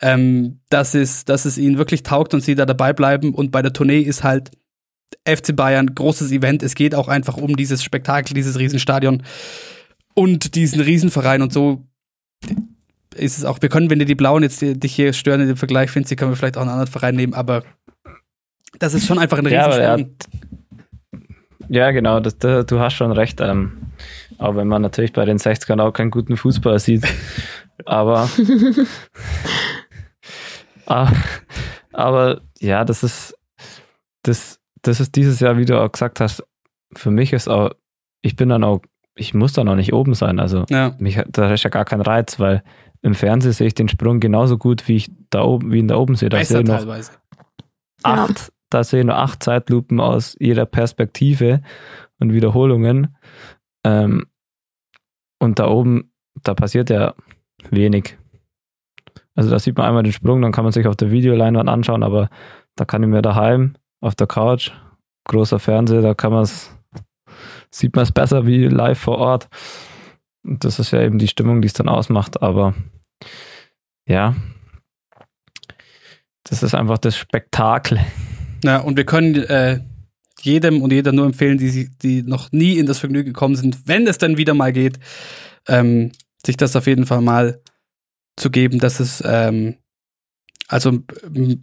ähm, 0.00 0.60
dass, 0.68 0.94
es, 0.94 1.24
dass 1.24 1.44
es 1.44 1.58
ihnen 1.58 1.78
wirklich 1.78 2.04
taugt 2.04 2.32
und 2.32 2.40
sie 2.40 2.54
da 2.54 2.64
dabei 2.64 2.92
bleiben. 2.92 3.34
Und 3.34 3.50
bei 3.50 3.60
der 3.60 3.72
Tournee 3.72 4.00
ist 4.00 4.22
halt 4.22 4.52
FC 5.26 5.54
Bayern 5.54 5.94
großes 5.94 6.30
Event. 6.30 6.62
Es 6.62 6.76
geht 6.76 6.94
auch 6.94 7.08
einfach 7.08 7.36
um 7.36 7.56
dieses 7.56 7.82
Spektakel, 7.82 8.34
dieses 8.34 8.58
Riesenstadion 8.58 9.24
und 10.14 10.54
diesen 10.54 10.80
Riesenverein 10.80 11.42
und 11.42 11.52
so 11.52 11.86
ist 13.16 13.38
es 13.38 13.44
auch. 13.44 13.60
Wir 13.60 13.68
können, 13.68 13.90
wenn 13.90 13.98
dir 13.98 14.04
die 14.04 14.14
Blauen 14.14 14.42
jetzt 14.42 14.62
dich 14.62 14.94
hier 14.94 15.12
stören 15.12 15.40
in 15.40 15.48
dem 15.48 15.56
Vergleich, 15.56 15.90
findest, 15.90 16.16
können 16.16 16.30
wir 16.30 16.36
vielleicht 16.36 16.56
auch 16.56 16.62
einen 16.62 16.70
anderen 16.70 16.90
Verein 16.90 17.16
nehmen, 17.16 17.34
aber 17.34 17.64
das 18.80 18.94
ist 18.94 19.06
schon 19.06 19.18
einfach 19.18 19.38
ein 19.38 19.46
Riesensprung. 19.46 20.16
Ja, 21.68 21.86
ja, 21.86 21.90
genau, 21.92 22.18
das, 22.18 22.36
das, 22.38 22.66
du 22.66 22.80
hast 22.80 22.94
schon 22.94 23.12
recht. 23.12 23.40
Ähm, 23.40 23.92
auch 24.38 24.56
wenn 24.56 24.66
man 24.66 24.82
natürlich 24.82 25.12
bei 25.12 25.24
den 25.24 25.38
60ern 25.38 25.80
auch 25.80 25.92
keinen 25.92 26.10
guten 26.10 26.36
Fußball 26.36 26.78
sieht. 26.80 27.06
aber, 27.84 28.28
aber, 30.86 31.12
aber 31.92 32.40
ja, 32.58 32.84
das 32.84 33.04
ist, 33.04 33.38
das, 34.22 34.58
das 34.82 34.98
ist 34.98 35.14
dieses 35.14 35.38
Jahr, 35.38 35.58
wie 35.58 35.66
du 35.66 35.80
auch 35.80 35.92
gesagt 35.92 36.18
hast, 36.18 36.42
für 36.96 37.10
mich 37.10 37.32
ist 37.32 37.48
auch, 37.48 37.70
ich 38.22 38.34
bin 38.34 38.48
dann 38.48 38.64
auch, 38.64 38.80
ich 39.14 39.34
muss 39.34 39.52
dann 39.52 39.68
auch 39.68 39.76
nicht 39.76 39.92
oben 39.92 40.14
sein. 40.14 40.40
Also 40.40 40.64
ja. 40.70 40.96
mich, 40.98 41.20
da 41.28 41.52
ist 41.52 41.62
ja 41.62 41.70
gar 41.70 41.84
kein 41.84 42.00
Reiz, 42.00 42.40
weil 42.40 42.64
im 43.02 43.14
Fernsehen 43.14 43.52
sehe 43.52 43.66
ich 43.66 43.74
den 43.74 43.88
Sprung 43.88 44.20
genauso 44.20 44.58
gut, 44.58 44.88
wie 44.88 44.96
ich 44.96 45.12
da 45.30 45.42
oben, 45.42 45.70
wie 45.70 45.78
ihn 45.78 45.88
da 45.88 45.96
oben 45.96 46.16
sehe. 46.16 46.30
Da 46.30 46.38
Besser 46.38 46.54
sehe 46.54 46.62
ich 46.62 46.68
noch 46.68 46.78
teilweise. 46.78 47.12
acht, 48.02 48.52
da 48.70 48.84
sehe 48.84 49.00
ich 49.00 49.06
nur 49.06 49.16
acht 49.16 49.42
Zeitlupen 49.42 50.00
aus 50.00 50.36
jeder 50.38 50.64
Perspektive 50.64 51.62
und 52.18 52.32
Wiederholungen. 52.32 53.16
Ähm, 53.84 54.26
und 55.40 55.58
da 55.58 55.68
oben, 55.68 56.12
da 56.42 56.54
passiert 56.54 56.90
ja 56.90 57.14
wenig. 57.70 58.16
Also 59.34 59.50
da 59.50 59.58
sieht 59.58 59.76
man 59.76 59.86
einmal 59.86 60.02
den 60.02 60.12
Sprung, 60.12 60.42
dann 60.42 60.52
kann 60.52 60.64
man 60.64 60.72
sich 60.72 60.86
auf 60.86 60.96
der 60.96 61.10
Videoleinwand 61.10 61.68
anschauen, 61.68 62.02
aber 62.02 62.30
da 62.76 62.84
kann 62.84 63.02
ich 63.02 63.08
mir 63.08 63.22
daheim 63.22 63.74
auf 64.00 64.14
der 64.14 64.26
Couch, 64.26 64.70
großer 65.24 65.58
Fernseher, 65.58 66.02
da 66.02 66.14
kann 66.14 66.32
man 66.32 66.42
es, 66.42 66.76
sieht 67.70 67.94
man 67.96 68.02
es 68.02 68.12
besser 68.12 68.46
wie 68.46 68.66
live 68.66 68.98
vor 68.98 69.18
Ort. 69.18 69.48
Und 70.44 70.64
das 70.64 70.78
ist 70.78 70.90
ja 70.90 71.02
eben 71.02 71.18
die 71.18 71.28
Stimmung, 71.28 71.62
die 71.62 71.66
es 71.66 71.74
dann 71.74 71.88
ausmacht, 71.88 72.42
aber 72.42 72.74
ja, 74.06 74.34
das 76.44 76.62
ist 76.62 76.74
einfach 76.74 76.98
das 76.98 77.16
Spektakel. 77.16 78.00
Ja, 78.64 78.78
und 78.78 78.96
wir 78.96 79.04
können 79.04 79.34
äh, 79.36 79.80
jedem 80.42 80.82
und 80.82 80.92
jeder 80.92 81.12
nur 81.12 81.26
empfehlen, 81.26 81.58
die, 81.58 81.90
die 82.02 82.22
noch 82.22 82.52
nie 82.52 82.78
in 82.78 82.86
das 82.86 82.98
Vergnügen 82.98 83.32
gekommen 83.32 83.56
sind, 83.56 83.86
wenn 83.86 84.06
es 84.06 84.18
dann 84.18 84.36
wieder 84.36 84.54
mal 84.54 84.72
geht, 84.72 84.98
ähm, 85.68 86.12
sich 86.44 86.56
das 86.56 86.76
auf 86.76 86.86
jeden 86.86 87.06
Fall 87.06 87.20
mal 87.20 87.60
zu 88.36 88.50
geben, 88.50 88.78
dass 88.78 89.00
es 89.00 89.22
ähm, 89.26 89.76
also 90.68 90.98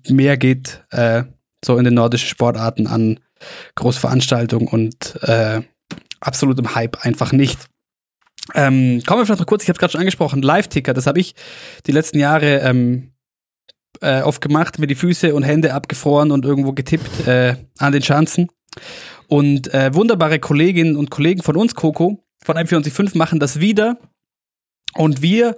mehr 0.09 0.37
geht, 0.37 0.83
äh, 0.91 1.23
so 1.63 1.77
in 1.77 1.85
den 1.85 1.93
nordischen 1.93 2.27
Sportarten 2.27 2.87
an 2.87 3.19
Großveranstaltungen 3.75 4.67
und 4.67 5.17
äh, 5.23 5.61
absolutem 6.19 6.75
Hype 6.75 7.05
einfach 7.05 7.31
nicht. 7.31 7.67
Ähm, 8.53 9.01
kommen 9.05 9.21
wir 9.21 9.25
vielleicht 9.25 9.39
noch 9.39 9.47
kurz, 9.47 9.63
ich 9.63 9.69
habe 9.69 9.77
es 9.77 9.79
gerade 9.79 9.91
schon 9.91 10.01
angesprochen, 10.01 10.41
Live-Ticker, 10.41 10.93
das 10.93 11.07
habe 11.07 11.19
ich 11.19 11.35
die 11.85 11.91
letzten 11.91 12.19
Jahre 12.19 12.59
ähm, 12.59 13.11
äh, 14.01 14.21
oft 14.21 14.41
gemacht, 14.41 14.79
mir 14.79 14.87
die 14.87 14.95
Füße 14.95 15.33
und 15.33 15.43
Hände 15.43 15.73
abgefroren 15.73 16.31
und 16.31 16.45
irgendwo 16.45 16.73
getippt 16.73 17.27
äh, 17.27 17.55
an 17.77 17.93
den 17.93 18.01
Schanzen. 18.01 18.49
Und 19.27 19.73
äh, 19.73 19.93
wunderbare 19.93 20.39
Kolleginnen 20.39 20.95
und 20.95 21.09
Kollegen 21.09 21.43
von 21.43 21.55
uns, 21.57 21.75
Coco, 21.75 22.23
von 22.43 22.57
M445 22.57 23.17
machen 23.17 23.39
das 23.39 23.59
wieder. 23.59 23.97
Und 24.95 25.21
wir 25.21 25.57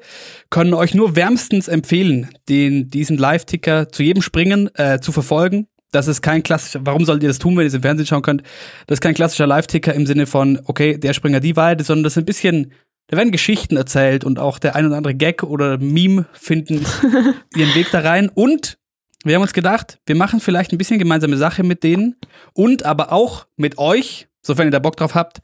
können 0.50 0.74
euch 0.74 0.94
nur 0.94 1.16
wärmstens 1.16 1.68
empfehlen, 1.68 2.30
den, 2.50 2.90
diesen 2.90 3.18
Live-Ticker 3.18 3.90
zu 3.90 4.04
jedem 4.04 4.22
Springen 4.22 4.70
äh, 4.76 5.00
zu 5.00 5.12
verfolgen. 5.12 5.68
Das 5.92 6.08
ist 6.08 6.22
kein 6.22 6.44
klassischer, 6.44 6.82
warum 6.84 7.06
solltet 7.06 7.24
ihr 7.24 7.30
das 7.30 7.40
tun, 7.40 7.56
wenn 7.56 7.64
ihr 7.64 7.68
es 7.68 7.74
im 7.74 7.82
Fernsehen 7.82 8.06
schauen 8.06 8.22
könnt? 8.22 8.44
Das 8.86 8.98
ist 8.98 9.02
kein 9.02 9.16
klassischer 9.16 9.48
Live-Ticker 9.48 9.94
im 9.94 10.06
Sinne 10.06 10.28
von, 10.28 10.60
okay, 10.66 10.98
der 10.98 11.14
Springer 11.14 11.40
die 11.40 11.56
Weide, 11.56 11.84
sondern 11.84 12.04
das 12.04 12.14
ist 12.14 12.18
ein 12.18 12.26
bisschen 12.26 12.74
da 13.10 13.18
werden 13.18 13.32
Geschichten 13.32 13.76
erzählt 13.76 14.24
und 14.24 14.38
auch 14.38 14.60
der 14.60 14.76
ein 14.76 14.86
oder 14.86 14.98
andere 14.98 15.16
Gag 15.16 15.42
oder 15.44 15.80
Meme 15.80 16.28
finden 16.34 16.86
ihren 17.56 17.76
Weg 17.76 17.90
da 17.92 18.02
rein. 18.02 18.30
Und 18.30 18.78
wir 19.24 19.36
haben 19.36 19.42
uns 19.42 19.54
gedacht, 19.54 20.00
wir 20.06 20.16
machen 20.16 20.40
vielleicht 20.40 20.72
ein 20.72 20.78
bisschen 20.78 21.00
gemeinsame 21.00 21.36
Sache 21.36 21.64
mit 21.64 21.84
denen 21.84 22.16
und 22.54 22.84
aber 22.84 23.12
auch 23.12 23.48
mit 23.58 23.80
euch, 23.80 24.28
sofern 24.44 24.68
ihr 24.68 24.72
da 24.72 24.80
Bock 24.80 24.96
drauf 24.96 25.16
habt, 25.16 25.40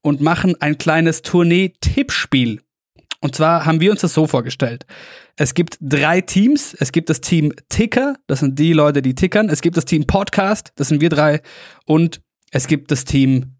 und 0.00 0.22
machen 0.22 0.56
ein 0.60 0.78
kleines 0.78 1.20
Tournee-Tippspiel. 1.20 2.62
Und 3.20 3.34
zwar 3.34 3.66
haben 3.66 3.82
wir 3.82 3.90
uns 3.90 4.00
das 4.00 4.14
so 4.14 4.26
vorgestellt. 4.26 4.86
Es 5.36 5.52
gibt 5.52 5.76
drei 5.82 6.22
Teams. 6.22 6.72
Es 6.72 6.90
gibt 6.90 7.10
das 7.10 7.20
Team 7.20 7.52
Ticker, 7.68 8.16
das 8.28 8.40
sind 8.40 8.58
die 8.58 8.72
Leute, 8.72 9.02
die 9.02 9.14
tickern. 9.14 9.50
Es 9.50 9.60
gibt 9.60 9.76
das 9.76 9.84
Team 9.84 10.06
Podcast, 10.06 10.72
das 10.76 10.88
sind 10.88 11.02
wir 11.02 11.10
drei. 11.10 11.42
Und 11.84 12.22
es 12.50 12.66
gibt 12.66 12.90
das 12.90 13.04
Team 13.04 13.56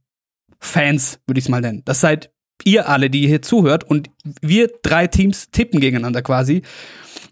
Fans, 0.60 1.20
würde 1.26 1.38
ich 1.38 1.44
es 1.44 1.48
mal 1.50 1.60
nennen. 1.60 1.82
Das 1.84 2.00
seid 2.00 2.30
ihr 2.66 2.88
alle, 2.88 3.10
die 3.10 3.26
hier 3.26 3.42
zuhört, 3.42 3.84
und 3.84 4.10
wir 4.40 4.70
drei 4.82 5.06
Teams 5.06 5.50
tippen 5.50 5.80
gegeneinander 5.80 6.22
quasi. 6.22 6.62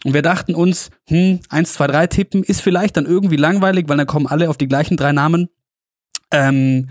Und 0.05 0.15
wir 0.15 0.23
dachten 0.23 0.55
uns, 0.55 0.91
hm, 1.09 1.41
eins, 1.49 1.75
zwei, 1.75 1.87
drei 1.87 2.07
tippen 2.07 2.43
ist 2.43 2.61
vielleicht 2.61 2.97
dann 2.97 3.07
irgendwie 3.07 3.37
langweilig, 3.37 3.89
weil 3.89 3.97
dann 3.97 4.07
kommen 4.07 4.27
alle 4.27 4.49
auf 4.49 4.57
die 4.57 4.69
gleichen 4.69 4.97
drei 4.97 5.13
Namen. 5.13 5.49
Ähm, 6.31 6.89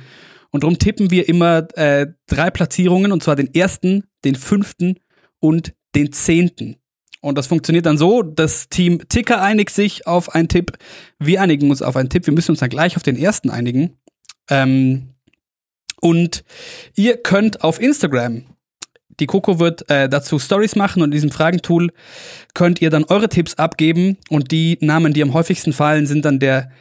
und 0.51 0.63
darum 0.63 0.79
tippen 0.79 1.11
wir 1.11 1.29
immer 1.29 1.67
äh, 1.77 2.07
drei 2.27 2.49
Platzierungen, 2.49 3.11
und 3.11 3.23
zwar 3.23 3.35
den 3.35 3.53
ersten, 3.53 4.03
den 4.25 4.35
fünften 4.35 4.99
und 5.39 5.73
den 5.95 6.11
zehnten. 6.11 6.77
Und 7.21 7.37
das 7.37 7.47
funktioniert 7.47 7.85
dann 7.85 7.97
so, 7.97 8.21
das 8.21 8.69
Team 8.69 9.07
Ticker 9.09 9.41
einigt 9.41 9.71
sich 9.71 10.07
auf 10.07 10.33
einen 10.33 10.47
Tipp, 10.47 10.77
wir 11.19 11.41
einigen 11.41 11.69
uns 11.69 11.81
auf 11.81 11.95
einen 11.95 12.09
Tipp, 12.09 12.25
wir 12.25 12.33
müssen 12.33 12.51
uns 12.51 12.59
dann 12.59 12.69
gleich 12.69 12.95
auf 12.95 13.03
den 13.03 13.17
ersten 13.17 13.49
einigen. 13.49 13.97
Ähm, 14.49 15.13
und 16.01 16.43
ihr 16.95 17.17
könnt 17.17 17.63
auf 17.63 17.81
Instagram, 17.81 18.45
die 19.19 19.25
Coco 19.25 19.59
wird 19.59 19.89
äh, 19.89 20.07
dazu 20.07 20.37
Stories 20.37 20.75
machen 20.75 21.01
und 21.01 21.09
in 21.09 21.11
diesem 21.11 21.31
Fragentool 21.31 21.91
könnt 22.53 22.81
ihr 22.81 22.89
dann 22.89 23.05
eure 23.05 23.29
Tipps 23.29 23.55
abgeben 23.55 24.17
und 24.29 24.51
die 24.51 24.77
Namen, 24.81 25.13
die 25.13 25.23
am 25.23 25.33
häufigsten 25.33 25.73
fallen, 25.73 26.05
sind 26.05 26.25
dann 26.25 26.39
der 26.39 26.71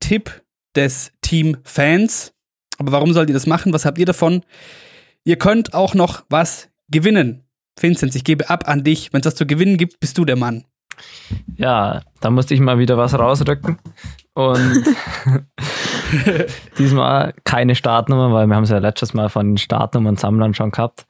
Tipp 0.00 0.42
des 0.74 1.12
Team-Fans. 1.22 2.32
Aber 2.78 2.92
warum 2.92 3.12
sollt 3.12 3.28
ihr 3.30 3.34
das 3.34 3.46
machen? 3.46 3.72
Was 3.72 3.84
habt 3.84 3.98
ihr 3.98 4.06
davon? 4.06 4.42
Ihr 5.22 5.36
könnt 5.36 5.72
auch 5.72 5.94
noch 5.94 6.24
was 6.28 6.68
gewinnen. 6.90 7.44
Vincent, 7.78 8.14
ich 8.14 8.24
gebe 8.24 8.50
ab 8.50 8.68
an 8.68 8.82
dich. 8.84 9.12
Wenn 9.12 9.20
es 9.20 9.26
was 9.26 9.34
zu 9.36 9.46
gewinnen 9.46 9.76
gibt, 9.76 10.00
bist 10.00 10.18
du 10.18 10.24
der 10.24 10.36
Mann. 10.36 10.64
Ja, 11.56 12.02
da 12.20 12.30
musste 12.30 12.54
ich 12.54 12.60
mal 12.60 12.78
wieder 12.78 12.96
was 12.96 13.16
rausrücken. 13.16 13.78
Und 14.34 14.84
diesmal 16.78 17.34
keine 17.44 17.74
Startnummer, 17.74 18.32
weil 18.32 18.46
wir 18.46 18.56
haben 18.56 18.64
es 18.64 18.70
ja 18.70 18.78
letztes 18.78 19.14
Mal 19.14 19.28
von 19.28 19.50
den 19.50 19.58
Startnummern 19.58 20.16
Sammlern 20.16 20.54
schon 20.54 20.70
gehabt. 20.70 21.06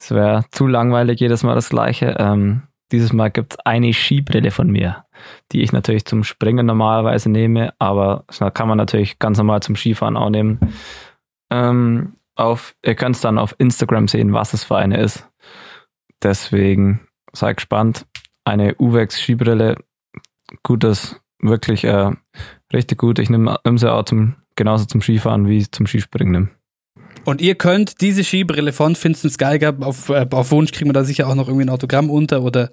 Es 0.00 0.10
wäre 0.10 0.44
zu 0.50 0.66
langweilig, 0.66 1.20
jedes 1.20 1.42
Mal 1.42 1.54
das 1.54 1.70
gleiche. 1.70 2.16
Ähm, 2.18 2.62
dieses 2.92 3.12
Mal 3.12 3.30
gibt 3.30 3.54
es 3.54 3.58
eine 3.60 3.92
Skibrille 3.92 4.50
von 4.50 4.70
mir, 4.70 5.04
die 5.52 5.62
ich 5.62 5.72
natürlich 5.72 6.06
zum 6.06 6.24
Springen 6.24 6.66
normalerweise 6.66 7.30
nehme, 7.30 7.74
aber 7.78 8.24
das 8.28 8.40
kann 8.54 8.68
man 8.68 8.78
natürlich 8.78 9.18
ganz 9.18 9.38
normal 9.38 9.60
zum 9.60 9.76
Skifahren 9.76 10.16
auch 10.16 10.30
nehmen. 10.30 10.58
Ähm, 11.50 12.14
auf, 12.34 12.74
ihr 12.84 12.94
könnt 12.94 13.16
es 13.16 13.22
dann 13.22 13.38
auf 13.38 13.54
Instagram 13.58 14.08
sehen, 14.08 14.32
was 14.32 14.54
es 14.54 14.64
für 14.64 14.76
eine 14.76 14.98
ist. 15.00 15.28
Deswegen 16.22 17.06
seid 17.32 17.56
gespannt. 17.56 18.06
Eine 18.44 18.76
Uvex 18.76 19.20
Skibrille, 19.20 19.76
gutes, 20.62 21.20
wirklich 21.40 21.84
äh, 21.84 22.12
richtig 22.72 22.98
gut. 22.98 23.18
Ich 23.18 23.28
nehme 23.28 23.58
sie 23.76 23.92
auch 23.92 24.04
zum, 24.04 24.36
genauso 24.58 24.84
zum 24.84 25.00
Skifahren 25.00 25.48
wie 25.48 25.66
zum 25.70 25.86
Skispringen. 25.86 26.50
Und 27.24 27.40
ihr 27.40 27.54
könnt 27.54 28.00
diese 28.02 28.24
Skibrille 28.24 28.72
von 28.72 28.96
Vincent 29.00 29.38
Geiger, 29.38 29.74
auf, 29.80 30.10
äh, 30.10 30.26
auf 30.30 30.50
Wunsch 30.50 30.72
kriegen 30.72 30.90
wir 30.90 30.94
da 30.94 31.04
sicher 31.04 31.28
auch 31.28 31.34
noch 31.34 31.48
irgendwie 31.48 31.64
ein 31.64 31.70
Autogramm 31.70 32.10
unter 32.10 32.42
oder 32.42 32.70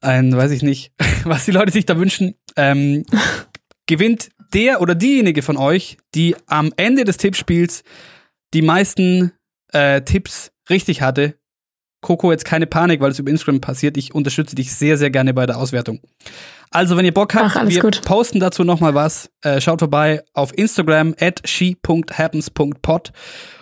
ein, 0.00 0.34
weiß 0.34 0.52
ich 0.52 0.62
nicht, 0.62 0.92
was 1.24 1.44
die 1.44 1.50
Leute 1.50 1.72
sich 1.72 1.84
da 1.84 1.98
wünschen, 1.98 2.34
ähm, 2.56 3.04
gewinnt 3.86 4.30
der 4.54 4.80
oder 4.80 4.94
diejenige 4.94 5.42
von 5.42 5.56
euch, 5.56 5.98
die 6.14 6.36
am 6.46 6.72
Ende 6.76 7.04
des 7.04 7.16
Tippspiels 7.16 7.82
die 8.54 8.62
meisten 8.62 9.32
äh, 9.72 10.02
Tipps 10.02 10.52
richtig 10.70 11.02
hatte. 11.02 11.34
Coco, 12.04 12.30
jetzt 12.30 12.44
keine 12.44 12.66
Panik, 12.66 13.00
weil 13.00 13.10
es 13.10 13.18
über 13.18 13.30
Instagram 13.30 13.60
passiert. 13.60 13.96
Ich 13.96 14.14
unterstütze 14.14 14.54
dich 14.54 14.74
sehr, 14.74 14.98
sehr 14.98 15.10
gerne 15.10 15.32
bei 15.32 15.46
der 15.46 15.56
Auswertung. 15.56 16.00
Also, 16.70 16.98
wenn 16.98 17.04
ihr 17.06 17.14
Bock 17.14 17.34
habt, 17.34 17.56
Ach, 17.56 17.66
wir 17.66 17.80
gut. 17.80 18.02
posten 18.04 18.40
dazu 18.40 18.62
nochmal 18.62 18.94
was. 18.94 19.30
Äh, 19.42 19.60
schaut 19.62 19.78
vorbei 19.80 20.22
auf 20.34 20.56
Instagram 20.56 21.14
at 21.18 21.40
she.happens.pod 21.48 23.12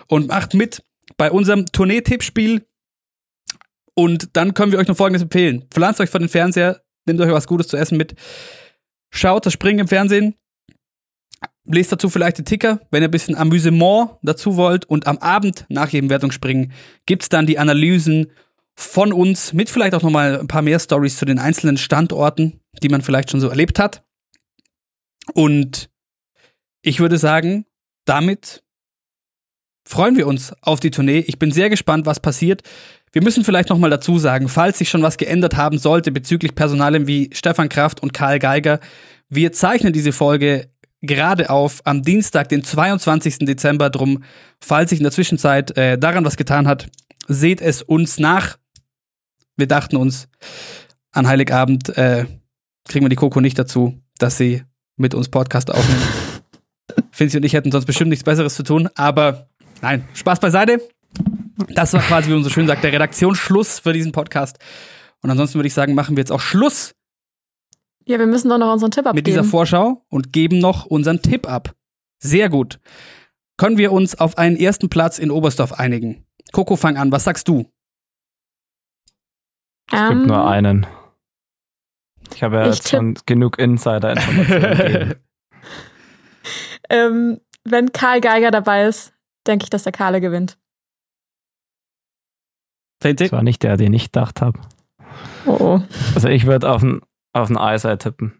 und 0.07 0.27
macht 0.27 0.55
mit 0.55 0.83
bei 1.15 1.31
unserem 1.31 1.65
Tournee-Tippspiel. 1.67 2.65
Und 3.95 4.35
dann 4.35 4.53
können 4.53 4.73
wir 4.73 4.79
euch 4.79 4.87
noch 4.87 4.97
Folgendes 4.97 5.21
empfehlen. 5.21 5.63
Pflanzt 5.71 6.01
euch 6.01 6.09
vor 6.09 6.19
den 6.19 6.27
Fernseher, 6.29 6.81
nehmt 7.05 7.21
euch 7.21 7.31
was 7.31 7.47
Gutes 7.47 7.67
zu 7.67 7.77
essen 7.77 7.97
mit. 7.97 8.13
Schaut 9.09 9.45
das 9.45 9.53
Springen 9.53 9.79
im 9.79 9.87
Fernsehen. 9.87 10.35
Lest 11.65 11.91
dazu 11.91 12.09
vielleicht 12.09 12.37
den 12.37 12.45
Ticker, 12.45 12.81
wenn 12.91 13.03
ihr 13.03 13.07
ein 13.07 13.11
bisschen 13.11 13.35
Amüsement 13.35 14.11
dazu 14.21 14.57
wollt. 14.57 14.85
Und 14.85 15.07
am 15.07 15.17
Abend 15.19 15.65
nach 15.69 15.89
jedem 15.89 16.09
Wertungsspringen 16.09 16.73
gibt's 17.05 17.29
dann 17.29 17.45
die 17.45 17.57
Analysen 17.57 18.31
von 18.75 19.13
uns 19.13 19.53
mit 19.53 19.69
vielleicht 19.69 19.93
auch 19.93 20.01
nochmal 20.01 20.39
ein 20.39 20.47
paar 20.47 20.61
mehr 20.61 20.79
Stories 20.79 21.17
zu 21.17 21.25
den 21.25 21.39
einzelnen 21.39 21.77
Standorten, 21.77 22.59
die 22.81 22.89
man 22.89 23.01
vielleicht 23.01 23.31
schon 23.31 23.39
so 23.39 23.47
erlebt 23.47 23.79
hat. 23.79 24.03
Und 25.33 25.89
ich 26.81 26.99
würde 26.99 27.17
sagen, 27.17 27.65
damit 28.05 28.63
freuen 29.85 30.17
wir 30.17 30.27
uns 30.27 30.53
auf 30.61 30.79
die 30.79 30.91
Tournee. 30.91 31.19
Ich 31.19 31.39
bin 31.39 31.51
sehr 31.51 31.69
gespannt, 31.69 32.05
was 32.05 32.19
passiert. 32.19 32.63
Wir 33.11 33.21
müssen 33.21 33.43
vielleicht 33.43 33.69
nochmal 33.69 33.89
dazu 33.89 34.17
sagen, 34.17 34.49
falls 34.49 34.79
sich 34.79 34.89
schon 34.89 35.03
was 35.03 35.17
geändert 35.17 35.55
haben 35.55 35.77
sollte 35.77 36.11
bezüglich 36.11 36.55
Personalien 36.55 37.07
wie 37.07 37.29
Stefan 37.31 37.69
Kraft 37.69 38.01
und 38.01 38.13
Karl 38.13 38.39
Geiger, 38.39 38.79
wir 39.29 39.51
zeichnen 39.51 39.93
diese 39.93 40.11
Folge 40.11 40.72
gerade 41.03 41.49
auf 41.49 41.81
am 41.83 42.01
Dienstag, 42.01 42.49
den 42.49 42.63
22. 42.63 43.39
Dezember. 43.39 43.89
Drum, 43.89 44.23
falls 44.59 44.89
sich 44.89 44.99
in 44.99 45.03
der 45.03 45.11
Zwischenzeit 45.11 45.77
äh, 45.77 45.97
daran 45.97 46.25
was 46.25 46.37
getan 46.37 46.67
hat, 46.67 46.89
seht 47.27 47.61
es 47.61 47.81
uns 47.83 48.19
nach. 48.19 48.57
Wir 49.55 49.67
dachten 49.67 49.97
uns, 49.97 50.27
an 51.11 51.27
Heiligabend 51.27 51.95
äh, 51.95 52.25
kriegen 52.87 53.05
wir 53.05 53.09
die 53.09 53.15
Coco 53.15 53.39
nicht 53.39 53.59
dazu, 53.59 54.01
dass 54.17 54.37
sie 54.37 54.63
mit 54.97 55.13
uns 55.13 55.29
Podcast 55.29 55.71
aufnimmt. 55.71 56.01
Finzi 57.11 57.37
und 57.37 57.43
ich 57.43 57.53
hätten 57.53 57.71
sonst 57.71 57.85
bestimmt 57.85 58.09
nichts 58.09 58.23
Besseres 58.23 58.55
zu 58.55 58.63
tun, 58.63 58.89
aber 58.95 59.47
nein, 59.81 60.07
Spaß 60.13 60.39
beiseite. 60.39 60.81
Das 61.69 61.93
war 61.93 62.01
quasi, 62.01 62.29
wie 62.29 62.33
man 62.33 62.43
so 62.43 62.49
schön 62.49 62.65
sagt, 62.65 62.83
der 62.83 62.93
Redaktionsschluss 62.93 63.79
für 63.79 63.93
diesen 63.93 64.11
Podcast. 64.11 64.57
Und 65.21 65.29
ansonsten 65.29 65.59
würde 65.59 65.67
ich 65.67 65.73
sagen, 65.73 65.93
machen 65.93 66.15
wir 66.15 66.21
jetzt 66.21 66.31
auch 66.31 66.41
Schluss 66.41 66.95
Ja, 68.05 68.19
wir 68.19 68.27
müssen 68.27 68.49
doch 68.49 68.57
noch 68.57 68.71
unseren 68.73 68.91
Tipp 68.91 69.05
abgeben. 69.05 69.15
mit 69.17 69.27
dieser 69.27 69.43
Vorschau 69.43 70.05
und 70.09 70.33
geben 70.33 70.59
noch 70.59 70.85
unseren 70.85 71.21
Tipp 71.21 71.47
ab. 71.47 71.73
Sehr 72.19 72.49
gut. 72.49 72.79
Können 73.57 73.77
wir 73.77 73.91
uns 73.91 74.19
auf 74.19 74.37
einen 74.37 74.57
ersten 74.57 74.89
Platz 74.89 75.19
in 75.19 75.31
Oberstdorf 75.31 75.73
einigen? 75.73 76.25
Coco, 76.51 76.75
fang 76.75 76.97
an. 76.97 77.11
Was 77.11 77.23
sagst 77.23 77.47
du? 77.47 77.65
Es 79.91 79.99
Ähm, 79.99 80.09
gibt 80.09 80.27
nur 80.27 80.47
einen. 80.47 80.85
Ich 82.33 82.41
habe 82.43 82.55
ja 82.57 82.69
ich 82.69 82.75
jetzt 82.75 82.89
schon 82.89 83.15
genug 83.25 83.59
Insider-Informationen 83.59 84.77
gegeben. 84.77 85.13
ähm, 86.89 87.39
wenn 87.63 87.91
Karl 87.91 88.21
Geiger 88.21 88.51
dabei 88.51 88.85
ist, 88.85 89.13
denke 89.47 89.63
ich, 89.65 89.69
dass 89.69 89.83
der 89.83 89.91
Karle 89.91 90.19
gewinnt. 90.19 90.57
Das 92.99 93.31
war 93.33 93.43
nicht 93.43 93.63
der, 93.63 93.75
den 93.77 93.93
ich 93.93 94.05
gedacht 94.05 94.41
habe. 94.41 94.59
Oh, 95.45 95.57
oh. 95.59 95.81
Also 96.15 96.29
ich 96.29 96.45
würde 96.45 96.69
auf 96.71 96.81
den, 96.81 97.01
auf 97.33 97.47
den 97.47 97.57
Eisei 97.57 97.95
tippen. 97.97 98.33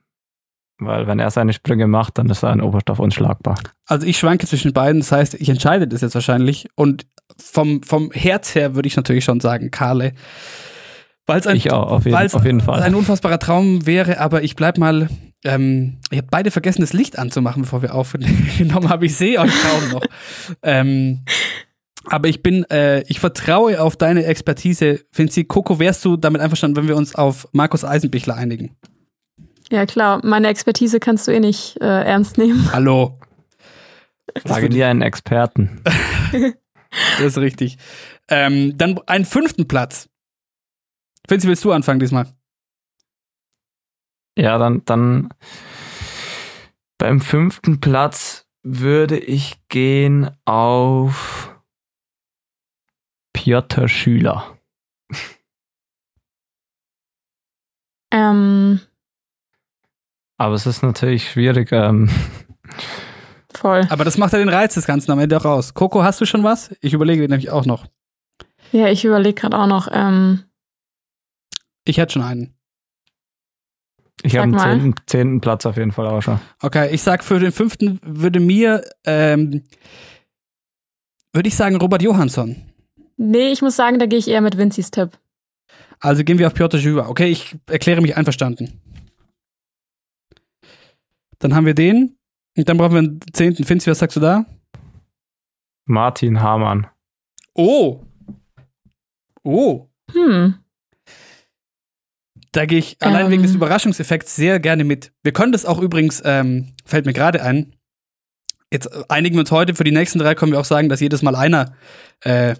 Weil 0.80 1.08
wenn 1.08 1.20
er 1.20 1.30
seine 1.32 1.54
Sprünge 1.54 1.88
macht, 1.88 2.18
dann 2.18 2.30
ist 2.30 2.44
er 2.44 2.52
in 2.52 2.62
Oberstoff 2.62 3.00
unschlagbar. 3.00 3.56
Also 3.88 4.08
ich 4.08 4.18
schwanke 4.18 4.48
zwischen 4.48 4.74
beiden, 4.74 5.02
das 5.02 5.12
heißt, 5.12 5.36
ich 5.36 5.48
entscheide 5.50 5.88
das 5.88 6.02
jetzt 6.02 6.16
wahrscheinlich. 6.16 6.68
Und 6.76 7.06
vom, 7.38 7.84
vom 7.84 8.12
Herz 8.12 8.56
her 8.56 8.76
würde 8.76 8.88
ich 8.88 8.96
natürlich 8.96 9.24
schon 9.24 9.40
sagen, 9.40 9.72
Karle. 9.72 10.14
Weil 11.26 11.40
es 11.40 11.48
ein, 11.48 11.56
Ich 11.56 11.72
auch, 11.72 11.90
auf 11.92 12.06
jeden, 12.06 12.18
auf 12.18 12.44
jeden 12.46 12.62
Fall. 12.62 12.82
ein 12.82 12.96
unfassbarer 12.96 13.40
Traum 13.40 13.86
wäre, 13.86 14.20
aber 14.20 14.44
ich 14.44 14.56
bleib 14.56 14.78
mal. 14.78 15.10
Ähm, 15.46 16.00
ich 16.10 16.18
habe 16.18 16.28
beide 16.32 16.52
vergessen, 16.52 16.82
das 16.82 16.94
Licht 16.94 17.20
anzumachen, 17.20 17.64
bevor 17.64 17.82
wir 17.82 17.94
aufgenommen 17.96 18.90
haben. 18.90 19.04
Ich 19.04 19.16
sehe 19.16 19.40
euch 19.40 19.52
kaum 19.62 19.92
noch. 19.92 20.04
ähm, 20.64 21.24
aber 22.06 22.28
ich 22.28 22.44
bin, 22.44 22.64
äh, 22.70 23.02
ich 23.08 23.20
vertraue 23.20 23.82
auf 23.82 23.96
deine 23.96 24.26
Expertise. 24.26 25.06
Finzi, 25.12 25.46
Coco, 25.46 25.80
wärst 25.80 26.04
du 26.06 26.18
damit 26.18 26.42
einverstanden, 26.42 26.78
wenn 26.78 26.88
wir 26.88 26.98
uns 26.98 27.16
auf 27.16 27.48
Markus 27.52 27.86
Eisenbichler 27.86 28.36
einigen? 28.36 28.76
Ja, 29.72 29.86
klar. 29.86 30.22
Meine 30.24 30.50
Expertise 30.50 31.00
kannst 31.00 31.28
du 31.28 31.32
eh 31.32 31.40
nicht 31.40 31.82
äh, 31.82 31.86
ernst 31.86 32.38
nehmen. 32.38 32.70
Hallo. 32.74 33.20
Frage 34.46 34.70
dir 34.70 34.88
einen 34.88 35.02
Experten. 35.02 35.82
Das 37.18 37.26
ist 37.26 37.38
richtig. 37.40 37.80
Ähm, 38.30 38.78
dann 38.78 39.00
einen 39.08 39.26
fünften 39.26 39.68
Platz. 39.68 40.10
Finzi, 41.28 41.48
willst 41.48 41.64
du 41.66 41.72
anfangen 41.72 42.00
diesmal? 42.00 42.28
Ja, 44.38 44.60
dann, 44.60 44.84
dann 44.86 45.30
beim 47.00 47.20
fünften 47.20 47.80
Platz 47.80 48.48
würde 48.62 49.18
ich 49.18 49.56
gehen 49.70 50.30
auf 50.46 51.53
Piotr 53.44 53.90
Schüler. 53.90 54.58
Ähm, 58.12 58.80
Aber 60.38 60.56
es 60.56 60.66
ist 60.66 60.82
natürlich 60.82 61.30
schwierig. 61.30 61.74
Ähm, 61.74 62.10
voll. 63.54 63.86
Aber 63.90 64.06
das 64.06 64.18
macht 64.18 64.32
ja 64.32 64.40
den 64.40 64.48
Reiz 64.48 64.76
des 64.76 64.86
Ganzen 64.86 65.12
am 65.12 65.20
Ende 65.20 65.36
auch 65.38 65.44
aus. 65.44 65.74
Coco, 65.74 66.04
hast 66.04 66.22
du 66.22 66.26
schon 66.26 66.44
was? 66.46 66.74
Ich 66.80 66.94
überlege 66.94 67.28
nämlich 67.28 67.50
auch 67.50 67.66
noch. 67.66 67.86
Ja, 68.72 68.88
ich 68.88 69.04
überlege 69.04 69.42
gerade 69.42 69.58
auch 69.58 69.68
noch. 69.68 69.90
Ähm, 69.92 70.46
Ich 71.84 71.98
hätte 71.98 72.14
schon 72.14 72.22
einen. 72.22 72.56
ich 74.22 74.38
habe 74.38 74.44
einen 74.44 74.58
zehnten, 74.58 74.96
zehnten 75.06 75.42
Platz 75.42 75.66
auf 75.66 75.76
jeden 75.76 75.92
Fall 75.92 76.08
auch 76.08 76.22
schon. 76.22 76.40
Okay, 76.62 76.94
ich 76.94 77.02
sag 77.02 77.26
für 77.26 77.40
den 77.42 77.52
fünften 77.52 78.00
würde 78.04 78.40
mir, 78.40 78.84
ähm, 79.04 79.66
würde 81.34 81.50
ich 81.50 81.58
sagen 81.58 81.76
Robert 81.76 82.02
Johansson. 82.04 82.70
Nee, 83.18 83.52
ich 83.52 83.62
muss 83.62 83.76
sagen, 83.76 84.00
da 84.00 84.06
gehe 84.06 84.20
ich 84.20 84.28
eher 84.28 84.42
mit 84.42 84.58
Vincis 84.58 84.92
Tipp. 84.92 85.18
Also 86.00 86.24
gehen 86.24 86.38
wir 86.38 86.48
auf 86.48 86.54
Piotr 86.54 86.78
Jüwa. 86.78 87.08
Okay, 87.08 87.28
ich 87.30 87.56
erkläre 87.68 88.02
mich 88.02 88.18
einverstanden. 88.18 88.82
Dann 91.40 91.56
haben 91.56 91.66
wir 91.66 91.74
den. 91.74 92.18
Und 92.58 92.70
dann 92.70 92.78
brauchen 92.78 92.92
wir 92.94 93.00
einen 93.00 93.20
zehnten. 93.34 93.64
Finzi, 93.64 93.90
was 93.90 94.00
sagst 94.00 94.16
du 94.16 94.20
da? 94.20 94.46
Martin 95.86 96.42
Hamann. 96.42 96.88
Oh. 97.54 98.02
Oh. 99.44 99.88
Hm. 100.12 100.56
Da 102.52 102.66
gehe 102.66 102.80
ich 102.80 102.98
allein 103.02 103.30
wegen 103.30 103.42
Ähm. 103.42 103.48
des 103.48 103.56
Überraschungseffekts 103.56 104.36
sehr 104.36 104.60
gerne 104.60 104.84
mit. 104.84 105.12
Wir 105.24 105.34
können 105.34 105.52
das 105.52 105.66
auch 105.66 105.80
übrigens, 105.80 106.22
ähm, 106.24 106.74
fällt 106.86 107.06
mir 107.06 107.14
gerade 107.14 107.42
ein. 107.42 107.76
Jetzt 108.72 109.10
einigen 109.10 109.36
wir 109.36 109.42
uns 109.42 109.52
heute, 109.52 109.76
für 109.76 109.84
die 109.84 109.92
nächsten 109.92 110.20
drei 110.20 110.36
können 110.36 110.52
wir 110.52 110.60
auch 110.60 110.66
sagen, 110.66 110.90
dass 110.90 111.00
jedes 111.00 111.22
Mal 111.22 111.36
einer 111.36 111.76
äh, 112.22 112.56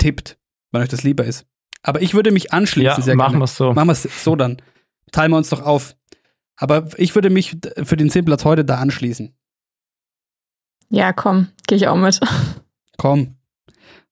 tippt, 0.00 0.38
weil 0.72 0.82
euch 0.82 0.88
das 0.88 1.02
lieber 1.04 1.24
ist. 1.24 1.46
Aber 1.82 2.02
ich 2.02 2.14
würde 2.14 2.30
mich 2.32 2.52
anschließen 2.52 2.96
Ja, 2.98 3.00
sehr 3.00 3.16
machen 3.16 3.32
gerne. 3.32 3.40
wir 3.42 3.44
es 3.44 3.56
so. 3.56 3.72
Machen 3.72 3.88
wir 3.88 3.92
es 3.92 4.02
so 4.24 4.36
dann. 4.36 4.56
Teilen 5.12 5.30
wir 5.30 5.36
uns 5.38 5.48
doch 5.48 5.62
auf. 5.62 5.96
Aber 6.56 6.88
ich 6.98 7.14
würde 7.14 7.30
mich 7.30 7.56
für 7.82 7.96
den 7.96 8.10
zehnten 8.10 8.26
Platz 8.26 8.44
heute 8.44 8.64
da 8.64 8.76
anschließen. 8.78 9.34
Ja, 10.90 11.12
komm, 11.12 11.48
gehe 11.66 11.76
ich 11.76 11.88
auch 11.88 11.96
mit. 11.96 12.20
Komm. 12.98 13.36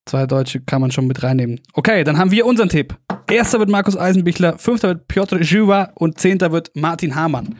Zwei 0.06 0.26
Deutsche 0.26 0.60
kann 0.60 0.80
man 0.80 0.90
schon 0.90 1.06
mit 1.06 1.22
reinnehmen. 1.22 1.60
Okay, 1.74 2.02
dann 2.04 2.16
haben 2.16 2.30
wir 2.30 2.46
unseren 2.46 2.70
Tipp. 2.70 2.96
Erster 3.30 3.58
wird 3.58 3.68
Markus 3.68 3.96
Eisenbichler, 3.96 4.56
fünfter 4.56 4.88
wird 4.88 5.08
Piotr 5.08 5.42
Żywa 5.44 5.90
und 5.96 6.18
zehnter 6.18 6.50
wird 6.52 6.70
Martin 6.74 7.14
Hamann. 7.14 7.56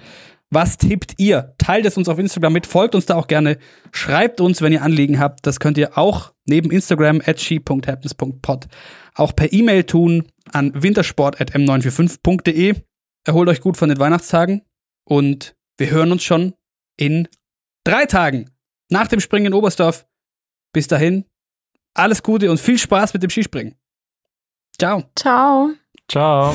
Was 0.50 0.78
tippt 0.78 1.14
ihr? 1.18 1.54
Teilt 1.58 1.84
es 1.84 1.98
uns 1.98 2.08
auf 2.08 2.18
Instagram 2.18 2.54
mit, 2.54 2.66
folgt 2.66 2.94
uns 2.94 3.04
da 3.06 3.16
auch 3.16 3.26
gerne. 3.26 3.58
Schreibt 3.92 4.40
uns, 4.40 4.62
wenn 4.62 4.72
ihr 4.72 4.82
Anliegen 4.82 5.18
habt. 5.18 5.46
Das 5.46 5.60
könnt 5.60 5.76
ihr 5.76 5.98
auch 5.98 6.32
neben 6.46 6.70
Instagram 6.70 7.20
at 7.24 7.38
she.happens.pod 7.40 8.68
auch 9.14 9.36
per 9.36 9.52
E-Mail 9.52 9.84
tun 9.84 10.26
an 10.50 10.72
wintersport.m945.de. 10.74 12.76
Erholt 13.24 13.48
euch 13.48 13.60
gut 13.60 13.76
von 13.76 13.90
den 13.90 13.98
Weihnachtstagen 13.98 14.62
und 15.04 15.54
wir 15.76 15.90
hören 15.90 16.12
uns 16.12 16.22
schon 16.22 16.54
in 16.96 17.28
drei 17.84 18.06
Tagen 18.06 18.48
nach 18.90 19.08
dem 19.08 19.20
Springen 19.20 19.46
in 19.46 19.54
Oberstdorf. 19.54 20.06
Bis 20.72 20.86
dahin, 20.86 21.24
alles 21.94 22.22
Gute 22.22 22.50
und 22.50 22.58
viel 22.58 22.78
Spaß 22.78 23.12
mit 23.12 23.22
dem 23.22 23.30
Skispringen. 23.30 23.74
Ciao. 24.78 25.04
Ciao. 25.16 25.72
Ciao. 26.08 26.54